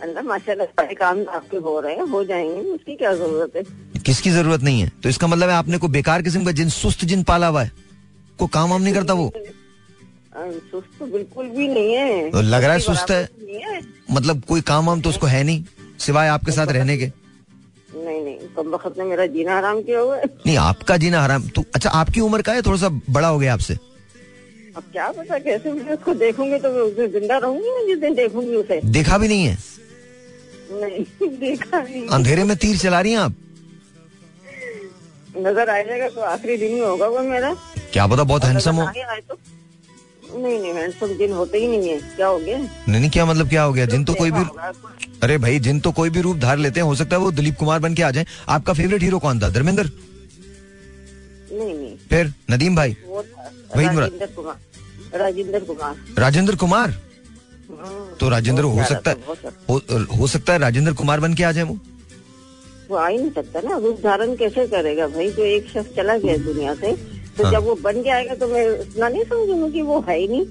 अल्लाह 0.05 0.23
माशाल्लाह 0.25 0.67
सारे 0.69 0.95
काम 0.95 1.25
आपके 1.35 1.57
हो 1.67 1.79
रहे 1.81 1.95
हैं 1.97 2.07
हो 2.09 2.23
जाएँगे 2.25 2.61
उसकी 2.71 2.95
क्या 2.97 3.13
ज़रूरत 3.15 3.57
है? 3.57 3.63
किसकी 4.01 4.31
ज़रूरत 4.31 4.63
नहीं 4.63 4.81
है? 4.81 4.89
तो 5.03 5.09
इसका 5.09 5.27
मतलब 5.27 5.49
है 5.49 5.55
आपने 5.57 5.79
को 5.79 5.89
बेकार 5.89 6.23
किस्म 6.23 6.45
का 6.45 6.53
जिन 6.53 6.69
सुस्त 6.71 7.05
जिन 7.05 7.23
पाला 7.25 7.47
हुआ 7.47 7.63
है 7.63 7.71
को 8.39 8.47
काम 8.49 8.71
वाम 8.71 8.83
नहीं 8.83 8.95
करता 8.95 9.15
वो? 9.15 9.33
सुस्त 10.37 10.99
तो 10.99 11.07
बिल्कुल 11.07 11.49
भी 11.49 11.69
नहीं 11.69 11.95
है। 11.95 12.31
तो 12.31 12.41
लग 12.43 12.65
रहा 12.65 12.73
है 12.73 12.81
सुस्त 12.81 13.11
है। 13.11 13.81
मतलब 14.11 14.43
कोई 14.49 14.61
काम 14.69 14.87
वाम 14.87 15.01
तो 15.01 15.09
उसको 15.11 15.27
है 15.27 15.43
नहीं 15.45 15.65
सिवाय 16.01 16.29
आपके 16.29 16.53
साथ 16.53 16.67
रहने 16.69 16.97
के? 16.99 17.11
नहीं 17.97 18.21
नहीं 18.25 18.49
कम 18.57 18.71
वक्त 18.71 18.99
ने 18.99 19.05
मेरा 19.05 19.27
जीना 19.33 19.57
आराम 19.59 19.83
किया 19.83 20.01
हुआ 20.01 20.17
है। 20.17 20.25
नहीं 20.47 20.57
आपका 20.59 20.97
जीना 20.97 21.23
हराम 21.23 21.49
तो 21.49 21.65
अच्छा 21.75 21.91
आपकी 21.93 22.21
उम्र 22.21 22.43
का 22.43 22.53
है? 22.53 22.63
थोड़ा 22.63 22.79
सा 22.79 22.89
बड़ा 23.11 23.29
हो 23.29 23.39
गया 23.39 23.53
आपसे। 23.55 23.75
अब 24.77 24.83
क्या 24.93 25.11
पता 25.13 25.39
कैसे 25.39 25.73
मैं 25.73 25.93
उसको 25.95 26.15
देखूँगी 26.21 26.59
तो 26.59 26.71
मैं 26.71 27.11
ज़िंदा 27.11 27.37
रहूँगी 27.39 27.71
ना 27.71 27.87
जिस 27.87 27.99
दिन 27.99 28.15
देखूँगी 28.15 28.55
उसे। 28.57 28.81
देखा 28.93 29.19
भी 29.19 29.29
नहीं 29.29 29.45
है? 29.47 29.57
नहीं 30.75 31.29
देखा 31.39 31.81
नहीं। 31.81 32.07
अंधेरे 32.09 32.45
में 32.45 32.57
तीर 32.57 32.77
चला 32.79 33.01
रही 33.01 33.13
हैं 33.13 33.19
आप? 33.19 33.35
नज़र 35.37 35.71
आ 35.71 35.81
जाएगा 35.83 36.09
तो 36.09 36.21
आखिरी 36.23 36.57
दिन 36.57 36.73
ही 36.73 36.79
होगा 36.79 37.07
वो 37.09 37.21
मेरा। 37.25 37.53
क्या 37.93 38.07
पता 38.07 38.23
बहुत 38.25 38.45
हैंडसम 38.45 38.77
हो। 38.77 38.85
नहीं 38.87 39.21
तो। 39.29 39.39
नहीं 40.35 40.59
नहीं 40.61 40.73
हैंडसम 40.75 41.17
दिन 41.19 41.33
होते 41.33 41.59
ही 41.59 41.67
नहीं 41.69 41.89
है। 41.89 41.99
क्या 42.17 42.27
हो 42.27 42.39
गया? 42.39 42.59
नहीं 42.59 43.01
नहीं 43.01 43.11
क्या 43.11 43.25
मतलब 43.27 43.49
क्या 43.49 43.63
हो 43.63 43.73
गया? 43.73 43.87
जिन 43.87 44.05
तो 44.05 44.15
कोई 44.15 44.31
भी। 44.31 44.45
अरे 45.23 45.39
भाई 45.39 45.59
जिन 45.61 45.81
तो 45.81 45.93
कोई 45.93 46.11
भी 46.11 46.21
रूप 46.21 46.37
धार 46.39 46.59
लेते 46.59 46.81
हैं 46.81 46.87
हो 46.87 46.95
सकता 46.95 47.17
है 47.17 47.23
वो 47.23 47.31
दिलीप 47.33 47.57
कुमार 47.59 47.79
बन 47.81 47.95
के 47.95 48.03
आ 48.03 48.11
जाए। 48.11 48.27
आपका 48.49 48.73
फेवरेट 48.73 49.03
हीरो 49.03 49.19
कौन 49.19 49.41
था? 49.41 49.49
धर्मेंद्र? 49.51 49.91
नहीं 51.53 51.75
नहीं। 51.75 51.97
फिर 52.11 52.33
नदीम 52.51 52.77
भाई? 52.77 52.97
वही 53.09 53.87
राजेंद्र 53.87 54.27
कुमार। 54.27 54.57
राजेंद्र 55.15 55.61
कुमार। 55.61 55.97
राजेंद्र 56.19 56.57
कुमार? 56.57 57.01
तो 58.21 58.29
राजेंद्र 58.29 58.65
हो 58.65 58.85
सकता 58.85 59.11
है 59.11 59.17
हो, 59.69 59.81
हो 60.17 60.27
सकता 60.27 60.53
है 60.53 60.59
राजेंद्र 60.59 60.93
कुमार 60.95 61.21
बन 61.21 61.35
के 61.35 61.45
आ 61.45 61.53
जाए 61.53 61.65
वो? 61.65 61.79
वो 62.91 62.97
आ 62.97 63.07
ही 63.09 63.17
नहीं 63.19 63.31
सकता 63.33 63.61
ना 63.61 63.77
रूप 63.79 64.01
धारण 64.03 64.35
कैसे 64.37 64.67
करेगा 64.69 65.07
भाई? 65.09 65.31
जो 65.31 65.45
एक 65.45 65.69
शख्स 65.69 65.95
चला 65.97 66.17
गया 66.19 66.37
दुनिया 66.45 66.75
से 66.75 66.93
तो 67.37 67.45
हाँ। 67.45 67.53
जब 67.53 67.65
वो 67.65 67.75
बन 67.83 68.03
जाएगा 68.03 68.35
तो 68.35 68.49
मैं 68.49 68.65
इतना 68.81 69.09
नहीं 69.09 69.25
समझूँगी 69.25 69.73
कि 69.73 69.83
वो 69.83 70.01
है 70.09 70.19
ही 70.19 70.29
नहीं। 70.29 70.45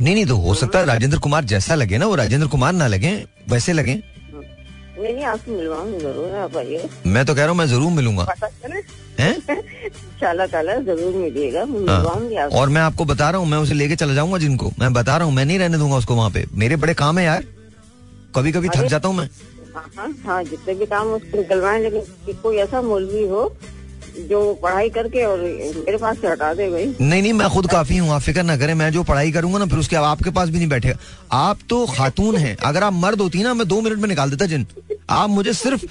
नहीं 0.00 0.14
नहीं 0.14 0.26
तो 0.26 0.36
हो 0.36 0.54
सकता 0.54 0.78
है 0.78 0.86
राजेंद्र 0.86 1.18
कुमार 1.18 1.44
जैसा 1.44 1.74
लगे 1.74 1.98
ना 1.98 2.06
वो 2.06 2.14
राजेंद्र 2.14 2.48
कुमार 2.48 2.72
ना 2.72 2.86
लगे 2.86 3.12
वैसे 3.50 3.72
लगे। 3.72 3.94
नहीं 3.94 5.12
नहीं 5.14 5.24
आपसे 5.24 5.50
मिलवाऊँगी 5.50 5.98
ज़रूर 5.98 6.34
आप 6.36 6.56
आइए। 6.56 6.88
मैं 7.06 7.24
तो 7.26 7.34
कह 7.34 7.40
रहा 7.40 7.50
हूँ 7.50 7.58
मैं 7.58 7.66
ज़रूर 7.66 7.92
मिलूँगा। 7.92 8.26
हैं 8.42 8.82
शाला 9.18 10.46
ताला 10.46 10.74
ज़रूर 10.76 11.14
मिलिएगा 11.14 11.64
मैं 11.64 11.86
हाँ। 11.88 12.48
और 12.50 12.68
मैं 12.68 12.80
आपको 12.80 13.04
बता 13.04 13.30
रहा 13.30 13.40
हूँ 13.40 13.48
मैं 13.48 13.58
उसे 13.58 13.74
लेके 13.74 13.96
चला 13.96 14.14
जाऊँगा 14.14 14.38
जिनको। 14.38 14.70
मैं 14.78 14.92
बता 14.92 15.16
रहा 15.16 15.26
हूँ 15.26 15.34
मैं 15.34 15.44
नहीं 15.44 15.58
रहने 15.58 15.78
दूँगा 15.78 15.96
उसको 15.96 16.14
वहाँ 16.14 16.30
पे। 16.30 16.44
मेरे 16.54 16.76
बड़े 16.76 16.94
काम 16.94 17.18
है 17.18 17.24
यार। 17.24 17.44
कभी 18.36 18.52
कभी 18.52 18.68
थक 18.68 18.86
जाता 18.86 19.08
हूँ 19.08 19.16
मैं। 19.16 19.28
हाँ 19.74 19.90
हाँ 19.96 20.08
हाँ 20.24 20.42
जितने 20.44 20.74
भी 20.74 20.86
काम 20.86 21.08
उसको 21.08 21.38
निकलवाए 21.38 21.82
लेकिन 21.82 22.34
कोई 22.42 22.56
ऐसा 22.56 22.82
मौलवी 22.82 23.26
हो 23.28 23.52
जो 24.20 24.40
पढ़ाई 24.62 24.88
करके 24.90 25.24
और 25.24 25.38
मेरे 25.76 25.96
पास 25.98 26.18
से 26.20 26.28
हटा 26.28 26.52
दे 26.54 26.68
भाई। 26.70 26.84
नहीं 27.00 27.22
नहीं 27.22 27.32
मैं 27.32 27.48
खुद 27.50 27.66
काफ़ी 27.70 27.96
हूँ 27.96 28.10
आप 28.12 28.20
फ़िक्र 28.20 28.42
ना 28.42 28.56
करें 28.56 28.74
मैं 28.74 28.90
जो 28.92 29.02
पढ़ाई 29.02 29.32
करूँगा 29.32 29.58
ना 29.58 29.66
फिर 29.66 29.78
उसके 29.78 29.96
आपके 29.96 30.30
पास 30.30 30.48
भी 30.48 30.58
नहीं 30.58 30.68
बैठेगा। 30.68 31.38
आप 31.38 31.58
तो 31.68 31.84
खातून 31.86 32.36
हैं। 32.36 32.56
अगर 32.56 32.82
आप 32.84 32.92
मर्द 32.94 33.20
होती 33.20 33.42
ना 33.42 33.54
मैं 33.54 33.68
दो 33.68 33.80
मिनट 33.80 33.98
में 33.98 34.08
निकाल 34.08 34.30
देता 34.30 34.46
जिन। 34.46 34.66
आप 35.10 35.30
मुझे 35.30 35.52
सिर्फ़ 35.54 35.84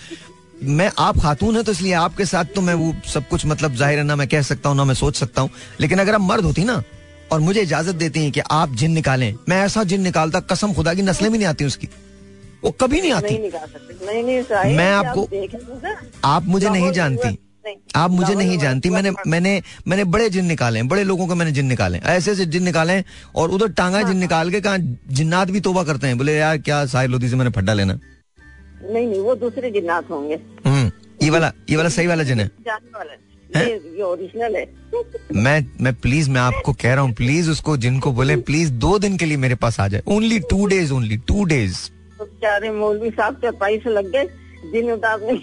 मैं 0.64 0.92
आप 1.00 1.20
खातून 1.20 1.56
है 1.56 1.64
तो 1.64 1.72
इसलिए 1.72 1.94
आपके 1.94 2.26
साथ 2.26 2.46
तो 2.46 2.62
मैं 2.62 2.74
वो 2.74 2.96
सब 3.14 3.28
कुछ 3.28 3.46
मतलब 3.46 3.76
ज़ाहिर 3.76 3.98
है 3.98 4.04
ना 4.06 4.16
मैं 4.16 4.28
कह 4.28 4.42
सकता 4.42 4.70
हूँ 4.70 4.78
ना 4.78 4.84
मैं 4.84 4.94
सोच 4.94 5.16
सकता 5.16 5.42
हूँ। 5.42 5.50
लेकिन 5.80 6.00
अगर 6.00 6.14
आप 6.14 6.22
मर्द 6.22 6.44
होती 6.44 6.64
ना 6.64 6.84
और 7.32 7.40
मुझे 7.40 7.62
इजाज़त 7.62 7.96
देती 7.96 8.20
हैं 8.24 8.32
कि 8.32 8.40
आप 8.40 8.76
जिन 8.76 8.92
निकालें 8.92 9.36
मैं 9.50 9.62
ऐसा 9.62 9.84
जिन 9.84 10.02
निकालता 10.02 10.40
कसम 10.40 10.74
खुदा 10.74 10.94
की 10.94 11.02
नस्लें 11.02 11.32
भी 11.32 11.38
नहीं 11.38 11.48
आती 11.48 11.66
उसकी। 11.66 11.88
वो 12.64 12.72
कभी 12.72 13.02
नहीं 13.02 13.12
आती। 13.12 13.38
नहीं 13.38 14.24
नहीं 14.24 14.42
नहीं 14.42 14.78
मैं 14.78 14.94
आपको- 14.94 15.28
आप 16.26 16.44
मुझे 16.44 16.70
नहीं 16.70 16.92
जानती। 16.92 17.38
आप 17.96 18.12
मुझे 18.12 18.36
नहीं 18.36 18.58
जानती। 18.58 18.90
मैंने 18.90 19.12
मैंने 19.28 19.64
मैंने 19.88 20.04
बड़े 20.04 20.30
जिन 20.30 20.46
निकाले 20.46 20.84
बड़े 20.84 21.04
लोगों 21.04 21.28
के 21.28 21.34
मैंने 21.34 21.52
जिन 21.52 21.66
निकाले। 21.66 21.98
ऐसे 21.98 22.32
ऐसे 22.32 22.46
जिन 22.46 22.64
निकाले 22.64 23.04
और 23.36 23.50
उधर 23.50 23.68
टांगा 23.68 24.02
जिन 24.02 24.18
निकाल 24.18 24.52
के 24.52 24.62
कहा 24.62 24.78
जिन्नात 25.10 25.52
भी 25.52 25.60
तोबा 25.60 25.84
करते 25.84 26.08
हैं। 26.08 26.18
बोले 26.18 26.36
यार 26.36 26.58
क्या 26.58 26.86
साहिर 26.86 27.10
लोधी 27.10 27.30
से 27.30 27.36
मैंने 27.36 27.52
फड्डा 27.52 27.74
लेना? 27.74 28.00
नहीं 28.84 29.08
नहीं 29.08 29.20
वो 29.20 29.36
दूसरे 29.38 29.72
जिन्नात 29.72 30.10
होंगे। 30.10 30.36
हम्म 30.66 30.92
ये 31.24 31.30
वाला 31.30 31.52
ये 31.70 31.78
वाला 31.78 31.90
सही 31.90 32.08
वाला 32.08 32.24
जिन 32.24 32.40
है? 32.40 32.50
ओरिजिनल 34.04 34.56
मैं 35.36 35.66
मैं 35.82 35.94
प्लीज़ 35.96 36.30
मैं 36.30 36.42
आपको 36.42 36.74
कह 36.74 36.94
रहा 36.94 37.04
हूँ 37.04 37.14
प्लीज़ 37.14 37.50
उसको 37.52 37.76
जिनको 37.78 38.12
बोले 38.12 38.36
प्लीज़ 38.48 38.72
दो 38.82 38.98
दिन 39.00 39.18
के 39.18 39.26
लिए 39.26 39.38
मेरे 39.38 39.56
पास 39.56 39.80
आ 39.80 39.88
जाए। 39.88 40.02
Only 40.08 40.40
two 40.52 40.66
days 40.66 40.94
only 40.94 41.18
two 41.28 41.44
days 41.46 41.78
बेचारे 42.22 42.72
मौलवी 42.72 43.10
साहब 43.10 43.36
चरपाई 43.36 43.78
से 43.80 43.90
लग 43.90 44.12
गए 44.12 44.26
दिन 44.72 44.92
उतारने 44.92 45.40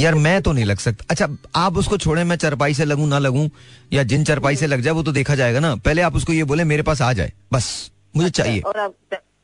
यार 0.00 0.14
मैं 0.16 0.40
तो 0.42 0.52
नहीं 0.52 0.64
लग 0.64 0.78
सकता। 0.78 1.04
अच्छा 1.10 1.28
आप 1.56 1.76
उसको 1.78 1.96
छोड़े 1.98 2.24
मैं 2.24 2.36
चरपाई 2.36 2.74
से 2.74 2.84
लगू 2.84 3.06
ना 3.06 3.18
लगूं 3.18 3.48
या 3.92 4.02
जिन 4.04 4.24
चरपाई 4.24 4.56
से 4.56 4.66
लग 4.66 4.80
जाए 4.80 4.94
वो 4.94 5.02
तो 5.02 5.12
देखा 5.12 5.34
जाएगा 5.34 5.60
ना। 5.60 5.74
पहले 5.76 6.02
आप 6.02 6.16
उसको 6.16 6.32
ये 6.32 6.44
बोले 6.44 6.64
मेरे 6.64 6.82
पास 6.82 7.02
आ 7.02 7.12
जाए 7.12 7.32
बस 7.52 7.68
मुझे 8.16 8.30
चाहिए। 8.30 8.60
और 8.60 8.78
आप 8.78 8.94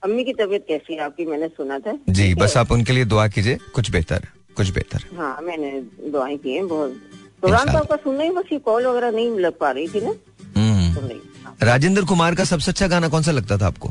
अम्मी 0.03 0.25
की 0.25 0.33
तबीयत 0.33 0.65
कैसी 0.69 0.95
है? 0.95 1.01
आपकी 1.05 1.25
मैंने 1.27 1.49
सुना 1.49 1.79
था। 1.79 1.99
जी 2.09 2.35
बस 2.35 2.57
आप 2.57 2.73
उनके 2.73 2.93
लिए 2.93 3.05
दुआ 3.05 3.27
कीजिए 3.29 3.59
कुछ 3.75 3.91
बेहतर 3.91 4.27
कुछ 4.57 4.70
बेहतर। 4.75 5.05
हाँ 5.16 5.41
मैंने 5.43 5.70
दुआएँ 6.11 6.37
की 6.37 6.55
हैं 6.55 6.66
बहुत। 6.69 6.97
कुरान। 7.43 7.66
साहब 7.66 7.87
का 7.87 7.97
सुनना 7.97 8.23
ही 8.23 8.31
बस 8.31 8.45
ये 8.53 8.59
कॉल 8.59 8.87
वगैरह 8.87 9.11
नहीं 9.11 9.39
लग 9.39 9.59
पा 9.59 9.70
रही 9.70 9.89
थी 9.89 10.01
ना? 10.01 10.15
हम्म। 10.57 10.95
सुन 10.95 11.05
रही 11.09 11.20
हाँ। 11.45 11.57
राजेंद्र 11.62 12.05
कुमार 12.05 12.35
का 12.35 12.45
सबसे 12.45 12.70
अच्छा 12.70 12.87
गाना 12.89 13.09
कौन 13.09 13.23
सा 13.23 13.31
लगता 13.33 13.59
था 13.59 13.66
आपको? 13.66 13.89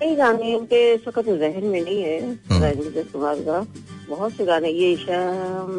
कई 0.00 0.14
गाने 0.16 0.54
उनके 0.54 0.96
सखत 0.96 1.24
जहन 1.28 1.64
में 1.64 1.80
नहीं 1.80 2.02
है 2.02 2.20
हम्म। 2.30 2.62
राजेंद्र 2.62 3.02
कुमार 3.12 3.40
का। 3.48 3.60
बहुत 4.08 4.32
से 4.32 4.44
गाने 4.44 4.68
ये 4.68 4.94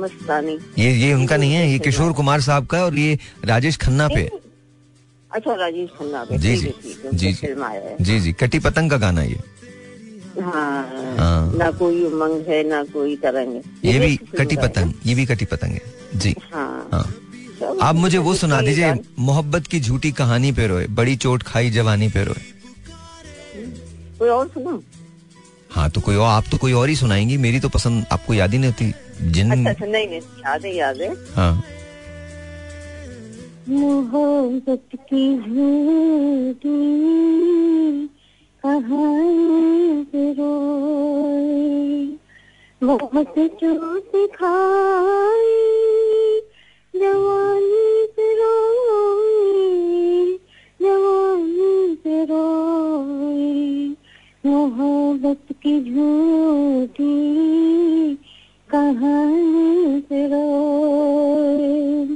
मस्तानी। 0.02 0.57
ये 0.80 0.91
ये 0.91 1.14
उनका 1.14 1.38
नहीं 1.38 1.53
है 1.53 1.72
ये 1.72 1.80
किशोर 1.80 2.14
कुमार 2.14 2.41
साहब 2.41 2.65
का 2.65 2.84
और 2.85 2.95
ये 2.95 3.18
राजेश 3.45 3.77
खन्ना 3.77 4.07
पे। 4.07 4.22
है। 4.22 4.50
अच्छा 5.33 5.53
राजेश 5.55 5.89
खन्ना 5.99 6.25
जी 6.31 6.55
जी 6.55 6.73
जी 7.13 7.31
जी। 7.33 8.03
जी 8.03 8.19
जी 8.19 8.33
कटी 8.33 8.59
पतंग 8.59 8.91
का 8.91 8.97
गाना 8.97 9.23
ये। 9.23 9.39
हाँ 10.41 11.15
हाँ। 11.17 11.57
ना 11.57 11.69
कोई 11.79 12.03
उमंग 12.05 12.47
है 12.47 12.63
ना 12.67 12.83
कोई 12.93 13.15
तरंग 13.23 13.55
है। 13.55 13.61
ये 13.85 13.99
भी 13.99 14.15
कटी 14.37 14.55
पतंग 14.57 14.93
ये 15.05 15.15
भी 15.15 15.25
कटी 15.25 15.45
पतंग 15.45 15.73
है। 15.73 16.19
जी। 16.19 16.35
हाँ। 16.53 16.89
हाँ। 16.93 17.05
आप 17.81 17.95
मुझे 17.95 18.17
वो 18.17 18.33
सुना 18.35 18.61
दीजिए 18.61 18.93
मोहब्बत 19.19 19.67
की 19.67 19.79
झूठी 19.79 20.11
कहानी 20.11 20.51
पे 20.51 20.67
रोए 20.67 20.85
बड़ी 20.99 21.15
चोट 21.15 21.43
खाई 21.43 21.69
जवानी 21.69 22.07
पे 22.09 22.23
रोए। 22.23 22.43
कोई 24.19 24.29
और 24.29 24.47
सुनो? 24.47 24.81
हाँ 25.71 25.89
तो 25.89 26.01
कोई 26.01 26.15
और 26.15 26.27
आप 26.27 26.45
तो 26.51 26.57
कोई 26.57 26.73
और 26.73 26.89
ही 26.89 26.95
सुनाएँगी 26.95 27.37
मेरी 27.37 27.59
तो 27.59 27.69
पसंद 27.69 28.05
आपको 28.11 28.33
याद 28.33 28.51
ही 28.53 28.57
नहीं 28.59 28.71
होती 28.71 29.31
जिन 29.31 29.51
अच्छा 29.51 29.69
अच्छा 29.69 29.85
नहीं 29.85 30.07
नहीं 30.07 30.19
याद 30.19 30.65
है 30.65 30.75
याद। 30.75 31.01
है 31.01 31.13
हाँ। 31.35 31.63
मोहब्बत 33.69 34.95
की 35.09 35.23
झूठी 35.38 36.77
कहानी 38.63 40.31
रोए 40.39 42.05
बहुत 42.81 43.33
चोट 43.61 44.15
खाई 44.35 45.59
जवानी 46.93 48.05
रोए 48.39 50.25
जवानी 50.81 52.23
रोए 52.31 53.53
मोहब्बत 54.45 55.53
की 55.63 55.79
झूठी 55.93 57.15
कहानी 58.69 59.99
पे 60.09 60.25
रोए 60.33 62.15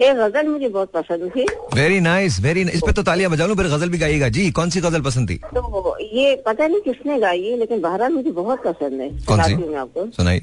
ये 0.00 0.12
गज़ल 0.14 0.48
मुझे 0.48 0.68
बहुत 0.68 0.90
पसंद 0.92 1.30
थी। 1.30 1.44
वेरी 1.74 2.00
नाइस 2.00 2.40
वेरी 2.40 2.62
इस 2.62 2.80
पे 2.86 2.92
तो 2.92 3.02
तालियाँ 3.02 3.30
बजा 3.30 3.46
लूँ 3.46 3.56
फिर 3.56 3.66
गज़ल 3.66 3.88
भी 3.88 3.98
गाइएगा। 3.98 4.28
जी 4.28 4.50
कौन 4.50 4.70
सी 4.70 4.80
गज़ल 4.80 5.00
पसंद 5.02 5.30
थी? 5.30 5.36
तो 5.54 5.96
ये 6.14 6.34
पता 6.46 6.66
नहीं 6.66 6.80
किसने 6.80 7.18
गाई 7.20 7.42
है 7.42 7.56
लेकिन 7.58 7.80
बहरहाल 7.80 8.12
मुझे 8.12 8.30
बहुत 8.32 8.62
पसंद 8.64 9.00
है। 9.00 9.08
कौन 9.26 9.42
सी? 9.42 9.54
मैं 9.56 9.76
आपको। 9.76 10.06
सुनाइए। 10.12 10.40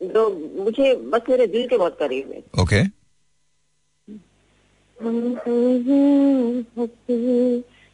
तो 0.00 0.28
मुझे 0.64 0.94
बस 1.12 1.20
मेरे 1.30 1.46
दिल 1.46 1.66
के 1.68 1.76
बहुत 1.76 1.96
करीब 2.00 2.32
है। 2.32 2.38
ओके 2.62 2.82
तो 4.98 5.10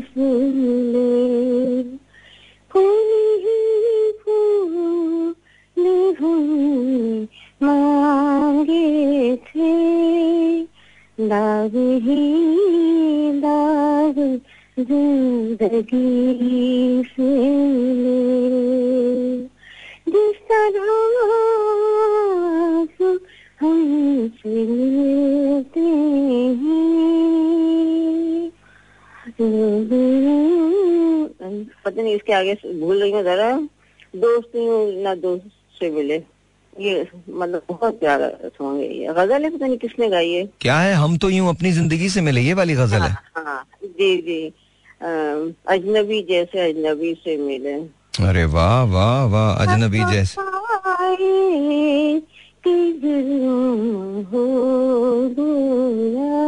से 0.00 0.28
मिले 0.54 1.82
कोई 2.70 3.12
ही 3.44 4.12
फूल 4.24 6.14
हमने 6.20 7.26
मांगे 7.62 9.36
थे 9.36 9.72
दाग 11.18 11.76
ही 11.76 12.22
दाग 13.40 14.14
ज़िंदगी 14.78 16.02
से 17.04 17.30
मिले 17.66 18.18
जिस 20.08 20.36
तरह 20.50 20.94
मिलते 24.46 25.80
हैं 25.80 26.44
पता 31.84 32.02
नहीं 32.02 32.14
इसके 32.14 32.32
आगे 32.32 32.54
भूल 32.54 33.00
रही 33.00 33.10
हूँ 33.10 33.22
जरा 33.22 33.50
दोस्त 34.16 34.52
ना 35.04 35.14
दोस्त 35.16 35.50
से 35.74 35.90
मिले 35.90 36.22
ये 36.80 37.06
मतलब 37.30 37.62
बहुत 37.68 37.98
प्यारा 38.00 38.28
सॉन्ग 38.44 38.80
है 38.80 38.94
ये 38.94 39.12
गज़ल 39.14 39.44
है 39.44 39.50
पता 39.50 39.66
नहीं 39.66 39.78
किसने 39.78 40.08
गाई 40.10 40.30
है 40.32 40.44
क्या 40.60 40.78
है 40.78 40.94
हम 40.94 41.16
तो 41.16 41.30
यूँ 41.30 41.48
अपनी 41.48 41.72
ज़िंदगी 41.72 42.08
से 42.08 42.20
मिले 42.20 42.40
ये 42.40 42.54
वाली 42.54 42.74
गज़ल 42.74 42.98
हाँ, 42.98 43.08
है 43.08 43.14
हाँ 43.36 43.64
जी 43.84 44.16
जी 44.22 44.42
अजनबी 45.68 46.22
जैसे 46.22 46.70
अजनबी 46.70 47.14
से 47.14 47.36
मिले 47.36 47.74
अरे 48.28 48.44
वाह 48.46 48.82
वाह 48.86 49.24
वाह 49.24 49.54
अजनबी 49.56 50.04
जैसे 50.12 50.42
कि 52.66 52.74
हो 54.32 54.44
गया 55.38 56.42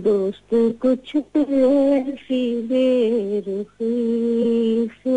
दोस्त, 0.00 0.48
कुछ 0.82 1.16
ऐसी 1.16 2.40
बेरुखी 2.62 3.94
से 5.04 5.16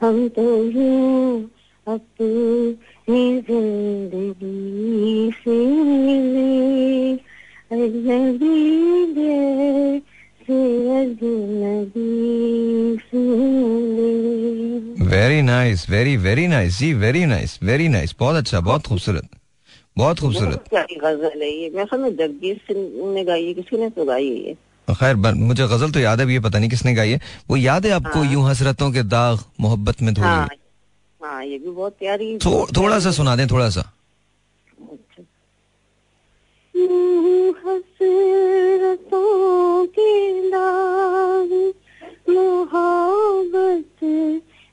हम 0.00 0.28
तो 0.28 0.46
यूँ 0.64 1.50
अपनी 1.86 3.40
ज़िंदगी 3.40 5.30
से 5.44 5.56
मिले। 5.84 7.12
अजनबी 7.72 8.58
अजनबी 10.98 12.10
से 13.10 13.18
मिले 13.18 14.17
very 15.18 15.40
nice 15.42 15.88
very 15.90 16.16
very 16.16 16.46
nice 16.48 16.78
जी 16.78 16.92
वेरी 16.94 17.24
नाइस 17.26 17.58
वेरी 17.62 17.86
नाइस 17.88 18.14
बहुत 18.18 18.36
अच्छा 18.36 18.58
बहुत 18.66 18.86
खूबसूरत 18.86 19.28
बहुत 19.96 20.20
खूबसूरत। 20.20 20.64
गज़ल 20.74 21.40
है 21.42 21.48
ये। 21.52 21.70
मैं 21.70 21.84
जगजीत 22.16 22.58
सिंह 22.66 23.14
ने 23.14 23.24
गाई 23.24 23.46
है। 23.46 23.54
किसी 23.54 23.76
ने 23.78 23.88
तो 23.90 24.04
गाई 24.04 24.28
है 24.46 24.54
खैर 24.88 25.16
मुझे 25.16 25.66
गज़ल 25.66 25.90
तो 25.92 26.00
याद 26.00 26.20
है 26.20 26.26
ये 26.32 26.40
पता 26.40 26.58
नहीं 26.58 26.70
किसने 26.70 26.94
गाई 26.94 27.10
है। 27.10 27.20
वो 27.50 27.56
याद 27.56 27.86
है 27.86 27.92
आपको 27.92 28.24
यूँ 28.24 28.44
हसरतों 28.48 28.90
के 28.92 29.02
दाग 29.14 29.38
मोहब्बत 29.60 30.02
में 30.02 30.12
हाँ 30.12 30.46
थोड़ी 30.46 30.58
हाँ 31.20 31.44
ये 31.44 31.58
भी 31.58 31.70
बहुत 31.70 31.96
प्यारी 31.98 32.36
थो, 32.44 32.66
थोड़ा 32.76 32.98
सा 33.00 33.10
सुना 33.18 33.36
दें 33.36 33.46
थोड़ा 33.48 33.68
सा। 33.70 33.82
हसरतों 37.66 39.26
के 39.98 40.12
दाग 40.50 41.50
मोहब्बत 42.30 43.98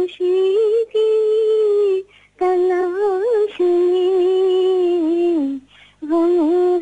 खुशी 0.00 0.84
की 0.92 1.10
तलाश 2.40 3.56
में 3.60 5.60
हम 6.10 6.32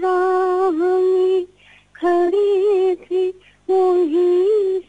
राह 0.05 0.77
में 1.01 1.37
खड़े 1.97 2.95
थे 3.05 3.23
वही 3.71 4.31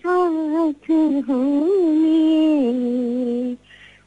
साथ 0.06 0.86
हमें 1.30 3.56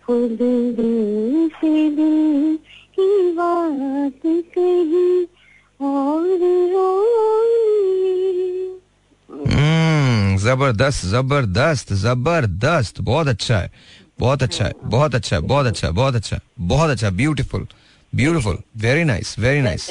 खुद 0.07 0.39
दिल 0.79 1.49
से 1.59 1.75
दिल 1.91 2.57
की 2.99 3.11
बात 3.33 4.23
कही 4.55 5.11
और 5.81 6.27
हम्म, 9.31 10.37
ज़बरदस्त 10.37 11.05
ज़बरदस्त 11.07 11.93
ज़बरदस्त 11.93 13.01
बहुत 13.01 13.29
अच्छा 13.29 13.59
है। 13.59 13.71
बहुत 14.23 14.43
अच्छा 14.43 14.65
है 14.65 14.73
बहुत 14.97 15.15
अच्छा 15.15 15.37
है 15.37 15.43
बहुत 15.43 15.67
अच्छा 15.67 15.91
बहुत 16.01 16.15
अच्छा 16.15 16.41
बहुत 16.73 16.91
अच्छा 16.91 17.11
beautiful 17.21 17.67
beautiful 18.13 18.59
very 18.83 19.05
nice 19.05 19.39
very 19.39 19.61
nice 19.63 19.89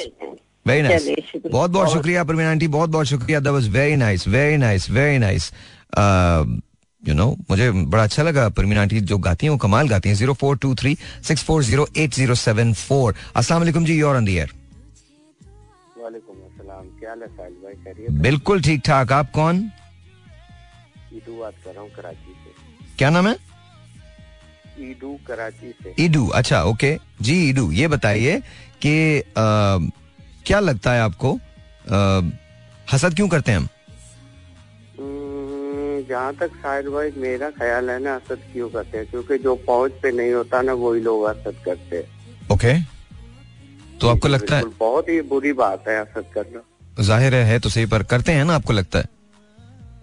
very 0.66 0.82
nice 0.82 1.08
बहुत 1.46 1.70
बहुत 1.70 1.92
शुक्रिया 1.92 2.24
परवीन 2.24 2.46
आंटी 2.46 2.68
बहुत 2.76 2.90
बहुत 2.90 3.06
शुक्रिया 3.06 3.40
that 3.40 3.52
was 3.52 3.68
very 3.76 3.96
nice 3.96 4.26
very 4.28 4.56
nice 4.56 4.90
very 4.90 5.18
nice 5.18 5.50
you 7.02 7.14
know 7.14 7.26
मुझे 7.50 7.70
बड़ा 7.72 8.02
अच्छा 8.02 8.22
लगा 8.22 8.48
परवीन 8.56 8.78
आंटी 8.78 9.00
जो 9.12 9.18
गाती 9.18 9.46
हैं 9.46 9.50
वो 9.50 9.56
कमाल 9.58 9.88
गाती 9.88 10.08
हैं 10.08 10.16
zero 10.16 10.34
four 10.42 10.56
two 10.64 10.74
three 10.82 10.96
six 11.28 11.44
four 11.44 11.62
zero 11.64 11.86
eight 11.96 12.14
zero 12.14 12.34
seven 12.42 12.72
four 12.86 13.14
असला 13.36 13.80
जी 13.80 13.98
योर 13.98 14.16
ऑन 14.16 14.24
द 14.24 14.28
एयर 14.28 14.52
वालेकुम 15.98 16.36
अस्सलाम 16.36 16.84
क्या 17.00 17.10
हाल 17.10 17.20
है 17.22 17.26
साहिल 17.28 17.54
भाई? 17.54 17.74
खैरियत 17.84 18.20
बिल्कुल 18.22 18.62
ठीक 18.62 18.80
ठाक 18.86 19.12
आप 19.12 19.30
कौन? 19.32 19.58
ईदू 21.14 21.38
बात 21.40 21.54
कर 21.64 21.70
रहा 21.72 21.82
हूँ 21.82 21.90
कराची 21.96 22.32
से। 22.44 22.94
क्या 22.98 23.10
नाम 23.10 23.28
है? 23.28 23.34
ईदू 24.82 25.18
कराची 25.26 25.70
से। 25.82 25.94
ईडू 26.04 26.26
अच्छा 26.34 26.62
ओके। 26.64 26.96
जी 27.22 27.34
ईडू 27.48 27.70
ये 27.72 27.88
बताइए 27.88 28.40
कि 28.82 29.22
क्या 29.36 30.60
लगता 30.60 30.92
है 30.92 31.00
आपको 31.00 31.32
अ, 31.32 32.30
हसद 32.92 33.14
क्यों 33.14 33.28
करते 33.28 33.52
हैं 33.52 33.58
हम? 33.58 33.68
हम्म, 34.98 36.02
जहाँ 36.08 36.34
तक 36.34 36.50
साहिल 36.62 36.88
भाई 36.88 37.10
मेरा 37.16 37.50
ख्याल 37.50 37.90
है 37.90 37.98
ना 38.02 38.14
हसद 38.14 38.42
क्यों 38.52 38.68
करते 38.70 38.98
हैं? 38.98 39.06
क्योंकि 39.06 39.38
जो 39.38 39.54
पहुँच 39.66 39.92
पे 40.02 40.12
नहीं 40.12 40.32
होता 40.32 40.62
ना 40.62 40.72
वही 40.72 41.00
लोग 41.00 41.28
हसद 41.28 41.56
करते 41.64 41.96
हैं। 41.96 42.48
ओके। 42.52 42.74
तो 44.00 44.08
आपको 44.08 44.28
लगता 44.28 44.56
है 44.56 44.64
बहुत 44.78 45.08
ही 45.08 45.20
बुरी 45.22 45.52
बात 45.52 45.88
है 45.88 46.00
हसद 46.00 46.24
करना। 46.34 46.62
ज़ाहिर 47.02 47.34
है, 47.34 47.44
है 47.44 47.58
तो 47.58 47.68
सही 47.68 47.86
पर 47.86 48.02
करते 48.02 48.32
हैं 48.32 48.44
ना 48.44 48.54
आपको 48.54 48.72
लगता 48.72 48.98
है? 48.98 49.08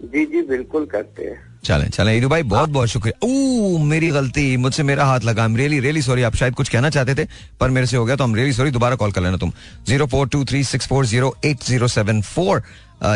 जी 0.04 0.24
जी 0.26 0.42
बिल्कुल 0.42 0.86
करते 0.86 1.24
हैं। 1.24 1.49
चलें 1.64 1.88
चले। 1.90 2.16
ईदू 2.16 2.28
भाई 2.28 2.42
बहुत 2.42 2.68
बहुत 2.70 2.88
शुक्रिया। 2.88 3.26
ओ 3.26 3.78
मेरी 3.78 4.08
गलती। 4.10 4.56
मुझसे 4.56 4.82
मेरा 4.82 5.04
हाथ 5.04 5.20
लगा। 5.24 5.42
आई 5.44 5.56
रियली 5.56 5.80
रियली 5.80 6.02
सॉरी 6.02 6.22
आप 6.22 6.34
शायद 6.34 6.54
कुछ 6.54 6.68
कहना 6.68 6.90
चाहते 6.90 7.14
थे 7.14 7.26
पर 7.60 7.70
मेरे 7.70 7.86
से 7.86 7.96
हो 7.96 8.04
गया 8.04 8.16
तो 8.16 8.24
हम 8.24 8.34
रियली 8.34 8.52
सॉरी 8.52 8.70
दोबारा 8.70 8.96
कॉल 8.96 9.12
कर 9.12 9.22
लेना 9.22 9.36
तुम। 9.36 9.52
Zero 9.86 10.06
four 10.06 10.28
two 10.28 10.44
three 10.44 10.62
six 10.64 10.86
four 10.88 11.06
zero 11.06 11.34
eight 11.44 11.62
zero 11.64 11.88
seven 11.88 12.22
four 12.22 12.62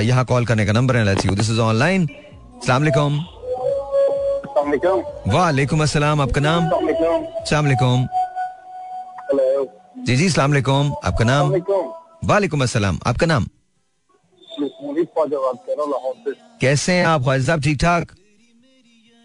यहाँ 0.02 0.24
कॉल 0.24 0.46
करने 0.46 0.66
का 0.66 0.72
नंबर 0.72 0.96
है। 0.96 1.04
Let's 1.04 1.26
you 1.26 1.34
this 1.34 1.50
is 1.50 1.60
online 1.60 2.06
सलाम 2.66 2.82
वालेकुम 5.34 5.82
अस्सलाम 5.82 6.20
आपका 6.20 6.40
नाम? 6.40 6.68
सलाम 7.44 8.06
जी 10.06 10.16
जी 10.16 10.28
सलाम 10.30 10.50
अलैकुम 10.52 10.92
आपका 11.04 11.24
नाम? 11.24 11.54
वालेकुम 12.24 12.62
अस्सलाम 12.62 12.98
आपका 13.06 13.26
नाम? 13.26 13.46
कैसे 16.60 16.92
हैं 16.92 17.04
आप? 17.06 17.22
ख्वाजा 17.22 17.44
साहब 17.44 17.62
ठीक 17.62 17.78
ठाक 17.80 18.12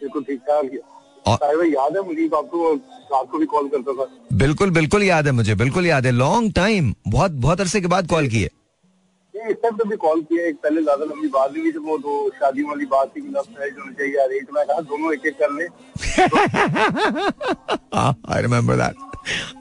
बिल्कुल 0.01 0.23
ठीक 0.23 0.39
ठाक 0.41 0.65
याद 1.65 1.97
है 1.97 2.01
मुनीफ 2.03 2.33
आपको 2.33 2.73
रात 3.11 3.35
भी 3.35 3.45
कॉल 3.47 3.67
करता 3.69 3.93
था। 3.93 4.05
बिल्कुल 4.37 4.69
बिल्कुल 4.71 5.03
याद 5.03 5.25
है 5.25 5.31
मुझे 5.31 5.55
बिल्कुल 5.55 5.85
याद 5.85 6.05
है। 6.05 6.11
लॉन्ग 6.13 6.53
टाइम 6.55 6.93
बहुत 7.07 7.31
बहुत 7.43 7.61
अरसे 7.61 7.81
के 7.81 7.87
बाद 7.87 8.07
कॉल 8.09 8.27
किए। 8.27 8.49
इस 9.33 9.57
टाइम 9.63 9.75
पे 9.77 9.83
भी 9.89 9.95
कॉल 9.97 10.21
किया 10.21 10.45
एक 10.47 10.55
पहले 10.63 10.81
ज़्यादा 10.81 11.05
लंबी 11.05 11.27
बात 11.29 11.51
नहीं 11.51 11.61
हुई 11.63 11.71
जब 11.71 11.85
वो 11.87 11.97
दो 11.97 12.13
शादी 12.39 12.63
वाली 12.63 12.85
बात 12.85 13.11
थी 13.15 13.21
लव 13.21 13.45
मैरिज 13.49 13.75
होनी 13.79 13.93
चाहिए 13.93 14.15
यार 14.17 14.31
एक 14.33 14.47
मैं 14.53 14.65
कहा 14.67 14.81
दोनों 14.89 15.13
एक 15.13 15.25
एक 15.25 15.37
कर 15.39 15.51
ले। 15.51 15.65
आई 18.33 18.41
रिमेम्बर 18.41 18.75
दैट 18.75 18.95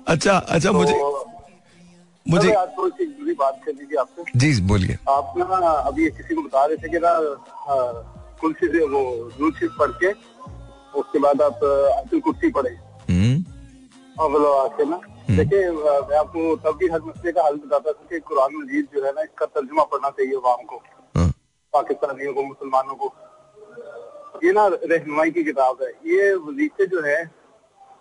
अच्छा 0.08 0.36
अच्छा 0.36 0.72
मुझे 0.72 0.92
तो 0.92 1.10
मुझे 2.26 2.46
मुझे 2.46 2.52
आज 2.52 2.68
थोड़ी 2.78 3.04
सी 3.04 3.34
बात 3.34 3.60
करनी 3.66 3.84
थी 3.84 3.96
आपसे। 3.96 4.38
जी 4.38 4.60
बोलिए। 4.62 4.98
आप 5.10 5.34
ना 5.38 5.44
अभी 5.68 6.10
किसी 6.10 6.34
को 6.34 6.42
बता 6.42 6.64
रहे 6.64 6.76
थे 6.76 6.88
कि 6.88 6.98
ना 6.98 7.12
कुर्सी 8.40 8.66
से 8.72 8.84
वो 8.86 9.02
दूध 9.38 9.54
शीत 9.56 9.70
पढ़ 9.78 9.90
के 10.02 10.12
उसके 10.98 11.18
बाद 11.18 11.42
आप 11.42 11.64
असल 11.64 12.20
कुर्सी 12.20 12.50
पढ़े 12.52 12.70
हम्म। 13.10 14.22
और 14.22 14.46
आके 14.56 14.84
ना 14.90 15.00
देखिए 15.30 15.70
मैं 15.70 16.16
आपको 16.18 16.54
तब 16.64 16.76
भी 16.78 16.88
हर 16.92 17.00
मसले 17.06 17.32
का 17.32 17.42
हल 17.46 17.56
बताता 17.64 17.92
था 17.92 18.06
कि 18.10 18.20
कुरान 18.28 18.54
मजीद 18.56 18.86
जो 18.94 19.04
है 19.04 19.12
ना 19.14 19.22
इसका 19.22 19.46
तर्जुमा 19.46 19.82
पढ़ना 19.92 20.10
चाहिए 20.10 20.36
आवाम 20.36 20.64
को 20.70 20.76
हाँ, 21.16 21.28
पाकिस्तानियों 21.72 22.32
को 22.34 22.42
मुसलमानों 22.42 22.94
को। 23.02 23.12
ये 24.44 24.52
ना 24.52 24.66
रहनुमाई 24.72 25.30
की 25.30 25.44
किताब 25.44 25.82
है। 25.82 25.88
ये 26.06 26.34
वजीफे 26.48 26.86
जो 26.86 27.02
है 27.02 27.20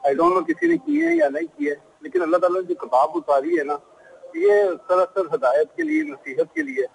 आई 0.08 0.14
डोंट 0.16 0.34
नो 0.34 0.42
किसी 0.50 0.68
ने 0.68 0.78
किए 0.78 1.06
हैं 1.08 1.16
या 1.16 1.30
नहीं 1.30 1.48
किए 1.58 1.76
लेकिन 2.04 2.22
अल्लाह 2.22 2.40
ताला 2.42 2.60
ने 2.60 2.66
जो 2.68 2.76
किताब 2.82 3.16
उतारी 3.16 3.58
है 3.58 3.64
ना 3.66 3.80
ये 4.38 4.56
सरासर 4.90 5.30
हदायत 5.34 5.70
के 5.78 5.84
लिए 5.84 6.04
नसीहत 6.12 6.50
के 6.56 6.64
लिए 6.64 6.86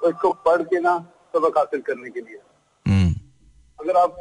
तो 0.00 0.08
इसको 0.10 0.32
पढ़ 0.46 0.62
के 0.72 0.80
ना 0.80 0.96
सबक 1.34 1.58
हासिल 1.58 1.80
करने 1.86 2.10
के 2.10 2.20
लिए। 2.20 2.36
हम्म, 2.36 2.53
अगर 3.84 3.96
आप 3.98 4.16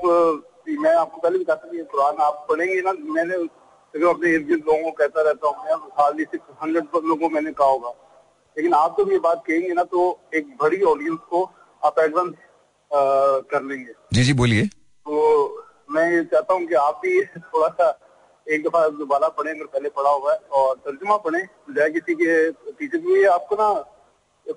मैं 0.84 0.94
आपको 0.96 1.22
पहले 1.22 1.38
भी 1.38 1.46
कहता 1.46 1.68
था 1.68 1.84
कुरान 1.92 2.18
आप 2.24 2.46
पढ़ेंगे 2.50 2.82
ना 2.82 2.92
मैंने 3.16 3.36
अगर 3.36 4.08
अपने 4.08 4.30
इर्द 4.30 4.48
गिर्द 4.48 4.64
लोगों 4.68 4.84
को 4.84 4.92
कहता 4.92 5.22
रहता 5.22 5.48
हूँ 5.48 5.66
मैं 5.66 5.76
हार्डली 6.00 6.24
सिक्स 6.24 6.56
हंड्रेड 6.64 6.88
लोगों 6.96 7.16
को 7.18 7.30
मैंने 7.30 7.52
कहा 7.52 7.68
होगा। 7.68 7.90
लेकिन 8.58 8.74
आप 8.74 8.96
जब 9.00 9.12
ये 9.12 9.20
बात 9.20 9.44
कहेंगे 9.48 9.74
ना 9.74 9.84
तो 9.94 10.08
एक 10.36 10.48
बड़ी 10.62 10.82
ऑडियंस 10.92 11.20
को 11.30 11.44
आप 11.84 12.00
एडवांस 12.00 12.34
कर 13.52 13.64
लेंगे। 13.64 13.94
जी 14.14 14.24
जी 14.24 14.34
बोलिए। 14.42 14.66
तो 14.66 15.14
मैं 15.92 16.10
ये 16.12 16.24
चाहता 16.26 16.54
हूँ 16.54 16.66
कि 16.68 16.76
आप 16.82 17.00
भी 17.06 17.24
थोड़ा 17.54 17.68
सा 17.70 17.88
एक 18.48 18.64
दफ़ा 18.64 18.88
दोबारा 19.00 19.28
पढ़े 19.38 19.52
अगर 19.52 19.66
पहले 19.68 19.90
पढ़ा 19.98 20.10
हुआ 20.10 20.34
है 20.34 20.40
और 20.60 20.76
तर्जुमा 20.86 21.18
पढ़े। 21.28 21.44
बजाय 21.70 21.90
किसी 21.92 22.16
के 22.16 22.52
टीचर 22.52 22.98
भी 23.08 23.24
आपको 23.38 23.56
ना 23.56 23.72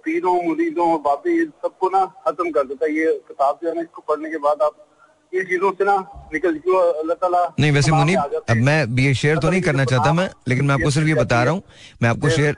पीरों 0.05 0.35
मुरीदों 0.43 0.91
बाबी 1.03 1.45
सबको 1.63 1.89
ना 1.91 2.05
खत्म 2.27 2.51
कर 2.51 2.65
देता 2.67 2.87
है। 2.87 2.93
ये 2.95 3.13
किताब 3.29 3.59
जो 3.63 3.69
है 3.69 3.75
ना 3.75 3.81
इसको 3.83 4.03
पढ़ने 4.09 4.31
के 4.31 4.39
बाद 4.49 4.63
आप 4.63 4.83
इन 5.33 5.45
चीज़ों 5.45 5.71
से 5.73 5.85
ना 5.85 5.97
निकल 6.33 6.55
अल्लाह 6.57 7.15
ताला 7.17 7.43
नहीं 7.61 7.73
वैसे 7.73 7.93
मुनीब 7.93 8.41
अब 8.51 8.57
मैं 8.69 8.79
ये 9.03 9.15
शेयर 9.15 9.39
तो 9.39 9.51
नहीं 9.51 9.63
करना 9.63 9.85
चाहता 9.85 10.13
मैं 10.13 10.29
लेकिन 10.49 10.65
मैं 10.67 10.75
आपको 10.75 10.91
सिर्फ़ 10.91 11.09
ये 11.09 11.15
बता 11.15 11.43
रहा 11.43 11.53
हूँ 11.53 11.63
मैं 12.03 12.11
आपको 12.11 12.29
शेयर 12.31 12.55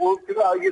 ये 0.65 0.71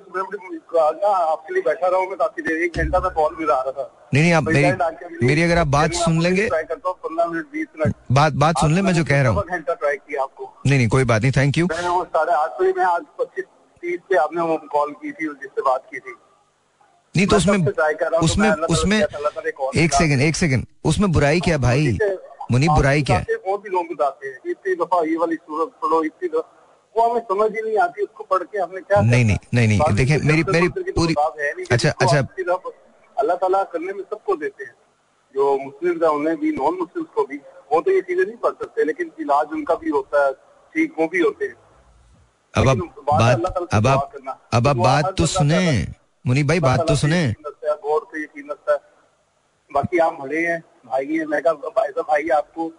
ना 0.76 1.08
आपके 1.08 1.54
लिए 1.54 1.62
बैठा 1.62 1.88
रहा 1.88 2.00
हूँ 2.00 2.08
मैं 2.08 2.16
काफ़ी 2.18 2.42
देर 2.42 2.62
एक 2.64 2.76
घंटा 2.76 2.98
तक 3.00 3.14
कॉल 3.14 3.50
आ 3.50 3.60
रहा 3.60 3.72
था। 3.72 4.08
नहीं 4.14 4.22
नहीं 4.22 4.32
आप 4.32 4.44
तो 4.44 4.50
मेरी 4.50 5.26
मेरी 5.26 5.42
अगर 5.42 5.58
आप 5.58 5.66
बात 5.68 5.92
सुन 5.94 6.20
लेंगे 6.22 6.46
ट्राई 6.48 6.62
करता 6.64 6.92
पंद्रह 6.92 7.26
मिनट 7.30 7.46
बीस 7.52 7.66
मिनट। 7.78 7.94
बात 8.12 8.32
बात 8.44 8.58
सुन 8.60 8.74
ले 8.74 8.82
मैं 8.82 8.92
जो 8.94 9.04
कह 9.04 9.22
रहा 9.22 9.32
हूँ। 9.32 9.42
घंटा 9.42 9.74
ट्राई 9.74 9.96
किया 9.96 10.22
आपको। 10.22 10.52
नहीं 10.66 10.78
नहीं 10.78 10.88
कोई 10.88 11.04
बात 11.12 11.22
नहीं 11.22 11.32
थैंक 11.36 11.58
यू 11.58 11.68
साढ़े 11.72 12.32
आठ 12.32 12.60
बजे 12.60 12.72
में 12.78 12.84
आज 12.84 13.02
पच्चीस 13.20 13.44
तीस 13.82 14.00
पे 14.10 14.16
आपने 14.18 14.56
कॉल 14.68 14.92
की 14.92 15.12
थी 15.12 15.26
जिससे 15.26 15.62
बात 15.62 15.82
की 15.90 15.98
थी। 15.98 16.14
नहीं 17.16 17.26
तो 17.26 17.36
उसमें 17.36 17.58
उसमें 18.18 18.50
उसमें 18.52 18.98
एक 19.76 19.92
सेकंड 19.94 20.20
एक 20.20 20.36
सेकंड। 20.36 20.66
उसमें 20.84 21.12
बुराई 21.12 21.40
क्या 21.40 21.58
भाई? 21.58 21.98
मुनीब 22.52 22.70
बुराई 22.72 23.02
क्या? 23.02 23.16
है 23.16 23.34
और 23.34 23.58
भी 23.58 23.70
लोग 23.70 23.86
बताते 23.86 24.28
हैं। 24.28 24.38
इतनी 24.46 24.74
दफ़ा 24.74 25.04
ये 25.04 25.16
वाली 25.16 25.36
सूरत 25.36 25.68
पढ़ो 25.68 26.04
इतनी 26.04 26.28
वो 26.96 27.10
हमें 27.10 27.20
समझ 27.20 27.52
ही 27.52 27.62
नहीं 27.62 27.78
आती 27.78 28.02
उसको 28.02 28.24
पढ़ 28.24 28.42
के 28.42 28.58
हमने 28.58 28.80
क्या 28.80 29.00
नहीं, 29.00 29.24
नहीं, 29.24 29.38
नहीं, 29.54 29.68
नहीं, 29.68 29.78
मेरी- 30.22 30.48
मेरी 30.48 30.68
तो 30.68 30.82
पूरी- 30.92 31.16
अच्छा, 31.72 31.88
अच्छा। 31.90 32.20
अल्लाह 33.18 33.36
ताला 33.36 33.62
करने 33.62 33.92
में 33.92 34.02
सबको 34.02 34.36
देते 34.36 34.64
हैं। 34.64 34.74
जो 35.34 35.58
मुस्लिम 35.58 36.00
है 36.04 36.10
उन्हें 36.10 36.36
भी 36.40 36.52
नॉन 36.52 36.74
मुस्लिम 36.74 37.04
को 37.04 37.24
भी। 37.24 37.36
वो 37.72 37.80
तो 37.80 37.90
ये 37.90 38.00
चीज़ें 38.00 38.24
नहीं 38.24 38.36
पढ़ 38.36 38.50
सकते 38.50 38.84
लेकिन 38.84 39.12
इलाज 39.20 39.46
उनका 39.52 39.74
भी 39.74 39.90
होता 39.90 40.26
है 40.26 40.32
ठीक 40.74 40.94
वो 40.98 41.06
भी 41.06 41.20
होते 41.20 41.44
हैं। 41.44 41.54
अब 42.56 42.68
आप 42.68 42.76
बात 43.04 43.36
अब 43.74 43.86
आप 43.86 44.12
अब 44.52 44.68
आप 44.68 44.76
बात 44.76 45.04
तो 45.04 45.26
सुने। 45.26 46.05
मुनीब 46.26 46.48
भाई 46.48 46.60
बात 46.60 46.88
तो 46.88 46.96
सुने। 46.96 47.34
गौर 47.64 48.06
से 48.12 48.22
यकीन 48.22 48.50
रखता 48.50 48.72
है। 48.72 48.78
बाकी 49.72 49.98
आप 49.98 50.18
बड़े 50.20 50.46
हैं 50.46 50.62
भाई 50.86 51.06
हैं। 51.06 51.26
मैं 51.26 51.42
कहा 51.42 51.52
भाई 52.02 52.28
आपको 52.28 52.70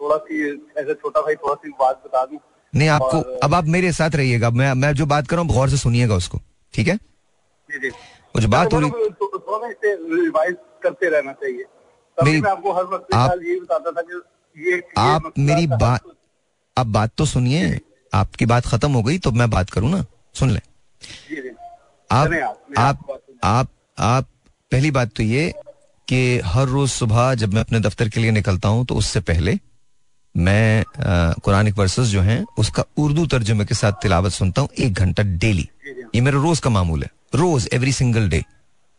थोड़ा 0.00 0.16
सी 0.16 0.66
ऐसा 0.78 0.92
छोटा 0.92 1.20
भाई 1.20 1.34
थोड़ा 1.34 1.54
सी 1.54 1.70
बात 1.70 2.02
बता 2.04 2.24
दूँ। 2.24 2.38
नहीं 2.74 2.88
आपको 2.88 3.20
अब 3.20 3.54
आप 3.54 3.64
मेरे 3.64 3.92
साथ 3.92 4.10
रहिएगा। 4.10 4.50
मैं 4.50 4.74
मैं 4.74 4.92
जो 4.92 5.06
बात 5.06 5.28
कर 5.28 5.36
रहा 5.36 5.44
हूँ 5.44 5.54
गौर 5.54 5.70
से 5.70 5.76
सुनिएगा 5.76 6.14
उसको। 6.14 6.38
ठीक 6.74 6.88
है? 6.88 6.96
जी 7.70 7.78
जी। 7.78 7.88
वो 7.88 8.40
जो 8.40 8.48
बात 8.48 8.72
हो 8.72 8.80
रही 8.80 8.90
रिवाइज 10.24 10.56
करते 10.82 11.08
रहना 11.08 11.32
चाहिए। 11.32 11.64
मेरी- 12.24 12.42
मैं 12.42 12.50
आपको 12.50 12.72
हर 12.72 12.84
वक्त 12.84 13.14
आप- 13.14 13.42
ये 13.42 13.60
बताता 13.60 13.90
था 13.90 14.02
कि 14.02 14.20
ये 14.58 14.82
आप 14.98 15.32
मेरी 15.38 15.66
बात 15.66 16.00
आप 16.78 16.86
बात 16.86 17.10
तो 17.16 17.24
सुनिए। 17.24 17.80
आपकी 18.14 18.46
बात 18.46 18.66
खत्म 18.66 18.92
हो 18.92 19.02
गई 19.02 19.18
तो 19.18 19.30
मैं 19.30 19.50
बात 19.50 19.70
करूँ 19.70 19.90
ना? 19.90 20.04
सुन 20.34 20.50
ले। 20.50 20.60
आप 22.10 22.32
आप, 22.78 22.98
आप 23.44 23.68
आप 23.98 24.26
पहली 24.72 24.90
बात 24.90 25.10
तो 25.16 25.22
ये 25.22 25.52
कि 26.08 26.40
हर 26.44 26.66
रोज 26.68 26.90
सुबह 26.90 27.34
जब 27.34 27.54
मैं 27.54 27.60
अपने 27.60 27.80
दफ्तर 27.80 28.08
के 28.08 28.20
लिए 28.20 28.30
निकलता 28.30 28.68
हूँ 28.68 28.84
तो 28.86 28.94
उससे 28.94 29.20
पहले 29.20 29.58
मैं 30.34 30.84
कुरानिक 31.44 31.78
वर्सेस 31.78 32.06
जो 32.08 32.20
हैं 32.20 32.44
उसका 32.58 32.84
उर्दू 32.98 33.26
तर्जुमे 33.26 33.64
के 33.64 33.74
साथ 33.74 33.92
तिलावत 34.02 34.32
सुनता 34.32 34.62
हूँ 34.62 34.68
एक 34.78 34.92
घंटा 34.92 35.22
डेली। 35.22 35.68
ये 36.14 36.20
मेरा 36.20 36.42
रोज 36.42 36.60
का 36.60 36.70
मामूल 36.70 37.02
है। 37.02 37.10
रोज 37.34 37.68
every 37.72 37.92
single 37.92 38.28
day 38.28 38.42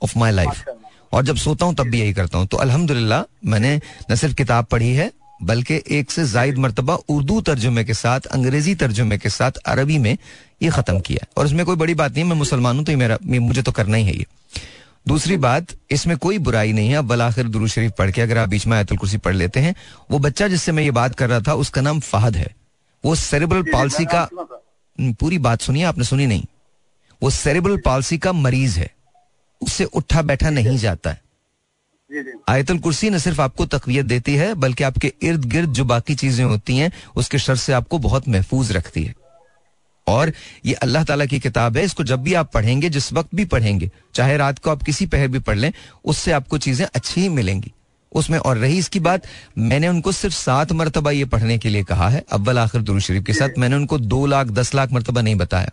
of 0.01 0.17
my 0.19 0.31
life 0.31 0.65
और 1.13 1.25
जब 1.25 1.35
सोता 1.37 1.65
हूँ 1.65 1.75
तब 1.75 1.89
भी 1.89 1.99
यही 1.99 2.13
करता 2.13 2.37
हूँ। 2.37 2.47
तो 2.47 2.57
अल्हम्दुलिल्लाह 2.57 3.23
मैंने 3.49 3.79
न 4.11 4.15
सिर्फ़ 4.15 4.35
किताब 4.35 4.65
पढ़ी 4.71 4.93
है 4.93 5.11
बल्कि 5.43 5.81
एक 5.91 6.11
से 6.11 6.25
जायद 6.27 6.57
मरतबा 6.57 6.93
उर्दू 7.09 7.39
तर्जुमे 7.47 7.83
के 7.85 7.93
साथ 7.93 8.25
अंग्रेज़ी 8.35 8.75
तर्जुमे 8.75 9.17
के 9.17 9.29
साथ 9.29 9.57
अरबी 9.65 9.97
में 9.97 10.17
ये 10.61 10.69
खत्म 10.71 10.99
किया 10.99 11.25
और 11.37 11.45
इसमें 11.45 11.65
कोई 11.65 11.75
बड़ी 11.75 11.93
बात 11.95 12.13
नहीं 12.13 12.23
मैं 12.23 12.35
मुसलमान 12.35 12.77
हूँ 12.77 12.85
तो 12.85 12.91
ये 12.91 12.97
मेरा 12.97 13.17
मुझे 13.23 13.61
तो 13.61 13.71
करना 13.71 13.97
ही 13.97 14.03
है 14.03 14.15
ये। 14.15 14.25
दूसरी 15.07 15.37
बात 15.37 15.67
इसमें 15.91 16.17
कोई 16.17 16.37
बुराई 16.39 16.73
नहीं 16.73 16.89
है। 16.89 16.95
अब 16.95 17.07
बलाखिर 17.07 17.47
दुरू 17.47 17.67
शरीफ 17.67 17.91
पढ़ 17.97 18.11
के 18.11 18.21
अगर 18.21 18.37
आप 18.37 18.49
बीच 18.49 18.65
में 18.67 18.75
आयतुल 18.77 18.97
कुर्सी 18.97 19.17
पढ़ 19.17 19.35
लेते 19.35 19.59
हैं 19.59 19.75
वो 20.11 20.19
बच्चा 20.19 20.47
जिससे 20.47 20.71
मैं 20.71 20.83
ये 20.83 20.91
बात 20.91 21.15
कर 21.15 21.29
रहा 21.29 21.39
था 21.39 21.53
उसका 21.55 21.81
नाम 21.81 21.99
फहद 22.01 22.35
है। 22.35 22.53
वो 23.03 23.15
सेरेब्रल 23.15 23.61
पॉलिसी 23.63 24.05
का 24.05 24.27
पूरी 24.99 25.37
बात 25.37 25.61
सुनिए 25.61 25.83
आपने 25.83 26.03
सुनी 26.03 26.25
नहीं। 26.27 26.43
वो 27.21 27.29
सेरेब्रल 27.29 27.77
पॉलिसी 27.77 28.17
का 28.17 28.33
मरीज़ 28.33 28.79
है। 28.79 28.89
उससे 29.61 29.85
उठा 29.85 30.21
बैठा 30.21 30.49
नहीं 30.49 30.77
जाता 30.77 31.09
है। 31.09 31.21
आयतुल 32.49 32.79
कुर्सी 32.79 33.09
न 33.09 33.17
सिर्फ़ 33.19 33.41
आपको 33.41 33.65
तकवीत 33.67 34.05
देती 34.05 34.35
है 34.35 34.53
बल्कि 34.55 34.83
आपके 34.83 35.13
इर्द 35.21 35.45
गिर्द 35.45 35.73
जो 35.73 35.85
बाकी 35.85 36.15
चीज़ें 36.15 36.43
होती 36.45 36.77
हैं 36.77 36.91
उसके 37.15 37.37
शर 37.37 37.55
से 37.55 37.73
आपको 37.73 37.97
बहुत 37.99 38.27
महफूज 38.27 38.71
रखती 38.71 39.03
है। 39.03 39.13
और 40.07 40.31
ये 40.65 40.73
अल्लाह 40.75 41.03
ताला 41.03 41.25
की 41.25 41.39
किताब 41.39 41.77
है 41.77 41.83
इसको 41.85 42.03
जब 42.05 42.21
भी 42.23 42.33
आप 42.35 42.51
पढ़ेंगे 42.53 42.89
जिस 42.89 43.11
वक्त 43.13 43.35
भी 43.35 43.45
पढ़ेंगे 43.47 43.89
चाहे 44.15 44.37
रात 44.37 44.59
को 44.59 44.71
आप 44.71 44.83
किसी 44.83 45.05
पहर 45.07 45.27
भी 45.27 45.39
पढ़ 45.41 45.57
लें 45.57 45.71
उससे 46.05 46.31
आपको 46.33 46.57
चीज़ें 46.59 46.85
अच्छी 46.85 47.21
ही 47.21 47.29
मिलेंगी। 47.31 47.71
उसमें 48.11 48.37
और 48.39 48.57
रही 48.57 48.77
इसकी 48.77 48.99
बात 49.01 49.23
मैंने 49.59 49.87
उनको 49.87 50.11
सिर्फ़ 50.13 50.35
सात 50.35 50.71
मरतबा 50.73 51.11
ये 51.11 51.25
पढ़ने 51.27 51.57
के 51.57 51.69
लिए 51.69 51.83
कहा 51.85 52.07
है 52.09 52.23
अव्वल 52.33 52.59
आखिर 52.59 52.81
दुरू 52.81 52.99
शरीफ 53.01 53.23
के 53.25 53.33
साथ 53.33 53.57
मैंने 53.59 53.75
उनको 53.75 53.97
दो 53.99 54.25
लाख 54.25 54.47
दस 54.53 54.73
लाख 54.75 54.91
मरतबा 54.93 55.21
नहीं 55.21 55.35
बताया। 55.37 55.71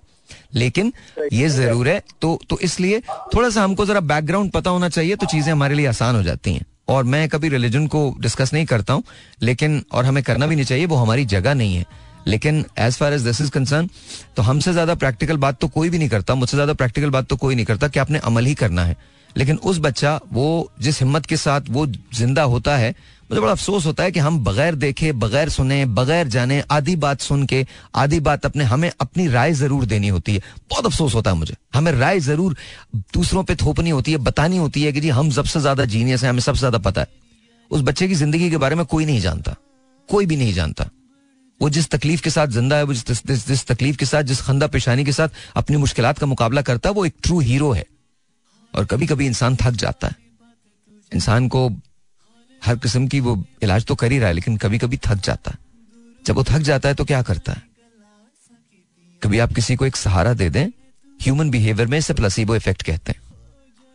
लेकिन 0.55 0.93
ये 1.32 1.48
ज़रूर 1.51 1.89
है 1.89 2.02
तो 2.23 2.39
तो 2.51 2.59
इसलिए 2.62 3.01
थोड़ा 3.35 3.48
सा 3.51 3.62
हमको 3.62 3.86
जरा 3.86 4.01
बैकग्राउंड 4.02 4.51
पता 4.52 4.70
होना 4.70 4.89
चाहिए 4.89 5.16
तो 5.16 5.27
चीज़ें 5.27 5.52
हमारे 5.52 5.74
लिए 5.74 5.86
आसान 5.86 6.16
हो 6.16 6.23
जाती 6.23 6.55
हैं। 6.55 6.65
और 6.89 7.05
मैं 7.05 7.28
कभी 7.28 7.48
रिलीजन 7.48 7.86
को 7.86 8.01
डिस्कस 8.20 8.52
नहीं 8.55 8.66
करता 8.66 8.93
हूँ 8.93 9.02
लेकिन 9.43 9.82
और 9.93 10.05
हमें 10.05 10.23
करना 10.24 10.47
भी 10.47 10.56
नहीं 10.56 10.65
चाहिए 10.65 10.86
वो 10.86 10.97
हमारी 10.97 11.24
जगह 11.27 11.55
नहीं 11.55 11.77
है। 11.77 11.85
लेकिन 12.27 12.65
as 12.79 12.97
far 12.97 13.13
as 13.13 13.23
this 13.23 13.41
is 13.41 13.51
concern 13.51 13.89
तो 14.37 14.43
हमसे 14.43 14.73
ज़्यादा 14.73 14.95
प्रैक्टिकल 14.95 15.37
बात 15.37 15.59
तो 15.61 15.69
कोई 15.69 15.91
भी 15.91 15.99
नहीं 15.99 16.09
करता, 16.09 16.35
मुझसे 16.35 16.57
ज़्यादा 16.57 16.73
प्रैक्टिकल 16.75 17.11
बात 17.11 17.27
तो 17.27 17.37
कोई 17.37 17.55
नहीं 17.55 17.67
करता 17.67 17.89
कि 17.89 18.01
आपने 18.01 18.19
अमल 18.21 18.47
ही 18.47 18.55
करना 18.55 18.85
है। 18.85 18.97
लेकिन 19.37 19.57
उस 19.59 19.79
बच्चा, 19.79 20.21
वो 20.33 20.71
जिस 20.81 21.01
हिम्मत 21.01 21.27
के 21.27 21.37
साथ 21.37 21.61
वो 21.71 21.87
ज़िंदा 21.87 22.43
होता 22.43 22.77
है, 22.77 22.95
मुझे 23.31 23.41
बड़ा 23.41 23.53
अफसोस 23.53 23.87
होता 23.87 24.03
है 24.03 24.11
कि 24.13 24.21
हम 24.21 24.39
बगैर 24.45 24.75
देखे, 24.75 25.13
बगैर 25.13 25.49
सुने, 25.49 25.85
बगैर 25.87 26.29
जाने, 26.29 26.63
आधी 26.71 26.95
बात 26.97 27.21
सुन 27.21 27.45
के, 27.47 27.67
आधी 27.95 28.21
बात 28.21 28.47
अपने, 28.47 28.65
हमें 28.65 28.91
अपनी 29.01 29.27
राय 29.29 29.53
ज़रूर 29.53 29.85
देनी 29.87 30.09
होती 30.09 30.35
है। 30.35 30.43
बहुत 30.71 30.87
अफसोस 30.87 31.15
होता 31.15 31.31
है 31.31 31.37
मुझे। 31.37 31.57
हमें 31.75 31.93
राय 31.93 32.21
ज़रूर 32.21 32.57
दूसरों 33.15 33.45
पे 33.45 33.55
थोपनी 33.57 33.91
होती 33.91 34.13
है, 34.13 34.19
बतानी 34.19 34.57
होती 34.57 34.83
है 34.83 34.93
कि 34.93 35.01
जी, 35.01 35.09
हम 35.09 35.31
सबसे 35.31 35.61
ज़्यादा 35.61 35.85
जीनियस 35.85 36.23
हैं, 36.23 36.31
हमें 36.31 36.41
सबसे 36.41 36.59
ज़्यादा 36.59 36.79
पता 36.79 37.01
है। 37.01 37.09
उस 37.71 37.83
बच्चे 37.83 38.09
की 38.09 38.15
ज़िंदगी 38.15 38.51
के 38.51 38.57
बारे 38.57 38.77
में 38.77 38.85
कोई 38.87 39.05
नहीं 39.05 39.21
जानता। 39.21 39.57
कोई 40.09 40.27
भी 40.27 40.37
नहीं 40.37 40.53
जानता। 40.53 40.89
वो 41.60 41.68
जिस 41.70 41.89
तकलीफ़ 41.90 42.22
के 42.22 42.31
साथ 42.31 42.47
ज़िंदा 42.47 42.76
है 42.76 42.82
वो 42.82 42.94
जिस, 42.94 43.26
जिस, 43.26 43.47
जिस 43.47 43.66
तकलीफ़ 43.66 43.97
के 43.97 44.06
साथ 44.06 44.22
जिस 44.22 44.40
खंदा 44.40 44.66
पेशानी 44.66 45.05
के 45.05 45.12
साथ 45.12 45.28
अपनी 45.55 45.76
मुश्किल 45.76 46.12
का 46.12 46.26
मुकाबला 46.26 46.62
करता 46.62 46.89
है 46.89 46.94
वो 46.94 47.05
एक 47.06 47.14
ट्रू 47.22 47.40
हीरो 47.40 47.72
है। 47.72 47.85
और 48.74 48.85
कभी 48.85 49.06
कभी 49.06 49.26
इंसान 49.26 49.56
थक 49.56 49.70
जाता 49.70 50.09
है। 50.09 50.16
इंसान 51.12 51.48
को 51.48 51.68
हर 52.62 52.76
किस्म 52.76 53.06
की 53.09 53.20
वो 53.20 53.44
इलाज 53.62 53.85
तो 53.85 53.94
कर 53.94 54.12
ही 54.12 54.18
रहा 54.18 54.28
है 54.28 54.35
लेकिन 54.35 54.56
कभी 54.56 54.78
कभी 54.78 54.97
थक 54.97 55.14
जाता 55.14 55.51
है। 55.51 55.59
जब 56.26 56.35
वो 56.35 56.44
थक 56.44 56.59
जाता 56.60 56.89
है 56.89 56.94
तो 56.94 57.05
क्या 57.05 57.22
करता 57.22 57.52
है? 57.52 57.62
कभी 59.22 59.39
आप 59.39 59.52
किसी 59.52 59.76
को 59.76 59.86
एक 59.86 59.97
सहारा 59.97 60.32
दे 60.35 60.48
दें 60.51 60.66
ह्यूमन 61.20 61.51
बिहेवियर 61.51 61.89
में 61.89 61.98
इसे 61.98 62.14
प्लसीबो 62.14 62.56
इफ़ेक्ट 62.56 62.82
कहते 62.82 63.12
हैं। 63.12 63.20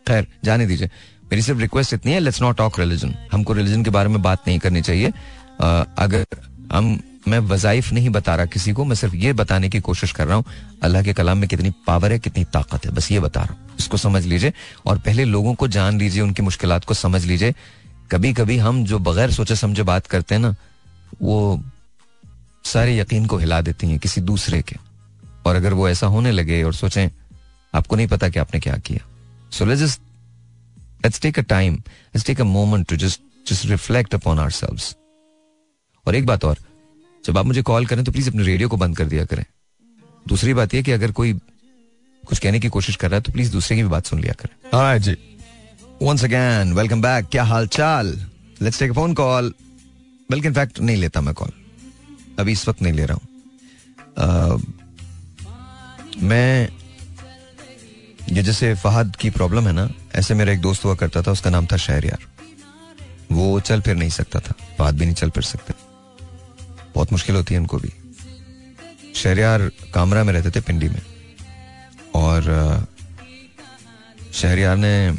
खैर 0.06 0.26
जाने 0.44 0.66
दीजिए। 0.66 0.90
मेरी 1.30 1.42
सिर्फ़ 1.42 1.60
रिक्वेस्ट 1.60 1.94
इतनी 1.94 2.12
है 2.12 2.20
लेट्स 2.20 2.42
नॉट 2.42 2.56
टॉक 2.56 2.78
रिलीजन 2.80 3.14
हमको 3.32 3.52
रिलीजन 3.52 3.84
के 3.84 3.90
बारे 3.90 4.08
में 4.08 4.20
बात 4.22 4.48
नहीं 4.48 4.58
करनी 4.58 4.82
चाहिए। 4.82 5.12
आ, 5.60 5.84
अगर 5.98 6.26
हम 6.72 6.98
मैं 7.28 7.38
वजाइफ 7.38 7.92
नहीं 7.92 8.10
बता 8.10 8.34
रहा 8.36 8.46
किसी 8.46 8.72
को, 8.72 8.84
मैं 8.84 8.96
सिर्फ़ 8.96 9.14
ये 9.14 9.32
बताने 9.32 9.68
की 9.68 9.80
कोशिश 9.80 10.12
कर 10.12 10.26
रहा 10.26 10.36
हूँ, 10.36 10.44
अल्लाह 10.82 11.02
के 11.02 11.12
कलाम 11.12 11.38
में 11.38 11.48
कितनी 11.48 11.70
पावर 11.86 12.12
है, 12.12 12.18
कितनी 12.18 12.44
ताकत 12.44 12.86
है, 12.86 12.92
बस 12.92 13.10
ये 13.12 13.20
बता 13.20 13.40
रहा 13.40 13.54
हूँ। 13.54 13.76
इसको 13.78 13.96
समझ 13.96 14.24
लीजिए 14.24 14.52
और 14.86 14.98
पहले 14.98 15.24
लोगों 15.24 15.54
को 15.54 15.68
जान 15.68 15.98
लीजिए, 15.98 16.22
उनकी 16.22 16.42
मुश्किल 16.42 16.78
को 16.78 16.94
समझ 16.94 17.24
लीजिए। 17.24 17.54
कभी 18.10 18.32
कभी 18.32 18.56
हम 18.58 18.84
जो 18.84 18.98
बगैर 18.98 19.30
सोचे 19.30 19.56
समझे 19.56 19.82
बात 19.82 20.06
करते 20.06 20.34
हैं 20.34 20.42
ना, 20.42 20.54
वो 21.22 21.62
सारे 22.64 22.98
यकीन 22.98 23.26
को 23.26 23.36
हिला 23.38 23.60
देती 23.60 23.90
हैं 23.90 23.98
किसी 23.98 24.20
दूसरे 24.20 24.62
के। 24.62 24.76
और 25.46 25.56
अगर 25.56 25.72
वो 25.72 25.88
ऐसा 25.88 26.06
होने 26.06 26.30
लगे 26.32 26.62
और 26.62 26.74
सोचें, 26.74 27.08
आपको 27.74 27.96
नहीं 27.96 28.06
पता 28.08 28.28
कि 28.28 28.38
आपने 28.38 28.60
क्या 28.60 28.76
किया। 28.78 29.06
So 29.52 29.64
let's 29.64 29.98
let's 31.04 31.20
take 31.20 31.38
a 31.38 31.42
time 31.42 31.74
let's 31.74 32.26
take 32.26 32.40
a 32.40 32.44
moment 32.44 32.86
to 32.88 32.96
just 32.96 33.20
just 33.46 33.66
reflect 33.66 34.14
upon 34.14 34.38
ourselves 34.38 34.94
और 36.06 36.14
एक 36.14 36.26
बात 36.26 36.44
और 36.44 36.58
जब 37.24 37.38
आप 37.38 37.46
मुझे 37.46 37.62
कॉल 37.62 37.86
करें 37.86 38.04
तो 38.04 38.12
प्लीज़ 38.12 38.28
अपने 38.30 38.44
रेडियो 38.44 38.68
को 38.68 38.76
बंद 38.76 38.96
कर 38.96 39.04
दिया 39.06 39.24
करें। 39.24 39.44
दूसरी 40.26 40.54
बात 40.54 40.74
यह 40.74 40.82
कि 40.82 40.92
अगर 40.92 41.12
कोई 41.12 41.32
कुछ 42.24 42.38
कहने 42.38 42.60
की 42.60 42.68
कोशिश 42.68 42.96
कर 42.96 43.10
रहा 43.10 43.16
है 43.16 43.22
तो 43.22 43.32
प्लीज़ 43.32 43.52
दूसरे 43.52 43.76
की 43.76 43.82
भी 43.82 43.88
बात 43.88 44.06
सुन 44.06 44.20
लिया 44.20 44.32
करें। 44.40 44.54
हाँ 44.72 44.98
जी। 44.98 45.16
वंस 46.02 46.24
अगेन 46.24 46.72
वेलकम 46.72 47.02
बैक 47.02 47.26
क्या 47.32 47.44
हाल 47.44 47.66
चाल 47.68 48.06
लेट्स 48.62 48.78
टेक 48.78 48.92
फ़ोन 48.92 49.14
कॉल 49.14 49.52
बल्कि 50.30 50.48
इनफैक्ट 50.48 50.80
नहीं 50.80 50.96
लेता 50.96 51.20
मैं 51.20 51.34
कॉल 51.34 51.52
अभी 52.38 52.52
इस 52.52 52.68
वक्त 52.68 52.82
नहीं 52.82 52.92
ले 52.92 53.06
रहा 53.06 53.16
हूँ। 53.16 53.26
मैं 56.22 56.68
ये 58.28 58.42
जैसे 58.42 58.74
फहद 58.76 59.16
की 59.16 59.30
प्रॉब्लम 59.30 59.66
है 59.66 59.72
ना 59.72 59.88
ऐसे 60.14 60.34
मेरा 60.34 60.52
एक 60.52 60.60
दोस्त 60.60 60.84
हुआ 60.84 60.94
करता 60.94 61.22
था 61.22 61.32
उसका 61.32 61.50
नाम 61.50 61.66
था 61.66 61.76
शहरियार 61.76 62.26
वो 63.32 63.60
चल 63.60 63.80
फिर 63.80 63.96
नहीं 63.96 64.10
सकता 64.10 64.40
था। 64.40 64.54
फहद 64.78 64.98
भी 64.98 65.04
नहीं 65.04 65.14
चल 65.14 65.30
फिर 65.30 65.42
सकते। 65.42 65.74
बहुत 66.94 67.12
मुश्किल 67.12 67.36
होती 67.36 67.54
है 67.54 67.60
उनको 67.60 67.78
भी। 67.78 67.92
शहरियार 69.14 69.70
कामरा 69.94 70.24
में 70.24 70.32
रहते 70.32 70.50
थे 70.50 70.60
पिंडी 70.60 70.88
में। 70.88 71.02
और 72.14 72.42
शहरियार 74.32 74.76
ने 74.76 75.12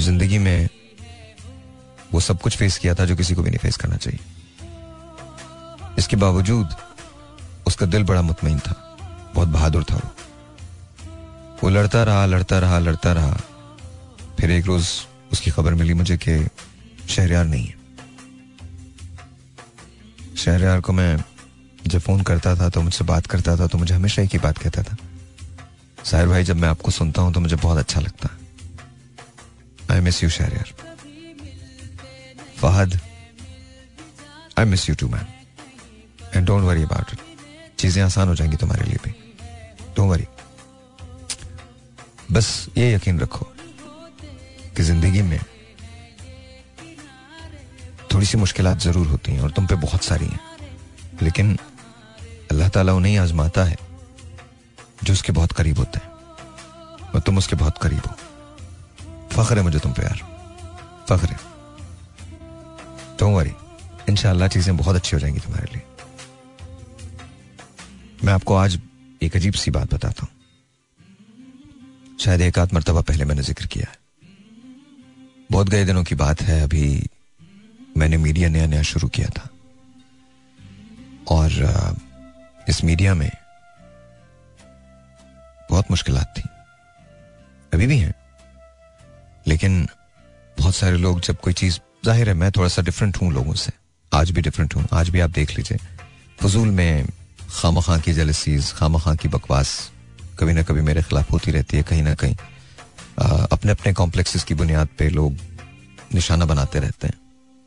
ज़िंदगी 0.00 0.38
में 0.38 0.68
वो 2.12 2.20
सब 2.20 2.40
कुछ 2.40 2.56
फेस 2.56 2.78
किया 2.78 2.94
था 2.94 3.04
जो 3.04 3.16
किसी 3.16 3.34
को 3.34 3.42
भी 3.42 3.50
नहीं 3.50 3.58
फेस 3.58 3.76
करना 3.76 3.96
चाहिए। 3.96 4.18
इसके 5.98 6.16
बावजूद 6.16 6.74
उसका 7.66 7.86
दिल 7.86 8.04
बड़ा 8.04 8.22
मुतमिन 8.22 8.58
था, 8.58 8.74
बहुत 9.34 9.48
बहादुर 9.48 9.84
था 9.84 9.96
वो। 9.96 10.10
वो 11.62 11.70
लड़ता 11.70 12.02
रहा 12.02 12.24
लड़ता 12.26 12.58
रहा 12.58 12.78
लड़ता 12.78 13.12
रहा। 13.12 13.40
फिर 14.40 14.50
एक 14.50 14.66
रोज 14.66 14.88
उसकी 15.32 15.50
खबर 15.50 15.74
मिली 15.74 15.94
मुझे 15.94 16.16
कि 16.18 16.46
शहरियार 17.08 17.44
नहीं 17.44 17.66
है। 17.66 17.74
शहरियार 20.40 20.80
को 20.80 20.92
मैं 20.92 21.16
जब 21.86 22.00
फ़ोन 22.00 22.22
करता 22.22 22.54
था 22.56 22.68
तो 22.68 22.80
मुझसे 22.82 23.04
बात 23.04 23.26
करता 23.26 23.56
था 23.56 23.66
तो 23.66 23.78
मुझे 23.78 23.94
हमेशा 23.94 24.22
एक 24.22 24.30
ही 24.32 24.38
बात 24.38 24.58
कहता 24.58 24.82
था। 24.82 24.96
साहिर 26.04 26.28
भाई, 26.28 26.44
जब 26.44 26.56
मैं 26.56 26.68
आपको 26.68 26.90
सुनता 26.90 27.22
हूँ 27.22 27.32
तो 27.32 27.40
मुझे 27.40 27.56
बहुत 27.56 27.78
अच्छा 27.78 28.00
लगता 28.00 28.28
I 29.90 30.00
miss 30.00 30.22
you 30.22 30.28
Shahryar. 30.30 30.72
Fahad 32.56 32.98
I 34.58 34.64
miss 34.64 34.88
you 34.88 34.94
too 34.94 35.08
man 35.08 35.26
and 36.34 36.46
don't 36.46 36.64
worry 36.64 36.82
about 36.82 37.12
it 37.12 37.20
चीज़ें 37.78 38.02
आसान 38.02 38.28
हो 38.28 38.34
जाएँगी 38.34 38.56
तुम्हारे 38.56 38.84
लिए 38.84 38.98
भी। 39.04 39.10
डोंट 39.96 40.10
वरी 40.10 40.26
बस 42.32 42.68
ये 42.78 42.94
यकीन 42.94 43.20
रखो 43.20 43.46
कि 44.76 44.82
ज़िंदगी 44.82 45.22
में 45.22 45.40
थोड़ी 48.14 48.26
सी 48.26 48.38
मुश्किल 48.38 48.74
ज़रूर 48.74 49.06
होती 49.06 49.32
हैं 49.32 49.40
और 49.40 49.50
तुम 49.50 49.66
पे 49.66 49.74
बहुत 49.74 50.02
सारी 50.02 50.26
हैं। 50.26 50.40
लेकिन 51.22 51.58
अल्लाह 52.50 52.68
ताला 52.68 52.92
उन्हें 52.92 53.18
आजमाता 53.18 53.64
है, 53.64 53.76
जो 55.04 55.12
उसके 55.12 55.32
बहुत 55.32 55.52
करीब 55.52 55.78
होते 55.78 55.98
हैं। 55.98 56.10
और 57.14 57.20
तुम 57.20 57.38
उसके 57.38 57.56
बहुत 57.56 57.78
करीब 57.78 57.98
हो। 57.98 58.14
फख्र 59.32 59.56
है 59.56 59.62
मुझे 59.62 59.78
तुम 59.78 59.92
पे 59.92 60.02
यार। 60.02 60.20
फख्र 61.08 61.28
है। 61.28 61.38
तुम 63.18 63.32
वरी 63.32 63.52
चीज़ें 64.48 64.76
बहुत 64.76 64.96
अच्छी 64.96 65.16
हो 65.16 65.20
जाएँगी 65.20 65.40
तुम्हारे 65.40 65.72
लिए। 65.72 65.82
मैं 68.24 68.32
आपको 68.32 68.54
आज 68.54 68.80
एक 69.22 69.36
अजीब 69.36 69.54
सी 69.54 69.70
बात 69.70 69.94
बताता 69.94 70.22
हूँ। 70.22 70.30
शायद 72.20 72.40
एक 72.40 72.58
आध 72.58 72.74
मरतबा 72.74 73.00
पहले 73.00 73.24
मैंने 73.24 73.42
ज़िक्र 73.42 73.66
किया 73.66 73.90
है। 73.90 73.98
बहुत 75.50 75.68
गए 75.68 75.84
दिनों 75.84 76.04
की 76.04 76.14
बात 76.14 76.42
है, 76.42 76.62
अभी 76.62 77.08
मैंने 77.96 78.16
मीडिया 78.16 78.48
नया 78.48 78.66
नया 78.66 78.82
शुरू 78.82 79.08
किया 79.08 79.28
था। 79.28 79.48
और 81.28 81.96
इस 82.68 82.84
मीडिया 82.84 83.14
में 83.14 83.30
बहुत 85.70 85.90
मुश्किल 85.90 86.18
थी। 86.18 86.42
अभी 87.74 87.86
भी 87.86 87.98
हैं। 87.98 88.14
लेकिन 89.46 89.88
बहुत 90.58 90.74
सारे 90.74 90.96
लोग 90.96 91.20
जब 91.20 91.36
कोई 91.36 91.52
चीज़, 91.52 91.78
ज़ाहिर 92.04 92.28
है 92.28 92.34
मैं 92.34 92.50
थोड़ा 92.52 92.68
सा 92.68 92.82
डिफरेंट 92.82 93.16
हूँ 93.16 93.32
लोगों 93.32 93.54
से। 93.54 93.72
आज 94.12 94.30
भी 94.30 94.42
डिफरेंट 94.42 94.74
हूँ। 94.76 94.86
आज 94.92 95.08
भी 95.08 95.20
आप 95.20 95.30
देख 95.30 95.56
लीजिए। 95.56 95.78
फजूल 96.42 96.68
में 96.68 97.06
खाम 97.50 97.80
खां 97.80 98.00
की 98.00 98.12
जलसीज 98.12 98.72
खाम 98.72 98.98
खां 98.98 99.16
की 99.16 99.28
बकवास 99.28 99.90
कभी 100.40 100.52
ना 100.52 100.62
कभी 100.62 100.80
मेरे 100.80 101.02
खिलाफ 101.02 101.30
होती 101.32 101.50
रहती 101.50 101.76
है 101.76 101.82
कहीं 101.82 102.02
ना 102.02 102.14
कहीं। 102.14 102.36
अपने 103.52 103.72
अपने 103.72 103.92
कॉम्प्लेक्सेस 103.92 104.44
की 104.44 104.54
बुनियाद 104.54 104.88
पे 104.98 105.08
लोग 105.08 105.36
निशाना 106.14 106.44
बनाते 106.44 106.80
रहते 106.80 107.06
हैं। 107.06 107.19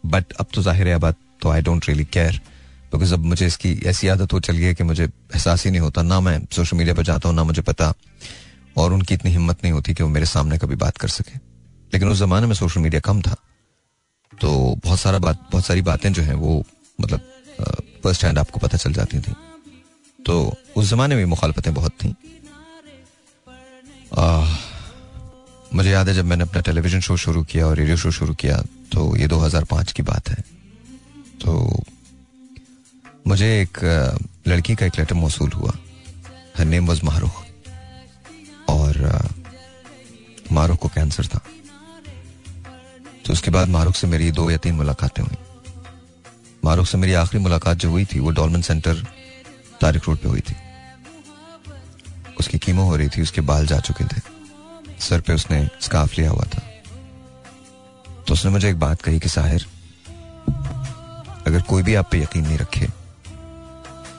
बट 0.05 0.33
अब 0.33 0.47
तो 0.53 0.61
ज़ाहिर 0.61 0.87
है 0.87 0.97
बात 0.97 1.17
तो 1.41 1.49
I 1.49 1.61
don't 1.61 1.87
really 1.87 2.05
care 2.05 2.41
because 2.93 3.13
अब 3.13 3.19
मुझे 3.19 3.45
इसकी 3.47 3.71
ऐसी 3.85 4.07
आदत 4.07 4.33
हो 4.33 4.39
चल 4.39 4.55
है 4.55 4.73
कि 4.73 4.83
मुझे 4.83 5.03
एहसास 5.03 5.65
ही 5.65 5.71
नहीं 5.71 5.81
होता। 5.81 6.01
ना 6.01 6.19
मैं 6.19 6.39
सोशल 6.51 6.77
मीडिया 6.77 6.95
पर 6.95 7.03
जाता 7.03 7.29
हूँ, 7.29 7.35
ना 7.35 7.43
मुझे 7.43 7.61
पता। 7.61 7.93
और 8.77 8.93
उनकी 8.93 9.13
इतनी 9.13 9.31
हिम्मत 9.31 9.63
नहीं 9.63 9.73
होती 9.73 9.93
कि 9.93 10.03
वो 10.03 10.09
मेरे 10.09 10.25
सामने 10.25 10.57
कभी 10.57 10.75
बात 10.75 10.97
कर 10.97 11.07
सके। 11.07 11.37
लेकिन 11.93 12.09
उस 12.09 12.17
जमाने 12.17 12.47
में 12.47 12.53
सोशल 12.55 12.81
मीडिया 12.81 13.01
कम 13.01 13.21
था। 13.21 13.35
तो 14.33 14.79
बहुत 14.83 14.99
सारा 14.99 15.19
बात, 15.19 15.39
बहुत 15.51 15.65
सारी 15.65 15.81
बातें 15.81 16.13
जो 16.13 16.23
हैं 16.23 16.33
वो 16.33 16.63
मतलब 17.01 17.19
फ़र्स्ट 18.03 18.23
हैंड 18.25 18.39
आपको 18.39 18.59
पता 18.59 18.77
चल 18.77 18.93
जाती 18.93 19.19
थी। 19.19 19.33
तो 20.25 20.55
उस 20.75 20.89
जमाने 20.89 21.15
में 21.15 21.25
मुखालफतें 21.25 21.73
बहुत 21.73 21.91
थी। 21.91 22.15
मुझे 25.75 25.91
याद 25.91 26.07
है 26.09 26.13
जब 26.13 26.25
मैंने 26.25 26.43
अपना 26.43 26.61
टेलीविज़न 26.61 26.99
शो 26.99 27.15
शुरू 27.17 27.43
किया 27.43 27.67
और 27.67 27.77
रेडियो 27.77 27.97
शो 27.97 28.11
शुरू 28.11 28.33
किया 28.33 28.57
तो 28.91 29.15
ये 29.17 29.27
2005 29.27 29.91
की 29.91 30.03
बात 30.03 30.29
है। 30.29 30.43
तो 31.41 31.83
मुझे 33.27 33.47
एक 33.61 33.79
लड़की 34.47 34.75
का 34.75 34.85
एक 34.85 34.99
लेटर 34.99 35.15
मौसू 35.15 35.45
हुआ। 35.55 35.73
हर 36.57 36.65
नेम 36.65 36.87
वॉज़ 36.87 37.01
मारूख 37.05 37.43
और 38.69 39.29
मारूख 40.51 40.79
को 40.79 40.87
कैंसर 40.87 41.25
था। 41.25 41.39
तो 43.25 43.33
उसके 43.33 43.51
बाद 43.51 43.67
मारूख 43.69 43.95
से 43.95 44.07
मेरी 44.07 44.31
दो 44.31 44.49
या 44.51 44.57
तीन 44.57 44.75
मुलाकातें 44.75 45.23
हुई। 45.23 45.37
मारूख 46.65 46.87
से 46.87 46.97
मेरी 46.97 47.13
आखिरी 47.13 47.43
मुलाकात 47.43 47.77
जो 47.77 47.89
हुई 47.91 48.05
थी, 48.05 48.19
वो 48.19 48.29
डॉलमन 48.31 48.61
सेंटर 48.61 49.05
तारिक 49.81 50.03
रोड 50.07 50.17
पे 50.17 50.29
हुई 50.29 50.41
थी। 50.41 50.55
उसकी 52.39 52.57
कीमो 52.59 52.83
हो 52.83 52.95
रही 52.95 53.09
थी, 53.09 53.21
उसके 53.21 53.41
बाल 53.41 53.67
जा 53.67 53.79
चुके 53.79 54.05
थे। 54.05 54.32
सर 55.03 55.21
पे 55.21 55.33
उसने 55.33 55.69
स्काफ 55.81 56.17
लिया 56.17 56.31
हुआ 56.31 56.45
था। 56.45 56.61
तो 58.27 58.33
उसने 58.33 58.51
मुझे 58.51 58.69
एक 58.69 58.79
बात 58.79 59.01
कही 59.01 59.19
कि 59.19 59.29
साहिर, 59.29 59.65
अगर 61.47 61.61
कोई 61.61 61.83
भी 61.83 61.95
आप 61.95 62.09
पे 62.11 62.19
यकीन 62.19 62.43
नहीं 62.43 62.57
रखे 62.57 62.87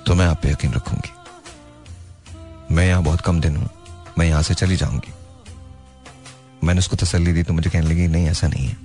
तो 0.06 0.14
मैं 0.14 0.26
आप 0.26 0.42
पे 0.42 0.50
यकीन 0.50 0.72
रखूँगी। 0.72 2.74
मैं 2.74 2.86
यहाँ 2.86 3.02
बहुत 3.02 3.20
कम 3.20 3.40
दिन 3.40 3.56
हूँ, 3.56 3.70
मैं 4.18 4.26
यहाँ 4.26 4.42
से 4.42 4.54
चली 4.54 4.76
जाऊँगी। 4.76 5.12
मैंने 6.62 6.78
उसको 6.78 6.96
तसल्ली 6.96 7.32
दी 7.32 7.42
तो 7.42 7.52
मुझे 7.52 7.70
कहने 7.70 7.86
लगी, 7.86 8.08
नहीं, 8.08 8.28
ऐसा 8.28 8.48
नहीं 8.48 8.66
है। 8.66 8.76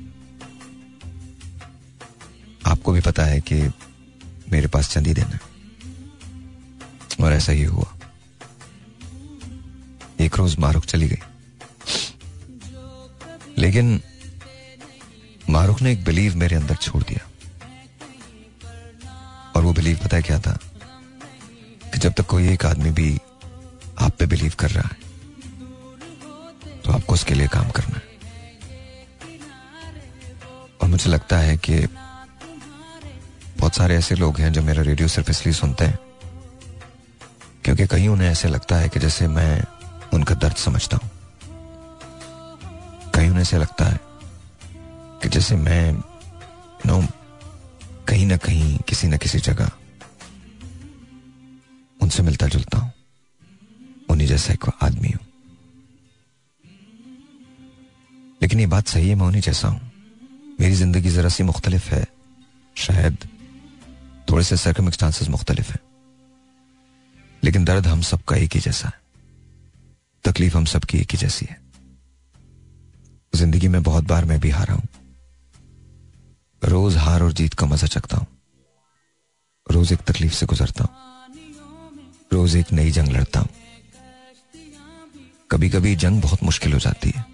आपको 2.65 2.91
भी 2.91 3.01
पता 3.01 3.25
है 3.25 3.41
कि 3.41 3.71
मेरे 4.51 4.67
पास 4.67 4.89
चंदी 4.89 5.13
देना 5.13 5.39
और 7.23 7.33
ऐसा 7.33 7.51
ही 7.51 7.63
हुआ। 7.63 7.85
एक 10.19 10.35
रोज 10.35 10.57
मारुख 10.59 10.85
चली 10.85 11.07
गई। 11.07 11.17
लेकिन 13.59 14.01
मारुख 15.49 15.81
ने 15.81 15.91
एक 15.91 16.03
बिलीव 16.03 16.35
मेरे 16.37 16.55
अंदर 16.55 16.75
छोड़ 16.75 17.03
दिया। 17.03 17.27
और 19.55 19.63
वो 19.63 19.73
बिलीव 19.73 19.99
पता 20.03 20.17
है 20.17 20.23
क्या 20.23 20.39
था? 20.39 20.57
कि 21.83 21.97
जब 21.97 22.13
तक 22.13 22.25
कोई 22.25 22.49
एक 22.49 22.65
आदमी 22.65 22.91
भी 22.91 23.17
आप 23.99 24.15
पे 24.19 24.25
बिलीव 24.25 24.53
कर 24.59 24.69
रहा 24.69 24.87
है 24.87 24.97
तो 26.81 26.91
आपको 26.91 27.13
उसके 27.13 27.33
लिए 27.33 27.47
काम 27.47 27.69
करना 27.69 27.95
है। 27.95 28.03
और 30.81 30.87
मुझे 30.89 31.09
लगता 31.09 31.37
है 31.37 31.57
कि 31.57 31.79
बहुत 33.57 33.75
सारे 33.75 33.95
ऐसे 33.95 34.15
लोग 34.15 34.39
हैं 34.39 34.51
जो 34.53 34.61
मेरा 34.61 34.81
रेडियो 34.83 35.07
सिर्फ़ 35.07 35.31
इसलिए 35.31 35.53
सुनते 35.53 35.85
हैं, 35.85 35.97
क्योंकि 37.63 37.87
कहीं 37.87 38.07
उन्हें 38.09 38.29
ऐसे 38.29 38.47
लगता 38.47 38.75
है 38.75 38.89
कि 38.89 38.99
जैसे 38.99 39.27
मैं 39.27 39.63
उनका 40.13 40.35
दर्द 40.35 40.55
समझता 40.55 40.97
हूँ। 40.97 41.09
कहीं 43.19 43.29
उन्हें 43.29 43.41
ऐसे 43.41 43.57
लगता 43.57 43.85
है 43.85 43.99
कि 45.21 45.29
जैसे 45.29 45.55
मैं, 45.55 45.91
नो, 46.85 47.07
कहीं 48.07 48.25
ना 48.25 48.37
कहीं, 48.37 48.77
किसी 48.77 49.07
ना 49.07 49.17
किसी 49.17 49.39
जगह 49.39 49.71
उनसे 52.01 52.23
मिलता 52.23 52.47
जुलता 52.47 52.77
हूँ। 52.77 52.93
उन्हीं 54.09 54.27
जैसा 54.27 54.53
एक 54.53 54.65
आदमी 54.81 55.09
हूँ। 55.09 55.25
लेकिन 58.41 58.59
ये 58.59 58.67
बात 58.67 58.87
सही 58.87 59.09
है, 59.09 59.15
मैं 59.15 59.25
उन्हीं 59.25 59.41
जैसा 59.41 59.67
हूँ। 59.67 59.91
मेरी 60.59 60.73
ज़िंदगी 60.73 61.09
जरा 61.09 61.29
सी 61.29 61.43
मुख्तलिफ़ 61.43 61.89
है। 61.89 62.07
शायद 62.75 63.17
थोड़े 64.29 64.43
से 64.43 64.57
सर्कमस्टांसेस 64.57 65.27
मुख्तलिफ़ 65.27 65.71
है। 65.71 65.79
लेकिन 67.43 67.65
दर्द 67.65 67.87
हम 67.87 68.01
सबका 68.01 68.35
एक 68.35 68.53
ही 68.53 68.59
जैसा 68.59 68.87
है। 68.87 69.01
तकलीफ़ 70.23 70.57
हम 70.57 70.65
सबकी 70.65 70.97
एक 70.97 71.11
ही 71.11 71.17
जैसी 71.17 71.47
है। 71.49 71.68
ज़िंदगी 73.33 73.67
में 73.67 73.83
बहुत 73.83 74.03
बार 74.03 74.25
मैं 74.25 74.39
भी 74.39 74.49
हारा 74.49 74.73
हूँ। 74.73 74.87
रोज 76.63 76.95
हार 76.97 77.23
और 77.23 77.33
जीत 77.33 77.53
का 77.53 77.65
मज़ा 77.65 77.87
चखता 77.87 78.17
हूँ। 78.17 78.27
रोज 79.71 79.93
एक 79.93 79.99
तकलीफ़ 79.99 80.33
से 80.33 80.45
गुजरता 80.45 80.83
हूँ। 80.83 80.91
रोज 82.33 82.55
एक 82.55 82.71
नई 82.71 82.91
जंग 82.91 83.09
लड़ता 83.09 83.39
हूँ। 83.39 83.49
कभी 85.51 85.69
कभी 85.69 85.95
जंग 85.95 86.21
बहुत 86.21 86.43
मुश्किल 86.43 86.73
हो 86.73 86.79
जाती 86.79 87.13
है। 87.15 87.25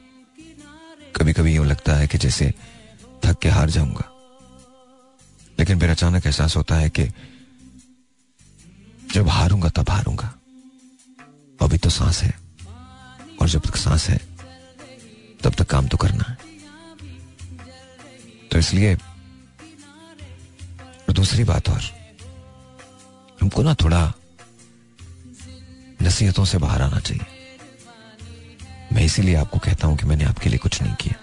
कभी 1.15 1.33
कभी 1.33 1.55
यूँ 1.55 1.65
लगता 1.65 1.95
है 1.95 2.07
कि 2.07 2.17
जैसे 2.17 2.53
थक 3.25 3.39
के 3.39 3.49
हार 3.49 3.69
जाऊँगा। 3.69 4.11
लेकिन 5.59 5.79
फिर 5.79 5.89
अचानक 5.89 6.25
एहसास 6.25 6.55
होता 6.55 6.75
है 6.75 6.89
कि 6.89 7.03
जब 9.13 9.27
हारूँगा 9.27 9.69
तब 9.69 9.89
हारूँगा। 9.89 10.33
अभी 11.61 11.77
तो 11.77 11.89
सांस 11.89 12.23
है। 12.23 12.33
और 13.41 13.49
जब 13.49 13.61
तक 13.61 13.75
सांस 13.75 14.09
है 14.09 14.19
तब 15.45 15.53
तक 15.53 15.67
काम 15.69 15.87
तो 15.87 15.97
करना 15.97 16.25
है। 16.29 16.37
तो 18.51 18.59
इसलिए, 18.59 18.95
और 21.05 21.13
दूसरी 21.13 21.43
बात 21.43 21.69
और, 21.69 21.81
हमको 23.41 23.63
ना 23.63 23.73
थोड़ा 23.73 24.01
नसीहतों 26.01 26.45
से 26.45 26.57
बाहर 26.57 26.81
आना 26.81 26.99
चाहिए। 26.99 27.25
मैं 28.93 29.03
इसीलिए 29.03 29.35
आपको 29.35 29.59
कहता 29.59 29.87
हूँ 29.87 29.97
कि 29.97 30.05
मैंने 30.05 30.23
आपके 30.25 30.49
लिए 30.49 30.57
कुछ 30.57 30.81
नहीं 30.81 30.95
किया। 30.95 31.15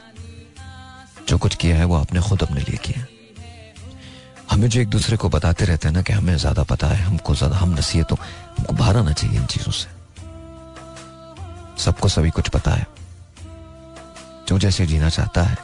जो 1.29 1.39
कुछ 1.39 1.55
किया 1.55 1.77
है 1.77 1.85
वो 1.85 1.95
आपने 1.97 2.21
खुद 2.21 2.43
अपने 2.43 2.61
लिए 2.61 2.77
किया 2.77 3.07
हमें 4.51 4.69
जो 4.69 4.81
एक 4.81 4.89
दूसरे 4.89 5.17
को 5.17 5.29
बताते 5.29 5.65
रहते 5.65 5.89
हैं 5.89 5.95
ना 5.95 6.03
कि 6.03 6.13
हमें 6.13 6.37
ज़्यादा 6.37 6.63
पता 6.63 6.87
है, 6.87 7.03
हमको 7.03 7.35
ज़्यादा, 7.35 7.57
हम 7.57 7.71
नसीहतों, 7.75 8.17
हमको 8.59 8.73
बाहर 8.73 8.97
आना 8.97 9.13
चाहिए 9.13 9.39
इन 9.39 9.47
चीज़ों 9.47 9.73
से। 9.73 9.89
सबको 11.83 12.09
सभी 12.09 12.31
कुछ 12.31 12.49
पता 12.49 12.71
है। 12.71 12.87
जो 14.49 14.59
जैसे 14.59 14.87
जीना 14.87 15.09
चाहता 15.09 15.43
है, 15.43 15.57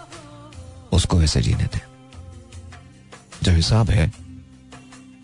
उसको 0.92 1.16
वैसे 1.16 1.42
जीने 1.42 1.64
दे। 1.64 1.80
जो 3.42 3.52
हिसाब 3.52 3.90
है, 3.90 4.12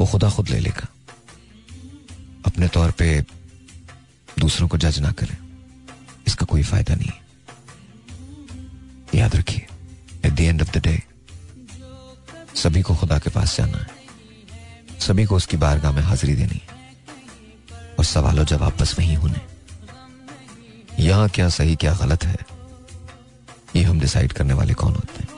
वो 0.00 0.06
खुदा 0.06 0.30
खुद 0.30 0.48
ले 0.48 0.60
लेगा। 0.60 0.88
अपने 2.46 2.68
तौर 2.68 2.90
पे 2.90 3.26
दूसरों 4.38 4.68
को 4.68 4.78
जज 4.78 4.98
ना 4.98 5.12
करें। 5.12 5.36
इसका 6.26 6.46
कोई 6.46 6.62
फ़ायदा 6.62 6.94
नहीं। 6.94 7.10
याद 9.20 9.36
रखिए 9.36 9.66
at 10.24 10.32
the 10.32 10.40
end 10.40 10.62
of 10.62 10.78
the 10.78 10.82
day 10.82 11.02
सभी 12.56 12.82
को 12.82 12.94
खुदा 12.94 13.18
के 13.18 13.30
पास 13.30 13.56
जाना 13.56 13.78
है। 13.78 13.90
सभी 15.00 15.24
को 15.24 15.36
उसकी 15.36 15.56
बारगाह 15.56 15.92
में 15.92 16.02
हाजिरी 16.02 16.34
देनी 16.34 16.62
है। 16.68 16.74
और 17.98 18.04
सवालों 18.04 18.44
जवाब 18.44 18.76
बस 18.80 18.98
वही 18.98 19.14
होने। 19.14 19.40
यहाँ 21.02 21.28
क्या 21.28 21.48
सही, 21.48 21.76
क्या 21.76 21.94
गलत 21.94 22.24
है? 22.24 22.53
ये 23.76 23.82
हम 23.82 24.00
डिसाइड 24.00 24.32
करने 24.32 24.54
वाले 24.54 24.74
कौन 24.74 24.94
होते 24.94 25.18
हैं। 25.20 25.28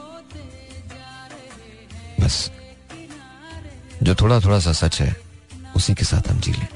बस। 2.20 2.50
जो 4.02 4.14
थोड़ा 4.14 4.40
थोड़ा 4.40 4.60
सा 4.60 4.72
सच 4.72 5.00
है, 5.00 5.16
उसी 5.76 5.94
के 5.94 6.04
साथ 6.04 6.30
हम 6.30 6.40
जी 6.40 6.52
लें। 6.52 6.68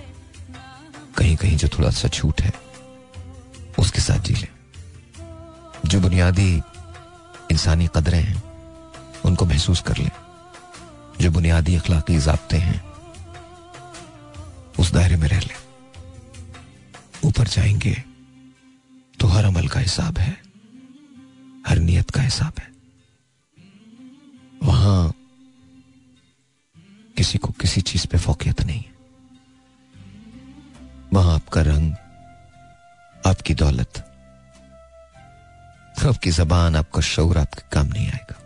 कहीं 1.16 1.37
कहीं 1.37 1.57
जो 1.57 1.69
थोड़ा 1.69 1.91
सा 1.91 2.09
झूठ 2.09 2.43
है, 2.43 2.53
उसके 3.78 4.01
साथ 4.01 4.19
जी 4.19 4.35
लें। 4.35 4.49
जो 5.87 6.01
बुनियादी 6.01 6.62
इंसानी 7.51 7.89
कदरें 7.97 8.23
हैं, 8.23 8.43
उनको 9.24 9.47
महसूस 9.47 9.81
कर 9.81 9.97
लें। 9.97 10.11
जो 11.20 11.31
बुनियादी 11.31 11.77
अखलाकी 11.77 12.19
जबते 12.19 12.57
हैं, 12.57 12.85
उस 14.78 14.93
दायरे 14.93 15.16
में 15.16 15.28
रह 15.28 15.41
लें। 15.41 15.57
ऊपर 17.24 17.49
जाएँगे 17.49 18.05
तो 19.20 19.27
हर 19.27 19.45
अमल 19.45 19.69
का 19.69 19.81
हिसाब 19.81 20.19
है। 20.19 20.49
हर 21.66 21.78
नियत 21.78 22.11
का 22.11 22.23
हिसाब 22.23 22.53
है। 22.59 22.70
वहाँ 24.62 25.15
किसी 27.16 27.39
को 27.39 27.49
किसी 27.49 27.81
चीज़ 27.81 28.07
पे 28.07 28.19
फोकियत 28.19 28.62
नहीं 28.62 28.81
है। 28.81 28.93
वहाँ 31.12 31.35
आपका 31.35 31.61
रंग, 31.61 31.93
आपकी 33.27 33.55
दौलत, 33.55 34.07
आपकी 36.07 36.31
जबान, 36.31 36.77
आपका 36.77 37.01
शौर 37.01 37.39
आपके 37.39 37.62
काम 37.73 37.87
नहीं 37.87 38.09
आएगा। 38.09 38.37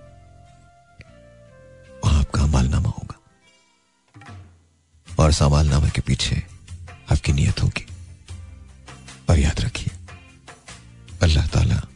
वहाँ 2.05 2.21
आपका 2.21 2.43
अमालनामा 2.43 2.89
होगा। 2.89 3.21
और 5.19 5.33
समालनामा 5.33 5.89
के 5.89 6.01
पीछे 6.01 6.47
आपकी 7.13 7.33
नीयत 7.33 7.63
होगी। 7.63 7.87
और 9.31 9.39
याद 9.39 9.61
रखिए, 9.61 9.95
अल्लाह 11.23 11.47
ताला 11.47 11.89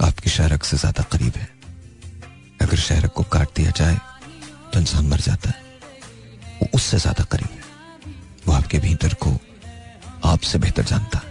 आपकी 0.00 0.30
शहरक 0.30 0.64
से 0.64 0.76
ज़्यादा 0.76 1.02
करीब 1.12 1.36
है। 1.36 1.48
अगर 2.60 2.76
शहरक 2.78 3.12
को 3.12 3.22
काट 3.32 3.48
दिया 3.56 3.70
जाए 3.76 3.98
तो 4.72 4.80
इंसान 4.80 5.06
मर 5.08 5.20
जाता 5.20 5.50
है। 5.50 5.66
वो 6.60 6.68
उससे 6.74 6.98
ज़्यादा 6.98 7.24
करीब 7.32 7.48
है। 7.48 7.62
वो 8.46 8.52
आपके 8.54 8.78
भीतर 8.78 9.14
को 9.22 9.30
आपसे 10.24 10.58
बेहतर 10.58 10.84
जानता 10.84 11.18
है। 11.18 11.26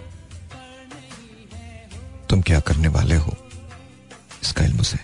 तुम 2.29 2.41
क्या 2.41 2.59
करने 2.61 2.87
वाले 2.89 3.15
हो? 3.15 3.35
इसका 4.43 4.63
इल्म 4.65 4.79
उसे 4.79 4.99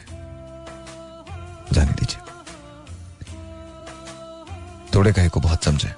जाने 1.73 1.91
दीजिए। 1.91 2.21
थोड़े 4.95 5.11
कहे 5.13 5.29
को 5.29 5.39
बहुत 5.39 5.63
समझे। 5.63 5.93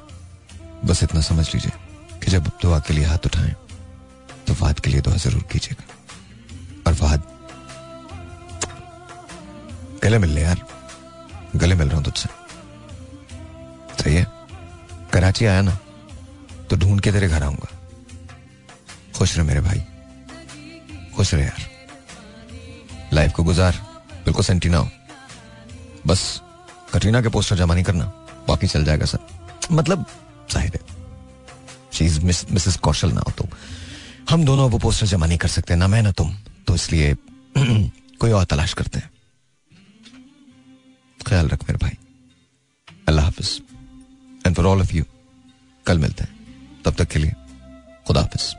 बस 0.86 1.04
इतना 1.04 1.22
समझ 1.24 1.54
लीजिए 1.54 1.72
कि 2.20 2.32
जब 2.32 2.48
दुआ 2.62 2.80
के 2.80 2.94
लिए 2.94 3.06
हाथ 3.06 3.26
उठाएँ 3.26 3.56
तो 4.48 4.54
वाद 4.60 4.80
के 4.80 4.90
लिए 4.90 5.02
दुआ 5.02 5.16
ज़रूर 5.18 5.44
कीजिएगा। 5.52 5.94
और 6.88 6.94
फहद 6.96 7.22
गले 10.06 10.18
मिल 10.18 10.30
ले 10.30 10.42
यार। 10.42 10.60
गले 11.56 11.76
मिल 11.76 11.88
रहा 11.88 11.98
हूँ 11.98 12.06
तुझसे। 12.06 12.30
सही 14.04 14.16
है। 14.16 14.26
कराची 15.14 15.46
आया 15.46 15.62
ना 15.62 15.78
तो 16.70 16.76
ढूंढ 16.76 17.02
के 17.02 17.12
तेरे 17.12 17.28
घर 17.28 17.44
आऊँगा। 17.44 17.70
खुश 19.18 19.38
रहे 19.38 19.48
मेरे 19.48 19.62
भाई। 19.62 19.80
खुश 21.16 21.34
रहे 21.34 21.46
यार। 21.46 21.62
लाइफ 23.14 23.32
को 23.32 23.44
गुजार। 23.44 23.74
बिल्कुल 24.26 24.44
सेंटीना 24.44 24.78
हो। 24.78 24.90
बस, 26.08 26.42
कटरीना 26.94 27.22
के 27.22 27.30
पोस्टर 27.30 27.56
जमा 27.56 27.74
नहीं 27.74 27.84
करना। 27.84 28.06
बाकी 28.48 28.68
चल 28.68 28.86
जाएगा 28.86 29.06
सर 29.06 29.20
मतलब 29.72 30.06
ज़ाहिर 30.52 30.72
है। 30.76 30.82
शी 31.94 32.06
मिसेस 32.54 32.76
कौशल 32.78 33.12
ना 33.12 33.22
हो 33.22 33.32
तो। 33.32 33.48
हम 34.30 34.46
दोनों 34.46 34.70
वो 34.70 34.78
पोस्टर 34.78 35.08
जमा 35.08 35.26
नहीं 35.26 35.38
कर 35.38 35.48
सकते। 35.48 35.76
ना 35.76 35.88
मैं, 35.88 36.02
ना 36.02 36.12
तुम। 36.12 36.36
तो 36.68 36.76
इसलिए 36.76 37.14
कोई 38.20 38.32
और 38.32 38.46
तलाश 38.46 38.74
करते 38.74 39.00
हैं। 39.00 39.10
ख्याल 41.28 41.48
रख 41.48 41.64
मेरे 41.64 41.78
भाई। 41.78 41.98
अल्लाह 43.08 43.26
हाफिज। 43.26 43.50
And 44.48 44.56
for 44.56 44.66
all 44.66 44.82
of 44.82 44.94
you 44.94 45.04
कल 45.86 46.00
मिलते 46.00 46.24
हैं। 46.24 46.82
तब 46.86 46.94
तक 46.94 47.08
के 47.08 47.20
लिए 47.20 47.34
खुदा 48.08 48.22
हाफिज। 48.22 48.54